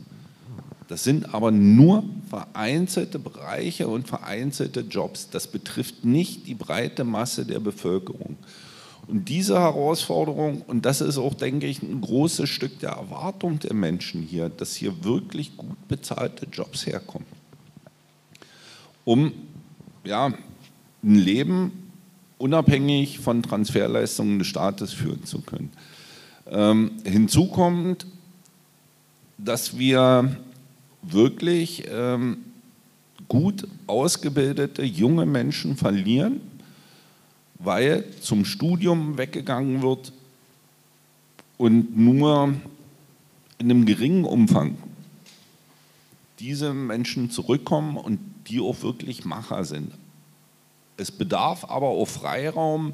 Das 0.87 1.03
sind 1.03 1.33
aber 1.33 1.51
nur 1.51 2.03
vereinzelte 2.29 3.19
Bereiche 3.19 3.87
und 3.87 4.07
vereinzelte 4.07 4.81
Jobs. 4.81 5.29
Das 5.29 5.47
betrifft 5.47 6.05
nicht 6.05 6.47
die 6.47 6.55
breite 6.55 7.03
Masse 7.03 7.45
der 7.45 7.59
Bevölkerung. 7.59 8.37
Und 9.07 9.29
diese 9.29 9.59
Herausforderung, 9.59 10.61
und 10.63 10.85
das 10.85 11.01
ist 11.01 11.17
auch, 11.17 11.33
denke 11.33 11.65
ich, 11.67 11.81
ein 11.81 12.01
großes 12.01 12.49
Stück 12.49 12.79
der 12.79 12.91
Erwartung 12.91 13.59
der 13.59 13.73
Menschen 13.73 14.21
hier, 14.21 14.49
dass 14.49 14.75
hier 14.75 15.03
wirklich 15.03 15.55
gut 15.55 15.87
bezahlte 15.87 16.45
Jobs 16.51 16.85
herkommen, 16.85 17.27
um 19.05 19.31
ja, 20.03 20.33
ein 21.03 21.15
Leben 21.15 21.86
unabhängig 22.37 23.19
von 23.19 23.43
Transferleistungen 23.43 24.39
des 24.39 24.47
Staates 24.47 24.93
führen 24.93 25.23
zu 25.25 25.41
können. 25.41 25.71
Ähm, 26.49 26.91
hinzu 27.03 27.47
kommt, 27.47 28.05
dass 29.37 29.77
wir 29.77 30.37
wirklich 31.01 31.85
ähm, 31.89 32.37
gut 33.27 33.67
ausgebildete 33.87 34.83
junge 34.83 35.25
Menschen 35.25 35.75
verlieren, 35.75 36.41
weil 37.59 38.05
zum 38.21 38.45
Studium 38.45 39.17
weggegangen 39.17 39.81
wird 39.81 40.13
und 41.57 41.97
nur 41.97 42.53
in 43.57 43.71
einem 43.71 43.85
geringen 43.85 44.25
Umfang 44.25 44.77
diese 46.39 46.73
Menschen 46.73 47.31
zurückkommen 47.31 47.97
und 47.97 48.19
die 48.47 48.59
auch 48.59 48.83
wirklich 48.83 49.25
Macher 49.25 49.65
sind. 49.65 49.91
Es 50.97 51.11
bedarf 51.11 51.65
aber 51.65 51.87
auch 51.87 52.07
Freiraum, 52.07 52.93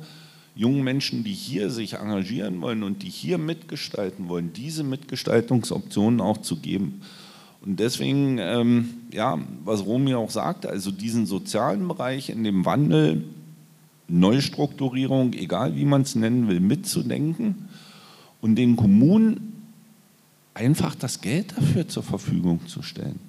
jungen 0.56 0.84
Menschen, 0.84 1.24
die 1.24 1.34
hier 1.34 1.70
sich 1.70 1.94
engagieren 1.94 2.62
wollen 2.62 2.84
und 2.84 3.02
die 3.02 3.10
hier 3.10 3.38
mitgestalten 3.38 4.30
wollen, 4.30 4.54
diese 4.54 4.84
Mitgestaltungsoptionen 4.84 6.22
auch 6.22 6.40
zu 6.40 6.58
geben. 6.58 7.02
Und 7.66 7.80
deswegen, 7.80 8.38
ähm, 8.40 8.90
ja, 9.12 9.40
was 9.64 9.86
Romy 9.86 10.14
auch 10.16 10.30
sagte, 10.30 10.70
also 10.70 10.92
diesen 10.92 11.26
sozialen 11.26 11.88
Bereich 11.88 12.30
in 12.30 12.44
dem 12.44 12.66
Wandel, 12.66 13.24
Neustrukturierung, 14.10 15.34
egal 15.34 15.76
wie 15.76 15.86
man 15.86 16.02
es 16.02 16.14
nennen 16.16 16.50
will, 16.50 16.60
mitzudenken 16.60 17.70
und 18.42 18.56
den 18.58 18.76
Kommunen 18.76 19.64
einfach 20.54 20.94
das 20.94 21.22
Geld 21.22 21.58
dafür 21.58 21.88
zur 21.88 22.04
Verfügung 22.04 22.68
zu 22.68 22.82
stellen 22.82 23.20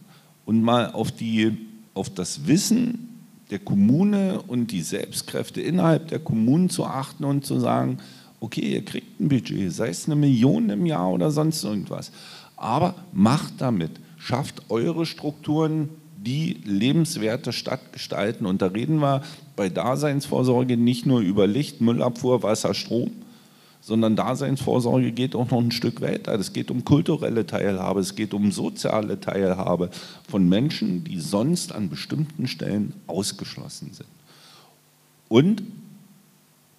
und 0.44 0.62
mal 0.62 0.90
auf, 0.90 1.12
die, 1.12 1.56
auf 1.94 2.10
das 2.10 2.46
Wissen 2.46 3.13
der 3.50 3.58
Kommune 3.58 4.42
und 4.46 4.70
die 4.70 4.82
Selbstkräfte 4.82 5.60
innerhalb 5.60 6.08
der 6.08 6.18
Kommunen 6.18 6.70
zu 6.70 6.84
achten 6.84 7.24
und 7.24 7.44
zu 7.44 7.60
sagen, 7.60 7.98
okay, 8.40 8.60
ihr 8.60 8.84
kriegt 8.84 9.20
ein 9.20 9.28
Budget, 9.28 9.72
sei 9.72 9.88
es 9.88 10.06
eine 10.06 10.16
Million 10.16 10.70
im 10.70 10.86
Jahr 10.86 11.10
oder 11.10 11.30
sonst 11.30 11.62
irgendwas, 11.62 12.12
aber 12.56 12.94
macht 13.12 13.54
damit 13.58 13.92
schafft 14.24 14.70
eure 14.70 15.04
Strukturen, 15.04 15.90
die 16.16 16.56
lebenswerte 16.64 17.52
Stadt 17.52 17.92
gestalten. 17.92 18.46
Und 18.46 18.62
da 18.62 18.68
reden 18.68 19.00
wir 19.00 19.22
bei 19.56 19.68
Daseinsvorsorge 19.68 20.78
nicht 20.78 21.04
nur 21.04 21.20
über 21.20 21.46
Licht, 21.46 21.82
Müllabfuhr, 21.82 22.42
Wasser, 22.42 22.72
Strom, 22.72 23.10
sondern 23.84 24.16
Daseinsvorsorge 24.16 25.12
geht 25.12 25.36
auch 25.36 25.50
noch 25.50 25.60
ein 25.60 25.70
Stück 25.70 26.00
weiter. 26.00 26.34
Es 26.34 26.54
geht 26.54 26.70
um 26.70 26.86
kulturelle 26.86 27.46
Teilhabe, 27.46 28.00
es 28.00 28.14
geht 28.14 28.32
um 28.32 28.50
soziale 28.50 29.20
Teilhabe 29.20 29.90
von 30.26 30.48
Menschen, 30.48 31.04
die 31.04 31.20
sonst 31.20 31.74
an 31.74 31.90
bestimmten 31.90 32.46
Stellen 32.46 32.94
ausgeschlossen 33.06 33.90
sind. 33.92 34.08
Und 35.28 35.62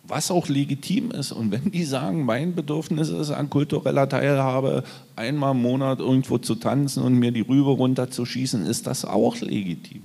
was 0.07 0.31
auch 0.31 0.47
legitim 0.47 1.11
ist. 1.11 1.31
Und 1.31 1.51
wenn 1.51 1.69
die 1.71 1.83
sagen, 1.83 2.25
mein 2.25 2.55
Bedürfnis 2.55 3.09
ist 3.09 3.29
an 3.29 3.51
kultureller 3.51 4.09
Teilhabe, 4.09 4.83
einmal 5.15 5.51
im 5.51 5.61
Monat 5.61 5.99
irgendwo 5.99 6.39
zu 6.39 6.55
tanzen 6.55 7.03
und 7.03 7.13
mir 7.13 7.31
die 7.31 7.41
Rübe 7.41 7.69
runterzuschießen, 7.69 8.65
ist 8.65 8.87
das 8.87 9.05
auch 9.05 9.39
legitim. 9.41 10.01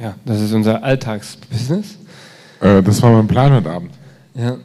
Ja, 0.00 0.16
das 0.24 0.40
ist 0.40 0.52
unser 0.52 0.82
Alltagsbusiness. 0.82 1.98
Äh, 2.60 2.82
das 2.82 3.00
war 3.02 3.12
mein 3.12 3.28
Plan 3.28 3.52
heute 3.52 3.70
Abend. 3.70 3.92
Ja. 4.34 4.58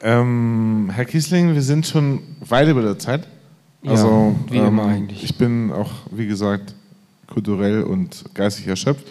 Ähm, 0.00 0.90
Herr 0.92 1.04
Kiesling, 1.04 1.54
wir 1.54 1.62
sind 1.62 1.86
schon 1.86 2.20
weit 2.40 2.68
über 2.68 2.82
der 2.82 2.98
Zeit. 2.98 3.26
Also, 3.84 4.36
ja, 4.46 4.52
wie 4.52 4.58
immer 4.58 4.86
eigentlich. 4.86 5.24
Ich 5.24 5.36
bin 5.36 5.72
auch, 5.72 5.90
wie 6.10 6.26
gesagt, 6.26 6.74
kulturell 7.26 7.82
und 7.82 8.24
geistig 8.34 8.66
erschöpft. 8.66 9.06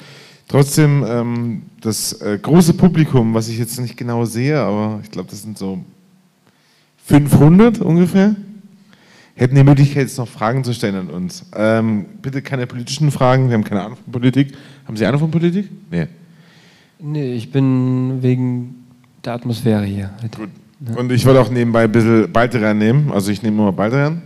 Trotzdem, 0.47 1.03
ähm, 1.07 1.61
das 1.81 2.13
äh, 2.21 2.39
große 2.41 2.73
Publikum, 2.73 3.33
was 3.33 3.49
ich 3.49 3.57
jetzt 3.57 3.79
nicht 3.79 3.97
genau 3.97 4.25
sehe, 4.25 4.59
aber 4.59 4.99
ich 5.03 5.11
glaube, 5.11 5.29
das 5.29 5.41
sind 5.41 5.57
so 5.57 5.83
500 7.05 7.79
ungefähr, 7.79 8.35
hätten 9.35 9.55
die 9.55 9.63
Möglichkeit, 9.63 10.03
jetzt 10.03 10.17
noch 10.17 10.27
Fragen 10.27 10.63
zu 10.63 10.73
stellen 10.73 10.95
an 10.95 11.09
uns. 11.09 11.45
Ähm, 11.53 12.05
bitte 12.21 12.41
keine 12.41 12.65
politischen 12.65 13.11
Fragen, 13.11 13.49
wir 13.49 13.55
haben 13.55 13.63
keine 13.63 13.83
Ahnung 13.83 13.97
von 14.03 14.11
Politik. 14.11 14.53
Haben 14.85 14.95
Sie 14.95 15.05
Ahnung 15.05 15.19
von 15.19 15.31
Politik? 15.31 15.69
Nee. 15.91 16.07
Nee, 16.99 17.33
ich 17.35 17.51
bin 17.51 18.21
wegen 18.21 18.75
der 19.23 19.33
Atmosphäre 19.33 19.85
hier. 19.85 20.11
Gut. 20.35 20.49
Ja. 20.79 20.95
Und 20.95 21.11
ich 21.11 21.25
wollte 21.25 21.41
auch 21.41 21.49
nebenbei 21.49 21.85
ein 21.85 21.91
bisschen 21.91 22.31
Baldrian 22.31 22.77
nehmen, 22.77 23.11
also 23.11 23.31
ich 23.31 23.41
nehme 23.41 23.61
immer 23.61 23.71
Baldrian. 23.71 24.21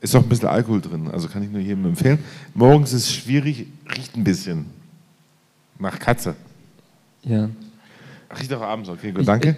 Ist 0.00 0.16
auch 0.16 0.22
ein 0.22 0.28
bisschen 0.28 0.48
Alkohol 0.48 0.80
drin, 0.80 1.08
also 1.12 1.28
kann 1.28 1.42
ich 1.42 1.50
nur 1.50 1.60
jedem 1.60 1.84
empfehlen. 1.84 2.18
Morgens 2.54 2.92
ist 2.94 3.02
es 3.04 3.12
schwierig, 3.14 3.66
riecht 3.94 4.16
ein 4.16 4.24
bisschen. 4.24 4.66
Nach 5.78 5.98
Katze. 5.98 6.34
Ja. 7.22 7.50
Riecht 8.38 8.52
auch 8.54 8.62
abends, 8.62 8.88
okay, 8.88 9.12
gut, 9.12 9.28
danke. 9.28 9.56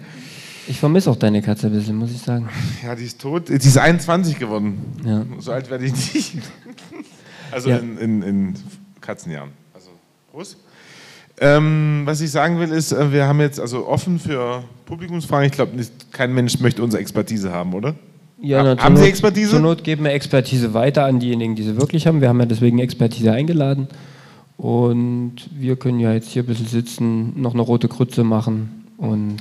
Ich, 0.65 0.71
ich 0.71 0.79
vermisse 0.79 1.09
auch 1.11 1.15
deine 1.15 1.41
Katze 1.41 1.67
ein 1.67 1.73
bisschen, 1.73 1.95
muss 1.95 2.11
ich 2.11 2.21
sagen. 2.21 2.49
Ja, 2.83 2.93
die 2.95 3.05
ist 3.05 3.21
tot. 3.21 3.47
Die 3.47 3.53
ist 3.53 3.77
21 3.77 4.37
geworden. 4.39 4.81
Ja. 5.05 5.25
So 5.39 5.51
alt 5.53 5.69
werde 5.69 5.85
ich 5.85 6.13
nicht. 6.13 6.37
Also 7.51 7.69
Ja. 7.69 7.77
in, 7.77 7.97
in, 7.99 8.21
in 8.23 8.53
Katzenjahren. 8.99 9.51
Also, 9.75 9.89
Prost. 10.31 10.57
Ähm, 11.43 12.03
was 12.05 12.21
ich 12.21 12.31
sagen 12.31 12.59
will, 12.59 12.71
ist, 12.71 12.91
äh, 12.93 13.11
wir 13.11 13.27
haben 13.27 13.39
jetzt 13.41 13.59
also 13.59 13.85
offen 13.87 14.17
für 14.19 14.63
Publikumsfragen. 14.85 15.45
Ich 15.47 15.51
glaube, 15.51 15.71
kein 16.11 16.33
Mensch 16.33 16.59
möchte 16.59 16.81
unsere 16.81 17.01
Expertise 17.01 17.51
haben, 17.51 17.73
oder? 17.73 17.95
Ja, 18.41 18.59
Haben- 18.59 18.75
na, 18.77 18.83
haben 18.83 18.95
Sie 18.95 19.01
Not- 19.03 19.09
Expertise? 19.09 19.49
Zur 19.51 19.59
Not 19.59 19.83
geben 19.83 20.03
wir 20.05 20.11
Expertise 20.13 20.73
weiter 20.73 21.05
an 21.05 21.19
diejenigen, 21.19 21.55
die 21.55 21.63
sie 21.63 21.77
wirklich 21.77 22.07
haben. 22.07 22.21
Wir 22.21 22.29
haben 22.29 22.39
ja 22.39 22.45
deswegen 22.45 22.79
Expertise 22.79 23.31
eingeladen. 23.31 23.87
Und 24.57 25.35
wir 25.53 25.75
können 25.75 25.99
ja 25.99 26.13
jetzt 26.13 26.29
hier 26.29 26.43
ein 26.43 26.45
bisschen 26.45 26.67
sitzen, 26.67 27.39
noch 27.41 27.53
eine 27.53 27.61
rote 27.63 27.87
Krütze 27.87 28.23
machen. 28.23 28.85
Und 28.97 29.37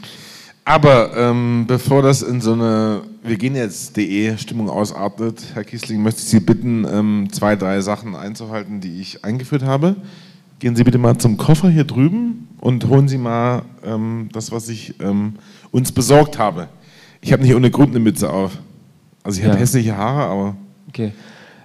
Aber 0.64 1.16
ähm, 1.16 1.64
bevor 1.66 2.02
das 2.02 2.22
in 2.22 2.40
so 2.40 2.52
eine 2.54 3.02
Wir 3.22 3.36
gehen 3.36 3.54
jetzt 3.54 3.96
DE 3.96 4.36
Stimmung 4.38 4.68
ausartet, 4.70 5.42
Herr 5.54 5.64
Kiesling, 5.64 6.02
möchte 6.02 6.20
ich 6.22 6.26
Sie 6.28 6.40
bitten, 6.40 6.84
ähm, 6.90 7.28
zwei, 7.30 7.54
drei 7.56 7.80
Sachen 7.80 8.16
einzuhalten, 8.16 8.80
die 8.80 9.00
ich 9.00 9.24
eingeführt 9.24 9.62
habe. 9.62 9.96
Gehen 10.62 10.76
Sie 10.76 10.84
bitte 10.84 10.98
mal 10.98 11.18
zum 11.18 11.38
Koffer 11.38 11.70
hier 11.70 11.82
drüben 11.82 12.46
und 12.60 12.86
holen 12.86 13.08
Sie 13.08 13.18
mal 13.18 13.62
ähm, 13.84 14.28
das, 14.32 14.52
was 14.52 14.68
ich 14.68 14.94
ähm, 15.00 15.32
uns 15.72 15.90
besorgt 15.90 16.38
habe. 16.38 16.68
Ich 17.20 17.32
habe 17.32 17.42
nicht 17.42 17.56
ohne 17.56 17.68
Grund 17.68 17.88
eine 17.90 17.98
Mütze 17.98 18.30
auf. 18.30 18.52
Also 19.24 19.40
ich 19.40 19.44
habe 19.44 19.56
Ja. 19.56 19.60
hässliche 19.60 19.96
Haare, 19.96 20.22
aber 20.30 20.56
okay. 20.88 21.10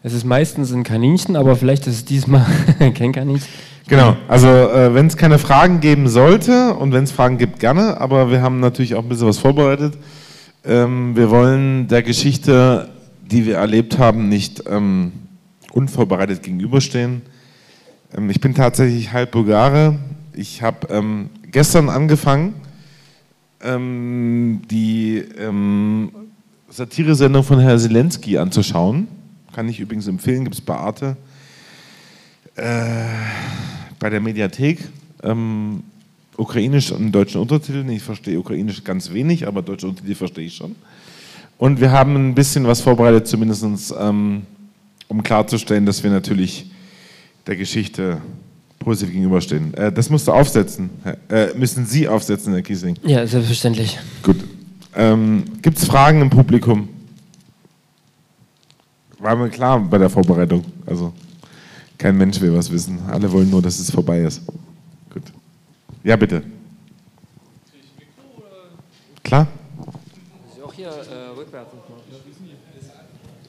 Es 0.02 0.14
ist 0.14 0.24
meistens 0.24 0.72
ein 0.74 0.82
Kaninchen, 0.84 1.36
aber 1.36 1.56
vielleicht 1.56 1.86
ist 1.86 1.94
es 1.94 2.06
diesmal 2.06 2.44
kein 2.96 3.12
Kaninchen. 3.12 3.48
Genau, 3.88 4.18
also 4.28 4.48
äh, 4.48 4.92
wenn 4.96 5.06
es 5.06 5.16
keine 5.16 5.38
Fragen 5.38 5.80
geben 5.80 6.08
sollte 6.08 6.74
und 6.74 6.92
wenn 6.92 7.04
es 7.04 7.12
Fragen 7.12 7.38
gibt, 7.38 7.60
gerne, 7.60 8.02
aber 8.02 8.32
wir 8.32 8.42
haben 8.42 8.60
natürlich 8.60 8.96
auch 8.96 9.04
ein 9.04 9.10
bisschen 9.10 9.28
was 9.28 9.38
vorbereitet. 9.38 9.96
Ähm, 10.66 11.16
wir 11.16 11.30
wollen 11.30 11.88
der 11.88 12.02
Geschichte, 12.02 12.90
die 13.30 13.46
wir 13.46 13.58
erlebt 13.58 14.00
haben, 14.00 14.28
nicht 14.28 14.64
ähm, 14.68 15.12
unvorbereitet 15.72 16.42
gegenüberstehen. 16.42 17.22
Ähm, 18.16 18.30
ich 18.30 18.40
bin 18.40 18.54
tatsächlich 18.54 19.12
halb 19.12 19.32
Bulgare. 19.32 19.98
Ich 20.34 20.62
habe 20.62 20.88
ähm, 20.90 21.30
gestern 21.52 21.90
angefangen, 21.90 22.54
ähm, 23.62 24.62
die 24.70 25.24
ähm, 25.38 26.12
Satiresendung 26.70 27.44
von 27.44 27.60
Herrn 27.60 27.80
Zelensky 27.80 28.38
anzuschauen. 28.38 29.08
Kann 29.54 29.68
ich 29.68 29.80
übrigens 29.80 30.08
empfehlen, 30.08 30.44
gibt 30.44 30.56
es 30.56 30.62
bei 30.62 30.76
Arte. 30.76 31.18
Äh, 32.56 33.06
bei 34.00 34.10
der 34.10 34.22
Mediathek. 34.22 34.80
Ähm, 35.24 35.84
Ukrainisch 36.36 36.92
und 36.92 37.12
deutschen 37.12 37.42
Untertiteln. 37.42 37.90
Ich 37.90 38.04
verstehe 38.04 38.40
Ukrainisch 38.40 38.84
ganz 38.84 39.12
wenig, 39.12 39.48
aber 39.48 39.64
deutsche 39.64 39.88
Untertitel 39.88 40.16
verstehe 40.16 40.46
ich 40.46 40.56
schon. 40.56 40.76
Und 41.58 41.82
wir 41.82 41.92
haben 41.92 42.16
ein 42.16 42.36
bisschen 42.36 42.68
was 42.68 42.82
vorbereitet, 42.82 43.28
zumindest 43.28 43.66
ähm, 44.00 44.44
um 45.08 45.24
klarzustellen, 45.24 45.88
dass 45.88 46.04
wir 46.04 46.12
natürlich 46.12 46.70
der 47.48 47.56
Geschichte 47.56 48.22
positiv 48.80 49.14
gegenüberstehen. 49.14 49.74
Äh, 49.74 49.92
das 49.92 50.10
musst 50.10 50.28
du 50.28 50.32
aufsetzen. 50.32 50.90
Äh, 51.30 51.54
müssen 51.56 51.86
Sie 51.86 52.08
aufsetzen, 52.08 52.54
Herr 52.54 52.62
Kiesling. 52.62 52.96
Ja, 53.04 53.26
selbstverständlich. 53.26 53.98
Gut. 54.22 54.38
Ähm, 54.96 55.44
Gibt 55.62 55.78
es 55.78 55.86
Fragen 55.86 56.22
im 56.22 56.30
Publikum? 56.30 56.90
War 59.20 59.36
mir 59.36 59.50
klar 59.50 59.80
bei 59.80 59.98
der 59.98 60.10
Vorbereitung. 60.10 60.64
Also 60.86 61.14
kein 61.98 62.18
Mensch 62.18 62.40
will 62.40 62.54
was 62.54 62.72
wissen. 62.72 63.00
Alle 63.08 63.32
wollen 63.32 63.50
nur, 63.50 63.62
dass 63.62 63.80
es 63.80 63.90
vorbei 63.90 64.22
ist. 64.22 64.42
Gut. 65.12 65.24
Ja, 66.04 66.16
bitte. 66.16 66.44
Klar? 69.24 69.48
Auch 70.64 70.74
hier 70.74 70.92
rückwärts. 71.38 71.72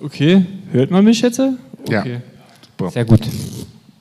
Okay, 0.00 0.46
hört 0.72 0.90
man 0.90 1.04
mich 1.04 1.20
jetzt? 1.20 1.38
Ja. 1.88 2.00
Okay. 2.00 2.20
Sehr 2.90 3.04
gut. 3.04 3.20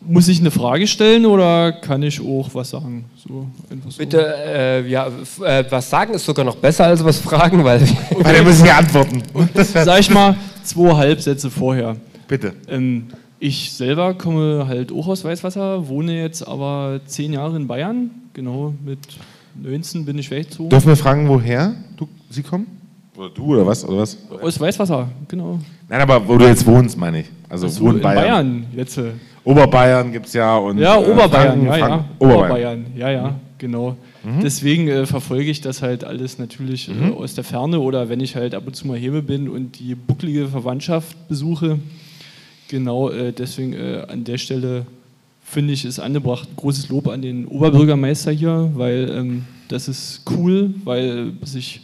Muss 0.09 0.27
ich 0.29 0.39
eine 0.39 0.51
Frage 0.51 0.87
stellen 0.87 1.25
oder 1.25 1.71
kann 1.73 2.01
ich 2.01 2.21
auch 2.21 2.49
was 2.53 2.69
sagen? 2.69 3.05
So, 3.27 3.47
einfach 3.69 3.91
so. 3.91 3.97
Bitte, 3.97 4.33
äh, 4.45 4.87
ja, 4.89 5.07
äh, 5.43 5.65
was 5.69 5.89
sagen 5.89 6.13
ist 6.13 6.25
sogar 6.25 6.45
noch 6.45 6.55
besser 6.55 6.85
als 6.85 7.03
was 7.03 7.19
fragen, 7.19 7.63
weil 7.63 7.81
Weil 8.19 8.35
er 8.35 8.43
muss 8.43 8.65
ja 8.65 8.77
antworten. 8.77 9.21
Sag 9.55 9.99
ich 9.99 10.09
mal 10.09 10.35
zwei 10.63 10.95
Halbsätze 10.95 11.49
vorher. 11.49 11.95
bitte. 12.27 12.53
Ähm, 12.69 13.07
ich 13.39 13.71
selber 13.71 14.13
komme 14.15 14.65
halt 14.67 14.91
auch 14.91 15.07
aus 15.07 15.23
Weißwasser, 15.23 15.87
wohne 15.87 16.21
jetzt 16.21 16.47
aber 16.47 16.99
zehn 17.05 17.33
Jahre 17.33 17.55
in 17.55 17.67
Bayern. 17.67 18.09
Genau, 18.33 18.73
mit 18.83 18.99
19 19.61 20.05
bin 20.05 20.17
ich 20.17 20.31
weggezogen. 20.31 20.69
Dürfen 20.69 20.87
wir 20.87 20.95
fragen, 20.95 21.27
woher 21.27 21.73
du, 21.97 22.07
sie 22.29 22.43
kommen? 22.43 22.65
Oder 23.15 23.29
du 23.29 23.43
oder 23.45 23.65
was? 23.65 23.83
Oder 23.83 23.97
was? 23.99 24.17
Aus 24.41 24.59
Weißwasser, 24.59 25.09
genau. 25.27 25.59
Nein, 25.89 26.01
aber 26.01 26.27
wo 26.27 26.37
du 26.37 26.45
jetzt 26.45 26.65
wohnst, 26.65 26.97
meine 26.97 27.21
ich. 27.21 27.25
Also 27.49 27.67
So, 27.67 27.81
wo 27.85 27.89
in 27.89 27.97
in 27.97 28.01
Bayern. 28.01 28.15
Bayern 28.23 28.65
jetzt. 28.75 28.99
Äh, 29.47 29.51
Oberbayern 29.51 30.11
gibt 30.11 30.27
es 30.27 30.33
ja. 30.33 30.57
Und, 30.57 30.77
Ja, 30.77 30.95
äh, 30.95 30.99
Oberbayern, 30.99 31.29
Franken, 31.29 31.65
ja, 31.67 31.77
ja. 31.77 31.87
Franken, 31.87 32.09
Oberbayern. 32.19 32.39
Oberbayern, 32.41 32.85
ja, 32.95 33.11
ja, 33.11 33.35
genau. 33.57 33.95
Deswegen 34.43 34.89
äh, 34.89 35.05
verfolge 35.05 35.49
ich 35.49 35.61
das 35.61 35.81
halt 35.81 36.03
alles 36.03 36.37
natürlich 36.37 36.89
äh, 36.89 37.13
aus 37.13 37.33
der 37.35 37.45
Ferne 37.45 37.79
oder 37.79 38.09
wenn 38.09 38.19
ich 38.19 38.35
halt 38.35 38.55
ab 38.55 38.63
und 38.67 38.75
zu 38.75 38.85
mal 38.85 38.97
Hebe 38.97 39.21
bin 39.21 39.47
und 39.47 39.79
die 39.79 39.95
bucklige 39.95 40.49
Verwandtschaft 40.49 41.29
besuche. 41.29 41.79
Genau, 42.67 43.09
äh, 43.09 43.31
deswegen 43.31 43.71
äh, 43.71 44.03
an 44.09 44.25
der 44.25 44.37
Stelle 44.37 44.85
finde 45.41 45.73
ich 45.73 45.85
es 45.85 45.97
angebracht, 45.97 46.49
großes 46.57 46.89
Lob 46.89 47.07
an 47.07 47.21
den 47.21 47.47
Oberbürgermeister 47.47 48.31
hier, 48.31 48.69
weil 48.73 49.09
ähm, 49.15 49.45
das 49.69 49.87
ist 49.87 50.23
cool, 50.31 50.73
weil 50.83 51.27
bis 51.27 51.55
ich 51.55 51.81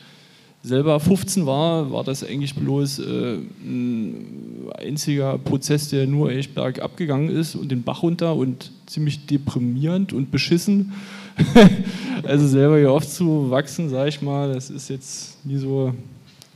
selber 0.64 0.98
15 1.00 1.46
war, 1.46 1.92
war 1.92 2.06
das 2.06 2.24
eigentlich 2.24 2.56
bloß 2.56 3.00
äh, 3.00 3.38
ein 3.64 4.72
einziger 4.78 5.38
Prozess, 5.38 5.90
der 5.90 6.08
nur 6.08 6.32
echt 6.32 6.56
bergab 6.56 6.96
gegangen 6.96 7.30
ist 7.30 7.56
und 7.56 7.70
den 7.70 7.84
Bach 7.84 8.02
runter 8.02 8.36
und 8.36 8.72
ziemlich 8.86 9.26
deprimierend 9.26 10.14
und 10.14 10.32
beschissen. 10.32 10.94
also 12.24 12.48
selber 12.48 12.78
hier 12.78 12.92
aufzuwachsen, 12.92 13.90
sage 13.90 14.10
ich 14.10 14.22
mal, 14.22 14.54
das 14.54 14.70
ist 14.70 14.90
jetzt 14.90 15.46
nie 15.46 15.58
so 15.58 15.94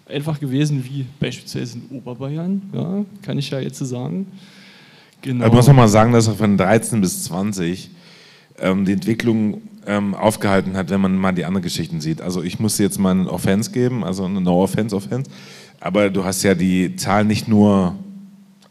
einfach 0.07 0.39
gewesen 0.39 0.85
wie 0.89 1.05
beispielsweise 1.19 1.77
in 1.77 1.97
Oberbayern, 1.97 2.61
ja, 2.73 3.05
kann 3.23 3.37
ich 3.37 3.49
ja 3.49 3.59
jetzt 3.59 3.77
so 3.77 3.85
sagen. 3.85 4.27
Genau. 5.21 5.47
Ich 5.47 5.51
muss 5.51 5.67
noch 5.67 5.73
mal 5.73 5.89
sagen, 5.89 6.13
dass 6.13 6.29
von 6.29 6.57
13 6.57 7.01
bis 7.01 7.23
20 7.25 7.89
ähm, 8.59 8.85
die 8.85 8.93
Entwicklung 8.93 9.61
ähm, 9.87 10.13
aufgehalten 10.13 10.75
hat, 10.75 10.89
wenn 10.89 11.01
man 11.01 11.15
mal 11.15 11.31
die 11.31 11.45
anderen 11.45 11.63
Geschichten 11.63 12.01
sieht. 12.01 12.21
Also 12.21 12.43
ich 12.43 12.59
muss 12.59 12.77
jetzt 12.77 12.99
mal 12.99 13.11
einen 13.11 13.27
Offense 13.27 13.71
geben, 13.71 14.03
also 14.03 14.25
eine 14.25 14.41
No 14.41 14.61
Offense 14.61 14.95
Offense, 14.95 15.31
aber 15.79 16.09
du 16.09 16.23
hast 16.23 16.43
ja 16.43 16.53
die 16.53 16.95
Zahlen 16.97 17.27
nicht 17.27 17.47
nur 17.47 17.95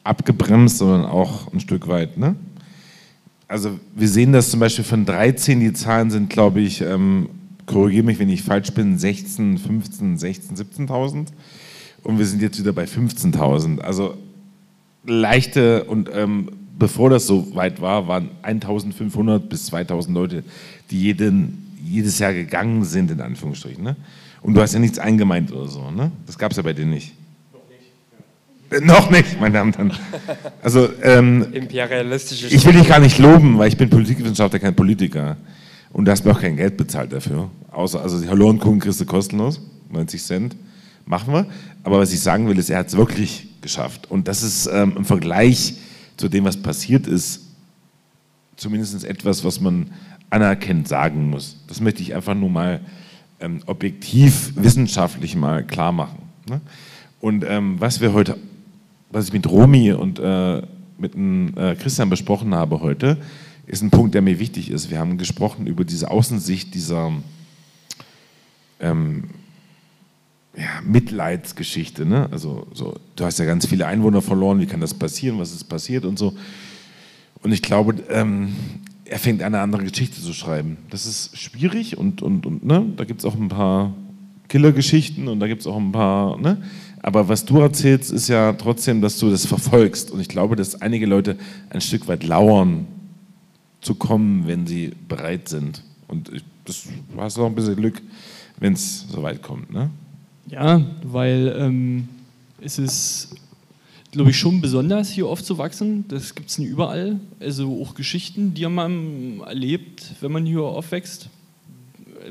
abgebremst, 0.04 0.78
sondern 0.78 1.06
auch 1.06 1.52
ein 1.52 1.60
Stück 1.60 1.88
weit, 1.88 2.16
ne? 2.16 2.36
Also 3.48 3.78
wir 3.94 4.08
sehen 4.08 4.32
das 4.32 4.50
zum 4.50 4.58
Beispiel 4.60 4.84
von 4.84 5.04
13, 5.04 5.60
die 5.60 5.72
Zahlen 5.72 6.10
sind, 6.10 6.30
glaube 6.30 6.60
ich, 6.60 6.80
ähm, 6.80 7.28
korrigiere 7.64 8.04
mich, 8.04 8.18
wenn 8.18 8.28
ich 8.28 8.42
falsch 8.42 8.72
bin, 8.72 8.98
16, 8.98 9.58
15, 9.58 10.18
16, 10.18 10.56
17.000 10.56 11.26
und 12.02 12.18
wir 12.18 12.26
sind 12.26 12.42
jetzt 12.42 12.58
wieder 12.58 12.72
bei 12.72 12.84
15.000. 12.84 13.80
Also 13.80 14.16
leichte 15.04 15.84
und 15.84 16.10
ähm, 16.12 16.50
bevor 16.78 17.10
das 17.10 17.26
so 17.26 17.54
weit 17.54 17.80
war, 17.80 18.06
waren 18.08 18.30
1500 18.42 19.48
bis 19.48 19.66
2000 19.66 20.14
Leute, 20.14 20.44
die 20.90 21.00
jeden, 21.00 21.76
jedes 21.84 22.18
Jahr 22.18 22.32
gegangen 22.32 22.84
sind, 22.84 23.10
in 23.10 23.20
Anführungsstrichen. 23.20 23.82
Ne? 23.82 23.96
Und 24.42 24.54
du 24.54 24.60
hast 24.60 24.74
ja 24.74 24.78
nichts 24.80 24.98
eingemeint 24.98 25.52
oder 25.52 25.68
so. 25.68 25.90
Ne? 25.90 26.12
Das 26.26 26.38
gab 26.38 26.50
es 26.50 26.56
ja 26.56 26.62
bei 26.62 26.72
dir 26.72 26.86
nicht. 26.86 27.12
Äh, 28.70 28.80
Noch 28.80 29.10
nicht, 29.10 29.40
meine 29.40 29.54
Damen 29.54 29.72
und 29.72 29.78
Herren. 29.78 29.92
Also, 30.62 30.88
ähm, 31.02 31.46
imperialistische 31.52 32.48
ich 32.48 32.64
will 32.66 32.72
dich 32.72 32.88
gar 32.88 32.98
nicht 32.98 33.18
loben, 33.18 33.58
weil 33.58 33.68
ich 33.68 33.76
bin 33.76 33.88
Politikwissenschaftler, 33.88 34.58
kein 34.58 34.74
Politiker. 34.74 35.36
Und 35.92 36.04
du 36.04 36.10
hast 36.10 36.24
mir 36.24 36.32
auch 36.32 36.40
kein 36.40 36.56
Geld 36.56 36.76
bezahlt 36.76 37.12
dafür. 37.12 37.50
Außer, 37.70 38.02
also 38.02 38.20
die 38.20 38.28
Hallo 38.28 38.50
und 38.50 38.58
Kuchen 38.58 38.80
kriegst 38.80 39.00
du 39.00 39.06
kostenlos, 39.06 39.60
90 39.90 40.22
Cent. 40.22 40.56
Machen 41.06 41.32
wir. 41.32 41.46
Aber 41.84 42.00
was 42.00 42.12
ich 42.12 42.20
sagen 42.20 42.48
will, 42.48 42.58
ist, 42.58 42.68
er 42.68 42.78
hat 42.78 42.88
es 42.88 42.96
wirklich 42.96 43.46
geschafft. 43.62 44.10
Und 44.10 44.26
das 44.26 44.42
ist 44.42 44.68
ähm, 44.72 44.94
im 44.96 45.04
Vergleich 45.04 45.74
zu 46.16 46.28
dem, 46.28 46.44
was 46.44 46.56
passiert 46.56 47.06
ist, 47.06 47.42
zumindest 48.56 49.04
etwas, 49.04 49.44
was 49.44 49.60
man 49.60 49.90
anerkennt 50.30 50.88
sagen 50.88 51.30
muss. 51.30 51.56
Das 51.68 51.80
möchte 51.80 52.02
ich 52.02 52.14
einfach 52.14 52.34
nur 52.34 52.50
mal 52.50 52.80
ähm, 53.40 53.60
objektiv, 53.66 54.52
wissenschaftlich 54.56 55.36
mal 55.36 55.64
klar 55.64 55.92
machen. 55.92 56.18
Ne? 56.48 56.60
Und 57.20 57.44
ähm, 57.46 57.76
was 57.78 58.00
wir 58.00 58.12
heute, 58.12 58.38
was 59.10 59.26
ich 59.26 59.32
mit 59.32 59.48
Romy 59.48 59.92
und 59.92 60.18
äh, 60.18 60.62
mit 60.98 61.14
äh, 61.14 61.74
Christian 61.76 62.10
besprochen 62.10 62.54
habe 62.54 62.80
heute, 62.80 63.18
ist 63.66 63.82
ein 63.82 63.90
Punkt, 63.90 64.14
der 64.14 64.22
mir 64.22 64.38
wichtig 64.38 64.70
ist. 64.70 64.90
Wir 64.90 64.98
haben 64.98 65.18
gesprochen 65.18 65.66
über 65.66 65.84
diese 65.84 66.10
Außensicht 66.10 66.74
dieser 66.74 67.12
ähm, 68.80 69.24
ja, 70.56 70.80
Mitleidsgeschichte. 70.84 72.06
Ne? 72.06 72.28
Also, 72.30 72.66
so, 72.72 72.96
du 73.14 73.24
hast 73.24 73.38
ja 73.38 73.44
ganz 73.44 73.66
viele 73.66 73.86
Einwohner 73.86 74.22
verloren, 74.22 74.60
wie 74.60 74.66
kann 74.66 74.80
das 74.80 74.94
passieren, 74.94 75.38
was 75.38 75.52
ist 75.52 75.64
passiert 75.64 76.04
und 76.04 76.18
so. 76.18 76.34
Und 77.42 77.52
ich 77.52 77.62
glaube, 77.62 77.96
ähm, 78.10 78.54
er 79.04 79.18
fängt 79.18 79.42
an, 79.42 79.54
eine 79.54 79.62
andere 79.62 79.84
Geschichte 79.84 80.20
zu 80.20 80.32
schreiben. 80.32 80.78
Das 80.90 81.06
ist 81.06 81.36
schwierig 81.38 81.96
und, 81.96 82.22
und, 82.22 82.46
und 82.46 82.64
ne? 82.64 82.84
da 82.96 83.04
gibt 83.04 83.20
es 83.20 83.26
auch 83.26 83.34
ein 83.34 83.48
paar 83.48 83.94
Killergeschichten 84.48 85.28
und 85.28 85.40
da 85.40 85.46
gibt 85.46 85.60
es 85.60 85.66
auch 85.66 85.76
ein 85.76 85.92
paar. 85.92 86.38
Ne? 86.38 86.62
Aber 87.02 87.28
was 87.28 87.44
du 87.44 87.60
erzählst, 87.60 88.10
ist 88.10 88.28
ja 88.28 88.52
trotzdem, 88.54 89.00
dass 89.00 89.18
du 89.18 89.30
das 89.30 89.46
verfolgst. 89.46 90.10
Und 90.10 90.20
ich 90.20 90.28
glaube, 90.28 90.56
dass 90.56 90.80
einige 90.80 91.06
Leute 91.06 91.36
ein 91.70 91.80
Stück 91.80 92.08
weit 92.08 92.24
lauern, 92.24 92.86
zu 93.80 93.94
kommen, 93.94 94.48
wenn 94.48 94.66
sie 94.66 94.92
bereit 95.06 95.48
sind. 95.48 95.84
Und 96.08 96.32
ich, 96.32 96.42
das, 96.64 96.88
du 97.12 97.20
hast 97.20 97.36
noch 97.36 97.46
ein 97.46 97.54
bisschen 97.54 97.76
Glück, 97.76 98.02
wenn 98.58 98.72
es 98.72 99.06
so 99.08 99.22
weit 99.22 99.42
kommt. 99.42 99.72
Ne? 99.72 99.90
Ja, 100.48 100.80
weil 101.02 101.56
ähm, 101.58 102.08
es 102.60 102.78
ist, 102.78 103.34
glaube 104.12 104.30
ich, 104.30 104.38
schon 104.38 104.60
besonders 104.60 105.10
hier 105.10 105.26
aufzuwachsen. 105.26 106.04
Das 106.08 106.34
gibt 106.34 106.50
es 106.50 106.58
nicht 106.58 106.68
überall. 106.68 107.18
Also 107.40 107.82
auch 107.82 107.94
Geschichten, 107.94 108.54
die 108.54 108.66
man 108.66 109.40
erlebt, 109.44 110.12
wenn 110.20 110.32
man 110.32 110.46
hier 110.46 110.62
aufwächst. 110.62 111.28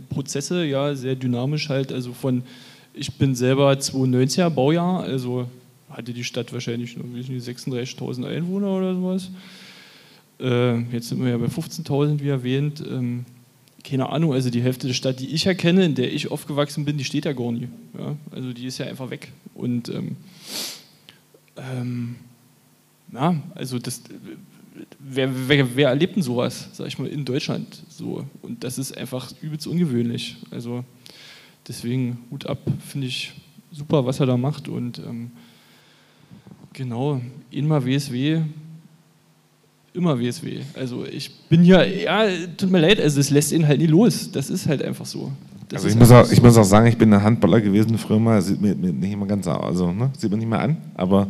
Prozesse, 0.09 0.65
ja, 0.65 0.95
sehr 0.95 1.15
dynamisch 1.15 1.69
halt. 1.69 1.91
Also 1.91 2.13
von, 2.13 2.43
ich 2.93 3.11
bin 3.13 3.35
selber 3.35 3.71
92er 3.71 4.49
Baujahr, 4.49 5.03
also 5.03 5.47
hatte 5.89 6.13
die 6.13 6.23
Stadt 6.23 6.51
wahrscheinlich 6.51 6.97
nur 6.97 7.05
36.000 7.07 8.25
Einwohner 8.25 8.69
oder 8.69 8.95
sowas. 8.95 9.29
Äh, 10.39 10.79
jetzt 10.91 11.09
sind 11.09 11.23
wir 11.23 11.31
ja 11.31 11.37
bei 11.37 11.45
15.000, 11.45 12.19
wie 12.19 12.29
erwähnt. 12.29 12.83
Ähm, 12.85 13.25
keine 13.85 14.09
Ahnung, 14.09 14.33
also 14.33 14.49
die 14.49 14.61
Hälfte 14.61 14.87
der 14.87 14.93
Stadt, 14.93 15.19
die 15.19 15.27
ich 15.27 15.45
erkenne, 15.45 15.85
in 15.85 15.95
der 15.95 16.11
ich 16.11 16.31
aufgewachsen 16.31 16.85
bin, 16.85 16.97
die 16.97 17.03
steht 17.03 17.25
ja 17.25 17.33
gar 17.33 17.51
nie. 17.51 17.69
Ja? 17.97 18.15
Also 18.31 18.51
die 18.51 18.65
ist 18.65 18.79
ja 18.79 18.87
einfach 18.87 19.09
weg. 19.09 19.31
Und 19.53 19.89
ähm, 19.89 20.17
ähm, 21.55 22.15
ja, 23.13 23.35
also 23.53 23.77
das, 23.77 24.01
wer, 24.99 25.29
wer, 25.47 25.75
wer 25.75 25.89
erlebt 25.89 26.15
denn 26.15 26.23
sowas, 26.23 26.69
sag 26.73 26.87
ich 26.87 26.97
mal, 26.97 27.07
in 27.07 27.25
Deutschland 27.25 27.83
so? 27.87 28.25
Und 28.41 28.63
das 28.63 28.77
ist 28.77 28.97
einfach 28.97 29.31
übelst 29.41 29.67
ungewöhnlich. 29.67 30.37
Also 30.49 30.83
deswegen 31.67 32.17
Hut 32.31 32.47
ab, 32.47 32.59
finde 32.85 33.07
ich 33.07 33.33
super, 33.71 34.05
was 34.05 34.19
er 34.19 34.25
da 34.25 34.35
macht. 34.35 34.67
Und 34.67 34.97
ähm, 34.99 35.31
genau, 36.73 37.21
immer 37.51 37.85
WSW, 37.85 38.41
immer 39.95 40.19
WSW. 40.19 40.61
Also 40.73 41.05
ich 41.05 41.31
bin 41.49 41.63
ja, 41.63 41.83
ja, 41.83 42.25
tut 42.57 42.71
mir 42.71 42.79
leid, 42.79 42.99
also 42.99 43.19
es 43.19 43.29
lässt 43.29 43.51
ihn 43.51 43.67
halt 43.67 43.79
nie 43.79 43.87
los. 43.87 44.31
Das 44.31 44.49
ist 44.49 44.67
halt 44.67 44.83
einfach 44.83 45.05
so. 45.05 45.31
Das 45.69 45.83
Also 45.83 45.87
ich 45.87 45.99
muss, 45.99 46.11
auch, 46.11 46.31
ich 46.31 46.41
muss 46.41 46.57
auch 46.57 46.63
sagen, 46.63 46.87
ich 46.87 46.97
bin 46.97 47.11
ein 47.13 47.23
Handballer 47.23 47.61
gewesen 47.61 47.97
früher 47.97 48.19
mal, 48.19 48.41
sieht 48.41 48.61
mir, 48.61 48.75
nicht 48.75 49.11
immer 49.11 49.25
ganz 49.25 49.47
also 49.47 49.91
ne, 49.91 50.11
sieht 50.17 50.29
man 50.29 50.39
nicht 50.39 50.49
mehr 50.49 50.59
an, 50.59 50.77
aber 50.93 51.27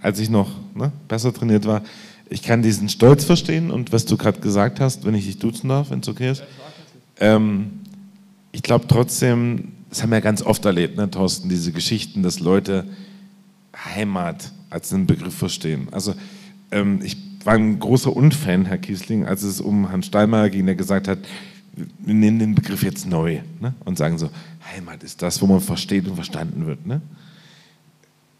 als 0.00 0.18
ich 0.20 0.30
noch 0.30 0.50
ne, 0.74 0.90
besser 1.06 1.32
trainiert 1.32 1.66
war, 1.66 1.82
ich 2.30 2.42
kann 2.42 2.62
diesen 2.62 2.88
Stolz 2.88 3.24
verstehen 3.24 3.70
und 3.70 3.92
was 3.92 4.06
du 4.06 4.16
gerade 4.16 4.40
gesagt 4.40 4.80
hast, 4.80 5.04
wenn 5.04 5.14
ich 5.14 5.26
dich 5.26 5.38
duzen 5.38 5.68
darf, 5.68 5.90
wenn 5.90 6.00
es 6.00 6.08
okay 6.08 6.30
ist. 6.30 6.42
Ähm, 7.20 7.80
ich 8.52 8.62
glaube 8.62 8.86
trotzdem, 8.88 9.72
das 9.90 10.02
haben 10.02 10.10
wir 10.10 10.16
ja 10.16 10.20
ganz 10.20 10.42
oft 10.42 10.64
erlebt, 10.64 10.96
ne, 10.96 11.10
Thorsten, 11.10 11.48
diese 11.48 11.72
Geschichten, 11.72 12.22
dass 12.22 12.40
Leute 12.40 12.86
Heimat 13.76 14.52
als 14.70 14.92
einen 14.92 15.06
Begriff 15.06 15.34
verstehen. 15.34 15.88
Also 15.90 16.14
ähm, 16.70 17.00
ich 17.02 17.16
war 17.44 17.54
ein 17.54 17.78
großer 17.78 18.14
Unfan, 18.14 18.66
Herr 18.66 18.78
Kiesling, 18.78 19.26
als 19.26 19.42
es 19.42 19.60
um 19.60 19.88
Herrn 19.88 20.02
Steinmeier 20.02 20.50
ging, 20.50 20.66
der 20.66 20.74
gesagt 20.74 21.08
hat, 21.08 21.18
wir 21.76 22.14
nehmen 22.14 22.38
den 22.38 22.54
Begriff 22.54 22.82
jetzt 22.82 23.06
neu 23.06 23.40
ne? 23.60 23.74
und 23.84 23.98
sagen 23.98 24.18
so, 24.18 24.30
Heimat 24.74 25.02
ist 25.02 25.20
das, 25.22 25.40
wo 25.42 25.46
man 25.46 25.60
versteht 25.60 26.06
und 26.06 26.14
verstanden 26.14 26.66
wird. 26.66 26.86
Ne? 26.86 27.00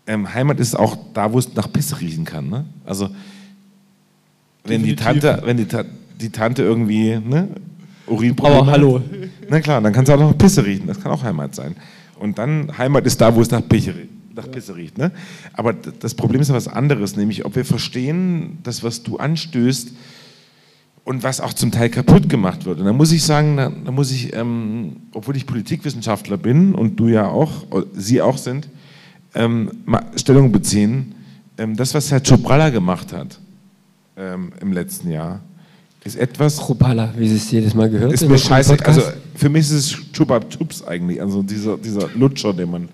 Ähm, 0.07 0.33
Heimat 0.33 0.61
ist 0.61 0.75
auch 0.75 0.97
da, 1.13 1.33
wo 1.33 1.39
es 1.39 1.53
nach 1.55 1.73
Pisse 1.73 2.01
riechen 2.01 2.25
kann. 2.25 2.49
Ne? 2.49 2.65
Also 2.85 3.11
wenn 4.65 4.83
die. 4.83 4.97
Tante, 4.97 5.43
wenn 5.45 5.57
die, 5.57 5.67
Ta 5.67 5.85
die 6.21 6.31
Tante 6.31 6.63
irgendwie 6.63 7.19
ne, 7.19 7.49
Urinprobleme 8.07 8.61
Aber 8.61 8.71
hallo. 8.71 9.01
hat, 9.01 9.05
na 9.49 9.61
klar, 9.61 9.81
dann 9.81 9.93
kann 9.93 10.05
es 10.05 10.11
auch 10.11 10.19
noch 10.19 10.31
nach 10.31 10.39
Pisse 10.39 10.65
riechen. 10.65 10.87
Das 10.87 11.01
kann 11.01 11.13
auch 11.13 11.23
Heimat 11.23 11.55
sein. 11.55 11.75
Und 12.19 12.39
dann 12.39 12.77
Heimat 12.79 13.05
ist 13.07 13.21
da, 13.21 13.35
wo 13.35 13.41
es 13.41 13.51
nach 13.51 13.67
Pisse, 13.69 13.95
nach 14.35 14.51
Pisse 14.51 14.77
riecht. 14.77 14.99
Ne? 14.99 15.13
Aber 15.53 15.73
das 15.73 16.15
Problem 16.15 16.41
ist 16.41 16.49
ja 16.49 16.55
was 16.55 16.69
anderes, 16.69 17.17
nämlich 17.17 17.45
ob 17.45 17.57
wir 17.57 17.65
verstehen, 17.65 18.59
das, 18.63 18.83
was 18.83 19.03
du 19.03 19.17
anstößt 19.19 19.93
und 21.05 21.23
was 21.23 21.41
auch 21.41 21.53
zum 21.53 21.71
Teil 21.71 21.91
kaputt 21.91 22.29
gemacht 22.29 22.65
wird. 22.65 22.81
Und 22.81 22.87
da 22.87 22.93
muss 22.93 23.13
ich 23.13 23.23
sagen, 23.23 23.57
da, 23.57 23.71
da 23.71 23.91
muss 23.91 24.11
ich, 24.11 24.35
ähm, 24.35 24.97
obwohl 25.13 25.37
ich 25.37 25.47
Politikwissenschaftler 25.47 26.37
bin 26.37 26.75
und 26.75 26.97
du 26.97 27.09
ja 27.09 27.29
auch, 27.29 27.71
oder 27.71 27.87
Sie 27.93 28.21
auch 28.23 28.39
sind, 28.39 28.69
ähm, 29.35 29.71
mal 29.85 30.05
Stellung 30.17 30.51
beziehen. 30.53 31.15
Ähm, 31.59 31.77
das, 31.77 31.95
was 31.95 32.11
Herr 32.11 32.21
Chobralla 32.21 32.71
gemacht 32.71 33.13
hat 33.13 33.39
ähm, 34.17 34.53
im 34.61 34.73
letzten 34.73 35.11
Jahr, 35.11 35.41
ist 36.05 36.17
etwas. 36.17 36.59
Chopala, 36.59 37.13
wie 37.17 37.29
Sie 37.29 37.37
es 37.37 37.51
jedes 37.51 37.75
Mal 37.75 37.89
gehört 37.89 38.13
Ist 38.13 38.23
in 38.23 38.31
mir 38.31 38.39
scheiße. 38.39 38.77
Also 38.85 39.03
für 39.35 39.49
mich 39.49 39.63
ist 39.63 39.73
es 39.73 40.13
Chupa 40.13 40.41
Chups 40.41 40.87
eigentlich, 40.87 41.21
also 41.21 41.43
dieser, 41.43 41.79
dieser 41.79 42.09
Lutscher, 42.15 42.53
den 42.53 42.71
man, 42.71 42.89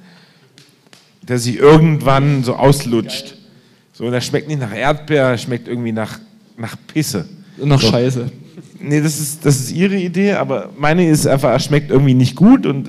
der 1.30 1.38
sich 1.38 1.56
irgendwann 1.56 2.44
so 2.44 2.56
auslutscht. 2.56 3.36
So, 3.92 4.10
der 4.10 4.20
schmeckt 4.20 4.48
nicht 4.48 4.60
nach 4.60 4.74
Erdbeer, 4.74 5.38
schmeckt 5.38 5.68
irgendwie 5.68 5.92
nach, 5.92 6.18
nach 6.58 6.76
Pisse. 6.92 7.26
Nach 7.62 7.80
so. 7.80 7.90
Scheiße. 7.90 8.30
Nee, 8.80 9.00
das 9.00 9.20
ist, 9.20 9.46
das 9.46 9.60
ist 9.60 9.70
ihre 9.72 9.96
Idee, 9.96 10.32
aber 10.32 10.70
meine 10.78 11.08
ist 11.08 11.26
einfach, 11.26 11.50
er 11.50 11.60
schmeckt 11.60 11.90
irgendwie 11.90 12.14
nicht 12.14 12.34
gut 12.34 12.66
und 12.66 12.88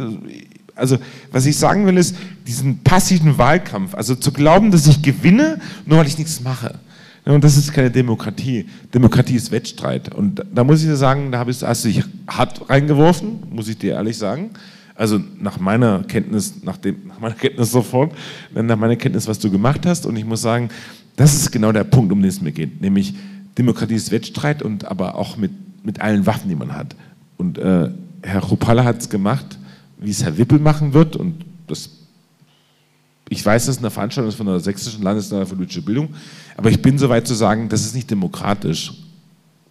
also 0.75 0.97
was 1.31 1.45
ich 1.45 1.57
sagen 1.57 1.85
will 1.85 1.97
ist, 1.97 2.15
diesen 2.47 2.79
passiven 2.79 3.37
Wahlkampf, 3.37 3.93
also 3.93 4.15
zu 4.15 4.31
glauben, 4.31 4.71
dass 4.71 4.87
ich 4.87 5.01
gewinne, 5.01 5.59
nur 5.85 5.99
weil 5.99 6.07
ich 6.07 6.17
nichts 6.17 6.41
mache. 6.41 6.79
Und 7.25 7.43
das 7.43 7.55
ist 7.57 7.71
keine 7.71 7.91
Demokratie. 7.91 8.65
Demokratie 8.93 9.35
ist 9.35 9.51
Wettstreit. 9.51 10.13
Und 10.15 10.43
da- 10.53 10.63
muss 10.63 10.81
ich 10.81 10.87
dir 10.87 10.95
sagen, 10.95 11.31
da 11.31 11.37
habe 11.37 11.51
ich, 11.51 11.59
dich 11.59 12.03
hart 12.27 12.67
reingeworfen, 12.67 13.43
muss 13.51 13.67
ich 13.67 13.77
dir 13.77 13.93
ehrlich 13.93 14.17
sagen. 14.17 14.49
Also 14.95 15.19
nach 15.39 15.59
meiner 15.59 16.03
Kenntnis, 16.03 16.63
nach, 16.63 16.77
dem, 16.77 17.07
nach 17.07 17.19
meiner 17.19 17.35
Kenntnis 17.35 17.71
sofort, 17.71 18.13
nach 18.53 18.77
meiner 18.77 18.95
Kenntnis, 18.95 19.27
was 19.27 19.39
du 19.39 19.49
gemacht 19.49 19.85
hast. 19.85 20.05
Und 20.05 20.15
ich 20.15 20.25
muss 20.25 20.41
sagen, 20.41 20.69
das 21.15 21.33
ist 21.33 21.51
genau 21.51 21.71
der 21.71 21.83
Punkt, 21.83 22.11
um 22.11 22.21
den 22.21 22.29
es 22.29 22.41
mir 22.41 22.51
geht. 22.51 22.81
Nämlich 22.81 23.13
Demokratie 23.57 23.95
ist 23.95 24.11
Wettstreit 24.11 24.61
und 24.61 24.85
aber 24.85 25.15
auch 25.15 25.37
mit, 25.37 25.51
mit 25.83 26.01
allen 26.01 26.25
Waffen, 26.25 26.49
die 26.49 26.55
man 26.55 26.73
hat. 26.73 26.95
Und 27.37 27.57
äh, 27.57 27.89
Herr 28.23 28.41
Chopalla 28.41 28.83
hat 28.83 29.01
es 29.01 29.09
gemacht, 29.09 29.57
wie 29.97 30.11
es 30.11 30.23
Herr 30.23 30.37
Wippel 30.37 30.59
machen 30.59 30.93
wird. 30.93 31.15
Und 31.15 31.45
das 31.67 31.89
ich 33.31 33.45
weiß, 33.45 33.67
das 33.67 33.77
ist 33.77 33.81
eine 33.81 33.89
Veranstaltung 33.89 34.33
von 34.33 34.45
der 34.45 34.59
Sächsischen 34.59 35.03
Landesstelle 35.03 35.45
für 35.45 35.55
politische 35.55 35.81
Bildung, 35.81 36.09
aber 36.57 36.69
ich 36.69 36.81
bin 36.81 36.97
so 36.97 37.07
weit 37.07 37.25
zu 37.25 37.33
sagen, 37.33 37.69
das 37.69 37.85
ist 37.85 37.95
nicht 37.95 38.11
demokratisch. 38.11 38.91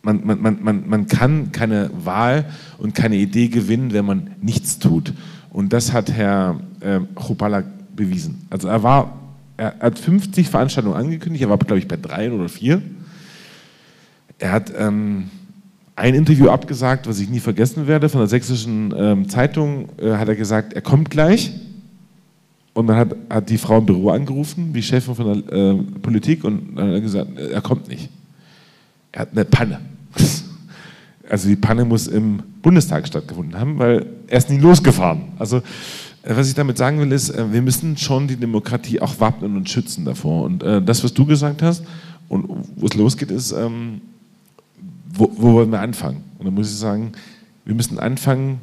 Man, 0.03 0.25
man, 0.25 0.41
man, 0.41 0.63
man, 0.63 0.89
man 0.89 1.07
kann 1.07 1.53
keine 1.53 1.91
Wahl 1.93 2.47
und 2.79 2.95
keine 2.95 3.17
Idee 3.17 3.49
gewinnen, 3.49 3.93
wenn 3.93 4.07
man 4.07 4.31
nichts 4.41 4.79
tut. 4.79 5.13
Und 5.51 5.73
das 5.73 5.93
hat 5.93 6.11
Herr 6.11 6.61
äh, 6.81 7.01
Chopalla 7.15 7.65
bewiesen. 7.95 8.47
Also 8.49 8.69
er 8.69 8.83
war, 8.83 9.19
er 9.57 9.75
hat 9.81 9.99
50 9.99 10.49
Veranstaltungen 10.49 10.97
angekündigt, 10.97 11.43
er 11.43 11.51
war, 11.51 11.59
glaube 11.59 11.79
ich, 11.79 11.89
bei 11.89 11.97
drei 11.97 12.33
oder 12.33 12.49
vier. 12.49 12.81
Er 14.39 14.53
hat 14.53 14.73
ähm, 14.77 15.31
ein 15.97 16.15
Interview 16.15 16.49
abgesagt, 16.49 17.07
was 17.07 17.21
ich 17.21 17.29
nie 17.29 17.41
vergessen 17.41 17.87
werde, 17.87 18.09
von 18.09 18.21
der 18.21 18.29
Sächsischen 18.29 18.95
ähm, 18.97 19.29
Zeitung 19.29 19.91
äh, 19.99 20.13
hat 20.13 20.29
er 20.29 20.37
gesagt, 20.37 20.73
er 20.73 20.81
kommt 20.81 21.11
gleich. 21.11 21.53
Und 22.73 22.87
dann 22.87 22.97
hat, 22.97 23.17
hat 23.29 23.51
die 23.51 23.59
Frau 23.59 23.79
im 23.79 23.87
Büro 23.87 24.11
angerufen, 24.11 24.73
die 24.73 24.83
Chefin 24.83 25.15
von 25.15 25.45
der 25.45 25.53
äh, 25.53 25.75
Politik, 26.01 26.45
und 26.45 26.77
dann 26.77 26.87
hat 26.87 26.95
er 26.95 27.01
gesagt, 27.01 27.39
er 27.39 27.61
kommt 27.61 27.89
nicht. 27.89 28.09
Er 29.13 29.23
hat 29.23 29.33
eine 29.33 29.45
Panne. 29.45 29.81
Also 31.29 31.49
die 31.49 31.57
Panne 31.57 31.85
muss 31.85 32.09
im 32.09 32.43
Bundestag 32.61 33.07
stattgefunden 33.07 33.59
haben, 33.59 33.79
weil 33.79 34.05
er 34.27 34.39
ist 34.39 34.51
nie 34.51 34.59
losgefahren. 34.59 35.23
Also 35.39 35.59
äh, 36.23 36.37
was 36.37 36.49
ich 36.49 36.55
damit 36.55 36.77
sagen 36.77 36.99
will, 36.99 37.13
ist, 37.13 37.31
äh, 37.31 37.53
wir 37.53 37.63
müssen 37.63 37.97
schon 37.97 38.27
die 38.27 38.37
Demokratie 38.37 39.01
auch 39.01 39.21
wappnen 39.21 39.57
und 39.57 39.69
schützen 39.71 40.05
davor. 40.05 40.45
Und 40.45 40.63
äh, 40.63 40.83
das, 40.83 41.05
was 41.05 41.15
du 41.15 41.25
gesagt 41.25 41.63
hast 41.63 41.85
und 42.29 42.49
wo 42.77 42.87
es 42.87 42.95
losgeht, 42.95 43.31
ist, 43.31 43.53
ähm, 43.53 44.01
wo, 45.13 45.31
wo 45.37 45.53
wollen 45.55 45.71
wir 45.71 45.81
anfangen? 45.81 46.23
Und 46.39 46.47
da 46.47 46.51
muss 46.51 46.71
ich 46.71 46.77
sagen, 46.79 47.13
wir 47.65 47.75
müssen 47.75 47.99
anfangen 47.99 48.61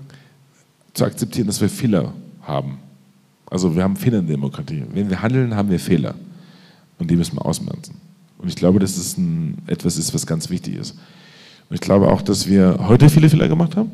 zu 0.94 1.06
akzeptieren, 1.06 1.48
dass 1.48 1.62
wir 1.62 1.70
Fehler 1.70 2.14
haben. 2.42 2.80
Also 3.50 3.76
wir 3.76 3.84
haben 3.84 3.96
Fehler 3.96 4.20
in 4.20 4.28
der 4.28 4.36
Demokratie. 4.36 4.84
Wenn 4.92 5.10
wir 5.10 5.22
handeln, 5.22 5.56
haben 5.56 5.70
wir 5.70 5.80
Fehler. 5.80 6.16
Und 7.00 7.10
die 7.10 7.16
müssen 7.16 7.38
wir 7.38 7.46
ausmerzen. 7.46 7.96
Und 8.38 8.50
ich 8.50 8.56
glaube, 8.56 8.80
dass 8.80 8.98
es 8.98 9.18
ein, 9.18 9.58
etwas 9.68 9.98
ist, 9.98 10.14
was 10.14 10.28
ganz 10.28 10.50
wichtig 10.50 10.76
ist. 10.76 10.92
Und 11.70 11.76
ich 11.76 11.82
glaube 11.82 12.08
auch, 12.10 12.22
dass 12.22 12.48
wir 12.48 12.78
heute 12.88 13.10
viele 13.10 13.30
Fehler 13.30 13.48
gemacht 13.48 13.76
haben. 13.76 13.92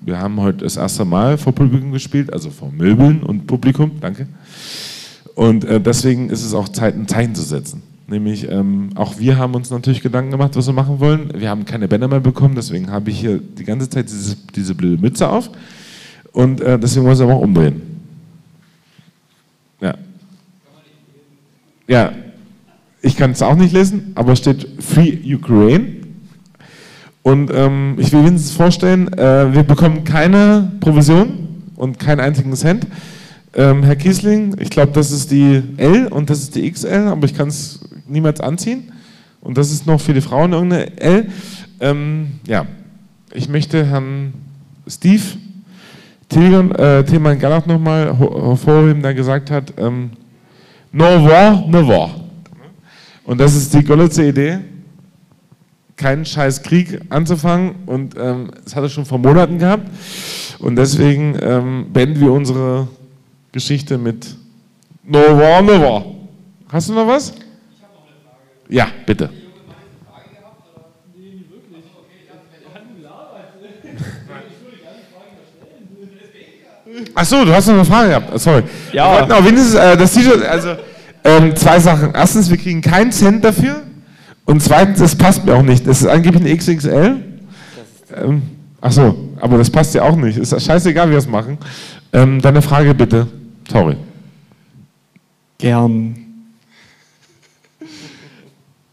Wir 0.00 0.18
haben 0.18 0.40
heute 0.40 0.64
das 0.64 0.76
erste 0.76 1.04
Mal 1.04 1.36
vor 1.36 1.52
Publikum 1.52 1.92
gespielt, 1.92 2.32
also 2.32 2.50
vor 2.50 2.70
Möbeln 2.70 3.22
und 3.22 3.46
Publikum, 3.46 3.92
danke. 4.00 4.28
Und 5.34 5.64
äh, 5.64 5.80
deswegen 5.80 6.30
ist 6.30 6.44
es 6.44 6.54
auch 6.54 6.68
Zeit, 6.68 6.94
ein 6.94 7.06
Zeichen 7.06 7.34
zu 7.34 7.42
setzen. 7.42 7.82
Nämlich, 8.06 8.50
ähm, 8.50 8.90
auch 8.94 9.18
wir 9.18 9.36
haben 9.36 9.54
uns 9.54 9.70
natürlich 9.70 10.00
Gedanken 10.00 10.30
gemacht, 10.30 10.56
was 10.56 10.66
wir 10.66 10.72
machen 10.72 10.98
wollen. 10.98 11.30
Wir 11.34 11.50
haben 11.50 11.66
keine 11.66 11.88
Banner 11.88 12.08
mehr 12.08 12.20
bekommen, 12.20 12.54
deswegen 12.54 12.90
habe 12.90 13.10
ich 13.10 13.20
hier 13.20 13.38
die 13.38 13.64
ganze 13.64 13.90
Zeit 13.90 14.08
diese, 14.08 14.36
diese 14.56 14.74
blöde 14.74 15.00
Mütze 15.00 15.28
auf. 15.28 15.50
Und 16.32 16.60
äh, 16.60 16.78
deswegen 16.78 17.04
wollen 17.04 17.18
wir 17.18 17.24
es 17.26 17.30
auch 17.30 17.40
umdrehen. 17.40 17.82
Ja. 19.80 19.94
Ja, 21.86 22.12
ich 23.00 23.16
kann 23.16 23.32
es 23.32 23.42
auch 23.42 23.54
nicht 23.54 23.72
lesen, 23.72 24.12
aber 24.14 24.32
es 24.32 24.38
steht 24.40 24.66
Free 24.80 25.18
Ukraine. 25.34 25.98
Und 27.22 27.50
ähm, 27.52 27.96
ich 27.98 28.12
will 28.12 28.24
wenigstens 28.24 28.52
vorstellen, 28.52 29.12
äh, 29.12 29.52
wir 29.52 29.62
bekommen 29.62 30.04
keine 30.04 30.72
Provision 30.80 31.62
und 31.76 31.98
keinen 31.98 32.20
einzigen 32.20 32.54
Cent. 32.54 32.86
Ähm, 33.54 33.82
Herr 33.82 33.96
Kiesling, 33.96 34.56
ich 34.60 34.70
glaube, 34.70 34.92
das 34.92 35.10
ist 35.10 35.30
die 35.30 35.62
L 35.76 36.08
und 36.08 36.30
das 36.30 36.40
ist 36.40 36.54
die 36.54 36.70
XL, 36.70 37.08
aber 37.08 37.26
ich 37.26 37.34
kann 37.34 37.48
es 37.48 37.80
niemals 38.06 38.40
anziehen. 38.40 38.92
Und 39.40 39.58
das 39.58 39.70
ist 39.70 39.86
noch 39.86 40.00
für 40.00 40.14
die 40.14 40.20
Frauen 40.20 40.52
irgendeine 40.52 40.96
L. 41.00 41.28
Ähm, 41.80 42.32
ja, 42.46 42.66
ich 43.32 43.48
möchte 43.48 43.84
Herrn 43.86 44.32
Steve 44.86 45.22
Tilman, 46.28 46.72
äh, 46.72 47.04
Tilman 47.04 47.38
Gallach 47.38 47.66
nochmal 47.66 48.06
hervorheben, 48.18 49.02
der 49.02 49.14
gesagt 49.14 49.50
hat, 49.50 49.72
ähm, 49.78 50.10
no 50.92 51.04
war, 51.04 51.66
no 51.66 51.88
war. 51.88 52.10
Und 53.28 53.36
das 53.36 53.54
ist 53.54 53.74
die 53.74 53.84
Golitzer 53.84 54.24
Idee, 54.24 54.60
keinen 55.96 56.24
scheiß 56.24 56.62
Krieg 56.62 56.98
anzufangen. 57.10 57.74
Und 57.84 58.14
ähm, 58.18 58.50
das 58.64 58.74
hat 58.74 58.84
er 58.84 58.88
schon 58.88 59.04
vor 59.04 59.18
Monaten 59.18 59.58
gehabt. 59.58 59.86
Und 60.58 60.76
deswegen 60.76 61.36
ähm, 61.42 61.88
beenden 61.92 62.20
wir 62.20 62.32
unsere 62.32 62.88
Geschichte 63.52 63.98
mit 63.98 64.34
No 65.04 65.18
war, 65.18 65.60
no 65.60 65.78
war. 65.78 66.06
Hast 66.72 66.88
du 66.88 66.94
noch 66.94 67.06
was? 67.06 67.28
Ich 67.28 67.82
habe 67.82 67.92
noch 67.92 68.06
eine 68.06 68.16
Frage. 68.24 68.74
Ja, 68.74 68.86
bitte. 69.04 69.28
Ach 77.14 77.24
so, 77.26 77.44
du 77.44 77.52
hast 77.54 77.66
noch 77.66 77.74
eine 77.74 77.84
Frage 77.84 78.08
gehabt. 78.08 78.40
Sorry. 78.40 78.62
Ja. 78.90 79.12
Wir 79.12 79.18
wollten 79.18 79.32
auch 79.32 79.44
wenigstens 79.44 79.74
äh, 79.74 79.96
das 79.98 80.14
T-Shirt, 80.14 80.42
also 80.46 80.76
ähm, 81.28 81.56
zwei 81.56 81.78
Sachen. 81.78 82.14
Erstens, 82.14 82.48
wir 82.48 82.56
kriegen 82.56 82.80
keinen 82.80 83.12
Cent 83.12 83.44
dafür. 83.44 83.82
Und 84.46 84.62
zweitens, 84.62 84.98
das 84.98 85.14
passt 85.14 85.44
mir 85.44 85.54
auch 85.54 85.62
nicht. 85.62 85.86
Das 85.86 86.00
ist 86.00 86.06
angeblich 86.06 86.42
eine 86.42 86.56
XXL. 86.56 87.16
Ähm, 88.16 88.42
ach 88.80 88.92
so, 88.92 89.28
aber 89.40 89.58
das 89.58 89.68
passt 89.68 89.94
ja 89.94 90.04
auch 90.04 90.16
nicht. 90.16 90.38
Ist 90.38 90.58
scheißegal, 90.58 91.08
wie 91.08 91.12
wir 91.12 91.18
es 91.18 91.28
machen. 91.28 91.58
Ähm, 92.14 92.40
deine 92.40 92.62
Frage 92.62 92.94
bitte. 92.94 93.26
Sorry. 93.70 93.96
Gern. 95.58 96.16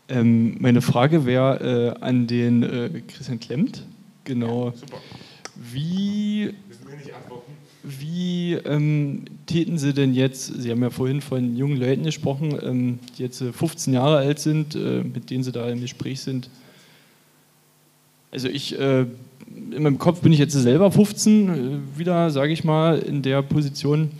Ähm, 0.10 0.58
meine 0.60 0.82
Frage 0.82 1.26
wäre 1.26 1.96
äh, 1.98 2.04
an 2.04 2.28
den 2.28 2.64
äh, 2.64 3.02
Christian 3.08 3.40
Klemmt. 3.40 3.86
Genau. 4.26 4.74
Wie, 5.56 6.54
wie 7.86 8.54
ähm, 8.54 9.26
täten 9.46 9.78
Sie 9.78 9.94
denn 9.94 10.14
jetzt, 10.14 10.48
Sie 10.48 10.72
haben 10.72 10.82
ja 10.82 10.90
vorhin 10.90 11.22
von 11.22 11.56
jungen 11.56 11.78
Leuten 11.78 12.04
gesprochen, 12.04 12.58
ähm, 12.62 13.00
die 13.18 13.24
jetzt 13.24 13.42
äh, 13.42 13.54
15 13.54 13.94
Jahre 13.94 14.18
alt 14.18 14.40
sind, 14.40 14.76
äh, 14.76 15.04
mit 15.04 15.30
denen 15.30 15.44
Sie 15.44 15.52
da 15.52 15.70
im 15.70 15.82
Gespräch 15.82 16.22
sind. 16.22 16.50
Also 18.32 18.50
ich, 18.50 18.78
äh, 18.80 19.06
in 19.72 19.84
meinem 19.84 20.00
Kopf 20.00 20.22
bin 20.22 20.34
ich 20.34 20.40
jetzt 20.40 20.54
selber 20.54 20.92
15, 20.92 21.50
äh, 21.50 21.98
wieder, 21.98 22.30
sage 22.32 22.52
ich 22.54 22.64
mal, 22.64 22.98
in 23.00 23.22
der 23.22 23.42
Position. 23.42 24.12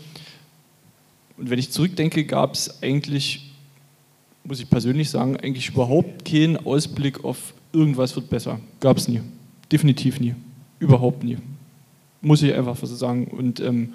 Und 1.38 1.50
wenn 1.50 1.60
ich 1.60 1.72
zurückdenke, 1.72 2.24
gab 2.24 2.54
es 2.54 2.82
eigentlich, 2.84 3.52
muss 4.44 4.60
ich 4.60 4.70
persönlich 4.70 5.10
sagen, 5.10 5.38
eigentlich 5.38 5.70
überhaupt 5.70 6.24
keinen 6.24 6.58
Ausblick 6.58 7.24
auf 7.26 7.54
irgendwas 7.74 8.16
wird 8.16 8.30
besser. 8.30 8.60
Gab 8.80 8.98
es 8.98 9.08
nie. 9.08 9.22
Definitiv 9.72 10.20
nie. 10.20 10.36
Überhaupt 10.80 11.24
nie. 11.24 11.38
Muss 12.26 12.42
ich 12.42 12.56
einfach 12.56 12.76
so 12.76 12.88
sagen. 12.88 13.28
Und 13.28 13.60
ähm, 13.60 13.94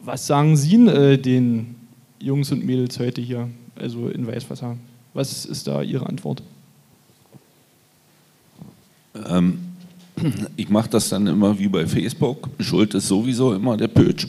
was 0.00 0.26
sagen 0.26 0.56
Sie 0.56 0.74
äh, 0.74 1.16
den 1.16 1.76
Jungs 2.18 2.50
und 2.50 2.66
Mädels 2.66 2.98
heute 2.98 3.20
hier, 3.20 3.48
also 3.76 4.08
in 4.08 4.26
Weißwasser? 4.26 4.76
Was 5.14 5.44
ist 5.44 5.68
da 5.68 5.82
Ihre 5.82 6.06
Antwort? 6.06 6.42
Ähm, 9.14 9.60
ich 10.56 10.68
mache 10.68 10.90
das 10.90 11.10
dann 11.10 11.28
immer 11.28 11.56
wie 11.56 11.68
bei 11.68 11.86
Facebook. 11.86 12.50
Schuld 12.58 12.92
ist 12.94 13.06
sowieso 13.06 13.54
immer 13.54 13.76
der 13.76 13.86
Pötsch. 13.86 14.26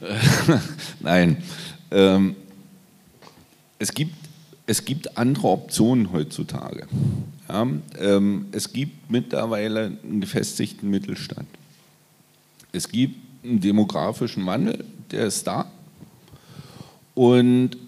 Nein. 1.00 1.38
Ähm, 1.90 2.36
es, 3.80 3.92
gibt, 3.92 4.14
es 4.68 4.84
gibt 4.84 5.16
andere 5.16 5.48
Optionen 5.48 6.12
heutzutage. 6.12 6.86
Ja, 7.48 7.66
ähm, 7.98 8.46
es 8.52 8.70
gibt 8.70 9.10
mittlerweile 9.10 9.98
einen 10.04 10.20
gefestigten 10.20 10.90
Mittelstand. 10.90 11.48
Es 12.70 12.86
gibt 12.86 13.16
einen 13.42 13.60
demografischen 13.60 14.44
Wandel, 14.44 14.84
der 15.10 15.24
ist 15.24 15.46
da. 15.46 15.72
Und 17.14 17.78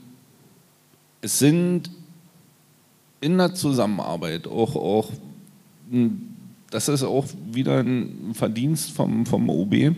es 1.20 1.38
sind 1.38 1.90
in 3.20 3.36
der 3.36 3.54
Zusammenarbeit 3.54 4.46
auch, 4.46 4.74
auch 4.74 5.10
das 6.70 6.88
ist 6.88 7.02
auch 7.02 7.26
wieder 7.52 7.80
ein 7.80 8.32
Verdienst 8.32 8.92
vom, 8.92 9.26
vom 9.26 9.50
OB, 9.50 9.94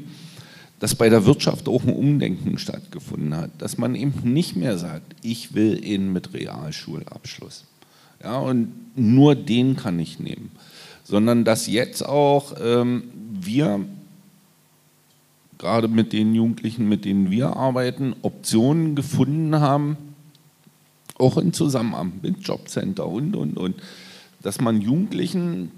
dass 0.83 0.97
bei 0.97 1.09
der 1.09 1.27
Wirtschaft 1.27 1.69
auch 1.69 1.85
ein 1.85 1.95
Umdenken 1.95 2.59
stattgefunden 2.59 3.37
hat, 3.37 3.53
dass 3.59 3.79
man 3.79 3.95
eben 3.95 4.13
nicht 4.25 4.57
mehr 4.57 4.79
sagt, 4.79 5.15
ich 5.23 5.55
will 5.55 5.79
ihn 5.85 6.13
mit 6.13 6.35
Realschulabschluss. 6.35 7.67
Ja, 8.21 8.39
und 8.39 8.73
nur 8.97 9.37
den 9.37 9.77
kann 9.77 10.01
ich 10.01 10.19
nehmen. 10.19 10.51
Sondern 11.05 11.45
dass 11.45 11.69
jetzt 11.69 12.05
auch 12.05 12.57
ähm, 12.61 13.05
wir, 13.33 13.79
gerade 15.57 15.87
mit 15.87 16.13
den 16.13 16.35
Jugendlichen, 16.35 16.89
mit 16.89 17.05
denen 17.05 17.31
wir 17.31 17.57
arbeiten, 17.57 18.17
Optionen 18.23 18.97
gefunden 18.97 19.61
haben, 19.61 19.97
auch 21.17 21.37
in 21.37 21.53
Zusammenarbeit 21.53 22.25
mit 22.25 22.41
Jobcenter 22.41 23.07
und, 23.07 23.37
und, 23.37 23.57
und, 23.57 23.77
dass 24.43 24.61
man 24.61 24.81
Jugendlichen 24.81 25.71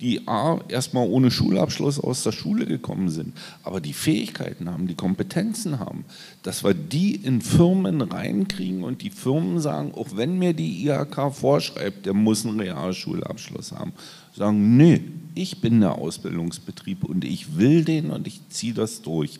die 0.00 0.26
A, 0.26 0.58
erstmal 0.68 1.06
ohne 1.06 1.30
Schulabschluss 1.30 2.00
aus 2.00 2.22
der 2.22 2.32
Schule 2.32 2.66
gekommen 2.66 3.10
sind, 3.10 3.36
aber 3.62 3.80
die 3.80 3.92
Fähigkeiten 3.92 4.70
haben, 4.70 4.86
die 4.86 4.94
Kompetenzen 4.94 5.78
haben, 5.78 6.04
dass 6.42 6.64
wir 6.64 6.74
die 6.74 7.14
in 7.16 7.42
Firmen 7.42 8.00
reinkriegen 8.00 8.82
und 8.82 9.02
die 9.02 9.10
Firmen 9.10 9.60
sagen, 9.60 9.92
auch 9.94 10.16
wenn 10.16 10.38
mir 10.38 10.54
die 10.54 10.86
IHK 10.86 11.34
vorschreibt, 11.34 12.06
der 12.06 12.14
muss 12.14 12.46
einen 12.46 12.60
Realschulabschluss 12.60 13.72
haben, 13.72 13.92
sagen, 14.34 14.76
nee, 14.76 15.02
ich 15.34 15.60
bin 15.60 15.80
der 15.80 15.96
Ausbildungsbetrieb 15.96 17.04
und 17.04 17.24
ich 17.24 17.56
will 17.56 17.84
den 17.84 18.10
und 18.10 18.26
ich 18.26 18.40
ziehe 18.48 18.74
das 18.74 19.02
durch. 19.02 19.38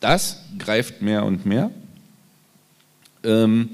Das 0.00 0.42
greift 0.58 1.02
mehr 1.02 1.24
und 1.24 1.46
mehr. 1.46 1.70
Ähm, 3.22 3.70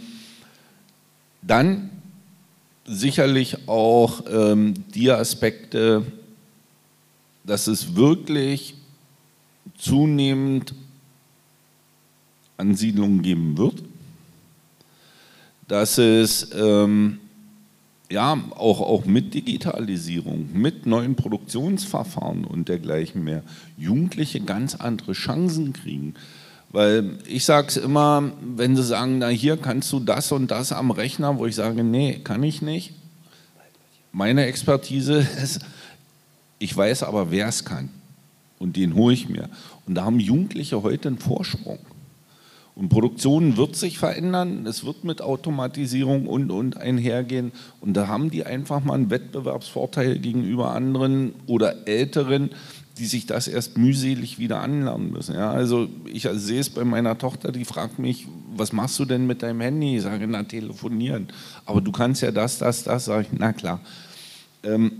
dann 1.40 1.90
sicherlich 2.88 3.68
auch 3.68 4.22
ähm, 4.30 4.74
die 4.94 5.10
Aspekte, 5.10 6.04
dass 7.44 7.66
es 7.66 7.94
wirklich 7.94 8.74
zunehmend 9.78 10.74
Ansiedlungen 12.56 13.22
geben 13.22 13.56
wird, 13.56 13.82
dass 15.68 15.98
es 15.98 16.50
ähm, 16.54 17.20
ja 18.10 18.38
auch, 18.56 18.80
auch 18.80 19.04
mit 19.04 19.34
Digitalisierung, 19.34 20.48
mit 20.52 20.86
neuen 20.86 21.14
Produktionsverfahren 21.14 22.44
und 22.44 22.68
dergleichen 22.68 23.22
mehr 23.22 23.42
Jugendliche 23.76 24.40
ganz 24.40 24.74
andere 24.74 25.12
Chancen 25.12 25.72
kriegen. 25.72 26.14
Weil 26.70 27.18
ich 27.26 27.44
sage 27.44 27.68
es 27.68 27.76
immer, 27.76 28.30
wenn 28.42 28.76
sie 28.76 28.82
sagen, 28.82 29.18
na 29.18 29.28
hier 29.28 29.56
kannst 29.56 29.90
du 29.92 30.00
das 30.00 30.32
und 30.32 30.50
das 30.50 30.72
am 30.72 30.90
Rechner, 30.90 31.38
wo 31.38 31.46
ich 31.46 31.54
sage, 31.54 31.82
nee, 31.82 32.20
kann 32.22 32.42
ich 32.42 32.60
nicht. 32.60 32.92
Meine 34.12 34.44
Expertise 34.44 35.18
ist, 35.42 35.60
ich 36.58 36.76
weiß 36.76 37.04
aber, 37.04 37.30
wer 37.30 37.48
es 37.48 37.64
kann. 37.64 37.90
Und 38.58 38.76
den 38.76 38.94
hole 38.94 39.14
ich 39.14 39.28
mir. 39.28 39.48
Und 39.86 39.94
da 39.94 40.04
haben 40.04 40.20
Jugendliche 40.20 40.82
heute 40.82 41.08
einen 41.08 41.18
Vorsprung. 41.18 41.78
Und 42.74 42.90
Produktion 42.90 43.56
wird 43.56 43.74
sich 43.74 43.98
verändern, 43.98 44.64
es 44.64 44.84
wird 44.84 45.02
mit 45.02 45.20
Automatisierung 45.20 46.28
und, 46.28 46.52
und 46.52 46.76
einhergehen. 46.76 47.50
Und 47.80 47.94
da 47.96 48.06
haben 48.06 48.30
die 48.30 48.46
einfach 48.46 48.84
mal 48.84 48.94
einen 48.94 49.10
Wettbewerbsvorteil 49.10 50.18
gegenüber 50.20 50.72
anderen 50.72 51.34
oder 51.48 51.88
Älteren, 51.88 52.50
die 52.98 53.06
sich 53.06 53.26
das 53.26 53.48
erst 53.48 53.78
mühselig 53.78 54.38
wieder 54.38 54.60
anlernen 54.60 55.12
müssen. 55.12 55.34
Ja, 55.34 55.50
also 55.50 55.88
ich 56.12 56.28
sehe 56.32 56.60
es 56.60 56.70
bei 56.70 56.84
meiner 56.84 57.16
Tochter, 57.16 57.52
die 57.52 57.64
fragt 57.64 57.98
mich, 57.98 58.26
was 58.56 58.72
machst 58.72 58.98
du 58.98 59.04
denn 59.04 59.26
mit 59.26 59.42
deinem 59.42 59.60
Handy? 59.60 59.96
Ich 59.96 60.02
sage, 60.02 60.26
na, 60.26 60.42
telefonieren. 60.42 61.28
Aber 61.64 61.80
du 61.80 61.92
kannst 61.92 62.22
ja 62.22 62.30
das, 62.30 62.58
das, 62.58 62.84
das. 62.84 63.04
Sage 63.04 63.28
ich, 63.30 63.38
na 63.38 63.52
klar. 63.52 63.80
Ähm, 64.62 64.92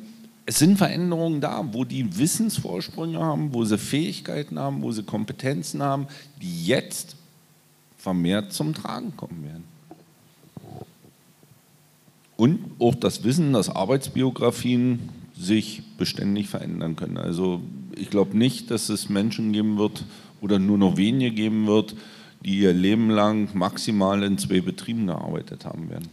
es 0.46 0.60
sind 0.60 0.78
Veränderungen 0.78 1.40
da, 1.40 1.62
wo 1.72 1.84
die 1.84 2.16
Wissensvorsprünge 2.18 3.18
haben, 3.18 3.52
wo 3.52 3.64
sie 3.64 3.76
Fähigkeiten 3.76 4.58
haben, 4.58 4.80
wo 4.80 4.92
sie 4.92 5.02
Kompetenzen 5.02 5.82
haben, 5.82 6.06
die 6.40 6.66
jetzt 6.66 7.16
vermehrt 7.98 8.52
zum 8.52 8.72
Tragen 8.72 9.14
kommen 9.16 9.44
werden. 9.44 9.64
Und 12.36 12.60
auch 12.78 12.94
das 12.94 13.24
Wissen, 13.24 13.52
dass 13.52 13.68
Arbeitsbiografien 13.68 15.10
sich 15.36 15.82
beständig 15.98 16.48
verändern 16.48 16.96
können. 16.96 17.16
Also 17.16 17.60
ich 17.98 18.10
glaube 18.10 18.36
nicht, 18.36 18.70
dass 18.70 18.88
es 18.88 19.08
Menschen 19.08 19.52
geben 19.52 19.78
wird 19.78 20.04
oder 20.40 20.58
nur 20.58 20.78
noch 20.78 20.96
wenige 20.96 21.34
geben 21.34 21.66
wird, 21.66 21.94
die 22.44 22.60
ihr 22.60 22.72
Leben 22.72 23.10
lang 23.10 23.48
maximal 23.54 24.22
in 24.22 24.38
zwei 24.38 24.60
Betrieben 24.60 25.06
gearbeitet 25.06 25.64
haben 25.64 25.90
werden. 25.90 26.08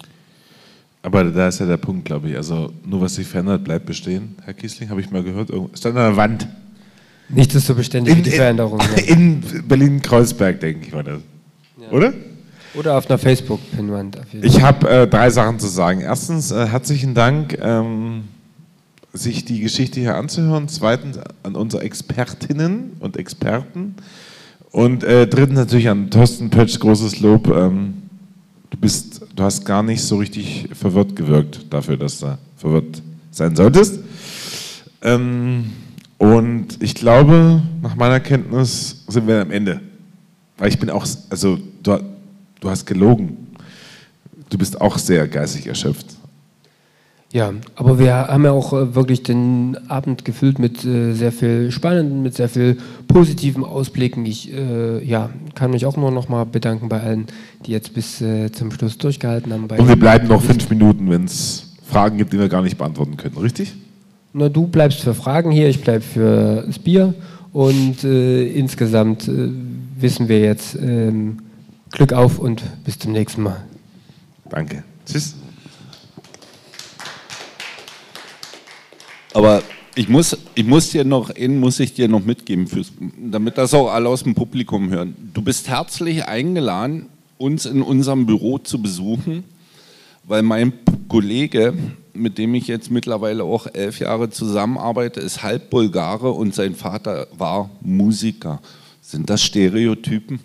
Aber 1.01 1.23
da 1.23 1.47
ist 1.47 1.59
ja 1.59 1.67
der 1.67 1.77
Punkt, 1.77 2.05
glaube 2.05 2.31
ich. 2.31 2.35
Also 2.35 2.73
nur 2.83 3.01
was 3.01 3.15
sich 3.15 3.27
verändert, 3.27 3.63
bleibt 3.63 3.85
bestehen. 3.85 4.35
Herr 4.43 4.55
Kiesling, 4.55 4.89
habe 4.89 5.01
ich 5.01 5.11
mal 5.11 5.23
gehört, 5.23 5.49
stand 5.77 5.97
an 5.97 6.09
der 6.09 6.17
Wand. 6.17 6.47
Nichts 7.29 7.53
ist 7.55 7.67
so 7.67 7.75
beständig 7.75 8.13
in, 8.13 8.19
wie 8.19 8.23
die 8.23 8.35
Veränderung. 8.35 8.79
Ja. 8.79 9.03
In 9.13 9.43
Berlin-Kreuzberg, 9.67 10.59
denke 10.59 10.87
ich 10.87 10.93
mal. 10.93 11.03
Das. 11.03 11.21
Ja. 11.79 11.91
Oder? 11.91 12.13
Oder 12.73 12.97
auf 12.97 13.09
einer 13.09 13.17
Facebook-Pinwand. 13.17 14.17
Ich 14.41 14.61
habe 14.61 14.89
äh, 14.89 15.07
drei 15.07 15.29
Sachen 15.29 15.59
zu 15.59 15.67
sagen. 15.67 16.01
Erstens, 16.01 16.51
äh, 16.51 16.67
herzlichen 16.67 17.13
Dank. 17.13 17.57
Ähm, 17.61 18.25
sich 19.15 19.45
die 19.45 19.61
Geschichte 19.61 19.99
hier 19.99 20.15
anzuhören. 20.15 20.67
Zweitens 20.67 21.17
an 21.43 21.55
unsere 21.55 21.83
Expertinnen 21.83 22.97
und 22.99 23.17
Experten. 23.17 23.95
Und 24.71 25.03
äh, 25.03 25.25
drittens 25.25 25.57
natürlich 25.57 25.89
an 25.89 26.11
Thorsten 26.11 26.49
Pötsch, 26.49 26.79
großes 26.79 27.21
Lob. 27.21 27.47
Ähm, 27.47 27.93
du, 28.69 28.77
bist, 28.77 29.21
du 29.35 29.43
hast 29.43 29.65
gar 29.65 29.83
nicht 29.83 30.01
so 30.01 30.17
richtig 30.17 30.69
verwirrt 30.73 31.15
gewirkt 31.15 31.65
dafür, 31.69 31.97
dass 31.97 32.19
du 32.19 32.37
verwirrt 32.57 33.01
sein 33.31 33.55
solltest. 33.55 33.99
Ähm, 35.01 35.71
und 36.17 36.81
ich 36.81 36.95
glaube, 36.95 37.61
nach 37.81 37.95
meiner 37.95 38.19
Kenntnis 38.19 39.03
sind 39.07 39.27
wir 39.27 39.41
am 39.41 39.51
Ende. 39.51 39.79
Weil 40.57 40.69
ich 40.69 40.79
bin 40.79 40.89
auch, 40.89 41.05
also 41.29 41.57
du, 41.83 41.99
du 42.59 42.69
hast 42.69 42.85
gelogen. 42.85 43.37
Du 44.49 44.57
bist 44.57 44.79
auch 44.79 44.97
sehr 44.97 45.27
geistig 45.27 45.67
erschöpft. 45.67 46.14
Ja, 47.35 47.51
aber 47.75 47.99
wir 47.99 48.13
haben 48.15 48.45
ja 48.45 48.51
auch 48.51 48.71
äh, 48.71 48.95
wirklich 48.95 49.21
den 49.21 49.75
Abend 49.89 50.23
gefüllt 50.23 50.57
mit 50.57 50.85
äh, 50.85 51.11
sehr 51.11 51.33
viel 51.33 51.69
Spannenden, 51.69 52.23
mit 52.23 52.33
sehr 52.33 52.47
viel 52.47 52.77
positiven 53.09 53.65
Ausblicken. 53.65 54.25
Ich 54.25 54.53
äh, 54.53 55.03
ja, 55.03 55.29
kann 55.53 55.71
mich 55.71 55.85
auch 55.85 55.97
nur 55.97 56.11
noch 56.11 56.29
mal 56.29 56.45
bedanken 56.45 56.87
bei 56.87 57.01
allen, 57.01 57.25
die 57.65 57.73
jetzt 57.73 57.93
bis 57.93 58.21
äh, 58.21 58.53
zum 58.53 58.71
Schluss 58.71 58.97
durchgehalten 58.97 59.51
haben. 59.51 59.65
Und 59.65 59.89
wir 59.89 59.97
bleiben 59.97 60.29
noch 60.29 60.41
fünf 60.41 60.69
Minuten, 60.69 61.11
wenn 61.11 61.25
es 61.25 61.73
Fragen 61.85 62.17
gibt, 62.17 62.31
die 62.31 62.39
wir 62.39 62.47
gar 62.47 62.61
nicht 62.61 62.77
beantworten 62.77 63.17
können, 63.17 63.35
richtig? 63.35 63.75
Na, 64.31 64.47
du 64.47 64.67
bleibst 64.67 65.01
für 65.01 65.13
Fragen 65.13 65.51
hier, 65.51 65.67
ich 65.67 65.81
bleibe 65.81 66.05
für 66.05 66.63
das 66.65 66.79
Bier 66.79 67.13
und 67.51 68.01
äh, 68.05 68.47
insgesamt 68.47 69.27
äh, 69.27 69.49
wissen 69.99 70.29
wir 70.29 70.39
jetzt 70.39 70.77
ähm, 70.81 71.39
Glück 71.91 72.13
auf 72.13 72.39
und 72.39 72.63
bis 72.85 72.97
zum 72.97 73.11
nächsten 73.11 73.43
Mal. 73.43 73.57
Danke. 74.49 74.85
Tschüss. 75.05 75.35
Aber 79.35 79.63
ich 79.95 80.07
muss, 80.07 80.37
ich 80.55 80.65
muss 80.65 80.91
dir 80.91 81.03
noch, 81.03 81.29
einen 81.29 81.59
muss 81.59 81.81
ich 81.81 81.93
dir 81.93 82.07
noch 82.07 82.23
mitgeben, 82.23 82.69
damit 83.17 83.57
das 83.57 83.73
auch 83.73 83.91
alle 83.91 84.07
aus 84.07 84.23
dem 84.23 84.33
Publikum 84.33 84.89
hören. 84.89 85.13
Du 85.33 85.41
bist 85.41 85.67
herzlich 85.67 86.23
eingeladen, 86.25 87.07
uns 87.37 87.65
in 87.65 87.81
unserem 87.81 88.25
Büro 88.27 88.59
zu 88.59 88.81
besuchen, 88.81 89.43
weil 90.23 90.41
mein 90.41 90.71
Kollege, 91.09 91.73
mit 92.13 92.37
dem 92.37 92.55
ich 92.55 92.67
jetzt 92.67 92.89
mittlerweile 92.89 93.43
auch 93.43 93.67
elf 93.73 93.99
Jahre 93.99 94.29
zusammenarbeite, 94.29 95.19
ist 95.19 95.43
halb 95.43 95.69
Bulgare 95.69 96.31
und 96.31 96.55
sein 96.55 96.73
Vater 96.73 97.27
war 97.37 97.69
Musiker. 97.81 98.61
Sind 99.01 99.29
das 99.29 99.43
Stereotypen? 99.43 100.39